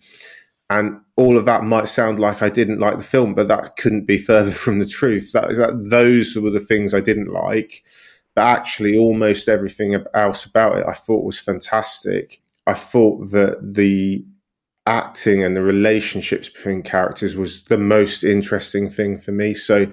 And 0.70 1.00
all 1.16 1.38
of 1.38 1.46
that 1.46 1.64
might 1.64 1.88
sound 1.88 2.20
like 2.20 2.42
I 2.42 2.50
didn't 2.50 2.80
like 2.80 2.98
the 2.98 3.04
film, 3.04 3.36
but 3.36 3.48
that 3.50 3.78
couldn't 3.78 4.06
be 4.06 4.18
further 4.18 4.52
from 4.64 4.80
the 4.80 4.88
truth. 4.88 5.32
That, 5.34 5.50
that 5.50 5.90
those 5.90 6.36
were 6.36 6.52
the 6.52 6.60
things 6.60 6.94
I 6.94 7.02
didn't 7.02 7.32
like. 7.32 7.84
But 8.38 8.46
actually, 8.46 8.96
almost 8.96 9.50
everything 9.50 9.96
else 10.14 10.46
about 10.46 10.78
it 10.78 10.86
I 10.88 10.94
thought 10.94 11.26
was 11.26 11.40
fantastic. 11.40 12.40
I 12.68 12.76
thought 12.76 13.32
that 13.32 13.58
the 13.74 14.28
acting 14.86 15.42
and 15.44 15.58
the 15.58 15.64
relationships 15.64 16.48
between 16.48 16.84
characters 16.84 17.36
was 17.36 17.64
the 17.64 17.80
most 17.80 18.24
interesting 18.24 18.92
thing 18.92 19.18
for 19.18 19.32
me. 19.32 19.56
So 19.56 19.88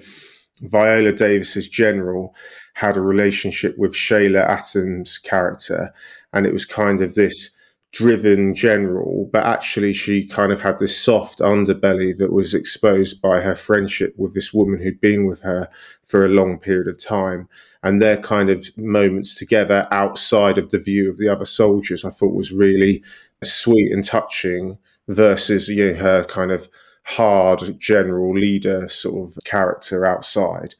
Viola 0.61 1.11
Davis's 1.11 1.67
general 1.67 2.35
had 2.75 2.97
a 2.97 3.01
relationship 3.01 3.79
with 3.79 3.95
Sheila 3.95 4.45
Atim's 4.45 5.17
character, 5.17 5.91
and 6.31 6.45
it 6.45 6.53
was 6.53 6.65
kind 6.65 7.01
of 7.01 7.15
this 7.15 7.49
driven 7.95 8.53
general, 8.53 9.29
but 9.31 9.45
actually 9.45 9.93
she 9.93 10.27
kind 10.27 10.51
of 10.51 10.59
had 10.59 10.79
this 10.79 11.01
soft 11.01 11.39
underbelly 11.39 12.15
that 12.17 12.33
was 12.33 12.53
exposed 12.53 13.21
by 13.21 13.39
her 13.39 13.55
friendship 13.55 14.13
with 14.17 14.33
this 14.33 14.53
woman 14.53 14.81
who'd 14.81 14.99
been 14.99 15.25
with 15.25 15.39
her 15.43 15.69
for 16.03 16.25
a 16.25 16.29
long 16.29 16.59
period 16.59 16.89
of 16.89 17.01
time. 17.01 17.47
And 17.81 18.01
their 18.01 18.17
kind 18.17 18.49
of 18.49 18.67
moments 18.75 19.33
together 19.33 19.87
outside 19.91 20.57
of 20.57 20.71
the 20.71 20.77
view 20.77 21.09
of 21.09 21.17
the 21.17 21.29
other 21.29 21.45
soldiers, 21.45 22.03
I 22.03 22.09
thought 22.09 22.35
was 22.35 22.51
really 22.51 23.01
sweet 23.41 23.93
and 23.93 24.03
touching 24.03 24.77
versus 25.07 25.69
you 25.69 25.93
know, 25.93 25.99
her 25.99 26.25
kind 26.25 26.51
of 26.51 26.67
hard 27.03 27.79
general 27.79 28.37
leader 28.37 28.89
sort 28.89 29.29
of 29.29 29.37
character 29.45 30.05
outside. 30.05 30.75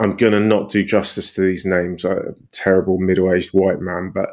I'm 0.00 0.16
going 0.16 0.32
to 0.32 0.40
not 0.40 0.70
do 0.70 0.82
justice 0.82 1.34
to 1.34 1.42
these 1.42 1.66
names. 1.66 2.06
A 2.06 2.36
terrible 2.52 2.98
middle 2.98 3.32
aged 3.32 3.50
white 3.52 3.80
man, 3.80 4.12
but 4.14 4.30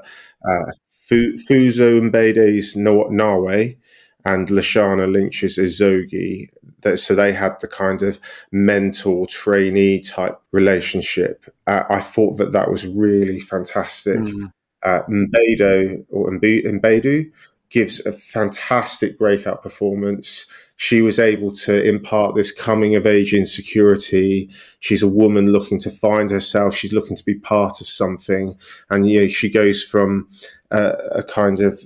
uh, 0.49 0.71
Fuso 1.09 2.09
Mbede's 2.09 2.75
Nawi 2.75 3.77
and 4.23 4.47
Lashana 4.47 5.11
Lynch's 5.11 5.57
Izogie. 5.57 6.49
So 6.95 7.15
they 7.15 7.33
had 7.33 7.59
the 7.61 7.67
kind 7.67 8.01
of 8.01 8.19
mentor 8.51 9.25
trainee 9.27 10.01
type 10.01 10.39
relationship. 10.51 11.45
Uh, 11.65 11.83
I 11.89 11.99
thought 11.99 12.37
that 12.37 12.51
that 12.51 12.69
was 12.71 12.87
really 12.87 13.39
fantastic. 13.39 14.19
Mm. 14.19 14.51
Uh, 14.83 15.01
Mbedo 15.09 16.05
or 16.11 16.29
Mbedu 16.31 17.31
gives 17.69 18.05
a 18.05 18.11
fantastic 18.11 19.17
breakout 19.17 19.63
performance. 19.63 20.45
She 20.77 21.01
was 21.01 21.19
able 21.19 21.51
to 21.53 21.83
impart 21.83 22.35
this 22.35 22.51
coming 22.51 22.95
of 22.95 23.05
age 23.05 23.33
insecurity. 23.33 24.49
She's 24.79 25.03
a 25.03 25.07
woman 25.07 25.51
looking 25.51 25.79
to 25.79 25.89
find 25.89 26.29
herself. 26.31 26.75
She's 26.75 26.93
looking 26.93 27.17
to 27.17 27.23
be 27.23 27.35
part 27.35 27.81
of 27.81 27.87
something. 27.87 28.57
And, 28.89 29.09
you 29.09 29.21
know, 29.21 29.27
she 29.27 29.49
goes 29.49 29.83
from 29.83 30.27
uh, 30.71 30.93
a 31.11 31.23
kind 31.23 31.61
of 31.61 31.83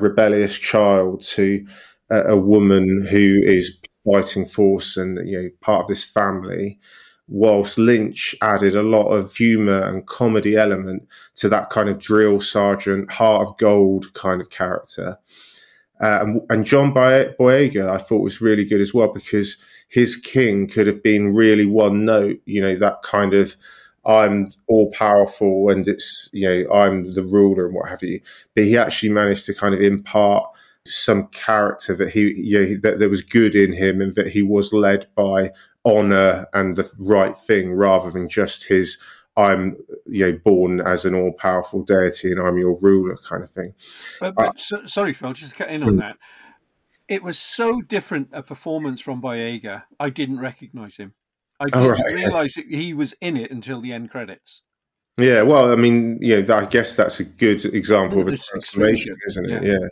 rebellious 0.00 0.58
child 0.58 1.22
to 1.22 1.66
a, 2.10 2.32
a 2.32 2.36
woman 2.36 3.06
who 3.08 3.40
is 3.44 3.78
fighting 4.04 4.46
force 4.46 4.96
and, 4.96 5.28
you 5.28 5.42
know, 5.42 5.48
part 5.60 5.82
of 5.82 5.88
this 5.88 6.04
family 6.04 6.78
whilst 7.28 7.78
Lynch 7.78 8.34
added 8.40 8.74
a 8.74 8.82
lot 8.82 9.08
of 9.08 9.34
humour 9.34 9.82
and 9.82 10.06
comedy 10.06 10.56
element 10.56 11.06
to 11.36 11.48
that 11.50 11.70
kind 11.70 11.88
of 11.88 11.98
drill 11.98 12.40
sergeant, 12.40 13.12
heart 13.12 13.46
of 13.46 13.56
gold 13.58 14.12
kind 14.14 14.40
of 14.40 14.50
character. 14.50 15.18
Uh, 16.00 16.36
and, 16.48 16.64
John 16.64 16.94
Boyega, 16.94 17.90
I 17.90 17.98
thought 17.98 18.22
was 18.22 18.40
really 18.40 18.64
good 18.64 18.80
as 18.80 18.94
well 18.94 19.12
because 19.12 19.58
his 19.88 20.16
king 20.16 20.68
could 20.68 20.86
have 20.86 21.02
been 21.02 21.34
really 21.34 21.66
one 21.66 22.04
note, 22.04 22.40
you 22.44 22.60
know, 22.60 22.76
that 22.76 23.02
kind 23.02 23.34
of 23.34 23.56
I'm 24.06 24.52
all 24.68 24.90
powerful 24.92 25.70
and 25.70 25.86
it's, 25.86 26.30
you 26.32 26.48
know, 26.48 26.72
I'm 26.72 27.14
the 27.14 27.24
ruler 27.24 27.66
and 27.66 27.74
what 27.74 27.88
have 27.88 28.02
you. 28.02 28.20
But 28.54 28.64
he 28.64 28.78
actually 28.78 29.10
managed 29.10 29.44
to 29.46 29.54
kind 29.54 29.74
of 29.74 29.80
impart 29.80 30.48
some 30.86 31.26
character 31.28 31.94
that 31.96 32.12
he, 32.12 32.32
you 32.40 32.58
know, 32.58 32.80
that 32.82 33.00
there 33.00 33.10
was 33.10 33.22
good 33.22 33.54
in 33.54 33.72
him 33.72 34.00
and 34.00 34.14
that 34.14 34.28
he 34.28 34.40
was 34.40 34.72
led 34.72 35.06
by 35.14 35.50
honor 35.88 36.46
and 36.52 36.76
the 36.76 36.90
right 36.98 37.36
thing 37.36 37.72
rather 37.72 38.10
than 38.10 38.28
just 38.28 38.68
his 38.68 38.98
I'm 39.36 39.76
you 40.06 40.26
know 40.26 40.38
born 40.44 40.80
as 40.80 41.04
an 41.04 41.14
all 41.14 41.32
powerful 41.32 41.82
deity 41.82 42.32
and 42.32 42.40
I'm 42.40 42.58
your 42.58 42.76
ruler 42.78 43.16
kind 43.16 43.42
of 43.42 43.50
thing. 43.50 43.72
But, 44.20 44.34
but 44.34 44.46
uh, 44.48 44.52
so, 44.56 44.86
sorry, 44.86 45.12
Phil, 45.12 45.32
just 45.32 45.52
to 45.52 45.56
cut 45.56 45.70
in 45.70 45.82
on 45.82 45.94
hmm. 45.94 45.98
that. 46.00 46.18
It 47.06 47.22
was 47.22 47.38
so 47.38 47.80
different 47.80 48.28
a 48.32 48.42
performance 48.42 49.00
from 49.00 49.22
Boyega. 49.22 49.84
I 49.98 50.10
didn't 50.10 50.40
recognize 50.40 50.98
him. 50.98 51.14
I 51.58 51.64
didn't 51.64 51.82
oh, 51.82 51.88
right. 51.90 52.14
realize 52.14 52.54
he 52.54 52.92
was 52.92 53.14
in 53.20 53.36
it 53.36 53.50
until 53.50 53.80
the 53.80 53.92
end 53.92 54.10
credits. 54.10 54.62
Yeah, 55.18 55.42
well, 55.42 55.72
I 55.72 55.76
mean, 55.76 56.18
yeah, 56.20 56.44
I 56.48 56.64
guess 56.66 56.94
that's 56.94 57.18
a 57.18 57.24
good 57.24 57.64
example 57.64 58.20
of 58.20 58.28
a 58.28 58.36
transformation, 58.36 59.16
isn't 59.26 59.50
it? 59.50 59.64
Yeah. 59.64 59.70
yeah. 59.72 59.88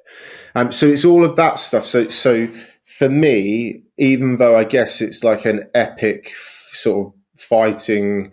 Um, 0.55 0.71
so 0.71 0.87
it's 0.87 1.05
all 1.05 1.25
of 1.25 1.35
that 1.35 1.59
stuff. 1.59 1.85
So, 1.85 2.07
so 2.09 2.49
for 2.87 3.09
me, 3.09 3.83
even 3.99 4.37
though 4.37 4.57
I 4.57 4.65
guess 4.65 5.01
it's 5.01 5.25
like 5.25 5.45
an 5.45 5.65
epic 5.75 6.33
sort 6.37 7.09
of 7.09 7.15
fighting 7.37 8.33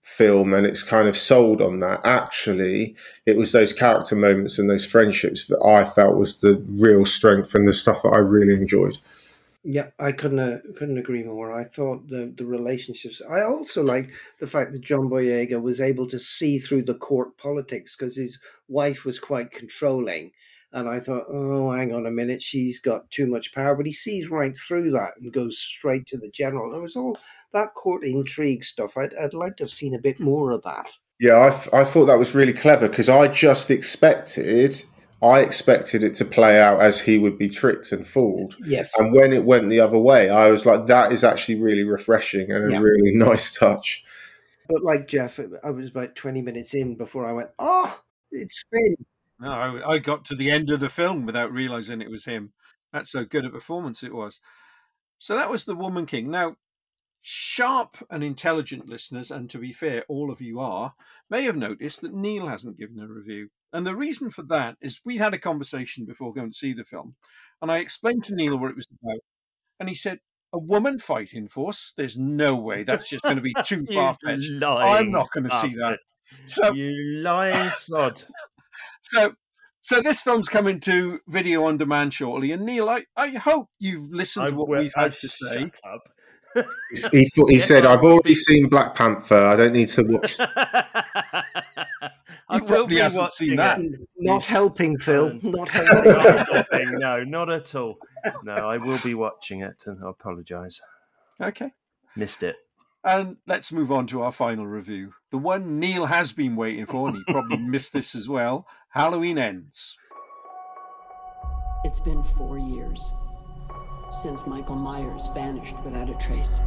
film 0.00 0.54
and 0.54 0.64
it's 0.64 0.82
kind 0.82 1.08
of 1.08 1.16
sold 1.16 1.60
on 1.60 1.80
that, 1.80 2.00
actually, 2.04 2.94
it 3.26 3.36
was 3.36 3.52
those 3.52 3.72
character 3.72 4.14
moments 4.14 4.58
and 4.58 4.70
those 4.70 4.86
friendships 4.86 5.46
that 5.48 5.60
I 5.62 5.82
felt 5.84 6.16
was 6.16 6.38
the 6.38 6.64
real 6.70 7.04
strength 7.04 7.54
and 7.54 7.66
the 7.66 7.72
stuff 7.72 8.02
that 8.02 8.10
I 8.10 8.18
really 8.18 8.54
enjoyed. 8.54 8.96
Yeah, 9.64 9.88
I 9.98 10.12
couldn't 10.12 10.38
uh, 10.38 10.58
couldn't 10.76 10.98
agree 10.98 11.24
more. 11.24 11.52
I 11.52 11.64
thought 11.64 12.08
the 12.08 12.32
the 12.38 12.46
relationships. 12.46 13.20
I 13.28 13.42
also 13.42 13.82
liked 13.82 14.12
the 14.38 14.46
fact 14.46 14.72
that 14.72 14.80
John 14.80 15.10
Boyega 15.10 15.60
was 15.60 15.80
able 15.80 16.06
to 16.06 16.18
see 16.18 16.60
through 16.60 16.82
the 16.82 16.94
court 16.94 17.36
politics 17.36 17.96
because 17.96 18.16
his 18.16 18.38
wife 18.68 19.04
was 19.04 19.18
quite 19.18 19.50
controlling, 19.50 20.30
and 20.72 20.88
I 20.88 21.00
thought, 21.00 21.26
oh, 21.30 21.70
hang 21.70 21.94
on 21.94 22.06
a 22.06 22.10
minute, 22.10 22.42
she's 22.42 22.78
got 22.78 23.10
too 23.10 23.26
much 23.26 23.54
power. 23.54 23.74
But 23.74 23.86
he 23.86 23.92
sees 23.92 24.30
right 24.30 24.56
through 24.56 24.90
that 24.92 25.12
and 25.18 25.32
goes 25.32 25.58
straight 25.58 26.06
to 26.06 26.18
the 26.18 26.28
general. 26.28 26.70
There 26.70 26.82
was 26.82 26.96
all 26.96 27.16
that 27.52 27.74
court 27.74 28.04
intrigue 28.04 28.64
stuff. 28.64 28.96
I'd, 28.96 29.14
I'd 29.14 29.34
like 29.34 29.56
to 29.56 29.64
have 29.64 29.70
seen 29.70 29.94
a 29.94 30.00
bit 30.00 30.20
more 30.20 30.50
of 30.50 30.62
that. 30.64 30.92
Yeah, 31.20 31.34
I, 31.34 31.80
I 31.80 31.84
thought 31.84 32.06
that 32.06 32.18
was 32.18 32.34
really 32.34 32.52
clever 32.52 32.88
because 32.88 33.08
I 33.08 33.28
just 33.28 33.70
expected. 33.70 34.82
I 35.22 35.40
expected 35.40 36.04
it 36.04 36.14
to 36.16 36.24
play 36.24 36.60
out 36.60 36.80
as 36.80 37.00
he 37.00 37.18
would 37.18 37.38
be 37.38 37.48
tricked 37.48 37.90
and 37.90 38.06
fooled. 38.06 38.54
Yes. 38.64 38.96
And 38.98 39.12
when 39.12 39.32
it 39.32 39.44
went 39.44 39.68
the 39.68 39.80
other 39.80 39.98
way, 39.98 40.30
I 40.30 40.50
was 40.50 40.64
like, 40.64 40.86
that 40.86 41.12
is 41.12 41.24
actually 41.24 41.60
really 41.60 41.82
refreshing 41.82 42.52
and 42.52 42.68
a 42.68 42.72
yeah. 42.72 42.78
really 42.78 43.12
nice 43.14 43.56
touch. 43.56 44.04
But 44.68 44.84
like 44.84 45.08
Jeff, 45.08 45.40
I 45.64 45.70
was 45.70 45.88
about 45.88 46.14
20 46.14 46.42
minutes 46.42 46.74
in 46.74 46.94
before 46.94 47.26
I 47.26 47.32
went, 47.32 47.48
oh, 47.58 48.00
it's 48.30 48.64
Finn. 48.70 49.06
No, 49.40 49.50
I, 49.50 49.92
I 49.92 49.98
got 49.98 50.24
to 50.26 50.34
the 50.34 50.50
end 50.50 50.70
of 50.70 50.80
the 50.80 50.88
film 50.88 51.24
without 51.24 51.52
realizing 51.52 52.00
it 52.00 52.10
was 52.10 52.24
him. 52.24 52.52
That's 52.92 53.12
so 53.12 53.24
good 53.24 53.44
a 53.44 53.50
performance 53.50 54.02
it 54.02 54.14
was. 54.14 54.40
So 55.18 55.36
that 55.36 55.50
was 55.50 55.64
The 55.64 55.76
Woman 55.76 56.06
King. 56.06 56.30
Now, 56.30 56.56
sharp 57.22 57.98
and 58.10 58.24
intelligent 58.24 58.88
listeners, 58.88 59.30
and 59.30 59.50
to 59.50 59.58
be 59.58 59.72
fair, 59.72 60.04
all 60.08 60.30
of 60.30 60.40
you 60.40 60.60
are, 60.60 60.94
may 61.28 61.42
have 61.42 61.56
noticed 61.56 62.00
that 62.00 62.14
Neil 62.14 62.46
hasn't 62.46 62.78
given 62.78 63.00
a 63.00 63.06
review. 63.06 63.48
And 63.72 63.86
the 63.86 63.96
reason 63.96 64.30
for 64.30 64.42
that 64.44 64.76
is 64.80 65.00
we 65.04 65.18
had 65.18 65.34
a 65.34 65.38
conversation 65.38 66.06
before 66.06 66.32
going 66.32 66.50
to 66.50 66.58
see 66.58 66.72
the 66.72 66.84
film, 66.84 67.16
and 67.60 67.70
I 67.70 67.78
explained 67.78 68.24
to 68.24 68.34
Neil 68.34 68.56
what 68.56 68.70
it 68.70 68.76
was 68.76 68.86
about. 69.02 69.20
And 69.78 69.88
he 69.88 69.94
said, 69.94 70.18
a 70.52 70.58
woman 70.58 70.98
fighting 70.98 71.48
force? 71.48 71.92
There's 71.96 72.16
no 72.16 72.56
way. 72.56 72.82
That's 72.82 73.08
just 73.08 73.22
going 73.22 73.36
to 73.36 73.42
be 73.42 73.54
too 73.64 73.84
far 73.86 74.16
fetched. 74.24 74.50
I'm 74.62 75.10
not 75.10 75.30
going 75.30 75.48
to 75.48 75.56
see 75.56 75.68
that. 75.68 75.98
So 76.46 76.72
you 76.72 77.20
lying 77.22 77.70
sod 77.70 78.22
so 79.02 79.34
so 79.80 80.00
this 80.02 80.20
film's 80.22 80.48
coming 80.48 80.80
to 80.80 81.20
video 81.28 81.64
on 81.66 81.76
demand 81.78 82.12
shortly. 82.12 82.52
And 82.52 82.64
Neil, 82.66 82.88
I, 82.88 83.04
I 83.16 83.28
hope 83.30 83.68
you've 83.78 84.10
listened 84.12 84.46
I, 84.46 84.48
to 84.50 84.54
what 84.56 84.68
we've 84.68 84.92
had 84.94 85.12
to 85.12 85.28
say. 85.28 85.70
he, 86.54 86.62
he, 87.12 87.30
he 87.48 87.58
said, 87.60 87.86
"I've 87.86 88.02
already 88.04 88.34
seen 88.34 88.68
Black 88.68 88.94
Panther. 88.94 89.36
I 89.46 89.56
don't 89.56 89.72
need 89.72 89.88
to 89.88 90.02
watch." 90.02 90.36
I 92.50 92.54
He 92.56 92.60
will 92.60 92.66
probably 92.66 92.96
be 92.96 93.00
hasn't 93.02 93.32
seen 93.32 93.56
that. 93.56 93.78
it. 93.78 93.92
Not 94.16 94.48
You 94.48 94.54
helping, 94.54 94.98
Phil. 94.98 95.34
Not 95.42 95.44
Not 95.44 95.68
helping. 95.68 96.14
helping. 96.54 96.92
No, 96.98 97.22
not 97.24 97.50
at 97.50 97.74
all. 97.74 97.98
No, 98.42 98.54
I 98.54 98.78
will 98.78 98.98
be 99.04 99.14
watching 99.14 99.60
it, 99.62 99.82
and 99.86 100.02
I 100.04 100.10
apologise. 100.10 100.80
Okay. 101.40 101.70
Missed 102.16 102.42
it. 102.42 102.56
And 103.04 103.36
let's 103.46 103.70
move 103.70 103.92
on 103.92 104.06
to 104.08 104.22
our 104.22 104.32
final 104.32 104.66
review. 104.66 105.12
The 105.30 105.38
one 105.38 105.78
Neil 105.78 106.06
has 106.06 106.32
been 106.32 106.56
waiting 106.56 106.86
for, 106.86 107.08
and 107.08 107.16
he 107.18 107.24
probably 107.32 107.58
missed 107.58 107.92
this 107.92 108.14
as 108.14 108.28
well. 108.28 108.66
Halloween 108.98 109.38
ends. 109.38 109.96
It's 111.84 112.00
been 112.00 112.24
four 112.24 112.58
years 112.58 113.14
since 114.10 114.44
Michael 114.44 114.74
Myers 114.74 115.28
vanished 115.28 115.76
without 115.84 116.10
a 116.10 116.14
trace. 116.14 116.60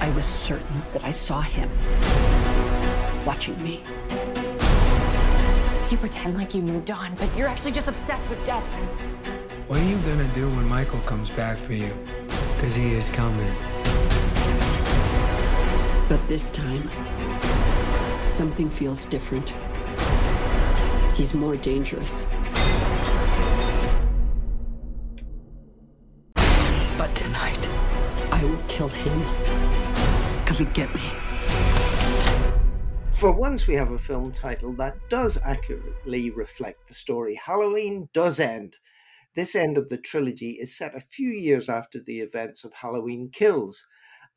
I 0.00 0.12
was 0.16 0.24
certain 0.24 0.82
that 0.92 1.04
I 1.04 1.12
saw 1.12 1.42
him 1.42 1.70
watching 3.24 3.62
me. 3.62 3.80
You 5.92 5.96
pretend 5.96 6.36
like 6.36 6.56
you 6.56 6.62
moved 6.62 6.90
on, 6.90 7.14
but 7.20 7.28
you're 7.36 7.46
actually 7.46 7.70
just 7.70 7.86
obsessed 7.86 8.28
with 8.28 8.44
death. 8.44 8.64
What 9.68 9.78
are 9.78 9.84
you 9.84 9.96
gonna 9.98 10.26
do 10.34 10.48
when 10.56 10.66
Michael 10.66 10.98
comes 11.02 11.30
back 11.30 11.56
for 11.56 11.74
you? 11.74 11.96
Because 12.56 12.74
he 12.74 12.94
is 12.94 13.08
coming. 13.10 13.54
But 16.08 16.26
this 16.28 16.50
time, 16.50 16.90
something 18.24 18.70
feels 18.70 19.06
different. 19.06 19.54
He's 21.14 21.34
more 21.34 21.56
dangerous. 21.56 22.26
But 26.96 27.10
tonight, 27.14 27.68
I 28.30 28.44
will 28.44 28.62
kill 28.68 28.88
him. 28.88 29.22
come 30.44 30.56
and 30.58 30.74
get 30.74 30.94
me. 30.94 31.00
For 33.12 33.30
once, 33.30 33.66
we 33.66 33.74
have 33.74 33.92
a 33.92 33.98
film 33.98 34.32
title 34.32 34.72
that 34.74 34.96
does 35.08 35.38
accurately 35.44 36.30
reflect 36.30 36.88
the 36.88 36.94
story. 36.94 37.40
Halloween 37.42 38.08
does 38.12 38.40
end. 38.40 38.76
This 39.34 39.54
end 39.54 39.78
of 39.78 39.88
the 39.88 39.96
trilogy 39.96 40.58
is 40.60 40.76
set 40.76 40.94
a 40.96 41.00
few 41.00 41.28
years 41.28 41.68
after 41.68 42.00
the 42.00 42.20
events 42.20 42.64
of 42.64 42.74
Halloween 42.74 43.30
Kills. 43.32 43.86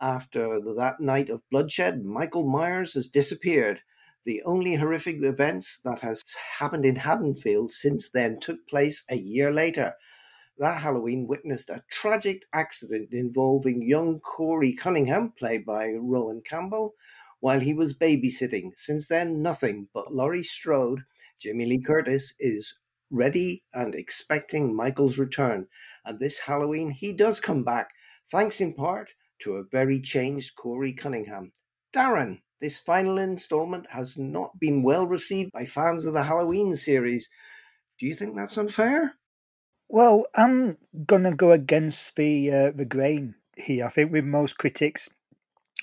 After 0.02 0.60
that 0.60 1.00
night 1.00 1.30
of 1.30 1.50
bloodshed, 1.50 2.04
Michael 2.04 2.46
Myers 2.46 2.96
has 2.96 3.08
disappeared. 3.08 3.82
The 4.26 4.44
only 4.44 4.76
horrific 4.76 5.24
events 5.24 5.80
that 5.86 6.02
has 6.02 6.22
happened 6.60 6.86
in 6.86 6.98
Haddonfield 6.98 7.72
since 7.72 8.10
then 8.10 8.42
took 8.42 8.68
place 8.68 9.06
a 9.10 9.16
year 9.16 9.54
later. 9.54 9.96
That 10.58 10.82
Halloween 10.82 11.28
witnessed 11.28 11.70
a 11.70 11.86
tragic 11.90 12.44
accident 12.52 13.14
involving 13.14 13.84
young 13.84 14.20
Corey 14.20 14.74
Cunningham, 14.74 15.32
played 15.32 15.66
by 15.66 15.92
Rohan 15.92 16.42
Campbell, 16.42 16.96
while 17.40 17.62
he 17.62 17.74
was 17.74 17.94
babysitting. 17.94 18.72
Since 18.76 19.08
then, 19.08 19.42
nothing 19.42 19.88
but 19.94 20.14
Laurie 20.14 20.44
Strode, 20.44 21.04
Jamie 21.40 21.68
Lee 21.68 21.82
Curtis, 21.82 22.34
is 22.38 22.78
ready 23.10 23.64
and 23.74 23.96
expecting 23.96 24.76
Michael's 24.76 25.18
return. 25.18 25.68
And 26.04 26.20
this 26.20 26.40
Halloween, 26.40 26.92
he 26.92 27.14
does 27.14 27.40
come 27.40 27.64
back, 27.64 27.92
thanks 28.30 28.60
in 28.60 28.74
part 28.74 29.14
to 29.40 29.56
a 29.56 29.64
very 29.64 30.00
changed 30.00 30.56
Corey 30.56 30.94
Cunningham. 30.94 31.54
Darren, 31.94 32.40
this 32.62 32.80
final 32.80 33.18
installment 33.18 33.88
has 33.92 34.18
not 34.18 34.60
been 34.60 34.84
well 34.84 35.08
received 35.08 35.52
by 35.52 35.66
fans 35.66 36.06
of 36.06 36.14
the 36.14 36.24
Halloween 36.24 36.76
series. 36.76 37.30
Do 38.00 38.06
you 38.06 38.16
think 38.16 38.36
that's 38.36 38.58
unfair? 38.58 39.16
Well, 39.88 40.26
I'm 40.34 40.78
gonna 41.06 41.36
go 41.36 41.52
against 41.52 42.16
the 42.16 42.52
uh, 42.52 42.72
the 42.72 42.86
grain 42.86 43.36
here. 43.56 43.86
I 43.86 43.90
think 43.90 44.12
with 44.12 44.26
most 44.26 44.58
critics, 44.58 45.10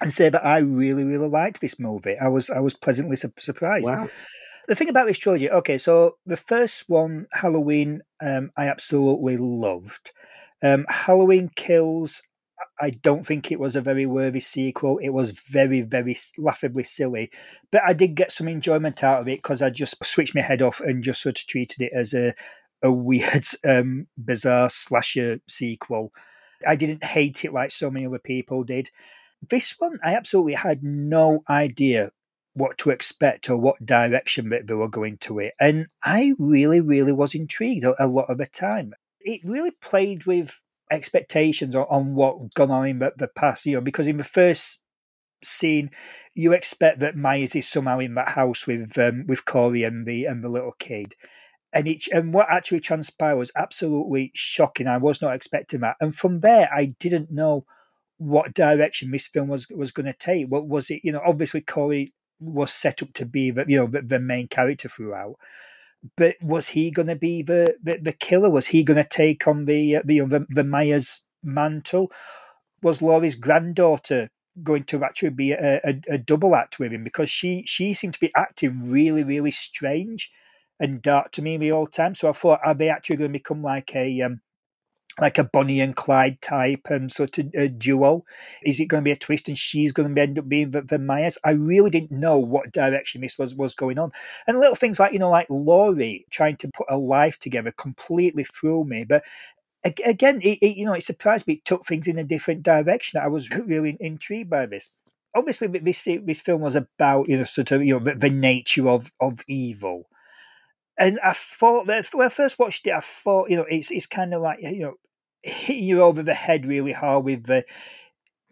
and 0.00 0.12
say 0.12 0.28
that 0.28 0.44
I 0.44 0.58
really, 0.58 1.04
really 1.04 1.28
liked 1.28 1.60
this 1.60 1.78
movie. 1.78 2.16
I 2.18 2.28
was 2.28 2.50
I 2.50 2.60
was 2.60 2.74
pleasantly 2.74 3.16
su- 3.16 3.32
surprised. 3.38 3.86
Wow. 3.86 4.08
The 4.68 4.74
thing 4.74 4.88
about 4.88 5.06
this 5.08 5.18
trilogy, 5.18 5.50
okay, 5.50 5.76
so 5.76 6.18
the 6.24 6.36
first 6.36 6.88
one, 6.88 7.26
Halloween, 7.32 8.02
um, 8.20 8.52
I 8.56 8.68
absolutely 8.68 9.36
loved. 9.36 10.12
Um, 10.62 10.86
Halloween 10.88 11.50
Kills, 11.56 12.22
I 12.80 12.90
don't 12.90 13.26
think 13.26 13.50
it 13.50 13.60
was 13.60 13.76
a 13.76 13.80
very 13.80 14.06
worthy 14.06 14.40
sequel. 14.40 14.98
It 14.98 15.10
was 15.10 15.30
very, 15.30 15.82
very 15.82 16.16
laughably 16.38 16.84
silly, 16.84 17.30
but 17.70 17.82
I 17.86 17.92
did 17.92 18.14
get 18.14 18.32
some 18.32 18.48
enjoyment 18.48 19.02
out 19.02 19.20
of 19.20 19.28
it 19.28 19.38
because 19.38 19.62
I 19.62 19.70
just 19.70 20.04
switched 20.04 20.34
my 20.34 20.40
head 20.40 20.62
off 20.62 20.80
and 20.80 21.04
just 21.04 21.22
sort 21.22 21.38
of 21.38 21.46
treated 21.46 21.82
it 21.82 21.92
as 21.94 22.14
a 22.14 22.34
a 22.82 22.92
weird, 22.92 23.46
um, 23.66 24.06
bizarre 24.18 24.68
slasher 24.70 25.40
sequel. 25.48 26.12
I 26.66 26.76
didn't 26.76 27.04
hate 27.04 27.44
it 27.44 27.52
like 27.52 27.70
so 27.70 27.90
many 27.90 28.06
other 28.06 28.18
people 28.18 28.64
did. 28.64 28.90
This 29.48 29.74
one, 29.78 29.98
I 30.04 30.14
absolutely 30.14 30.54
had 30.54 30.82
no 30.82 31.42
idea 31.48 32.12
what 32.54 32.78
to 32.78 32.90
expect 32.90 33.48
or 33.48 33.56
what 33.56 33.84
direction 33.84 34.50
that 34.50 34.66
they 34.66 34.74
were 34.74 34.88
going 34.88 35.16
to 35.18 35.38
it. 35.38 35.54
And 35.58 35.86
I 36.04 36.34
really, 36.38 36.80
really 36.80 37.12
was 37.12 37.34
intrigued 37.34 37.84
a, 37.84 37.94
a 37.98 38.06
lot 38.06 38.30
of 38.30 38.38
the 38.38 38.46
time. 38.46 38.94
It 39.20 39.40
really 39.44 39.70
played 39.70 40.26
with 40.26 40.60
expectations 40.92 41.74
on, 41.74 41.86
on 41.90 42.14
what 42.14 42.54
gone 42.54 42.70
on 42.70 42.86
in 42.86 42.98
the, 42.98 43.12
the 43.16 43.28
past, 43.28 43.66
you 43.66 43.74
know, 43.74 43.80
because 43.80 44.06
in 44.06 44.18
the 44.18 44.24
first 44.24 44.80
scene, 45.42 45.90
you 46.34 46.52
expect 46.52 47.00
that 47.00 47.16
Myers 47.16 47.56
is 47.56 47.68
somehow 47.68 47.98
in 47.98 48.14
that 48.14 48.28
house 48.28 48.66
with 48.66 48.96
um, 48.98 49.26
with 49.26 49.44
Corey 49.44 49.82
and 49.82 50.06
the 50.06 50.26
and 50.26 50.44
the 50.44 50.48
little 50.48 50.74
kid. 50.78 51.14
And 51.72 51.88
it 51.88 52.06
and 52.12 52.34
what 52.34 52.50
actually 52.50 52.80
transpired 52.80 53.36
was 53.36 53.52
absolutely 53.56 54.30
shocking. 54.34 54.86
I 54.86 54.98
was 54.98 55.22
not 55.22 55.34
expecting 55.34 55.80
that. 55.80 55.96
And 56.00 56.14
from 56.14 56.40
there 56.40 56.68
I 56.72 56.94
didn't 56.98 57.30
know 57.30 57.64
what 58.18 58.54
direction 58.54 59.10
this 59.10 59.26
film 59.26 59.48
was 59.48 59.66
was 59.70 59.92
going 59.92 60.06
to 60.06 60.12
take. 60.12 60.46
What 60.46 60.68
was 60.68 60.90
it? 60.90 61.00
You 61.02 61.12
know, 61.12 61.22
obviously 61.24 61.62
Corey 61.62 62.12
was 62.40 62.72
set 62.72 63.02
up 63.02 63.12
to 63.14 63.26
be 63.26 63.50
the 63.50 63.64
you 63.66 63.78
know 63.78 63.86
the, 63.86 64.02
the 64.02 64.20
main 64.20 64.48
character 64.48 64.88
throughout, 64.88 65.36
but 66.16 66.36
was 66.42 66.68
he 66.68 66.90
going 66.90 67.08
to 67.08 67.16
be 67.16 67.42
the, 67.42 67.76
the 67.82 67.98
the 67.98 68.12
killer? 68.12 68.50
Was 68.50 68.66
he 68.66 68.82
going 68.82 69.02
to 69.02 69.08
take 69.08 69.46
on 69.46 69.66
the 69.66 69.96
uh, 69.96 70.02
the, 70.04 70.20
the 70.20 70.46
the 70.50 70.64
Myers 70.64 71.24
mantle? 71.42 72.10
Was 72.82 73.02
Laurie's 73.02 73.36
granddaughter 73.36 74.30
going 74.62 74.84
to 74.84 75.02
actually 75.04 75.30
be 75.30 75.52
a, 75.52 75.80
a, 75.84 76.00
a 76.10 76.18
double 76.18 76.54
act 76.54 76.78
with 76.78 76.92
him 76.92 77.04
because 77.04 77.30
she 77.30 77.64
she 77.66 77.94
seemed 77.94 78.14
to 78.14 78.20
be 78.20 78.32
acting 78.36 78.90
really 78.90 79.24
really 79.24 79.50
strange 79.50 80.30
and 80.80 81.00
dark 81.00 81.30
to 81.32 81.42
me 81.42 81.56
the 81.56 81.68
whole 81.68 81.86
time. 81.86 82.14
So 82.14 82.28
I 82.28 82.32
thought, 82.32 82.60
are 82.64 82.74
they 82.74 82.88
actually 82.88 83.16
going 83.16 83.30
to 83.30 83.38
become 83.38 83.62
like 83.62 83.94
a 83.94 84.20
um, 84.22 84.40
like 85.20 85.38
a 85.38 85.44
Bonnie 85.44 85.80
and 85.80 85.94
Clyde 85.94 86.40
type 86.40 86.86
um, 86.90 87.08
sort 87.08 87.38
of 87.38 87.50
uh, 87.58 87.68
duo? 87.76 88.24
Is 88.62 88.80
it 88.80 88.86
going 88.86 89.02
to 89.02 89.04
be 89.04 89.12
a 89.12 89.16
twist 89.16 89.48
and 89.48 89.58
she's 89.58 89.92
going 89.92 90.14
to 90.14 90.20
end 90.20 90.38
up 90.38 90.48
being 90.48 90.70
the, 90.70 90.82
the 90.82 90.98
Myers? 90.98 91.38
I 91.44 91.50
really 91.50 91.90
didn't 91.90 92.18
know 92.18 92.38
what 92.38 92.72
direction 92.72 93.20
this 93.20 93.38
was 93.38 93.54
was 93.54 93.74
going 93.74 93.98
on. 93.98 94.12
And 94.46 94.58
little 94.58 94.76
things 94.76 94.98
like 94.98 95.12
you 95.12 95.18
know, 95.18 95.30
like 95.30 95.48
Laurie 95.50 96.26
trying 96.30 96.56
to 96.58 96.70
put 96.74 96.86
a 96.88 96.96
life 96.96 97.38
together 97.38 97.72
completely 97.72 98.44
threw 98.44 98.84
me. 98.84 99.04
But 99.04 99.24
again, 99.84 100.40
it, 100.42 100.58
it, 100.62 100.76
you 100.76 100.84
know, 100.84 100.94
it 100.94 101.02
surprised 101.02 101.46
me. 101.46 101.54
It 101.54 101.64
took 101.64 101.84
things 101.84 102.06
in 102.06 102.18
a 102.18 102.24
different 102.24 102.62
direction. 102.62 103.20
I 103.20 103.28
was 103.28 103.50
really 103.50 103.96
intrigued 104.00 104.50
by 104.50 104.66
this. 104.66 104.90
Obviously, 105.34 105.66
this 105.68 106.08
this 106.24 106.40
film 106.40 106.60
was 106.60 106.76
about 106.76 107.28
you 107.28 107.38
know 107.38 107.44
sort 107.44 107.72
of 107.72 107.84
you 107.84 107.98
know 107.98 108.14
the, 108.14 108.30
nature 108.30 108.88
of 108.88 109.10
of 109.20 109.40
evil 109.48 110.08
and 110.98 111.18
I 111.20 111.32
thought 111.32 111.86
when 111.86 112.26
I 112.26 112.28
first 112.28 112.58
watched 112.58 112.86
it, 112.86 112.92
I 112.92 113.00
thought, 113.00 113.50
you 113.50 113.56
know, 113.56 113.64
it's 113.68 113.90
it's 113.90 114.06
kind 114.06 114.34
of 114.34 114.42
like 114.42 114.58
you 114.60 114.80
know, 114.80 114.94
hitting 115.42 115.84
you 115.84 116.02
over 116.02 116.22
the 116.22 116.34
head 116.34 116.66
really 116.66 116.92
hard 116.92 117.24
with 117.24 117.44
the 117.46 117.64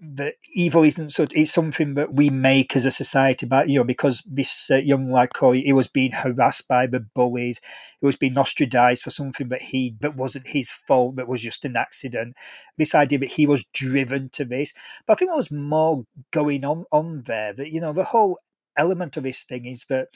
the 0.02 0.32
evil 0.54 0.82
isn't 0.82 1.10
so 1.10 1.26
it's 1.32 1.52
something 1.52 1.92
that 1.94 2.14
we 2.14 2.30
make 2.30 2.74
as 2.74 2.86
a 2.86 2.90
society 2.90 3.44
but 3.44 3.68
you 3.68 3.78
know 3.78 3.84
because 3.84 4.22
this 4.26 4.70
uh, 4.70 4.76
young 4.76 5.12
lad 5.12 5.34
Corey 5.34 5.60
he 5.60 5.74
was 5.74 5.88
being 5.88 6.12
harassed 6.12 6.66
by 6.68 6.86
the 6.86 7.00
bullies. 7.00 7.60
He 8.00 8.06
was 8.06 8.16
being 8.16 8.38
ostracized 8.38 9.02
for 9.02 9.10
something 9.10 9.50
that 9.50 9.60
he 9.60 9.94
that 10.00 10.16
wasn't 10.16 10.46
his 10.46 10.70
fault 10.70 11.16
that 11.16 11.28
was 11.28 11.42
just 11.42 11.66
an 11.66 11.76
accident. 11.76 12.34
This 12.78 12.94
idea 12.94 13.18
that 13.18 13.28
he 13.28 13.46
was 13.46 13.66
driven 13.74 14.30
to 14.30 14.46
this. 14.46 14.72
But 15.06 15.12
I 15.12 15.16
think 15.16 15.30
there 15.30 15.36
was 15.36 15.50
more 15.50 16.04
going 16.30 16.64
on 16.64 16.86
on 16.90 17.24
there 17.26 17.52
that 17.52 17.70
you 17.70 17.80
know 17.82 17.92
the 17.92 18.04
whole 18.04 18.38
element 18.78 19.18
of 19.18 19.24
this 19.24 19.42
thing 19.42 19.66
is 19.66 19.84
that 19.90 20.08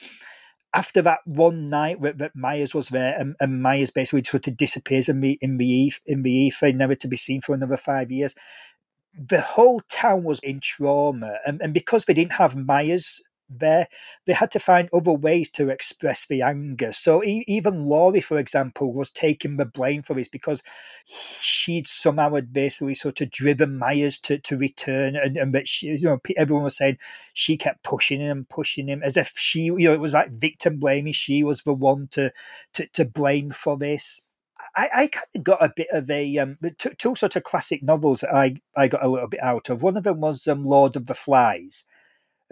after 0.75 1.01
that 1.01 1.19
one 1.25 1.69
night 1.69 2.01
that, 2.01 2.17
that 2.17 2.35
Myers 2.35 2.73
was 2.73 2.89
there, 2.89 3.15
and, 3.17 3.35
and, 3.39 3.61
Myers 3.61 3.89
basically 3.89 4.23
sort 4.25 4.47
of 4.47 4.57
disappears 4.57 5.09
in 5.09 5.21
the 5.21 5.39
in 5.41 5.57
the 5.57 5.93
in 6.05 6.23
the 6.23 6.31
ether, 6.31 6.71
never 6.73 6.95
to 6.95 7.07
be 7.07 7.17
seen 7.17 7.41
for 7.41 7.55
another 7.55 7.77
five 7.77 8.11
years. 8.11 8.35
The 9.17 9.41
whole 9.41 9.81
town 9.89 10.23
was 10.23 10.39
in 10.39 10.59
trauma, 10.59 11.37
and, 11.45 11.61
and 11.61 11.73
because 11.73 12.05
they 12.05 12.13
didn't 12.13 12.33
have 12.33 12.55
Myers 12.55 13.21
there, 13.49 13.87
they 14.25 14.33
had 14.33 14.51
to 14.51 14.59
find 14.59 14.89
other 14.93 15.11
ways 15.11 15.49
to 15.51 15.69
express 15.69 16.25
the 16.25 16.41
anger. 16.41 16.91
So 16.91 17.23
even 17.25 17.85
Laurie, 17.85 18.21
for 18.21 18.37
example, 18.37 18.93
was 18.93 19.11
taking 19.11 19.57
the 19.57 19.65
blame 19.65 20.01
for 20.01 20.13
this 20.13 20.27
because 20.27 20.63
she'd 21.41 21.87
somehow 21.87 22.35
had 22.35 22.51
basically 22.53 22.95
sort 22.95 23.21
of 23.21 23.29
driven 23.29 23.77
Myers 23.77 24.19
to, 24.19 24.37
to 24.39 24.57
return, 24.57 25.15
and, 25.15 25.37
and 25.37 25.53
that 25.53 25.67
she, 25.67 25.87
you 25.87 26.03
know, 26.03 26.19
everyone 26.37 26.63
was 26.63 26.77
saying 26.77 26.97
she 27.33 27.57
kept 27.57 27.83
pushing 27.83 28.21
him 28.21 28.37
and 28.37 28.49
pushing 28.49 28.87
him 28.87 29.01
as 29.03 29.17
if 29.17 29.33
she, 29.37 29.61
you 29.61 29.77
know, 29.79 29.93
it 29.93 29.99
was 29.99 30.13
like 30.13 30.31
victim 30.31 30.79
blaming. 30.79 31.13
She 31.13 31.43
was 31.43 31.61
the 31.61 31.73
one 31.73 32.07
to 32.11 32.31
to, 32.73 32.87
to 32.87 33.05
blame 33.05 33.51
for 33.51 33.77
this. 33.77 34.21
I, 34.75 34.89
I 34.93 35.07
kind 35.07 35.27
of 35.35 35.43
got 35.43 35.63
a 35.63 35.73
bit 35.73 35.87
of 35.91 36.09
a 36.09 36.37
um, 36.37 36.57
two, 36.77 36.91
two 36.97 37.15
sort 37.15 37.35
of 37.35 37.43
classic 37.43 37.81
novels 37.81 38.23
I, 38.23 38.57
I 38.75 38.87
got 38.87 39.03
a 39.03 39.07
little 39.07 39.29
bit 39.29 39.43
out 39.43 39.69
of. 39.69 39.81
One 39.81 39.95
of 39.95 40.03
them 40.03 40.19
was 40.19 40.47
um, 40.47 40.65
Lord 40.65 40.95
of 40.95 41.05
the 41.05 41.13
Flies. 41.13 41.85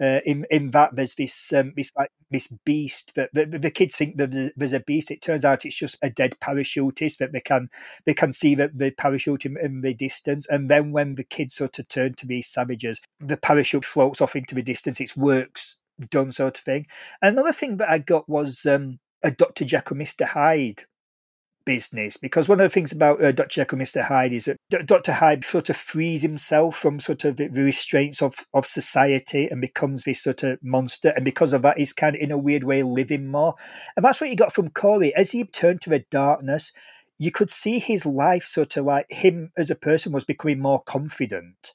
Uh, 0.00 0.18
in 0.26 0.44
in 0.50 0.70
that 0.72 0.96
there's 0.96 1.14
this 1.14 1.52
um, 1.52 1.72
this 1.76 1.92
like 1.96 2.10
this 2.30 2.48
beast 2.64 3.14
that 3.14 3.30
the, 3.32 3.46
the 3.46 3.70
kids 3.70 3.94
think 3.94 4.16
that 4.16 4.52
there's 4.56 4.72
a 4.72 4.80
beast. 4.80 5.12
It 5.12 5.22
turns 5.22 5.44
out 5.44 5.64
it's 5.64 5.76
just 5.76 5.96
a 6.02 6.10
dead 6.10 6.34
parachutist 6.40 7.18
that 7.18 7.32
they 7.32 7.40
can 7.40 7.68
they 8.04 8.14
can 8.14 8.32
see 8.32 8.56
the, 8.56 8.72
the 8.74 8.90
parachute 8.90 9.46
in, 9.46 9.56
in 9.62 9.82
the 9.82 9.94
distance. 9.94 10.48
And 10.48 10.68
then 10.68 10.90
when 10.90 11.14
the 11.14 11.22
kids 11.22 11.54
sort 11.54 11.78
of 11.78 11.88
turn 11.88 12.14
to 12.14 12.26
be 12.26 12.42
savages, 12.42 13.00
the 13.20 13.36
parachute 13.36 13.84
floats 13.84 14.20
off 14.20 14.34
into 14.34 14.56
the 14.56 14.62
distance. 14.62 15.00
It's 15.00 15.16
works 15.16 15.76
done 16.10 16.32
sort 16.32 16.58
of 16.58 16.64
thing. 16.64 16.86
Another 17.22 17.52
thing 17.52 17.76
that 17.76 17.88
I 17.88 17.98
got 17.98 18.28
was 18.28 18.66
um, 18.66 18.98
a 19.22 19.30
Dr. 19.30 19.64
Jekyll, 19.64 19.96
Mr. 19.96 20.26
Hyde 20.26 20.84
business 21.64 22.16
because 22.16 22.48
one 22.48 22.60
of 22.60 22.64
the 22.64 22.74
things 22.74 22.92
about 22.92 23.22
uh, 23.22 23.32
Dr. 23.32 23.60
Jekyll, 23.60 23.78
Mr. 23.78 24.02
Hyde 24.02 24.32
is 24.32 24.44
that 24.46 24.56
D- 24.70 24.78
Dr. 24.84 25.12
Hyde 25.12 25.44
sort 25.44 25.70
of 25.70 25.76
frees 25.76 26.22
himself 26.22 26.76
from 26.76 27.00
sort 27.00 27.24
of 27.24 27.36
the 27.36 27.48
restraints 27.48 28.22
of, 28.22 28.34
of 28.52 28.66
society 28.66 29.48
and 29.50 29.60
becomes 29.60 30.04
this 30.04 30.22
sort 30.22 30.42
of 30.42 30.58
monster. 30.62 31.12
And 31.16 31.24
because 31.24 31.52
of 31.52 31.62
that, 31.62 31.78
he's 31.78 31.92
kind 31.92 32.16
of 32.16 32.22
in 32.22 32.30
a 32.30 32.38
weird 32.38 32.64
way 32.64 32.82
living 32.82 33.26
more. 33.28 33.54
And 33.96 34.04
that's 34.04 34.20
what 34.20 34.30
you 34.30 34.36
got 34.36 34.54
from 34.54 34.70
Corey. 34.70 35.14
As 35.14 35.30
he 35.30 35.44
turned 35.44 35.80
to 35.82 35.90
the 35.90 36.04
darkness, 36.10 36.72
you 37.18 37.30
could 37.30 37.50
see 37.50 37.78
his 37.78 38.04
life 38.04 38.44
sort 38.44 38.76
of 38.76 38.84
like 38.84 39.06
him 39.10 39.52
as 39.56 39.70
a 39.70 39.76
person 39.76 40.12
was 40.12 40.24
becoming 40.24 40.60
more 40.60 40.82
confident. 40.82 41.72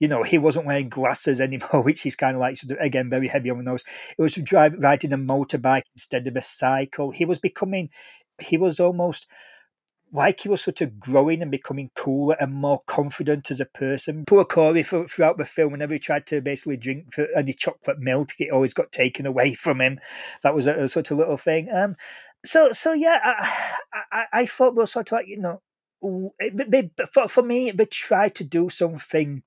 You 0.00 0.08
know, 0.08 0.24
he 0.24 0.36
wasn't 0.36 0.66
wearing 0.66 0.88
glasses 0.88 1.40
anymore, 1.40 1.82
which 1.84 2.04
is 2.06 2.16
kind 2.16 2.34
of 2.34 2.40
like, 2.40 2.58
again, 2.80 3.08
very 3.08 3.28
heavy 3.28 3.50
on 3.50 3.58
the 3.58 3.62
nose. 3.62 3.84
It 4.18 4.22
was 4.22 4.34
drive, 4.34 4.74
riding 4.78 5.12
a 5.12 5.16
motorbike 5.16 5.84
instead 5.94 6.26
of 6.26 6.36
a 6.36 6.42
cycle. 6.42 7.10
He 7.10 7.24
was 7.24 7.38
becoming 7.38 7.90
he 8.40 8.56
was 8.56 8.80
almost 8.80 9.26
like 10.12 10.40
he 10.40 10.48
was 10.48 10.62
sort 10.62 10.80
of 10.82 11.00
growing 11.00 11.40
and 11.40 11.50
becoming 11.50 11.90
cooler 11.94 12.36
and 12.38 12.52
more 12.52 12.82
confident 12.86 13.50
as 13.50 13.60
a 13.60 13.66
person. 13.66 14.24
Poor 14.26 14.44
Corey 14.44 14.82
for, 14.82 15.08
throughout 15.08 15.38
the 15.38 15.46
film, 15.46 15.72
whenever 15.72 15.94
he 15.94 15.98
tried 15.98 16.26
to 16.26 16.42
basically 16.42 16.76
drink 16.76 17.14
any 17.34 17.54
chocolate 17.54 17.98
milk, 17.98 18.28
it 18.38 18.52
always 18.52 18.74
got 18.74 18.92
taken 18.92 19.24
away 19.24 19.54
from 19.54 19.80
him. 19.80 19.98
That 20.42 20.54
was 20.54 20.66
a, 20.66 20.74
a 20.74 20.88
sort 20.88 21.10
of 21.10 21.18
little 21.18 21.38
thing. 21.38 21.72
Um, 21.72 21.96
so 22.44 22.72
so 22.72 22.92
yeah, 22.92 23.20
I, 23.24 24.04
I, 24.12 24.24
I 24.32 24.46
thought 24.46 24.74
those 24.74 24.92
sort 24.92 25.08
of 25.08 25.12
like 25.12 25.28
you 25.28 25.38
know, 25.38 25.62
they, 26.52 26.90
for 27.12 27.28
for 27.28 27.42
me 27.42 27.70
they 27.70 27.86
tried 27.86 28.34
to 28.36 28.44
do 28.44 28.68
something 28.68 29.42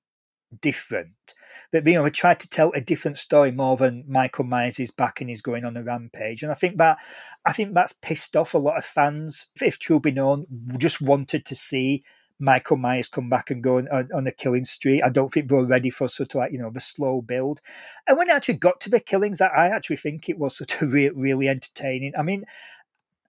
different 0.60 1.34
but 1.72 1.86
you 1.86 1.94
know, 1.94 2.02
we 2.02 2.10
tried 2.10 2.40
to 2.40 2.48
tell 2.48 2.72
a 2.74 2.80
different 2.80 3.18
story 3.18 3.52
more 3.52 3.76
than 3.76 4.04
Michael 4.08 4.44
Myers 4.44 4.78
is 4.78 4.90
back 4.90 5.20
and 5.20 5.30
he's 5.30 5.42
going 5.42 5.64
on 5.64 5.76
a 5.76 5.82
rampage. 5.82 6.42
And 6.42 6.52
I 6.52 6.54
think 6.54 6.78
that 6.78 6.98
I 7.44 7.52
think 7.52 7.74
that's 7.74 7.92
pissed 7.92 8.36
off 8.36 8.54
a 8.54 8.58
lot 8.58 8.78
of 8.78 8.84
fans. 8.84 9.48
If 9.60 9.78
true 9.78 10.00
be 10.00 10.10
known, 10.10 10.46
just 10.78 11.00
wanted 11.00 11.44
to 11.46 11.54
see 11.54 12.04
Michael 12.38 12.76
Myers 12.76 13.08
come 13.08 13.30
back 13.30 13.50
and 13.50 13.62
go 13.62 13.78
on, 13.78 13.88
on, 13.88 14.26
a 14.26 14.32
killing 14.32 14.64
streak. 14.64 15.02
I 15.02 15.08
don't 15.08 15.32
think 15.32 15.48
they 15.48 15.54
were 15.54 15.66
ready 15.66 15.90
for 15.90 16.06
sort 16.08 16.34
of 16.34 16.38
like, 16.38 16.52
you 16.52 16.58
know, 16.58 16.70
the 16.70 16.80
slow 16.80 17.22
build. 17.22 17.60
And 18.06 18.18
when 18.18 18.28
it 18.28 18.32
actually 18.32 18.54
got 18.54 18.80
to 18.82 18.90
the 18.90 19.00
killings, 19.00 19.40
I 19.40 19.68
actually 19.68 19.96
think 19.96 20.28
it 20.28 20.38
was 20.38 20.56
sort 20.56 20.82
of 20.82 20.92
re- 20.92 21.10
really 21.10 21.48
entertaining. 21.48 22.12
I 22.18 22.22
mean, 22.22 22.44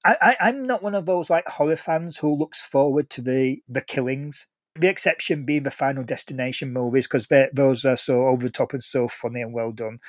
I 0.03 0.35
I, 0.39 0.49
am 0.49 0.67
not 0.67 0.83
one 0.83 0.95
of 0.95 1.05
those 1.05 1.29
like 1.29 1.47
horror 1.47 1.77
fans 1.77 2.17
who 2.17 2.35
looks 2.35 2.61
forward 2.61 3.09
to 3.11 3.21
the 3.21 3.61
the 3.69 3.81
killings 3.81 4.47
the 4.79 4.87
exception 4.89 5.45
being 5.45 5.63
the 5.63 5.71
Final 5.71 6.03
Destination 6.03 6.73
movies 6.73 7.07
because 7.07 7.27
those 7.53 7.85
are 7.85 7.97
so 7.97 8.27
over 8.27 8.43
the 8.43 8.51
top 8.51 8.73
and 8.73 8.83
so 8.83 9.07
funny 9.07 9.41
and 9.41 9.53
well 9.53 9.71
done. 9.71 9.99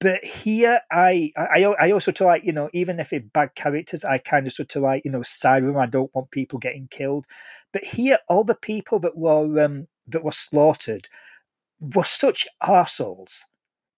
But 0.00 0.24
here, 0.24 0.80
I, 0.90 1.32
I, 1.36 1.64
I 1.80 1.90
also 1.92 2.10
to 2.12 2.24
like 2.24 2.44
you 2.44 2.52
know 2.52 2.70
even 2.72 2.98
if 2.98 3.12
it's 3.12 3.28
bad 3.32 3.54
characters, 3.54 4.04
I 4.04 4.18
kind 4.18 4.46
of 4.46 4.52
sort 4.52 4.74
of 4.76 4.82
like 4.82 5.04
you 5.04 5.10
know 5.10 5.22
side 5.22 5.62
with 5.62 5.74
them. 5.74 5.82
I 5.82 5.86
don't 5.86 6.14
want 6.14 6.30
people 6.30 6.58
getting 6.58 6.88
killed. 6.88 7.26
But 7.72 7.84
here, 7.84 8.18
all 8.28 8.44
the 8.44 8.56
people 8.56 8.98
that 9.00 9.16
were 9.16 9.64
um, 9.64 9.86
that 10.08 10.24
were 10.24 10.32
slaughtered 10.32 11.08
were 11.80 12.04
such 12.04 12.48
arseholes 12.62 13.44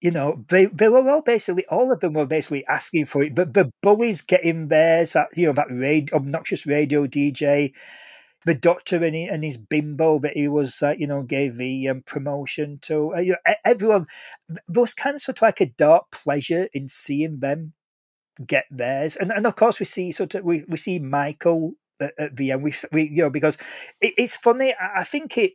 you 0.02 0.10
know, 0.10 0.44
they 0.48 0.66
they 0.66 0.88
were 0.88 1.08
all 1.08 1.22
basically 1.22 1.64
all 1.66 1.92
of 1.92 2.00
them 2.00 2.14
were 2.14 2.26
basically 2.26 2.66
asking 2.66 3.06
for 3.06 3.22
it. 3.22 3.36
But 3.36 3.54
the 3.54 3.70
bullies 3.82 4.20
getting 4.20 4.66
theirs, 4.66 5.12
that 5.12 5.28
you 5.36 5.46
know, 5.46 5.52
that 5.52 5.68
radio, 5.70 6.16
obnoxious 6.16 6.66
radio 6.66 7.06
DJ, 7.06 7.72
the 8.44 8.54
doctor 8.54 8.96
and, 8.96 9.14
he, 9.14 9.24
and 9.26 9.44
his 9.44 9.56
bimbo 9.56 10.18
that 10.20 10.34
he 10.34 10.48
was, 10.48 10.82
uh, 10.82 10.94
you 10.96 11.06
know, 11.06 11.22
gave 11.22 11.56
the 11.56 11.88
um, 11.88 12.02
promotion 12.02 12.78
to. 12.82 13.14
Uh, 13.14 13.20
you 13.20 13.32
know, 13.46 13.54
everyone, 13.64 14.06
there 14.48 14.80
was 14.80 14.94
kind 14.94 15.14
of 15.14 15.22
sort 15.22 15.38
of 15.38 15.42
like 15.42 15.60
a 15.60 15.66
dark 15.66 16.10
pleasure 16.10 16.68
in 16.72 16.88
seeing 16.88 17.40
them 17.40 17.74
get 18.46 18.64
theirs, 18.70 19.16
and 19.16 19.30
and 19.30 19.46
of 19.46 19.56
course 19.56 19.78
we 19.78 19.86
see 19.86 20.10
sort 20.10 20.34
of 20.34 20.44
we, 20.44 20.64
we 20.68 20.76
see 20.76 20.98
Michael 20.98 21.74
at, 22.00 22.14
at 22.18 22.36
the 22.36 22.52
end. 22.52 22.62
We 22.62 22.74
we 22.90 23.08
you 23.08 23.22
know 23.22 23.30
because 23.30 23.56
it, 24.00 24.14
it's 24.16 24.36
funny. 24.36 24.74
I 24.80 25.04
think 25.04 25.36
it 25.38 25.52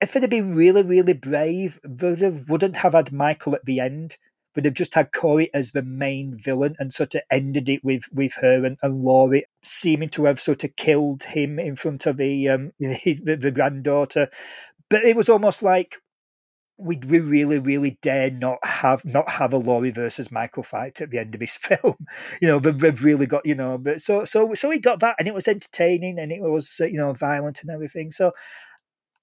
if 0.00 0.14
it 0.16 0.22
had 0.22 0.30
been 0.30 0.54
really 0.54 0.82
really 0.82 1.14
brave, 1.14 1.80
they 1.84 2.44
wouldn't 2.48 2.76
have 2.76 2.94
had 2.94 3.12
Michael 3.12 3.54
at 3.54 3.64
the 3.64 3.80
end 3.80 4.16
but 4.56 4.64
they've 4.64 4.74
just 4.74 4.94
had 4.94 5.12
Corey 5.12 5.52
as 5.52 5.72
the 5.72 5.82
main 5.82 6.34
villain 6.34 6.74
and 6.78 6.92
sort 6.92 7.14
of 7.14 7.20
ended 7.30 7.68
it 7.68 7.84
with 7.84 8.04
with 8.10 8.32
her 8.40 8.64
and, 8.64 8.78
and 8.82 9.04
Laurie 9.04 9.44
seeming 9.62 10.08
to 10.08 10.24
have 10.24 10.40
sort 10.40 10.64
of 10.64 10.74
killed 10.76 11.22
him 11.22 11.58
in 11.58 11.76
front 11.76 12.06
of 12.06 12.16
the 12.16 12.48
um 12.48 12.72
his, 12.78 13.20
the, 13.20 13.36
the 13.36 13.50
granddaughter. 13.50 14.28
But 14.88 15.04
it 15.04 15.14
was 15.14 15.28
almost 15.28 15.62
like 15.62 15.98
we 16.78 16.96
we 17.06 17.20
really 17.20 17.58
really 17.58 17.98
dare 18.00 18.30
not 18.30 18.64
have 18.64 19.04
not 19.04 19.28
have 19.28 19.52
a 19.52 19.58
Laurie 19.58 19.90
versus 19.90 20.32
Michael 20.32 20.62
fight 20.62 21.02
at 21.02 21.10
the 21.10 21.18
end 21.18 21.34
of 21.34 21.40
this 21.40 21.56
film. 21.60 21.96
You 22.40 22.48
know, 22.48 22.58
they've 22.58 23.04
really 23.04 23.26
got 23.26 23.44
you 23.44 23.54
know, 23.54 23.76
but 23.76 24.00
so 24.00 24.24
so 24.24 24.54
so 24.54 24.70
we 24.70 24.78
got 24.78 25.00
that, 25.00 25.16
and 25.18 25.28
it 25.28 25.34
was 25.34 25.48
entertaining, 25.48 26.18
and 26.18 26.32
it 26.32 26.40
was 26.40 26.80
you 26.80 26.96
know 26.98 27.12
violent 27.12 27.60
and 27.60 27.70
everything. 27.70 28.10
So 28.10 28.32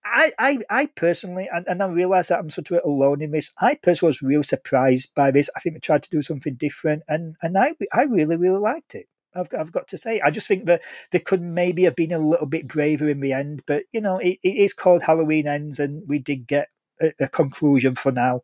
I, 0.06 0.32
I, 0.38 0.60
I 0.70 0.86
personally, 0.88 1.50
and, 1.52 1.66
and 1.68 1.82
I 1.82 1.88
realise 1.88 2.28
that 2.28 2.40
I'm 2.40 2.50
sort 2.50 2.72
of 2.72 2.82
alone 2.84 3.22
in 3.22 3.32
this. 3.32 3.52
I 3.60 3.76
personally 3.76 4.10
was 4.10 4.22
real 4.22 4.44
surprised 4.44 5.14
by 5.16 5.32
this. 5.32 5.50
I 5.56 5.60
think 5.60 5.76
we 5.76 5.80
tried 5.80 6.04
to 6.04 6.10
do 6.10 6.22
something 6.22 6.56
different, 6.56 7.04
and 7.08 7.36
and 7.42 7.58
I, 7.58 7.74
I 7.94 8.04
really, 8.04 8.36
really 8.36 8.60
liked 8.60 8.96
it. 8.96 9.08
I've, 9.36 9.48
I've 9.58 9.72
got 9.72 9.88
to 9.90 9.98
say, 9.98 10.22
I 10.22 10.30
just 10.30 10.48
think 10.48 10.66
that 10.66 10.82
they 11.12 11.20
could 11.20 11.42
maybe 11.42 11.84
have 11.84 11.96
been 11.96 12.12
a 12.12 12.20
little 12.20 12.46
bit 12.46 12.68
braver 12.68 13.10
in 13.10 13.20
the 13.20 13.34
end. 13.34 13.64
But 13.66 13.84
you 13.92 14.02
know, 14.02 14.18
it, 14.18 14.40
it 14.44 14.58
is 14.58 14.74
called 14.74 15.04
Halloween 15.04 15.48
Ends, 15.48 15.80
and 15.80 16.08
we 16.08 16.20
did 16.20 16.48
get 16.48 16.70
a, 17.02 17.14
a 17.20 17.28
conclusion 17.28 17.96
for 17.96 18.12
now. 18.12 18.42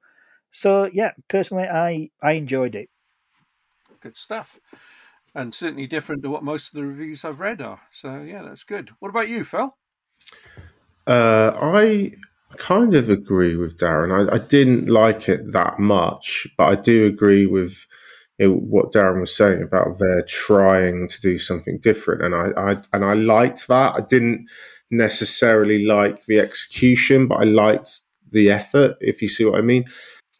So 0.51 0.89
yeah, 0.91 1.11
personally, 1.27 1.65
I 1.65 2.09
I 2.21 2.33
enjoyed 2.33 2.75
it. 2.75 2.89
Good 3.99 4.17
stuff, 4.17 4.59
and 5.35 5.53
certainly 5.53 5.87
different 5.87 6.23
to 6.23 6.29
what 6.29 6.43
most 6.43 6.69
of 6.69 6.73
the 6.73 6.85
reviews 6.85 7.25
I've 7.25 7.41
read 7.41 7.61
are. 7.61 7.81
So 7.91 8.21
yeah, 8.21 8.43
that's 8.43 8.63
good. 8.63 8.91
What 8.99 9.09
about 9.09 9.29
you, 9.29 9.43
Phil? 9.43 9.75
Uh, 11.09 11.57
I 11.59 12.11
kind 12.57 12.93
of 12.93 13.09
agree 13.09 13.55
with 13.55 13.77
Darren. 13.77 14.13
I, 14.13 14.35
I, 14.35 14.37
didn't 14.37 14.89
like 14.89 15.27
it 15.27 15.53
that 15.53 15.79
much, 15.79 16.45
but 16.55 16.65
I 16.65 16.75
do 16.75 17.07
agree 17.07 17.47
with 17.47 17.83
know, 18.37 18.53
what 18.53 18.91
Darren 18.91 19.19
was 19.19 19.35
saying 19.35 19.63
about 19.63 19.97
their 19.97 20.21
trying 20.21 21.07
to 21.07 21.19
do 21.19 21.39
something 21.39 21.79
different, 21.79 22.21
and 22.21 22.35
I, 22.35 22.51
I 22.55 22.77
and 22.93 23.03
I 23.03 23.13
liked 23.13 23.67
that. 23.69 23.95
I 23.95 24.01
didn't 24.01 24.47
necessarily 24.91 25.83
like 25.83 26.25
the 26.25 26.39
execution, 26.39 27.27
but 27.27 27.39
I 27.39 27.45
liked 27.45 28.01
the 28.31 28.51
effort. 28.51 28.95
If 29.01 29.23
you 29.23 29.29
see 29.29 29.45
what 29.45 29.57
I 29.57 29.61
mean. 29.61 29.85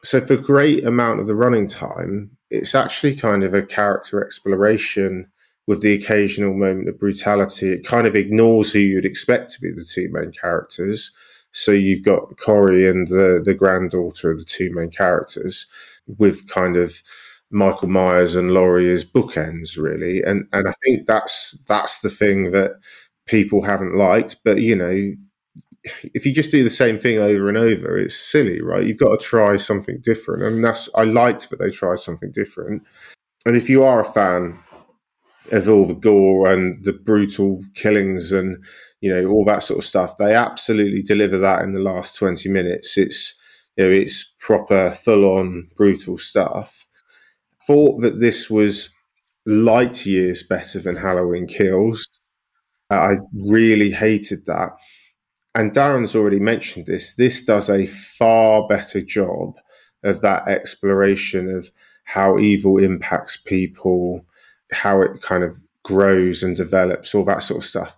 So 0.03 0.21
for 0.21 0.33
a 0.33 0.37
great 0.37 0.85
amount 0.85 1.19
of 1.19 1.25
the 1.25 1.35
running 1.35 1.67
time, 1.67 2.37
it's 2.51 2.75
actually 2.75 3.15
kind 3.15 3.43
of 3.43 3.55
a 3.55 3.63
character 3.63 4.23
exploration 4.23 5.31
with 5.69 5.83
the 5.83 5.93
occasional 5.93 6.55
moment 6.55 6.89
of 6.89 6.99
brutality, 6.99 7.71
it 7.71 7.85
kind 7.85 8.07
of 8.07 8.15
ignores 8.15 8.73
who 8.73 8.79
you'd 8.79 9.05
expect 9.05 9.51
to 9.51 9.61
be 9.61 9.69
the 9.69 9.85
two 9.85 10.09
main 10.11 10.31
characters. 10.31 11.11
So 11.51 11.71
you've 11.71 12.01
got 12.01 12.39
Corey 12.39 12.89
and 12.89 13.07
the, 13.07 13.39
the 13.45 13.53
granddaughter 13.53 14.31
of 14.31 14.39
the 14.39 14.45
two 14.45 14.71
main 14.73 14.89
characters 14.89 15.67
with 16.07 16.49
kind 16.49 16.75
of 16.75 17.03
Michael 17.51 17.87
Myers 17.87 18.35
and 18.35 18.49
Laurie 18.49 18.91
as 18.91 19.05
bookends, 19.05 19.77
really. 19.77 20.23
And 20.23 20.47
and 20.51 20.67
I 20.67 20.73
think 20.83 21.05
that's 21.05 21.51
that's 21.67 21.99
the 21.99 22.09
thing 22.09 22.49
that 22.49 22.71
people 23.27 23.61
haven't 23.61 23.95
liked. 23.95 24.37
But 24.43 24.61
you 24.61 24.75
know, 24.75 25.13
if 26.15 26.25
you 26.25 26.33
just 26.33 26.49
do 26.49 26.63
the 26.63 26.71
same 26.71 26.97
thing 26.97 27.19
over 27.19 27.47
and 27.47 27.59
over, 27.59 27.95
it's 27.95 28.19
silly, 28.19 28.59
right? 28.59 28.87
You've 28.87 28.97
got 28.97 29.19
to 29.19 29.23
try 29.23 29.57
something 29.57 29.99
different. 30.01 30.41
And 30.41 30.63
that's 30.63 30.89
I 30.95 31.03
liked 31.03 31.51
that 31.51 31.59
they 31.59 31.69
tried 31.69 31.99
something 31.99 32.31
different. 32.31 32.81
And 33.45 33.55
if 33.55 33.69
you 33.69 33.83
are 33.83 33.99
a 33.99 34.05
fan 34.05 34.63
of 35.51 35.67
all 35.67 35.85
the 35.85 35.93
gore 35.93 36.49
and 36.49 36.84
the 36.84 36.93
brutal 36.93 37.63
killings 37.76 38.31
and 38.31 38.63
you 39.01 39.13
know 39.13 39.30
all 39.30 39.45
that 39.45 39.63
sort 39.63 39.80
of 39.80 39.85
stuff. 39.85 40.17
They 40.17 40.34
absolutely 40.34 41.01
deliver 41.01 41.38
that 41.38 41.61
in 41.61 41.73
the 41.73 41.80
last 41.80 42.15
twenty 42.15 42.49
minutes. 42.49 42.97
It's 42.97 43.35
you 43.77 43.85
know 43.85 43.91
it's 43.91 44.34
proper 44.39 44.91
full 44.91 45.26
on 45.26 45.69
brutal 45.76 46.17
stuff. 46.17 46.85
Thought 47.65 48.01
that 48.01 48.19
this 48.19 48.49
was 48.49 48.89
light 49.45 50.05
years 50.05 50.43
better 50.43 50.80
than 50.80 50.97
Halloween 50.97 51.47
Kills. 51.47 52.07
Uh, 52.91 52.95
I 52.95 53.17
really 53.34 53.91
hated 53.91 54.45
that. 54.45 54.71
And 55.55 55.71
Darren's 55.71 56.15
already 56.15 56.39
mentioned 56.39 56.85
this. 56.85 57.15
This 57.15 57.43
does 57.43 57.69
a 57.69 57.85
far 57.85 58.67
better 58.67 59.01
job 59.01 59.55
of 60.03 60.21
that 60.21 60.47
exploration 60.47 61.49
of 61.49 61.71
how 62.05 62.39
evil 62.39 62.77
impacts 62.77 63.38
people, 63.38 64.26
how 64.71 65.01
it 65.01 65.21
kind 65.21 65.43
of 65.43 65.57
grows 65.83 66.43
and 66.43 66.55
develops, 66.55 67.15
all 67.15 67.25
that 67.25 67.43
sort 67.43 67.63
of 67.63 67.67
stuff. 67.67 67.95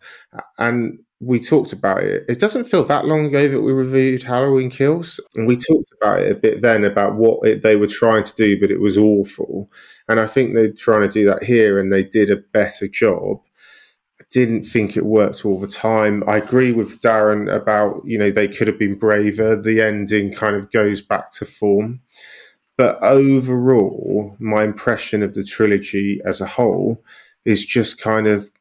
And 0.58 1.00
we 1.22 1.40
talked 1.40 1.72
about 1.72 2.04
it. 2.04 2.26
It 2.28 2.40
doesn't 2.40 2.66
feel 2.66 2.84
that 2.86 3.06
long 3.06 3.26
ago 3.28 3.48
that 3.48 3.62
we 3.62 3.72
reviewed 3.72 4.24
Halloween 4.24 4.72
Kills, 4.72 5.20
and 5.36 5.48
we 5.48 5.56
talked 5.56 5.92
about 6.02 6.22
it 6.22 6.32
a 6.32 6.36
bit 6.36 6.62
then 6.62 6.84
about 6.84 7.16
what 7.16 7.48
it, 7.48 7.62
they 7.62 7.76
were 7.76 7.88
trying 7.88 8.24
to 8.24 8.34
do, 8.36 8.60
but 8.60 8.72
it 8.72 8.82
was 8.82 8.98
awful. 8.98 9.70
And 10.08 10.20
I 10.20 10.26
think 10.26 10.54
they're 10.54 10.72
trying 10.72 11.02
to 11.02 11.10
do 11.10 11.26
that 11.26 11.44
here, 11.44 11.80
and 11.80 11.94
they 11.94 12.04
did 12.04 12.32
a 12.32 12.38
better 12.38 12.88
job. 12.88 13.42
I 14.20 14.24
didn't 14.32 14.64
think 14.64 14.98
it 14.98 15.06
worked 15.06 15.46
all 15.46 15.60
the 15.60 15.68
time. 15.68 16.24
I 16.28 16.38
agree 16.38 16.72
with 16.72 17.02
Darren 17.02 17.54
about 17.54 18.02
you 18.04 18.18
know 18.18 18.32
they 18.32 18.48
could 18.48 18.68
have 18.68 18.80
been 18.80 18.96
braver. 18.96 19.56
The 19.56 19.82
ending 19.82 20.34
kind 20.34 20.56
of 20.56 20.72
goes 20.72 21.04
back 21.04 21.32
to 21.34 21.46
form. 21.46 22.02
But 22.82 22.98
overall, 23.04 24.36
my 24.40 24.64
impression 24.64 25.22
of 25.22 25.36
the 25.36 25.44
trilogy 25.44 26.20
as 26.26 26.42
a 26.42 26.48
whole 26.48 27.04
is 27.46 27.64
just 27.64 28.02
kind 28.02 28.26
of 28.26 28.52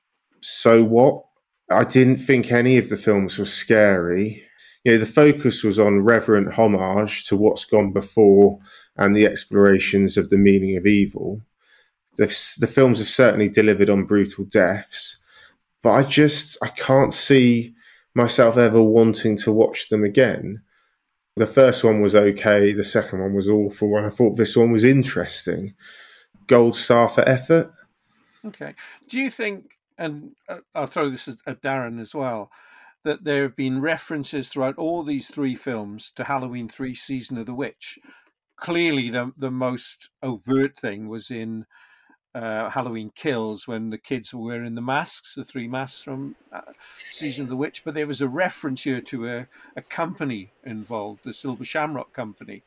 so 0.42 0.84
what? 0.84 1.24
I 1.70 1.84
didn't 1.84 2.18
think 2.18 2.52
any 2.52 2.76
of 2.76 2.90
the 2.90 2.98
films 2.98 3.38
were 3.38 3.46
scary. 3.46 4.42
You 4.84 4.92
know, 4.92 4.98
the 4.98 5.06
focus 5.06 5.64
was 5.64 5.78
on 5.78 6.02
reverent 6.02 6.52
homage 6.52 7.24
to 7.28 7.36
what's 7.38 7.64
gone 7.64 7.94
before 7.94 8.58
and 8.94 9.16
the 9.16 9.24
explorations 9.24 10.18
of 10.18 10.28
the 10.28 10.36
meaning 10.36 10.76
of 10.76 10.84
evil. 10.84 11.40
The, 12.18 12.26
the 12.58 12.66
films 12.66 12.98
have 12.98 13.08
certainly 13.08 13.48
delivered 13.48 13.88
on 13.88 14.04
brutal 14.04 14.44
deaths, 14.44 15.16
but 15.82 15.92
I 15.92 16.02
just 16.02 16.58
I 16.60 16.68
can't 16.68 17.14
see 17.14 17.74
myself 18.12 18.58
ever 18.58 18.82
wanting 18.82 19.38
to 19.38 19.50
watch 19.50 19.88
them 19.88 20.04
again. 20.04 20.60
The 21.40 21.46
first 21.46 21.82
one 21.82 22.02
was 22.02 22.14
okay, 22.14 22.74
the 22.74 22.84
second 22.84 23.20
one 23.20 23.32
was 23.32 23.48
awful, 23.48 23.96
and 23.96 24.04
I 24.04 24.10
thought 24.10 24.36
this 24.36 24.54
one 24.54 24.72
was 24.72 24.84
interesting. 24.84 25.72
Gold 26.46 26.76
star 26.76 27.08
for 27.08 27.26
effort. 27.26 27.72
Okay. 28.44 28.74
Do 29.08 29.18
you 29.18 29.30
think, 29.30 29.78
and 29.96 30.32
uh, 30.50 30.58
I'll 30.74 30.84
throw 30.84 31.08
this 31.08 31.28
at 31.28 31.62
Darren 31.62 31.98
as 31.98 32.14
well, 32.14 32.50
that 33.04 33.24
there 33.24 33.40
have 33.44 33.56
been 33.56 33.80
references 33.80 34.50
throughout 34.50 34.76
all 34.76 35.02
these 35.02 35.28
three 35.28 35.54
films 35.54 36.12
to 36.16 36.24
Halloween 36.24 36.68
3 36.68 36.94
Season 36.94 37.38
of 37.38 37.46
the 37.46 37.54
Witch? 37.54 37.98
Clearly, 38.56 39.08
the, 39.08 39.32
the 39.34 39.50
most 39.50 40.10
overt 40.22 40.78
thing 40.78 41.08
was 41.08 41.30
in 41.30 41.64
uh, 42.34 42.70
Halloween 42.70 43.10
Kills 43.14 43.66
when 43.66 43.90
the 43.90 43.98
kids 43.98 44.32
were 44.32 44.44
wearing 44.44 44.74
the 44.74 44.80
masks, 44.80 45.34
the 45.34 45.44
three 45.44 45.68
masks 45.68 46.02
from 46.02 46.36
uh, 46.52 46.60
Season 47.12 47.44
of 47.44 47.48
the 47.48 47.56
Witch. 47.56 47.84
But 47.84 47.94
there 47.94 48.06
was 48.06 48.20
a 48.20 48.28
reference 48.28 48.84
here 48.84 49.00
to 49.00 49.28
a, 49.28 49.46
a 49.76 49.82
company 49.82 50.52
involved, 50.64 51.24
the 51.24 51.34
Silver 51.34 51.64
Shamrock 51.64 52.12
Company. 52.12 52.62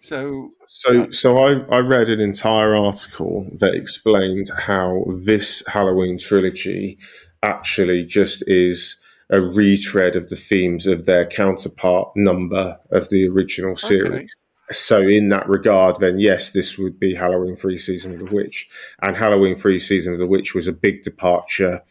So, 0.00 0.50
so, 0.66 1.10
so 1.10 1.38
I, 1.38 1.60
I 1.74 1.78
read 1.78 2.08
an 2.08 2.20
entire 2.20 2.74
article 2.74 3.46
that 3.54 3.74
explained 3.74 4.50
how 4.50 5.04
this 5.08 5.62
Halloween 5.66 6.18
trilogy 6.18 6.98
actually 7.42 8.04
just 8.04 8.46
is 8.46 8.98
a 9.30 9.40
retread 9.40 10.14
of 10.14 10.28
the 10.28 10.36
themes 10.36 10.86
of 10.86 11.06
their 11.06 11.24
counterpart 11.24 12.10
number 12.14 12.78
of 12.90 13.08
the 13.08 13.26
original 13.26 13.76
series. 13.76 14.12
Okay 14.12 14.41
so 14.70 15.00
in 15.00 15.28
that 15.30 15.48
regard, 15.48 15.96
then 16.00 16.18
yes, 16.18 16.52
this 16.52 16.78
would 16.78 16.98
be 16.98 17.14
Halloween 17.14 17.56
Free 17.56 17.78
Season 17.78 18.12
of 18.12 18.18
the 18.20 18.34
Witch, 18.34 18.68
and 19.02 19.16
Halloween 19.16 19.56
Free 19.56 19.78
Season 19.78 20.12
of 20.12 20.18
the 20.18 20.26
Witch 20.26 20.54
was 20.54 20.68
a 20.68 20.72
big 20.72 21.02
departure, 21.02 21.82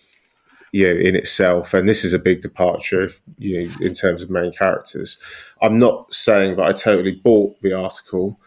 you 0.71 0.87
know, 0.87 0.99
in 0.99 1.15
itself, 1.15 1.73
and 1.73 1.87
this 1.87 2.03
is 2.03 2.13
a 2.13 2.19
big 2.19 2.41
departure, 2.41 3.01
if, 3.01 3.19
you 3.37 3.61
know, 3.61 3.73
in 3.81 3.93
terms 3.93 4.21
of 4.21 4.29
main 4.29 4.53
characters. 4.53 5.17
I'm 5.61 5.79
not 5.79 6.13
saying 6.13 6.55
that 6.55 6.65
I 6.65 6.71
totally 6.71 7.11
bought 7.11 7.61
the 7.61 7.73
article, 7.73 8.39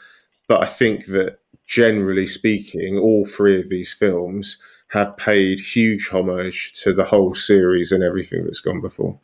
but 0.49 0.63
I 0.63 0.67
think 0.67 1.07
that 1.07 1.39
generally 1.67 2.27
speaking, 2.27 2.99
all 2.99 3.25
three 3.25 3.61
of 3.61 3.69
these 3.69 3.93
films 3.93 4.59
have 4.89 5.17
paid 5.17 5.59
huge 5.59 6.09
homage 6.11 6.73
to 6.83 6.93
the 6.93 7.05
whole 7.05 7.35
series 7.35 7.91
and 7.91 8.03
everything 8.03 8.45
that's 8.45 8.61
gone 8.61 8.81
before. 8.81 9.19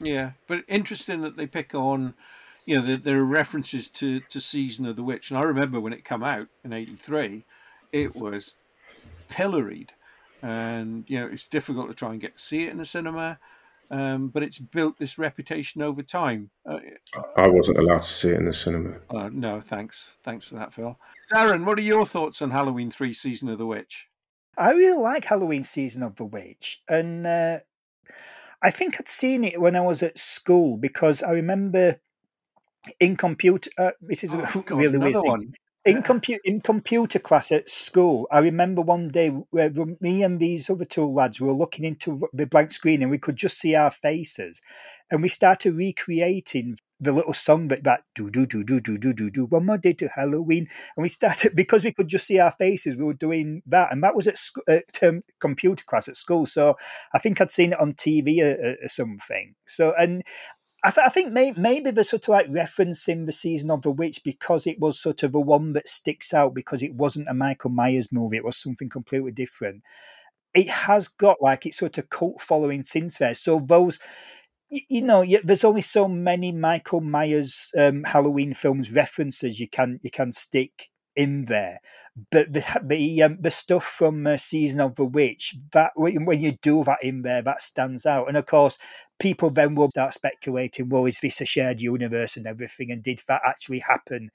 Yeah, 0.00 0.32
but 0.46 0.64
interesting 0.68 1.22
that 1.22 1.36
they 1.36 1.46
pick 1.46 1.74
on 1.74 2.14
you 2.64 2.76
know, 2.76 2.82
there, 2.82 2.96
there, 2.96 3.18
are 3.18 3.24
references 3.24 3.88
to, 3.88 4.20
to 4.20 4.40
Season 4.40 4.86
of 4.86 4.96
the 4.96 5.02
Witch. 5.02 5.30
And 5.30 5.38
I 5.38 5.42
remember 5.42 5.80
when 5.80 5.92
it 5.92 6.04
came 6.04 6.22
out 6.22 6.48
in 6.64 6.72
83, 6.72 7.44
it 7.92 8.14
was 8.14 8.56
pilloried. 9.28 9.92
And, 10.42 11.04
you 11.08 11.20
know, 11.20 11.26
it's 11.26 11.44
difficult 11.44 11.88
to 11.88 11.94
try 11.94 12.12
and 12.12 12.20
get 12.20 12.36
to 12.36 12.42
see 12.42 12.64
it 12.64 12.70
in 12.70 12.78
the 12.78 12.84
cinema. 12.84 13.38
Um, 13.90 14.28
but 14.28 14.42
it's 14.42 14.58
built 14.58 14.98
this 14.98 15.18
reputation 15.18 15.82
over 15.82 16.02
time. 16.02 16.50
Uh, 16.64 16.78
I 17.36 17.48
wasn't 17.48 17.78
allowed 17.78 17.98
to 17.98 18.04
see 18.04 18.30
it 18.30 18.38
in 18.38 18.46
the 18.46 18.52
cinema. 18.52 18.96
Uh, 19.10 19.28
no, 19.30 19.60
thanks. 19.60 20.16
Thanks 20.22 20.48
for 20.48 20.54
that, 20.54 20.72
Phil. 20.72 20.98
Darren, 21.30 21.66
what 21.66 21.78
are 21.78 21.82
your 21.82 22.06
thoughts 22.06 22.40
on 22.40 22.50
Halloween 22.50 22.90
3 22.90 23.12
Season 23.12 23.50
of 23.50 23.58
the 23.58 23.66
Witch? 23.66 24.06
I 24.56 24.70
really 24.70 24.98
like 24.98 25.26
Halloween 25.26 25.64
Season 25.64 26.02
of 26.02 26.16
the 26.16 26.24
Witch. 26.24 26.82
And 26.88 27.26
uh, 27.26 27.58
I 28.62 28.70
think 28.70 28.96
I'd 28.98 29.08
seen 29.08 29.44
it 29.44 29.60
when 29.60 29.76
I 29.76 29.80
was 29.80 30.02
at 30.02 30.16
school 30.16 30.78
because 30.78 31.22
I 31.22 31.32
remember 31.32 32.00
in 33.00 33.16
computer. 33.16 33.70
Uh, 33.78 33.90
this 34.00 34.24
is 34.24 34.34
oh, 34.34 34.64
God, 34.66 34.78
really 34.78 34.98
weird. 34.98 35.14
One. 35.16 35.54
In 35.84 35.96
yeah. 35.96 36.02
computer 36.02 36.40
in 36.44 36.60
computer 36.60 37.18
class 37.18 37.50
at 37.50 37.68
school, 37.68 38.28
I 38.30 38.38
remember 38.38 38.82
one 38.82 39.08
day 39.08 39.30
where 39.30 39.70
me 40.00 40.22
and 40.22 40.38
these 40.38 40.70
other 40.70 40.84
two 40.84 41.06
lads 41.06 41.40
were 41.40 41.52
looking 41.52 41.84
into 41.84 42.28
the 42.32 42.46
blank 42.46 42.70
screen 42.70 43.02
and 43.02 43.10
we 43.10 43.18
could 43.18 43.34
just 43.34 43.58
see 43.58 43.74
our 43.74 43.90
faces, 43.90 44.62
and 45.10 45.22
we 45.22 45.28
started 45.28 45.74
recreating 45.74 46.76
the 47.00 47.12
little 47.12 47.34
song 47.34 47.66
that 47.66 47.82
that 47.82 48.04
do 48.14 48.30
do 48.30 48.46
do 48.46 48.62
do 48.62 48.80
do 48.80 48.96
do 48.96 49.12
do 49.12 49.28
do 49.28 49.44
one 49.46 49.66
more 49.66 49.76
day 49.76 49.92
to 49.94 50.06
Halloween, 50.06 50.68
and 50.96 51.02
we 51.02 51.08
started 51.08 51.56
because 51.56 51.82
we 51.82 51.92
could 51.92 52.06
just 52.06 52.28
see 52.28 52.38
our 52.38 52.52
faces. 52.52 52.96
We 52.96 53.04
were 53.04 53.12
doing 53.12 53.62
that, 53.66 53.92
and 53.92 54.04
that 54.04 54.14
was 54.14 54.28
at, 54.28 54.38
sc- 54.38 54.68
at 54.68 55.02
um, 55.02 55.22
computer 55.40 55.84
class 55.84 56.06
at 56.06 56.16
school. 56.16 56.46
So 56.46 56.76
I 57.12 57.18
think 57.18 57.40
I'd 57.40 57.50
seen 57.50 57.72
it 57.72 57.80
on 57.80 57.94
TV 57.94 58.40
or, 58.40 58.76
or 58.84 58.88
something. 58.88 59.56
So 59.66 59.94
and 59.98 60.22
I, 60.84 60.90
th- 60.90 61.06
I, 61.06 61.10
think 61.10 61.32
may- 61.32 61.54
maybe 61.56 61.90
they're 61.90 62.02
sort 62.02 62.24
of 62.24 62.30
like 62.30 62.48
referencing 62.48 63.26
the 63.26 63.32
season 63.32 63.70
of 63.70 63.82
the 63.82 63.90
witch 63.90 64.22
because 64.24 64.66
it 64.66 64.80
was 64.80 65.00
sort 65.00 65.22
of 65.22 65.34
a 65.34 65.40
one 65.40 65.74
that 65.74 65.88
sticks 65.88 66.34
out 66.34 66.54
because 66.54 66.82
it 66.82 66.94
wasn't 66.94 67.28
a 67.28 67.34
Michael 67.34 67.70
Myers 67.70 68.10
movie; 68.10 68.36
it 68.36 68.44
was 68.44 68.56
something 68.56 68.88
completely 68.88 69.30
different. 69.30 69.82
It 70.54 70.68
has 70.68 71.08
got 71.08 71.40
like 71.40 71.66
its 71.66 71.78
sort 71.78 71.98
of 71.98 72.10
cult 72.10 72.42
following 72.42 72.84
since 72.84 73.18
there. 73.18 73.34
So 73.34 73.60
those, 73.64 73.98
you 74.70 75.02
know, 75.02 75.24
there's 75.44 75.64
only 75.64 75.82
so 75.82 76.08
many 76.08 76.50
Michael 76.50 77.00
Myers 77.00 77.70
um, 77.78 78.02
Halloween 78.02 78.52
films 78.52 78.90
references 78.92 79.60
you 79.60 79.68
can 79.68 80.00
you 80.02 80.10
can 80.10 80.32
stick 80.32 80.88
in 81.14 81.44
there. 81.44 81.80
But 82.30 82.52
the 82.52 82.64
the, 82.84 83.22
um, 83.22 83.38
the 83.40 83.50
stuff 83.50 83.84
from 83.84 84.26
uh, 84.26 84.36
season 84.36 84.80
of 84.80 84.96
the 84.96 85.04
witch 85.04 85.54
that 85.72 85.92
when 85.94 86.40
you 86.40 86.52
do 86.60 86.84
that 86.84 87.02
in 87.02 87.22
there, 87.22 87.40
that 87.42 87.62
stands 87.62 88.04
out. 88.04 88.28
And 88.28 88.36
of 88.36 88.46
course, 88.46 88.78
people 89.22 89.50
then 89.50 89.76
will 89.76 89.88
start 89.90 90.12
speculating, 90.12 90.88
well, 90.88 91.06
is 91.06 91.20
this 91.20 91.40
a 91.40 91.44
shared 91.44 91.80
universe 91.80 92.36
and 92.36 92.44
everything? 92.44 92.90
And 92.90 93.04
did 93.04 93.20
that 93.28 93.40
actually 93.46 93.78
happen 93.78 94.30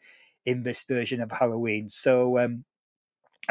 in 0.46 0.64
this 0.64 0.84
version 0.84 1.20
of 1.20 1.30
Halloween? 1.30 1.90
So, 1.90 2.40
um, 2.40 2.64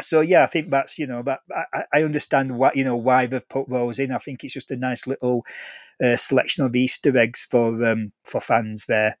so 0.01 0.21
yeah, 0.21 0.43
I 0.43 0.47
think 0.47 0.71
that's 0.71 0.97
you 0.97 1.05
know, 1.05 1.21
but 1.21 1.41
I, 1.73 1.83
I 1.93 2.03
understand 2.03 2.57
what 2.57 2.75
you 2.75 2.83
know 2.83 2.97
why 2.97 3.27
they've 3.27 3.47
put 3.47 3.69
those 3.69 3.99
in. 3.99 4.11
I 4.11 4.17
think 4.17 4.43
it's 4.43 4.53
just 4.53 4.71
a 4.71 4.77
nice 4.77 5.05
little 5.05 5.45
uh, 6.03 6.17
selection 6.17 6.65
of 6.65 6.75
Easter 6.75 7.15
eggs 7.15 7.47
for 7.49 7.85
um, 7.85 8.11
for 8.23 8.41
fans 8.41 8.85
there 8.87 9.17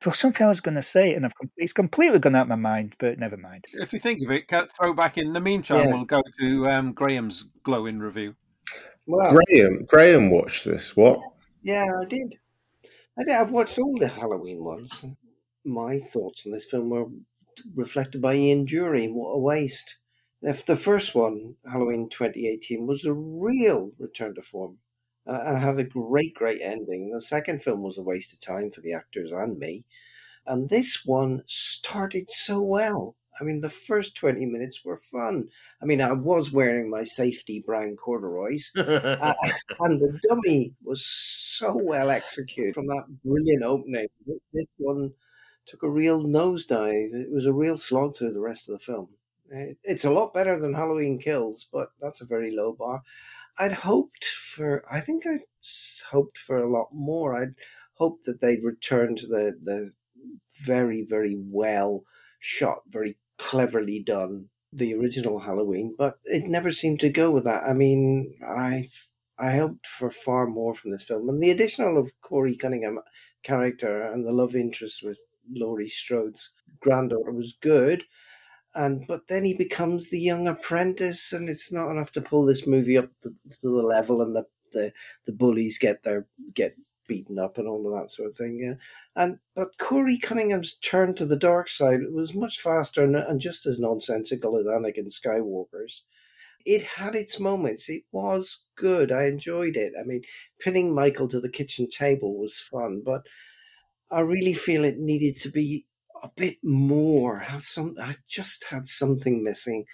for 0.00 0.12
something 0.12 0.44
I 0.44 0.50
was 0.50 0.60
going 0.60 0.74
to 0.74 0.82
say, 0.82 1.14
and 1.14 1.24
I've, 1.24 1.32
it's 1.56 1.72
completely 1.72 2.18
gone 2.18 2.34
out 2.34 2.42
of 2.42 2.48
my 2.48 2.56
mind, 2.56 2.96
but 2.98 3.18
never 3.18 3.36
mind. 3.36 3.64
If 3.72 3.92
you 3.92 3.98
think 4.00 4.20
of 4.22 4.30
it, 4.30 4.44
throw 4.76 4.92
back 4.92 5.18
in 5.18 5.32
the 5.32 5.40
meantime, 5.40 5.88
yeah. 5.88 5.94
we'll 5.94 6.04
go 6.04 6.22
to 6.40 6.68
um, 6.68 6.92
Graham's 6.92 7.48
glowing 7.62 8.00
review. 8.00 8.34
Well, 9.06 9.32
Graham, 9.32 9.84
Graham 9.86 10.30
watched 10.30 10.64
this. 10.64 10.96
What? 10.96 11.20
Yeah, 11.64 11.86
I 12.00 12.04
did. 12.04 12.38
I 13.18 13.24
did. 13.24 13.34
I've 13.34 13.52
watched 13.52 13.78
all 13.78 13.96
the 13.98 14.08
Halloween 14.08 14.64
ones. 14.64 15.04
My 15.64 15.98
thoughts 15.98 16.46
on 16.46 16.52
this 16.52 16.66
film 16.66 16.90
were 16.90 17.06
reflected 17.74 18.22
by 18.22 18.34
Ian 18.36 18.66
Dury. 18.66 19.12
What 19.12 19.30
a 19.30 19.38
waste! 19.38 19.98
If 20.42 20.66
the 20.66 20.76
first 20.76 21.14
one, 21.14 21.56
Halloween 21.70 22.08
2018, 22.10 22.86
was 22.86 23.04
a 23.04 23.14
real 23.14 23.92
return 23.98 24.34
to 24.36 24.42
form 24.42 24.78
and 25.26 25.58
had 25.58 25.78
a 25.78 25.84
great, 25.84 26.34
great 26.34 26.60
ending. 26.62 27.10
The 27.10 27.20
second 27.20 27.62
film 27.62 27.82
was 27.82 27.98
a 27.98 28.02
waste 28.02 28.32
of 28.34 28.40
time 28.40 28.70
for 28.70 28.80
the 28.82 28.92
actors 28.94 29.32
and 29.32 29.58
me. 29.58 29.86
And 30.46 30.70
this 30.70 31.04
one 31.06 31.42
started 31.46 32.30
so 32.30 32.60
well. 32.62 33.16
I 33.40 33.44
mean, 33.44 33.60
the 33.60 33.70
first 33.70 34.16
20 34.16 34.46
minutes 34.46 34.84
were 34.84 34.96
fun. 34.96 35.48
I 35.82 35.86
mean, 35.86 36.00
I 36.00 36.12
was 36.12 36.52
wearing 36.52 36.88
my 36.88 37.04
safety 37.04 37.62
brown 37.64 37.96
corduroys, 37.96 38.70
uh, 38.76 39.34
and 39.80 40.00
the 40.00 40.18
dummy 40.28 40.72
was 40.82 41.04
so 41.04 41.76
well 41.76 42.10
executed 42.10 42.74
from 42.74 42.86
that 42.86 43.04
brilliant 43.24 43.62
opening. 43.62 44.06
This 44.52 44.66
one 44.78 45.12
took 45.66 45.82
a 45.82 45.90
real 45.90 46.22
nosedive. 46.22 47.14
It 47.14 47.32
was 47.32 47.46
a 47.46 47.52
real 47.52 47.78
slog 47.78 48.16
through 48.16 48.32
the 48.32 48.40
rest 48.40 48.68
of 48.68 48.74
the 48.74 48.84
film. 48.84 49.08
It's 49.82 50.04
a 50.04 50.10
lot 50.10 50.34
better 50.34 50.58
than 50.58 50.74
Halloween 50.74 51.18
Kills, 51.18 51.66
but 51.72 51.88
that's 52.00 52.20
a 52.20 52.26
very 52.26 52.54
low 52.54 52.72
bar. 52.72 53.02
I'd 53.58 53.72
hoped 53.72 54.24
for. 54.24 54.84
I 54.90 55.00
think 55.00 55.26
I'd 55.26 55.44
hoped 56.10 56.38
for 56.38 56.58
a 56.58 56.70
lot 56.70 56.88
more. 56.92 57.34
I'd 57.34 57.54
hoped 57.94 58.24
that 58.24 58.40
they'd 58.40 58.64
return 58.64 59.16
to 59.16 59.26
the 59.26 59.54
the 59.60 59.92
very 60.62 61.04
very 61.04 61.36
well 61.38 62.04
shot, 62.38 62.82
very 62.88 63.16
cleverly 63.44 64.02
done 64.02 64.48
the 64.72 64.94
original 64.94 65.38
Halloween, 65.38 65.94
but 65.96 66.18
it 66.24 66.44
hmm. 66.44 66.50
never 66.50 66.70
seemed 66.70 67.00
to 67.00 67.10
go 67.10 67.30
with 67.30 67.44
that. 67.44 67.64
I 67.64 67.74
mean, 67.74 68.34
I 68.44 68.88
I 69.38 69.56
hoped 69.56 69.86
for 69.86 70.10
far 70.10 70.46
more 70.46 70.74
from 70.74 70.92
this 70.92 71.04
film, 71.04 71.28
and 71.28 71.42
the 71.42 71.50
additional 71.50 71.98
of 71.98 72.18
Corey 72.22 72.56
Cunningham 72.56 72.98
character 73.42 74.02
and 74.02 74.26
the 74.26 74.32
love 74.32 74.56
interest 74.56 75.02
with 75.02 75.18
Laurie 75.52 75.88
Strode's 75.88 76.50
granddaughter 76.80 77.32
was 77.32 77.56
good. 77.60 78.04
And 78.74 79.04
but 79.06 79.28
then 79.28 79.44
he 79.44 79.54
becomes 79.54 80.08
the 80.08 80.20
young 80.20 80.48
apprentice, 80.48 81.32
and 81.32 81.48
it's 81.48 81.70
not 81.70 81.90
enough 81.90 82.12
to 82.12 82.20
pull 82.20 82.44
this 82.46 82.66
movie 82.66 82.96
up 82.96 83.10
to, 83.20 83.30
to 83.60 83.68
the 83.68 83.82
level, 83.82 84.22
and 84.22 84.34
the, 84.34 84.46
the 84.72 84.92
the 85.26 85.32
bullies 85.32 85.78
get 85.78 86.02
their 86.02 86.26
get 86.54 86.74
beaten 87.06 87.38
up 87.38 87.58
and 87.58 87.68
all 87.68 87.86
of 87.86 88.00
that 88.00 88.10
sort 88.10 88.28
of 88.28 88.36
thing. 88.36 88.58
Yeah. 88.62 89.22
And 89.22 89.38
but 89.54 89.78
Corey 89.78 90.18
Cunningham's 90.18 90.74
turn 90.74 91.14
to 91.14 91.26
the 91.26 91.36
dark 91.36 91.68
side 91.68 92.00
was 92.12 92.34
much 92.34 92.60
faster 92.60 93.02
and, 93.04 93.16
and 93.16 93.40
just 93.40 93.66
as 93.66 93.78
nonsensical 93.78 94.58
as 94.58 94.66
Anakin 94.66 95.08
Skywalker's. 95.08 96.02
It 96.66 96.82
had 96.82 97.14
its 97.14 97.38
moments. 97.38 97.90
It 97.90 98.04
was 98.10 98.62
good. 98.76 99.12
I 99.12 99.24
enjoyed 99.26 99.76
it. 99.76 99.92
I 100.00 100.04
mean, 100.04 100.22
pinning 100.60 100.94
Michael 100.94 101.28
to 101.28 101.40
the 101.40 101.50
kitchen 101.50 101.88
table 101.90 102.38
was 102.38 102.58
fun, 102.58 103.02
but 103.04 103.26
I 104.10 104.20
really 104.20 104.54
feel 104.54 104.84
it 104.84 104.96
needed 104.96 105.36
to 105.42 105.50
be 105.50 105.86
a 106.22 106.30
bit 106.36 106.56
more. 106.62 107.44
Some. 107.58 107.96
I 108.00 108.14
just 108.26 108.64
had 108.64 108.88
something 108.88 109.44
missing, 109.44 109.84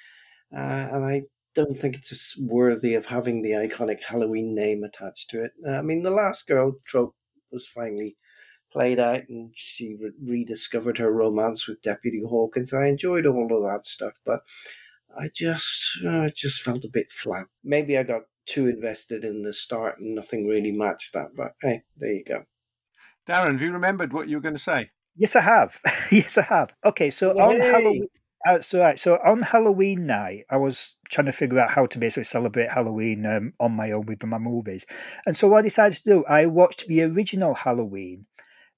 uh, 0.54 0.88
and 0.92 1.04
I 1.04 1.22
don't 1.54 1.76
think 1.76 1.96
it's 1.96 2.38
worthy 2.38 2.94
of 2.94 3.06
having 3.06 3.42
the 3.42 3.52
iconic 3.52 4.04
Halloween 4.04 4.54
name 4.54 4.84
attached 4.84 5.30
to 5.30 5.44
it. 5.44 5.52
Uh, 5.66 5.72
I 5.72 5.82
mean, 5.82 6.02
the 6.02 6.10
last 6.10 6.46
girl 6.46 6.74
trope 6.84 7.14
was 7.50 7.68
finally 7.68 8.16
played 8.72 9.00
out, 9.00 9.22
and 9.28 9.52
she 9.54 9.96
re- 10.00 10.12
rediscovered 10.22 10.98
her 10.98 11.12
romance 11.12 11.66
with 11.66 11.82
Deputy 11.82 12.22
Hawkins. 12.26 12.72
I 12.72 12.86
enjoyed 12.86 13.26
all 13.26 13.56
of 13.56 13.64
that 13.64 13.84
stuff, 13.84 14.14
but 14.24 14.40
I 15.18 15.28
just, 15.34 16.04
uh, 16.06 16.30
just 16.34 16.62
felt 16.62 16.84
a 16.84 16.90
bit 16.90 17.10
flat. 17.10 17.46
Maybe 17.64 17.98
I 17.98 18.04
got 18.04 18.22
too 18.46 18.68
invested 18.68 19.24
in 19.24 19.42
the 19.42 19.52
start, 19.52 19.98
and 19.98 20.14
nothing 20.14 20.46
really 20.46 20.72
matched 20.72 21.12
that. 21.14 21.28
But 21.36 21.54
hey, 21.62 21.82
there 21.96 22.12
you 22.12 22.24
go. 22.24 22.44
Darren, 23.28 23.52
have 23.52 23.62
you 23.62 23.72
remembered 23.72 24.12
what 24.12 24.28
you 24.28 24.36
were 24.36 24.42
going 24.42 24.54
to 24.54 24.60
say? 24.60 24.90
Yes, 25.16 25.36
I 25.36 25.40
have. 25.40 25.80
yes, 26.12 26.38
I 26.38 26.42
have. 26.42 26.72
Okay, 26.84 27.10
so 27.10 27.30
on 27.32 27.60
Halloween. 27.60 28.06
Uh, 28.46 28.60
so, 28.62 28.80
right, 28.80 28.98
so 28.98 29.18
on 29.24 29.42
Halloween 29.42 30.06
night, 30.06 30.46
I 30.50 30.56
was 30.56 30.96
trying 31.10 31.26
to 31.26 31.32
figure 31.32 31.58
out 31.58 31.70
how 31.70 31.84
to 31.86 31.98
basically 31.98 32.24
celebrate 32.24 32.70
Halloween 32.70 33.26
um, 33.26 33.52
on 33.60 33.72
my 33.72 33.90
own 33.90 34.06
with 34.06 34.24
my 34.24 34.38
movies, 34.38 34.86
and 35.26 35.36
so 35.36 35.48
what 35.48 35.58
I 35.58 35.62
decided 35.62 35.98
to 35.98 36.04
do, 36.04 36.24
I 36.24 36.46
watched 36.46 36.86
the 36.86 37.02
original 37.02 37.52
Halloween, 37.54 38.24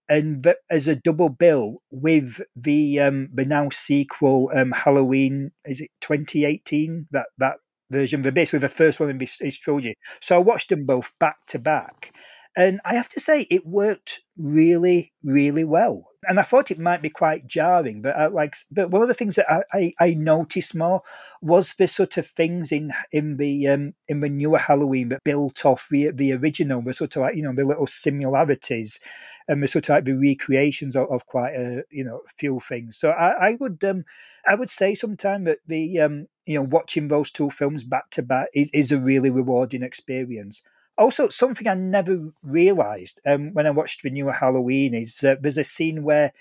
and 0.09 0.43
the, 0.43 0.59
as 0.69 0.89
a 0.89 0.97
double 0.97 1.29
bill 1.29 1.79
with 1.93 2.41
the 2.57 2.99
um, 2.99 3.29
the 3.33 3.45
now 3.45 3.69
sequel 3.71 4.51
um, 4.53 4.73
Halloween, 4.73 5.53
is 5.65 5.81
it 5.81 5.91
2018? 6.01 7.07
That 7.13 7.29
that 7.39 7.59
version, 7.91 8.23
the 8.23 8.33
basically 8.33 8.59
the 8.61 8.69
first 8.69 8.99
one 8.99 9.11
in 9.11 9.19
this, 9.19 9.39
this 9.39 9.59
trilogy. 9.59 9.95
So 10.21 10.35
I 10.35 10.39
watched 10.41 10.71
them 10.71 10.87
both 10.87 11.13
back 11.21 11.37
to 11.49 11.61
back, 11.61 12.13
and 12.57 12.81
I 12.85 12.95
have 12.95 13.09
to 13.11 13.21
say, 13.21 13.47
it 13.51 13.67
worked 13.67 14.21
really, 14.37 15.13
really 15.25 15.65
well. 15.65 16.09
And 16.29 16.39
I 16.39 16.43
thought 16.43 16.71
it 16.71 16.79
might 16.79 17.03
be 17.03 17.11
quite 17.11 17.47
jarring, 17.47 18.03
but 18.03 18.17
I, 18.17 18.27
like, 18.27 18.55
but 18.71 18.91
one 18.91 19.03
of 19.03 19.09
the 19.09 19.15
things 19.15 19.37
that 19.37 19.51
I, 19.51 19.63
I, 19.73 19.93
I, 19.99 20.15
noticed 20.15 20.75
more 20.75 21.03
was 21.41 21.75
the 21.75 21.89
sort 21.89 22.17
of 22.17 22.27
things 22.27 22.71
in 22.71 22.93
in 23.11 23.39
the 23.39 23.67
um, 23.67 23.95
in 24.07 24.21
the 24.21 24.29
newer 24.29 24.59
Halloween 24.59 25.09
that 25.09 25.25
built 25.25 25.67
off 25.67 25.89
the 25.91 26.11
the 26.13 26.33
original, 26.33 26.81
the 26.81 26.93
sort 26.93 27.17
of 27.17 27.23
like 27.23 27.35
you 27.35 27.43
know 27.43 27.53
the 27.53 27.65
little 27.65 27.89
similarities 27.89 29.01
and 29.49 29.63
the 29.63 29.67
sort 29.67 29.89
of 29.89 29.95
like 29.97 30.05
the 30.05 30.13
recreations 30.13 30.95
of, 30.95 31.11
of 31.11 31.27
quite 31.27 31.55
a 31.55 31.83
you 31.91 32.05
know 32.05 32.21
few 32.37 32.61
things. 32.61 32.99
So 32.99 33.11
I, 33.11 33.49
I 33.49 33.57
would 33.59 33.83
um 33.83 34.05
I 34.47 34.55
would 34.55 34.71
say 34.71 34.95
sometime 34.95 35.45
that 35.45 35.59
the 35.67 36.01
um 36.01 36.29
you 36.47 36.57
know 36.57 36.63
watching 36.63 37.09
those 37.09 37.33
two 37.33 37.51
films 37.51 37.83
back 37.83 38.11
to 38.11 38.23
back 38.23 38.49
is, 38.55 38.71
is 38.73 38.93
a 38.93 39.01
really 39.01 39.31
rewarding 39.31 39.83
experience. 39.83 40.63
Also, 41.03 41.29
something 41.29 41.67
I 41.67 41.75
never 41.75 42.29
realised 42.45 43.19
um, 43.27 43.53
when 43.55 43.67
I 43.67 43.71
watched 43.71 44.05
the 44.05 44.11
newer 44.11 44.31
Halloween 44.31 44.95
is 44.95 45.25
uh, 45.25 45.35
there's 45.41 45.59
a 45.59 45.65
scene 45.65 46.05
where 46.05 46.33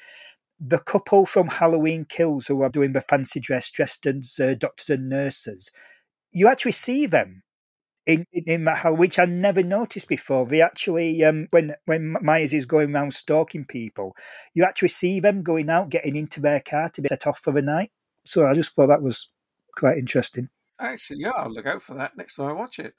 the 0.59 0.77
couple 0.77 1.25
from 1.25 1.47
Halloween 1.47 2.05
Kills 2.05 2.45
who 2.45 2.61
are 2.61 2.69
doing 2.69 2.93
the 2.93 3.01
fancy 3.01 3.39
dress 3.39 3.71
dressed 3.71 4.05
as 4.05 4.39
uh, 4.39 4.53
doctors 4.53 4.91
and 4.91 5.09
nurses, 5.09 5.71
you 6.31 6.47
actually 6.47 6.73
see 6.73 7.07
them 7.07 7.41
in, 8.05 8.27
in, 8.31 8.43
in 8.45 8.65
that 8.65 8.77
Halloween, 8.77 8.99
which 8.99 9.17
I 9.17 9.25
never 9.25 9.63
noticed 9.63 10.07
before. 10.07 10.45
They 10.45 10.61
actually, 10.61 11.23
um, 11.23 11.47
when 11.49 11.73
when 11.85 12.15
Myers 12.21 12.53
is 12.53 12.67
going 12.67 12.93
around 12.93 13.15
stalking 13.15 13.65
people, 13.65 14.15
you 14.53 14.63
actually 14.63 14.89
see 14.89 15.19
them 15.19 15.41
going 15.41 15.71
out, 15.71 15.89
getting 15.89 16.15
into 16.15 16.39
their 16.39 16.59
car 16.59 16.89
to 16.89 17.01
be 17.01 17.09
set 17.09 17.25
off 17.25 17.39
for 17.39 17.51
the 17.51 17.63
night. 17.63 17.89
So 18.27 18.45
I 18.45 18.53
just 18.53 18.75
thought 18.75 18.89
that 18.89 19.01
was 19.01 19.27
quite 19.75 19.97
interesting. 19.97 20.49
Actually, 20.79 21.21
yeah, 21.21 21.31
I'll 21.31 21.51
look 21.51 21.65
out 21.65 21.81
for 21.81 21.95
that 21.95 22.15
next 22.15 22.35
time 22.35 22.49
I 22.49 22.53
watch 22.53 22.77
it 22.77 22.93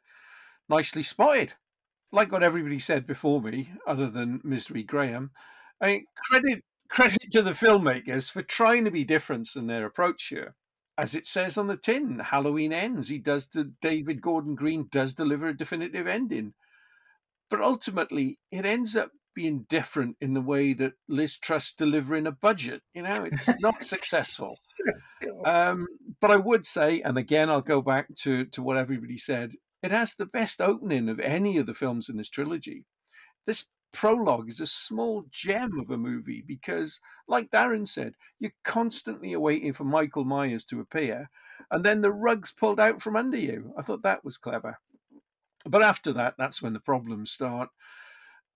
nicely 0.68 1.02
spotted. 1.02 1.54
Like 2.10 2.30
what 2.30 2.42
everybody 2.42 2.78
said 2.78 3.06
before 3.06 3.40
me, 3.40 3.72
other 3.86 4.10
than 4.10 4.40
Misery 4.44 4.82
Graham, 4.82 5.30
I 5.80 5.86
mean, 5.86 6.04
credit 6.28 6.62
credit 6.92 7.32
to 7.32 7.40
the 7.42 7.52
filmmakers 7.52 8.30
for 8.30 8.42
trying 8.42 8.84
to 8.84 8.90
be 8.90 9.02
different 9.04 9.48
in 9.56 9.66
their 9.66 9.86
approach 9.86 10.26
here. 10.28 10.54
As 10.98 11.14
it 11.14 11.26
says 11.26 11.56
on 11.56 11.68
the 11.68 11.76
tin, 11.76 12.18
Halloween 12.18 12.72
ends. 12.72 13.08
He 13.08 13.18
does 13.18 13.48
the 13.48 13.72
David 13.80 14.20
Gordon 14.20 14.54
Green 14.54 14.88
does 14.90 15.14
deliver 15.14 15.48
a 15.48 15.56
definitive 15.56 16.06
ending, 16.06 16.52
but 17.50 17.62
ultimately 17.62 18.38
it 18.50 18.66
ends 18.66 18.94
up 18.94 19.10
being 19.34 19.64
different 19.70 20.16
in 20.20 20.34
the 20.34 20.42
way 20.42 20.74
that 20.74 20.92
Liz 21.08 21.38
Truss 21.38 21.72
delivering 21.72 22.26
a 22.26 22.32
budget. 22.32 22.82
You 22.94 23.02
know, 23.02 23.24
it's 23.24 23.60
not 23.60 23.82
successful. 23.82 24.58
Um, 25.46 25.86
but 26.20 26.30
I 26.30 26.36
would 26.36 26.66
say, 26.66 27.00
and 27.00 27.16
again, 27.16 27.48
I'll 27.48 27.62
go 27.62 27.80
back 27.80 28.14
to 28.20 28.44
to 28.46 28.62
what 28.62 28.76
everybody 28.76 29.16
said. 29.16 29.52
It 29.82 29.90
has 29.90 30.14
the 30.14 30.26
best 30.26 30.60
opening 30.60 31.08
of 31.08 31.18
any 31.20 31.58
of 31.58 31.66
the 31.66 31.74
films 31.74 32.08
in 32.08 32.16
this 32.16 32.30
trilogy. 32.30 32.84
This 33.46 33.66
prologue 33.92 34.48
is 34.48 34.60
a 34.60 34.66
small 34.66 35.24
gem 35.30 35.78
of 35.78 35.90
a 35.90 35.96
movie 35.96 36.42
because, 36.46 37.00
like 37.28 37.50
Darren 37.50 37.86
said, 37.86 38.14
you're 38.38 38.52
constantly 38.64 39.34
waiting 39.36 39.72
for 39.72 39.84
Michael 39.84 40.24
Myers 40.24 40.64
to 40.66 40.80
appear, 40.80 41.28
and 41.70 41.84
then 41.84 42.00
the 42.00 42.12
rug's 42.12 42.52
pulled 42.52 42.80
out 42.80 43.02
from 43.02 43.16
under 43.16 43.36
you. 43.36 43.74
I 43.76 43.82
thought 43.82 44.02
that 44.02 44.24
was 44.24 44.38
clever. 44.38 44.78
But 45.64 45.82
after 45.82 46.12
that, 46.12 46.34
that's 46.38 46.62
when 46.62 46.72
the 46.72 46.80
problems 46.80 47.30
start. 47.30 47.68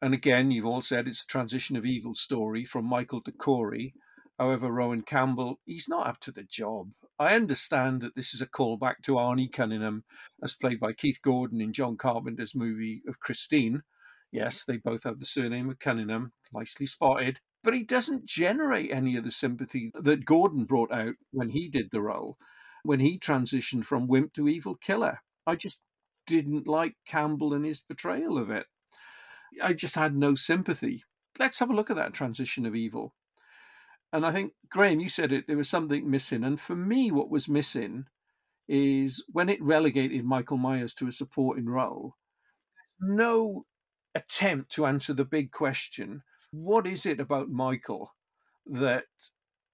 And 0.02 0.12
again, 0.12 0.50
you've 0.50 0.66
all 0.66 0.82
said 0.82 1.08
it's 1.08 1.22
a 1.22 1.26
transition 1.26 1.76
of 1.76 1.86
evil 1.86 2.14
story 2.14 2.64
from 2.64 2.84
Michael 2.84 3.20
to 3.22 3.32
Corey. 3.32 3.94
However, 4.38 4.70
Rohan 4.70 5.02
Campbell, 5.02 5.60
he's 5.64 5.88
not 5.88 6.06
up 6.06 6.20
to 6.20 6.30
the 6.30 6.42
job. 6.42 6.90
I 7.18 7.34
understand 7.34 8.02
that 8.02 8.14
this 8.14 8.34
is 8.34 8.42
a 8.42 8.46
callback 8.46 8.96
to 9.04 9.12
Arnie 9.12 9.50
Cunningham, 9.50 10.04
as 10.42 10.54
played 10.54 10.78
by 10.78 10.92
Keith 10.92 11.20
Gordon 11.22 11.60
in 11.62 11.72
John 11.72 11.96
Carpenter's 11.96 12.54
movie 12.54 13.02
of 13.08 13.18
Christine. 13.18 13.82
Yes, 14.30 14.64
they 14.64 14.76
both 14.76 15.04
have 15.04 15.18
the 15.18 15.26
surname 15.26 15.70
of 15.70 15.78
Cunningham, 15.78 16.32
nicely 16.52 16.84
spotted. 16.84 17.40
But 17.64 17.72
he 17.72 17.82
doesn't 17.82 18.26
generate 18.26 18.92
any 18.92 19.16
of 19.16 19.24
the 19.24 19.30
sympathy 19.30 19.90
that 19.94 20.26
Gordon 20.26 20.64
brought 20.64 20.92
out 20.92 21.14
when 21.30 21.48
he 21.48 21.68
did 21.68 21.90
the 21.90 22.02
role, 22.02 22.36
when 22.82 23.00
he 23.00 23.18
transitioned 23.18 23.86
from 23.86 24.06
wimp 24.06 24.34
to 24.34 24.48
evil 24.48 24.76
killer. 24.76 25.22
I 25.46 25.56
just 25.56 25.80
didn't 26.26 26.66
like 26.66 26.96
Campbell 27.06 27.54
and 27.54 27.64
his 27.64 27.80
portrayal 27.80 28.36
of 28.36 28.50
it. 28.50 28.66
I 29.62 29.72
just 29.72 29.94
had 29.94 30.14
no 30.14 30.34
sympathy. 30.34 31.04
Let's 31.38 31.58
have 31.60 31.70
a 31.70 31.74
look 31.74 31.88
at 31.88 31.96
that 31.96 32.12
transition 32.12 32.66
of 32.66 32.74
evil. 32.74 33.14
And 34.16 34.24
I 34.24 34.32
think, 34.32 34.54
Graham, 34.70 34.98
you 35.00 35.10
said 35.10 35.30
it, 35.30 35.46
there 35.46 35.58
was 35.58 35.68
something 35.68 36.10
missing. 36.10 36.42
And 36.42 36.58
for 36.58 36.74
me, 36.74 37.10
what 37.10 37.28
was 37.28 37.50
missing 37.50 38.06
is 38.66 39.22
when 39.30 39.50
it 39.50 39.62
relegated 39.62 40.24
Michael 40.24 40.56
Myers 40.56 40.94
to 40.94 41.06
a 41.06 41.12
supporting 41.12 41.66
role, 41.66 42.14
no 42.98 43.66
attempt 44.14 44.72
to 44.72 44.86
answer 44.86 45.12
the 45.12 45.26
big 45.26 45.52
question 45.52 46.22
what 46.50 46.86
is 46.86 47.04
it 47.04 47.20
about 47.20 47.50
Michael 47.50 48.14
that, 48.64 49.04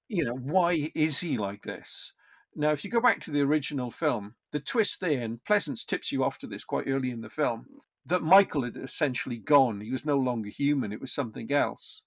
you 0.09 0.25
know, 0.25 0.35
why 0.35 0.91
is 0.93 1.21
he 1.21 1.39
like 1.39 1.63
this? 1.63 2.13
Now, 2.57 2.73
if 2.73 2.83
you 2.83 2.91
go 2.91 3.01
back 3.01 3.21
to 3.21 3.31
the 3.31 3.43
original 3.43 3.93
film, 3.93 4.35
the 4.51 4.59
twist 4.59 5.01
there, 5.01 5.23
and 5.23 5.39
Pleasence 5.49 5.87
tips 5.87 6.11
you 6.11 6.25
off 6.25 6.39
to 6.39 6.49
this 6.49 6.65
quite 6.65 6.89
early 6.89 7.13
in 7.13 7.21
the 7.21 7.31
film, 7.31 7.67
that 8.07 8.25
Michael 8.25 8.65
had 8.65 8.77
essentially 8.77 9.37
gone. 9.37 9.83
He 9.83 9.93
was 9.93 10.05
no 10.05 10.19
longer 10.19 10.49
human, 10.49 10.93
it 10.93 11.01
was 11.01 11.13
something 11.13 11.53
else. 11.53 12.03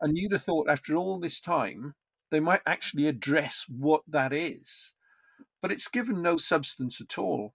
And 0.00 0.16
you'd 0.16 0.32
have 0.32 0.42
thought 0.42 0.68
after 0.68 0.96
all 0.96 1.18
this 1.18 1.40
time, 1.40 1.94
they 2.30 2.40
might 2.40 2.62
actually 2.66 3.06
address 3.06 3.64
what 3.68 4.02
that 4.08 4.32
is. 4.32 4.92
But 5.62 5.72
it's 5.72 5.88
given 5.88 6.20
no 6.20 6.36
substance 6.36 7.00
at 7.00 7.18
all. 7.18 7.54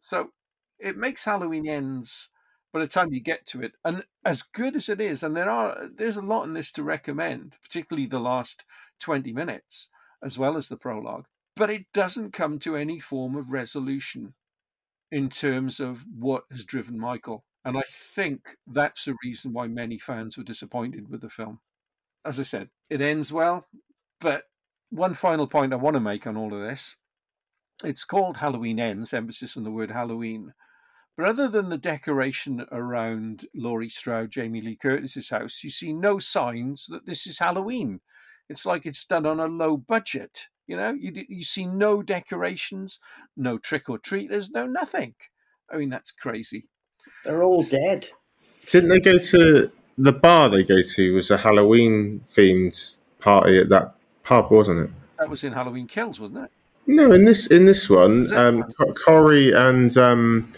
So 0.00 0.30
it 0.78 0.96
makes 0.96 1.24
Halloween 1.24 1.68
ends 1.68 2.28
by 2.72 2.80
the 2.80 2.86
time 2.86 3.12
you 3.12 3.20
get 3.20 3.46
to 3.46 3.62
it. 3.62 3.72
And 3.84 4.04
as 4.24 4.42
good 4.42 4.76
as 4.76 4.88
it 4.88 5.00
is, 5.00 5.22
and 5.22 5.36
there 5.36 5.50
are 5.50 5.88
there's 5.94 6.16
a 6.16 6.22
lot 6.22 6.44
in 6.44 6.54
this 6.54 6.72
to 6.72 6.82
recommend, 6.82 7.56
particularly 7.62 8.06
the 8.06 8.20
last 8.20 8.64
20 9.00 9.32
minutes, 9.32 9.88
as 10.24 10.38
well 10.38 10.56
as 10.56 10.68
the 10.68 10.76
prologue, 10.76 11.26
but 11.56 11.70
it 11.70 11.86
doesn't 11.92 12.32
come 12.32 12.58
to 12.60 12.76
any 12.76 12.98
form 12.98 13.36
of 13.36 13.50
resolution 13.50 14.34
in 15.10 15.28
terms 15.28 15.80
of 15.80 16.04
what 16.18 16.44
has 16.50 16.64
driven 16.64 16.98
Michael. 16.98 17.44
And 17.64 17.76
I 17.76 17.82
think 18.14 18.56
that's 18.66 19.04
the 19.04 19.16
reason 19.22 19.52
why 19.52 19.66
many 19.68 19.98
fans 19.98 20.38
were 20.38 20.44
disappointed 20.44 21.10
with 21.10 21.20
the 21.20 21.28
film 21.28 21.60
as 22.24 22.38
I 22.40 22.44
said, 22.44 22.70
it 22.90 23.00
ends 23.00 23.32
well. 23.32 23.66
But 24.20 24.44
one 24.90 25.14
final 25.14 25.46
point 25.46 25.72
I 25.72 25.76
want 25.76 25.94
to 25.94 26.00
make 26.00 26.26
on 26.26 26.36
all 26.36 26.54
of 26.54 26.60
this 26.60 26.96
It's 27.84 28.04
called 28.04 28.38
Halloween 28.38 28.78
Ends, 28.78 29.12
emphasis 29.12 29.56
on 29.56 29.64
the 29.64 29.70
word 29.70 29.90
Halloween. 29.90 30.54
But 31.16 31.26
other 31.26 31.48
than 31.48 31.68
the 31.68 31.78
decoration 31.78 32.64
around 32.72 33.46
Laurie 33.54 33.90
Strode, 33.90 34.30
Jamie 34.30 34.62
Lee 34.62 34.76
Curtis's 34.76 35.28
house, 35.28 35.62
you 35.62 35.70
see 35.70 35.92
no 35.92 36.18
signs 36.18 36.86
that 36.88 37.06
this 37.06 37.26
is 37.26 37.38
Halloween. 37.38 38.00
It's 38.48 38.64
like 38.64 38.86
it's 38.86 39.04
done 39.04 39.26
on 39.26 39.40
a 39.40 39.46
low 39.46 39.76
budget. 39.76 40.46
You 40.66 40.76
know, 40.76 40.92
you 40.92 41.12
you 41.28 41.44
see 41.44 41.66
no 41.66 42.02
decorations, 42.02 42.98
no 43.36 43.58
trick 43.58 43.88
or 43.88 43.98
treaters, 43.98 44.50
no 44.50 44.66
nothing. 44.66 45.14
I 45.70 45.76
mean, 45.76 45.90
that's 45.90 46.12
crazy. 46.12 46.68
They're 47.24 47.42
all 47.42 47.62
dead. 47.62 48.08
Didn't 48.70 48.90
they 48.90 49.00
go 49.00 49.18
to 49.18 49.72
the 49.98 50.12
bar 50.12 50.48
they 50.48 50.64
go 50.64 50.80
to 50.80 51.14
was 51.14 51.30
a 51.30 51.36
Halloween 51.36 52.20
themed 52.26 52.96
party 53.18 53.58
at 53.58 53.68
that 53.68 53.94
pub, 54.24 54.50
wasn't 54.50 54.80
it? 54.80 54.90
That 55.18 55.28
was 55.28 55.44
in 55.44 55.52
Halloween 55.52 55.86
Kills, 55.86 56.18
wasn't 56.20 56.44
it? 56.44 56.50
No, 56.86 57.12
in 57.12 57.24
this 57.24 57.46
in 57.46 57.64
this 57.64 57.88
one, 57.88 58.32
um, 58.34 58.64
Corey 59.04 59.52
and 59.52 59.96
um, 59.96 60.48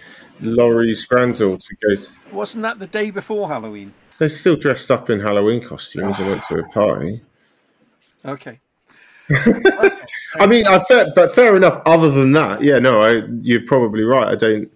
Laurie's 0.40 1.04
granddaughter 1.04 1.76
goes. 1.86 2.10
Wasn't 2.32 2.62
that 2.62 2.78
the 2.78 2.86
day 2.86 3.10
before 3.10 3.48
Halloween? 3.48 3.92
They're 4.18 4.28
still 4.28 4.56
dressed 4.56 4.90
up 4.90 5.10
in 5.10 5.20
Halloween 5.20 5.60
costumes 5.60 6.18
and 6.18 6.28
went 6.28 6.42
to 6.44 6.60
a 6.60 6.68
party. 6.70 7.20
Okay. 8.24 8.60
I 10.38 10.46
mean, 10.46 10.66
I 10.66 10.78
fair, 10.80 11.06
but 11.14 11.34
fair 11.34 11.56
enough. 11.56 11.80
Other 11.86 12.10
than 12.10 12.32
that, 12.32 12.62
yeah, 12.62 12.78
no, 12.78 13.02
I, 13.02 13.22
you're 13.40 13.66
probably 13.66 14.04
right. 14.04 14.28
I 14.28 14.34
don't 14.34 14.70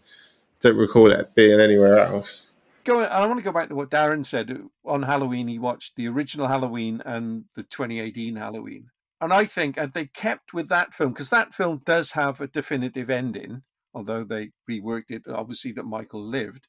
don't 0.60 0.76
recall 0.76 1.10
it 1.10 1.34
being 1.34 1.60
anywhere 1.60 1.98
else. 1.98 2.47
Go. 2.88 3.00
I 3.00 3.26
want 3.26 3.38
to 3.38 3.44
go 3.44 3.52
back 3.52 3.68
to 3.68 3.74
what 3.74 3.90
Darren 3.90 4.24
said 4.24 4.62
on 4.82 5.02
Halloween. 5.02 5.46
He 5.46 5.58
watched 5.58 5.94
the 5.96 6.08
original 6.08 6.48
Halloween 6.48 7.02
and 7.04 7.44
the 7.54 7.62
2018 7.62 8.36
Halloween, 8.36 8.88
and 9.20 9.30
I 9.30 9.44
think 9.44 9.76
and 9.76 9.92
they 9.92 10.06
kept 10.06 10.54
with 10.54 10.70
that 10.70 10.94
film 10.94 11.12
because 11.12 11.28
that 11.28 11.52
film 11.52 11.82
does 11.84 12.12
have 12.12 12.40
a 12.40 12.46
definitive 12.46 13.10
ending, 13.10 13.62
although 13.92 14.24
they 14.24 14.52
reworked 14.68 15.10
it. 15.10 15.28
Obviously, 15.28 15.72
that 15.72 15.84
Michael 15.84 16.26
lived, 16.26 16.66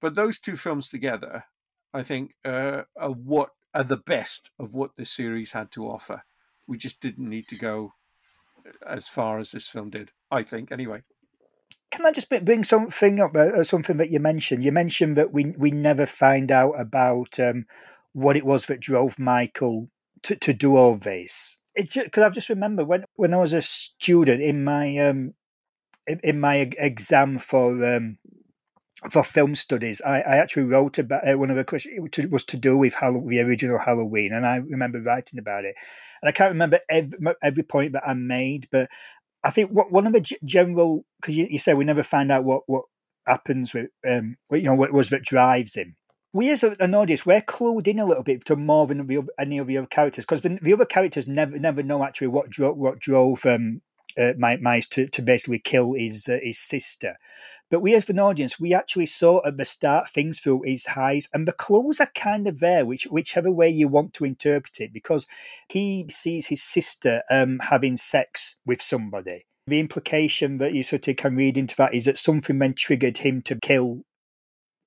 but 0.00 0.16
those 0.16 0.40
two 0.40 0.56
films 0.56 0.88
together, 0.88 1.44
I 1.94 2.02
think, 2.02 2.32
uh, 2.44 2.82
are 2.96 3.10
what 3.10 3.50
are 3.72 3.84
the 3.84 3.96
best 3.96 4.50
of 4.58 4.74
what 4.74 4.96
this 4.96 5.12
series 5.12 5.52
had 5.52 5.70
to 5.70 5.88
offer. 5.88 6.24
We 6.66 6.78
just 6.78 7.00
didn't 7.00 7.30
need 7.30 7.46
to 7.48 7.56
go 7.56 7.92
as 8.84 9.08
far 9.08 9.38
as 9.38 9.52
this 9.52 9.68
film 9.68 9.90
did. 9.90 10.10
I 10.32 10.42
think, 10.42 10.72
anyway. 10.72 11.02
Can 11.90 12.04
I 12.04 12.12
just 12.12 12.28
bring 12.28 12.64
something 12.64 13.20
up? 13.20 13.34
Uh, 13.34 13.64
something 13.64 13.96
that 13.96 14.10
you 14.10 14.20
mentioned. 14.20 14.62
You 14.62 14.72
mentioned 14.72 15.16
that 15.16 15.32
we 15.32 15.54
we 15.56 15.70
never 15.70 16.06
find 16.06 16.52
out 16.52 16.72
about 16.78 17.38
um, 17.40 17.64
what 18.12 18.36
it 18.36 18.44
was 18.44 18.66
that 18.66 18.80
drove 18.80 19.18
Michael 19.18 19.88
to, 20.22 20.36
to 20.36 20.52
do 20.52 20.76
all 20.76 20.96
this. 20.96 21.58
Because 21.74 22.22
I've 22.22 22.34
just 22.34 22.48
remember 22.48 22.84
when 22.84 23.04
when 23.14 23.32
I 23.32 23.38
was 23.38 23.52
a 23.52 23.62
student 23.62 24.42
in 24.42 24.64
my 24.64 24.96
um, 24.98 25.34
in, 26.06 26.20
in 26.22 26.40
my 26.40 26.70
exam 26.76 27.38
for 27.38 27.96
um, 27.96 28.18
for 29.10 29.22
film 29.22 29.54
studies, 29.54 30.02
I, 30.04 30.20
I 30.20 30.36
actually 30.36 30.64
wrote 30.64 30.98
about 30.98 31.26
uh, 31.26 31.38
one 31.38 31.50
of 31.50 31.56
the 31.56 31.64
questions 31.64 32.10
to, 32.12 32.26
was 32.28 32.44
to 32.44 32.56
do 32.56 32.76
with 32.76 32.94
Hall- 32.94 33.24
the 33.26 33.40
original 33.40 33.78
Halloween, 33.78 34.32
and 34.32 34.44
I 34.44 34.56
remember 34.56 35.00
writing 35.00 35.38
about 35.38 35.64
it. 35.64 35.76
And 36.20 36.28
I 36.28 36.32
can't 36.32 36.50
remember 36.50 36.80
every, 36.90 37.16
every 37.40 37.62
point 37.62 37.92
that 37.92 38.02
I 38.04 38.14
made, 38.14 38.68
but 38.72 38.90
I 39.44 39.50
think 39.50 39.70
what 39.70 39.92
one 39.92 40.06
of 40.06 40.12
the 40.12 40.26
general 40.44 41.04
because 41.20 41.36
you, 41.36 41.46
you 41.50 41.58
say 41.58 41.74
we 41.74 41.84
never 41.84 42.02
find 42.02 42.30
out 42.30 42.44
what 42.44 42.62
what 42.66 42.84
happens 43.26 43.74
with 43.74 43.90
um 44.06 44.36
what, 44.48 44.60
you 44.60 44.66
know 44.66 44.74
what 44.74 44.92
was 44.92 45.10
that 45.10 45.22
drives 45.22 45.74
him. 45.74 45.96
We 46.32 46.50
as 46.50 46.62
an 46.62 46.94
audience 46.94 47.24
we're 47.24 47.40
clued 47.40 47.86
in 47.86 47.98
a 47.98 48.06
little 48.06 48.22
bit 48.22 48.44
to 48.46 48.56
more 48.56 48.86
than 48.86 49.06
the, 49.06 49.26
any 49.38 49.58
of 49.58 49.66
the 49.66 49.78
other 49.78 49.86
characters 49.86 50.24
because 50.24 50.42
the, 50.42 50.58
the 50.60 50.72
other 50.72 50.84
characters 50.84 51.26
never 51.26 51.58
never 51.58 51.82
know 51.82 52.04
actually 52.04 52.28
what 52.28 52.50
drove 52.50 52.76
what 52.76 52.98
drove 52.98 53.44
um 53.46 53.82
uh, 54.18 54.32
Myers 54.36 54.86
to, 54.88 55.06
to 55.08 55.22
basically 55.22 55.60
kill 55.60 55.92
his 55.92 56.28
uh, 56.28 56.38
his 56.42 56.58
sister. 56.58 57.16
But 57.70 57.80
we 57.80 57.94
as 57.94 58.08
an 58.08 58.18
audience, 58.18 58.58
we 58.58 58.72
actually 58.72 59.06
saw 59.06 59.46
at 59.46 59.58
the 59.58 59.64
start 59.64 60.08
things 60.10 60.40
through 60.40 60.62
his 60.62 60.86
highs, 60.86 61.28
and 61.34 61.46
the 61.46 61.52
clues 61.52 62.00
are 62.00 62.10
kind 62.14 62.46
of 62.46 62.60
there, 62.60 62.86
which 62.86 63.04
whichever 63.04 63.50
way 63.50 63.68
you 63.68 63.88
want 63.88 64.14
to 64.14 64.24
interpret 64.24 64.80
it, 64.80 64.92
because 64.92 65.26
he 65.68 66.06
sees 66.08 66.46
his 66.46 66.62
sister 66.62 67.22
um, 67.30 67.58
having 67.58 67.96
sex 67.96 68.56
with 68.64 68.80
somebody. 68.80 69.44
The 69.66 69.80
implication 69.80 70.56
that 70.58 70.72
you 70.72 70.82
sort 70.82 71.08
of 71.08 71.16
can 71.16 71.36
read 71.36 71.58
into 71.58 71.76
that 71.76 71.92
is 71.94 72.06
that 72.06 72.16
something 72.16 72.58
then 72.58 72.72
triggered 72.72 73.18
him 73.18 73.42
to 73.42 73.56
kill 73.60 74.02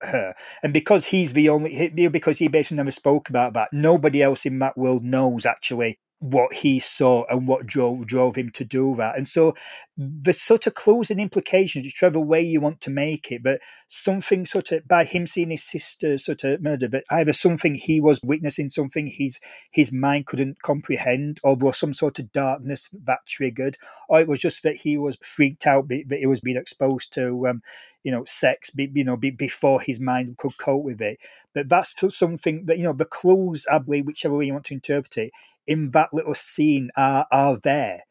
her, 0.02 0.34
and 0.64 0.74
because 0.74 1.06
he's 1.06 1.34
the 1.34 1.50
only, 1.50 1.90
because 2.10 2.40
he 2.40 2.48
basically 2.48 2.78
never 2.78 2.90
spoke 2.90 3.30
about 3.30 3.54
that, 3.54 3.70
nobody 3.72 4.24
else 4.24 4.44
in 4.48 4.58
that 4.58 4.76
world 4.76 5.04
knows 5.04 5.46
actually 5.46 6.00
what 6.22 6.54
he 6.54 6.80
saw 6.80 7.26
and 7.32 7.48
what 7.48 7.66
drove 7.66 8.06
drove 8.06 8.36
him 8.36 8.52
to 8.52 8.64
do 8.64 8.96
that. 8.96 9.18
And 9.18 9.28
so 9.28 9.56
the 9.98 10.34
sort 10.34 10.68
of 10.68 10.76
clues 10.76 11.10
and 11.10 11.20
implications, 11.20 11.84
whichever 11.84 12.20
way 12.20 12.44
you 12.44 12.62
want 12.62 12.80
to 12.82 12.92
make 12.92 13.32
it, 13.32 13.42
but 13.42 13.60
something 13.88 14.46
sort 14.46 14.72
of 14.72 14.88
by 14.88 15.04
him 15.04 15.26
seeing 15.26 15.50
his 15.50 15.64
sister 15.64 16.20
sort 16.20 16.44
of 16.44 16.62
murdered, 16.62 16.92
but 16.92 17.04
either 17.10 17.34
something 17.34 17.74
he 17.74 18.00
was 18.00 18.20
witnessing, 18.22 18.70
something 18.70 19.08
his 19.08 19.40
his 19.72 19.92
mind 19.92 20.28
couldn't 20.28 20.62
comprehend, 20.62 21.40
or 21.44 21.56
was 21.56 21.80
some 21.80 21.94
sort 21.94 22.20
of 22.20 22.32
darkness 22.32 22.88
that 23.06 23.26
triggered, 23.26 23.76
or 24.08 24.22
it 24.22 24.28
was 24.28 24.40
just 24.40 24.62
that 24.62 24.76
he 24.76 25.00
was 25.00 25.18
freaked 25.24 25.66
out 25.66 25.88
that 25.88 26.20
he 26.20 26.28
was 26.28 26.40
being 26.40 26.56
exposed 26.58 27.12
to 27.14 27.48
um, 27.48 27.64
you 28.04 28.12
know 28.12 28.24
sex, 28.26 28.70
you 28.76 29.04
know, 29.04 29.18
before 29.18 29.82
his 29.82 30.00
mind 30.00 30.38
could 30.38 30.56
cope 30.60 30.84
with 30.84 31.02
it. 31.02 31.18
But 31.56 31.68
that's 31.68 31.96
something 32.16 32.66
that 32.66 32.78
you 32.78 32.84
know 32.84 32.94
the 32.94 33.06
clues, 33.06 33.66
I 33.72 33.80
believe, 33.80 34.06
whichever 34.06 34.36
way 34.36 34.46
you 34.46 34.54
want 34.54 34.66
to 34.66 34.76
interpret 34.76 35.18
it, 35.18 35.32
in 35.68 35.92
that 35.92 36.14
little 36.14 36.36
scene 36.36 36.90
are 36.96 37.26
are 37.32 37.58
there. 37.58 38.04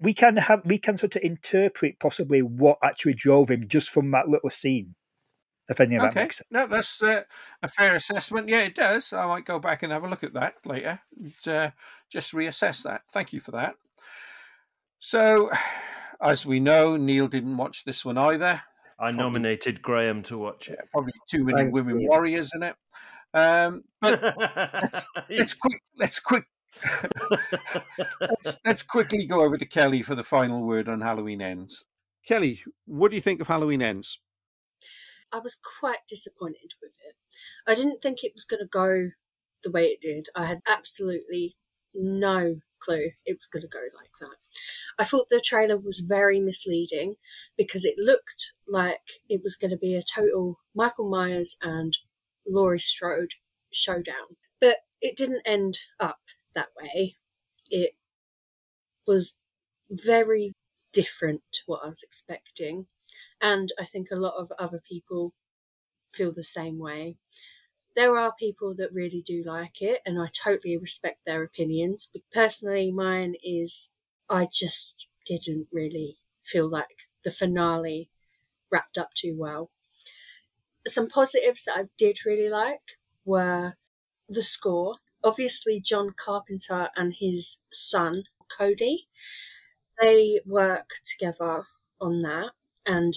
We 0.00 0.14
can 0.14 0.36
have 0.36 0.62
we 0.64 0.78
can 0.78 0.96
sort 0.96 1.16
of 1.16 1.22
interpret 1.22 1.98
possibly 1.98 2.42
what 2.42 2.78
actually 2.82 3.14
drove 3.14 3.50
him 3.50 3.66
just 3.66 3.90
from 3.90 4.10
that 4.12 4.28
little 4.28 4.50
scene. 4.50 4.94
If 5.68 5.80
any 5.80 5.96
of 5.96 6.02
that 6.02 6.12
okay, 6.12 6.22
makes 6.22 6.38
sense. 6.38 6.48
no, 6.50 6.66
that's 6.66 7.02
uh, 7.02 7.22
a 7.62 7.68
fair 7.68 7.94
assessment. 7.94 8.48
Yeah, 8.48 8.60
it 8.60 8.74
does. 8.74 9.12
I 9.12 9.26
might 9.26 9.44
go 9.44 9.58
back 9.58 9.82
and 9.82 9.92
have 9.92 10.02
a 10.02 10.08
look 10.08 10.24
at 10.24 10.32
that 10.32 10.54
later. 10.64 10.98
And, 11.18 11.54
uh, 11.54 11.70
just 12.10 12.32
reassess 12.32 12.82
that. 12.84 13.02
Thank 13.12 13.34
you 13.34 13.40
for 13.40 13.50
that. 13.50 13.74
So, 14.98 15.50
as 16.22 16.46
we 16.46 16.58
know, 16.58 16.96
Neil 16.96 17.28
didn't 17.28 17.58
watch 17.58 17.84
this 17.84 18.02
one 18.02 18.16
either. 18.16 18.62
I 18.98 19.10
nominated 19.10 19.82
Graham 19.82 20.22
to 20.24 20.38
watch 20.38 20.68
it. 20.68 20.78
Probably 20.90 21.12
too 21.28 21.44
many 21.44 21.58
Thanks, 21.58 21.72
women 21.72 21.96
Graham. 21.96 22.08
warriors 22.08 22.50
in 22.54 22.62
it. 22.62 22.74
Um, 23.34 23.84
but 24.00 24.22
let's, 24.46 25.06
let's 25.28 25.54
quick. 25.54 25.80
Let's 25.96 26.18
quick. 26.18 26.44
Let's, 28.20 28.60
let's 28.64 28.82
quickly 28.82 29.26
go 29.26 29.42
over 29.42 29.58
to 29.58 29.66
Kelly 29.66 30.02
for 30.02 30.14
the 30.14 30.24
final 30.24 30.62
word 30.62 30.88
on 30.88 31.00
Halloween 31.00 31.42
Ends. 31.42 31.84
Kelly, 32.26 32.62
what 32.86 33.10
do 33.10 33.16
you 33.16 33.22
think 33.22 33.40
of 33.40 33.48
Halloween 33.48 33.82
Ends? 33.82 34.18
I 35.32 35.38
was 35.38 35.58
quite 35.80 36.06
disappointed 36.08 36.74
with 36.80 36.92
it. 37.06 37.14
I 37.66 37.74
didn't 37.74 38.00
think 38.00 38.22
it 38.22 38.32
was 38.34 38.44
going 38.44 38.60
to 38.60 38.68
go 38.68 39.10
the 39.62 39.70
way 39.70 39.86
it 39.86 40.00
did. 40.00 40.28
I 40.34 40.46
had 40.46 40.60
absolutely 40.66 41.56
no 41.94 42.60
clue 42.80 43.10
it 43.26 43.36
was 43.38 43.46
going 43.46 43.62
to 43.62 43.68
go 43.68 43.80
like 43.96 44.12
that. 44.20 44.36
I 44.98 45.04
thought 45.04 45.28
the 45.28 45.42
trailer 45.44 45.76
was 45.76 46.00
very 46.00 46.40
misleading 46.40 47.16
because 47.56 47.84
it 47.84 47.94
looked 47.98 48.52
like 48.66 49.20
it 49.28 49.40
was 49.42 49.56
going 49.56 49.70
to 49.70 49.76
be 49.76 49.94
a 49.94 50.02
total 50.02 50.60
Michael 50.74 51.08
Myers 51.08 51.56
and 51.62 51.96
Laurie 52.46 52.78
Strode 52.78 53.32
showdown. 53.72 54.36
But 54.60 54.76
it 55.00 55.16
didn't 55.16 55.42
end 55.46 55.78
up 56.00 56.20
that 56.58 56.70
way. 56.76 57.16
It 57.70 57.92
was 59.06 59.38
very 59.90 60.52
different 60.92 61.42
to 61.52 61.62
what 61.66 61.84
I 61.84 61.88
was 61.88 62.02
expecting. 62.02 62.86
And 63.40 63.72
I 63.78 63.84
think 63.84 64.08
a 64.10 64.16
lot 64.16 64.34
of 64.38 64.50
other 64.58 64.80
people 64.86 65.34
feel 66.10 66.32
the 66.32 66.44
same 66.44 66.78
way. 66.78 67.16
There 67.96 68.16
are 68.18 68.34
people 68.38 68.74
that 68.76 68.94
really 68.94 69.22
do 69.22 69.42
like 69.44 69.82
it, 69.82 70.02
and 70.06 70.20
I 70.20 70.28
totally 70.28 70.78
respect 70.78 71.24
their 71.26 71.42
opinions. 71.44 72.10
But 72.12 72.22
personally, 72.32 72.92
mine 72.92 73.34
is 73.42 73.90
I 74.30 74.48
just 74.52 75.08
didn't 75.26 75.68
really 75.72 76.18
feel 76.44 76.68
like 76.68 77.08
the 77.24 77.30
finale 77.32 78.10
wrapped 78.72 78.98
up 78.98 79.14
too 79.14 79.36
well. 79.38 79.70
Some 80.88 81.08
positives 81.08 81.64
that 81.64 81.76
I 81.78 81.84
did 81.96 82.24
really 82.26 82.48
like 82.48 82.98
were 83.24 83.74
the 84.28 84.42
score. 84.42 84.96
Obviously, 85.24 85.80
John 85.80 86.12
Carpenter 86.16 86.90
and 86.96 87.14
his 87.18 87.58
son, 87.72 88.24
Cody, 88.48 89.08
they 90.00 90.40
work 90.46 90.90
together 91.04 91.64
on 92.00 92.22
that. 92.22 92.52
And 92.86 93.14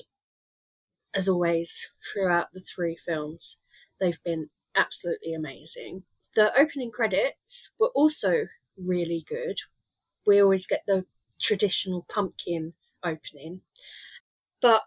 as 1.14 1.28
always, 1.28 1.92
throughout 2.12 2.52
the 2.54 2.60
three 2.60 2.96
films, 2.96 3.58
they've 4.00 4.22
been 4.24 4.50
absolutely 4.76 5.34
amazing. 5.34 6.04
The 6.36 6.58
opening 6.60 6.92
credits 6.92 7.72
were 7.80 7.92
also 7.94 8.48
really 8.78 9.24
good. 9.28 9.58
We 10.26 10.42
always 10.42 10.68
get 10.68 10.84
the 10.88 11.06
traditional 11.40 12.06
pumpkin 12.10 12.74
opening, 13.04 13.62
but 14.62 14.84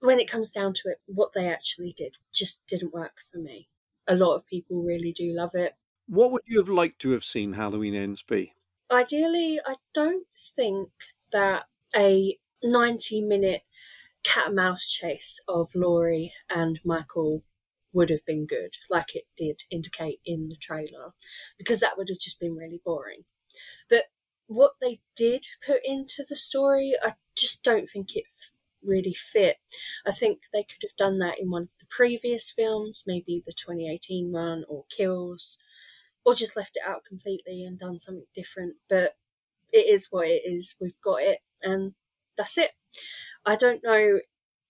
when 0.00 0.20
it 0.20 0.30
comes 0.30 0.50
down 0.50 0.74
to 0.74 0.88
it, 0.88 1.00
what 1.06 1.32
they 1.34 1.48
actually 1.48 1.92
did 1.96 2.16
just 2.32 2.66
didn't 2.66 2.94
work 2.94 3.18
for 3.30 3.38
me. 3.38 3.68
A 4.06 4.14
lot 4.14 4.34
of 4.34 4.46
people 4.46 4.82
really 4.82 5.12
do 5.12 5.32
love 5.34 5.52
it. 5.54 5.74
What 6.06 6.30
would 6.32 6.42
you 6.46 6.58
have 6.58 6.68
liked 6.68 7.00
to 7.00 7.10
have 7.10 7.24
seen 7.24 7.54
Halloween 7.54 7.94
Ends 7.94 8.22
be? 8.22 8.52
Ideally, 8.90 9.58
I 9.64 9.76
don't 9.92 10.26
think 10.36 10.90
that 11.32 11.64
a 11.96 12.38
90 12.62 13.22
minute 13.22 13.62
cat 14.22 14.48
and 14.48 14.56
mouse 14.56 14.90
chase 14.90 15.40
of 15.48 15.74
Laurie 15.74 16.32
and 16.50 16.80
Michael 16.84 17.44
would 17.92 18.10
have 18.10 18.24
been 18.26 18.46
good, 18.46 18.74
like 18.90 19.14
it 19.14 19.24
did 19.36 19.62
indicate 19.70 20.20
in 20.24 20.48
the 20.48 20.56
trailer, 20.56 21.14
because 21.56 21.80
that 21.80 21.96
would 21.96 22.08
have 22.08 22.18
just 22.18 22.40
been 22.40 22.56
really 22.56 22.80
boring. 22.84 23.24
But 23.88 24.04
what 24.46 24.72
they 24.80 25.00
did 25.16 25.46
put 25.64 25.80
into 25.84 26.24
the 26.28 26.36
story, 26.36 26.94
I 27.02 27.14
just 27.36 27.62
don't 27.62 27.88
think 27.88 28.16
it 28.16 28.24
f- 28.26 28.58
really 28.82 29.14
fit. 29.14 29.58
I 30.06 30.12
think 30.12 30.42
they 30.52 30.64
could 30.64 30.82
have 30.82 30.96
done 30.96 31.18
that 31.18 31.38
in 31.38 31.50
one 31.50 31.62
of 31.62 31.68
the 31.78 31.86
previous 31.88 32.50
films, 32.50 33.04
maybe 33.06 33.42
the 33.44 33.52
2018 33.52 34.32
one 34.32 34.64
or 34.68 34.84
Kills, 34.90 35.58
or 36.24 36.34
just 36.34 36.56
left 36.56 36.76
it 36.76 36.88
out 36.88 37.04
completely 37.04 37.64
and 37.64 37.78
done 37.78 37.98
something 37.98 38.26
different. 38.34 38.76
But 38.88 39.16
it 39.72 39.86
is 39.88 40.08
what 40.10 40.28
it 40.28 40.42
is. 40.44 40.76
We've 40.80 41.00
got 41.00 41.22
it, 41.22 41.40
and 41.62 41.94
that's 42.36 42.58
it. 42.58 42.70
I 43.44 43.56
don't 43.56 43.82
know 43.84 44.20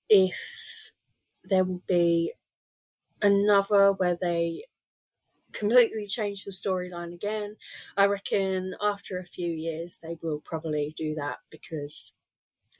if 0.08 0.92
there 1.44 1.64
will 1.64 1.82
be 1.86 2.32
another 3.22 3.92
where 3.92 4.16
they 4.20 4.64
completely 5.52 6.06
change 6.06 6.44
the 6.44 6.50
storyline 6.50 7.14
again. 7.14 7.56
I 7.96 8.06
reckon 8.06 8.74
after 8.80 9.18
a 9.18 9.24
few 9.24 9.50
years 9.50 10.00
they 10.02 10.18
will 10.20 10.40
probably 10.40 10.94
do 10.96 11.14
that 11.14 11.38
because 11.50 12.16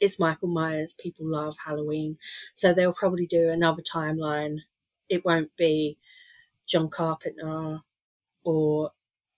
it's 0.01 0.19
Michael 0.19 0.49
Myers. 0.49 0.93
People 0.93 1.27
love 1.27 1.57
Halloween. 1.65 2.19
So 2.53 2.75
they'll 2.75 2.93
probably 2.93 3.27
do 3.27 3.49
another 3.49 3.83
timeline. 3.83 4.59
It 5.09 5.25
won't 5.25 5.57
be 5.57 5.99
John 6.67 6.89
Carpenter 6.89 7.81
or 8.45 8.91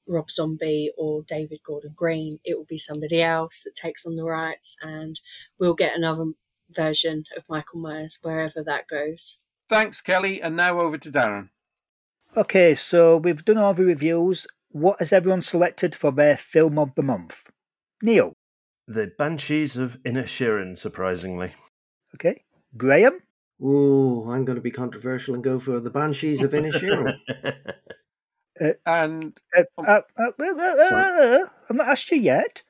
Rob 0.07 0.31
Zombie 0.31 0.93
or 0.97 1.23
David 1.23 1.61
Gordon 1.66 1.93
Green. 1.95 2.39
It 2.45 2.57
will 2.57 2.65
be 2.65 2.78
somebody 2.78 3.23
else 3.23 3.62
that 3.65 3.74
takes 3.74 4.07
on 4.07 4.16
the 4.16 4.24
rights 4.24 4.77
and 4.81 5.20
we'll 5.59 5.74
get 5.74 5.97
another 5.97 6.33
version 6.70 7.24
of 7.37 7.45
Michael 7.49 7.81
Myers 7.81 8.19
wherever 8.23 8.62
that 8.62 8.89
goes. 8.89 9.41
Thanks, 9.69 10.01
Kelly. 10.01 10.41
And 10.41 10.57
now 10.57 10.81
over 10.81 10.99
to 10.99 11.11
Darren. 11.11 11.49
Okay, 12.37 12.74
so 12.74 13.16
we've 13.16 13.45
done 13.45 13.59
all 13.59 13.74
the 13.74 13.85
reviews. 13.85 14.47
What 14.70 14.99
has 14.99 15.12
everyone 15.12 15.43
selected 15.43 15.95
for 15.95 16.12
their 16.12 16.37
film 16.37 16.78
of 16.78 16.95
the 16.95 17.03
month? 17.03 17.51
Neil. 18.03 18.35
The 18.87 19.11
Banshees 19.19 19.77
of 19.77 19.99
Inner 20.05 20.24
Inisherin, 20.24 20.78
surprisingly. 20.78 21.53
Okay. 22.15 22.45
Graham. 22.77 23.20
Oh, 23.61 24.28
I'm 24.28 24.45
going 24.45 24.57
to 24.57 24.62
be 24.62 24.70
controversial 24.70 25.35
and 25.35 25.43
go 25.43 25.59
for 25.59 25.81
the 25.81 25.91
Banshees 25.91 26.43
of 26.43 26.53
Inner 26.55 26.70
Inisherin. 26.73 27.15
Uh, 28.61 28.70
and 28.87 29.39
uh, 29.57 29.62
uh, 29.87 30.01
I've 30.19 31.77
not 31.77 31.89
asked 31.89 32.11
you 32.11 32.19
yet, 32.19 32.62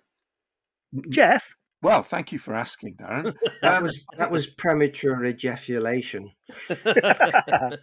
Jeff. 1.11 1.55
Well, 1.83 2.03
thank 2.03 2.33
you 2.33 2.39
for 2.39 2.55
asking, 2.55 2.97
Darren. 2.97 3.35
that 3.63 3.77
Um, 3.77 3.85
was 3.85 4.05
that 4.19 4.31
was 4.31 4.47
premature 4.47 5.25
ejaculation. 5.25 6.31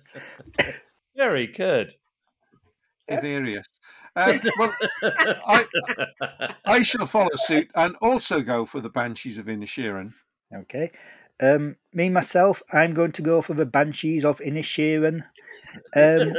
Very 1.15 1.47
good. 1.47 1.93
Hilarious. 3.07 3.67
Um, 4.15 4.39
well, 4.59 4.73
I, 5.47 5.65
I 6.65 6.81
shall 6.83 7.05
follow 7.05 7.29
suit 7.35 7.69
and 7.75 7.95
also 8.01 8.41
go 8.41 8.65
for 8.65 8.81
the 8.81 8.89
Banshees 8.89 9.37
of 9.37 9.45
Inisherin. 9.47 10.13
Okay. 10.55 10.91
Um, 11.41 11.75
me 11.93 12.09
myself, 12.09 12.61
I'm 12.71 12.93
going 12.93 13.11
to 13.13 13.21
go 13.21 13.41
for 13.41 13.53
the 13.55 13.65
Banshees 13.65 14.23
of 14.23 14.39
Inisherin. 14.39 15.23
Um, 15.95 16.33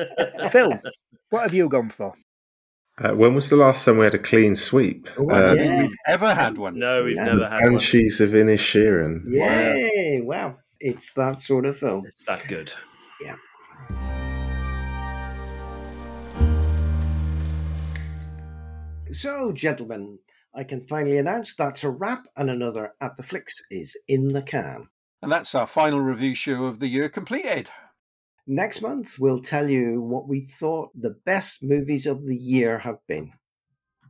Phil, 0.51 0.73
what 1.35 1.43
have 1.43 1.52
you 1.52 1.69
gone 1.69 1.90
for? 1.90 2.15
Uh, 2.97 3.12
when 3.12 3.35
was 3.35 3.51
the 3.51 3.56
last 3.56 3.85
time 3.85 3.98
we 3.98 4.05
had 4.05 4.15
a 4.15 4.19
clean 4.20 4.55
sweep? 4.55 5.09
Oh, 5.19 5.28
uh, 5.28 5.52
yeah. 5.55 5.82
We've 5.82 5.97
ever 6.06 6.32
had 6.32 6.56
one. 6.56 6.78
No, 6.78 7.02
we've 7.02 7.16
No. 7.16 7.24
never 7.24 7.48
had 7.48 7.62
one. 7.62 7.73
Banshees 7.73 8.20
of 8.20 8.31
Inisherin. 8.31 9.23
Yay! 9.27 10.20
Wow, 10.23 10.59
it's 10.78 11.12
that 11.15 11.40
sort 11.40 11.66
of 11.66 11.77
film. 11.77 12.05
It's 12.06 12.24
that 12.27 12.44
good. 12.47 12.73
Yeah. 13.20 13.35
So, 19.12 19.51
gentlemen, 19.51 20.20
I 20.55 20.62
can 20.62 20.86
finally 20.86 21.19
announce 21.19 21.52
that's 21.56 21.82
a 21.82 21.90
wrap, 21.90 22.27
and 22.36 22.48
another 22.48 22.93
At 23.01 23.16
the 23.16 23.24
Flicks 23.24 23.55
is 23.73 23.97
in 24.06 24.35
the 24.35 24.43
can. 24.43 24.86
And 25.20 25.32
that's 25.32 25.52
our 25.56 25.66
final 25.66 25.98
review 26.01 26.36
show 26.36 26.66
of 26.66 26.78
the 26.78 26.86
year 26.86 27.09
completed. 27.09 27.70
Next 28.47 28.83
month, 28.83 29.19
we'll 29.19 29.41
tell 29.41 29.71
you 29.71 30.03
what 30.03 30.29
we 30.29 30.43
thought 30.43 30.91
the 30.95 31.16
best 31.25 31.62
movies 31.62 32.05
of 32.05 32.27
the 32.27 32.37
year 32.37 32.79
have 32.79 32.99
been. 33.09 33.33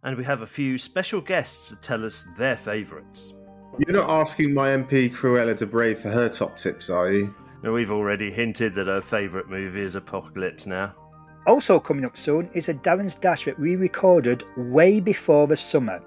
And 0.02 0.16
we 0.16 0.24
have 0.24 0.43
a 0.43 0.47
few 0.47 0.77
special 0.77 1.20
guests 1.20 1.69
to 1.69 1.77
tell 1.77 2.05
us 2.05 2.27
their 2.36 2.56
favourites. 2.56 3.32
You're 3.78 3.97
not 3.97 4.11
asking 4.11 4.52
my 4.52 4.70
MP 4.70 5.15
Cruella 5.15 5.56
de 5.56 5.66
Brave 5.66 6.01
for 6.01 6.11
her 6.11 6.28
top 6.28 6.56
tips, 6.56 6.90
are 6.90 7.12
you? 7.12 7.35
Now, 7.62 7.73
we've 7.73 7.93
already 7.93 8.31
hinted 8.31 8.74
that 8.74 8.89
her 8.89 9.01
favourite 9.01 9.48
movie 9.48 9.82
is 9.82 9.94
Apocalypse 9.94 10.66
Now. 10.66 10.94
Also 11.47 11.78
coming 11.78 12.05
up 12.05 12.16
soon 12.16 12.51
is 12.55 12.69
a 12.69 12.74
Darren's 12.74 13.15
Dash 13.15 13.44
that 13.44 13.59
we 13.59 13.77
recorded 13.77 14.43
way 14.56 14.98
before 14.98 15.47
the 15.47 15.56
summer. 15.56 16.02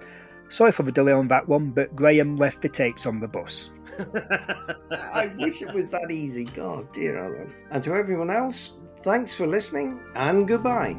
Sorry 0.49 0.71
for 0.73 0.83
the 0.83 0.91
delay 0.91 1.13
on 1.13 1.29
that 1.29 1.47
one, 1.47 1.71
but 1.71 1.95
Graham 1.95 2.35
left 2.35 2.61
the 2.61 2.69
tapes 2.69 3.05
on 3.05 3.21
the 3.21 3.27
bus. 3.27 3.71
I 3.99 5.31
wish 5.37 5.61
it 5.61 5.73
was 5.73 5.89
that 5.91 6.11
easy. 6.11 6.45
God, 6.45 6.91
dear 6.91 7.17
Alan. 7.17 7.53
And 7.71 7.83
to 7.83 7.93
everyone 7.95 8.29
else, 8.29 8.73
thanks 9.01 9.35
for 9.35 9.47
listening 9.47 9.99
and 10.15 10.47
goodbye. 10.47 10.95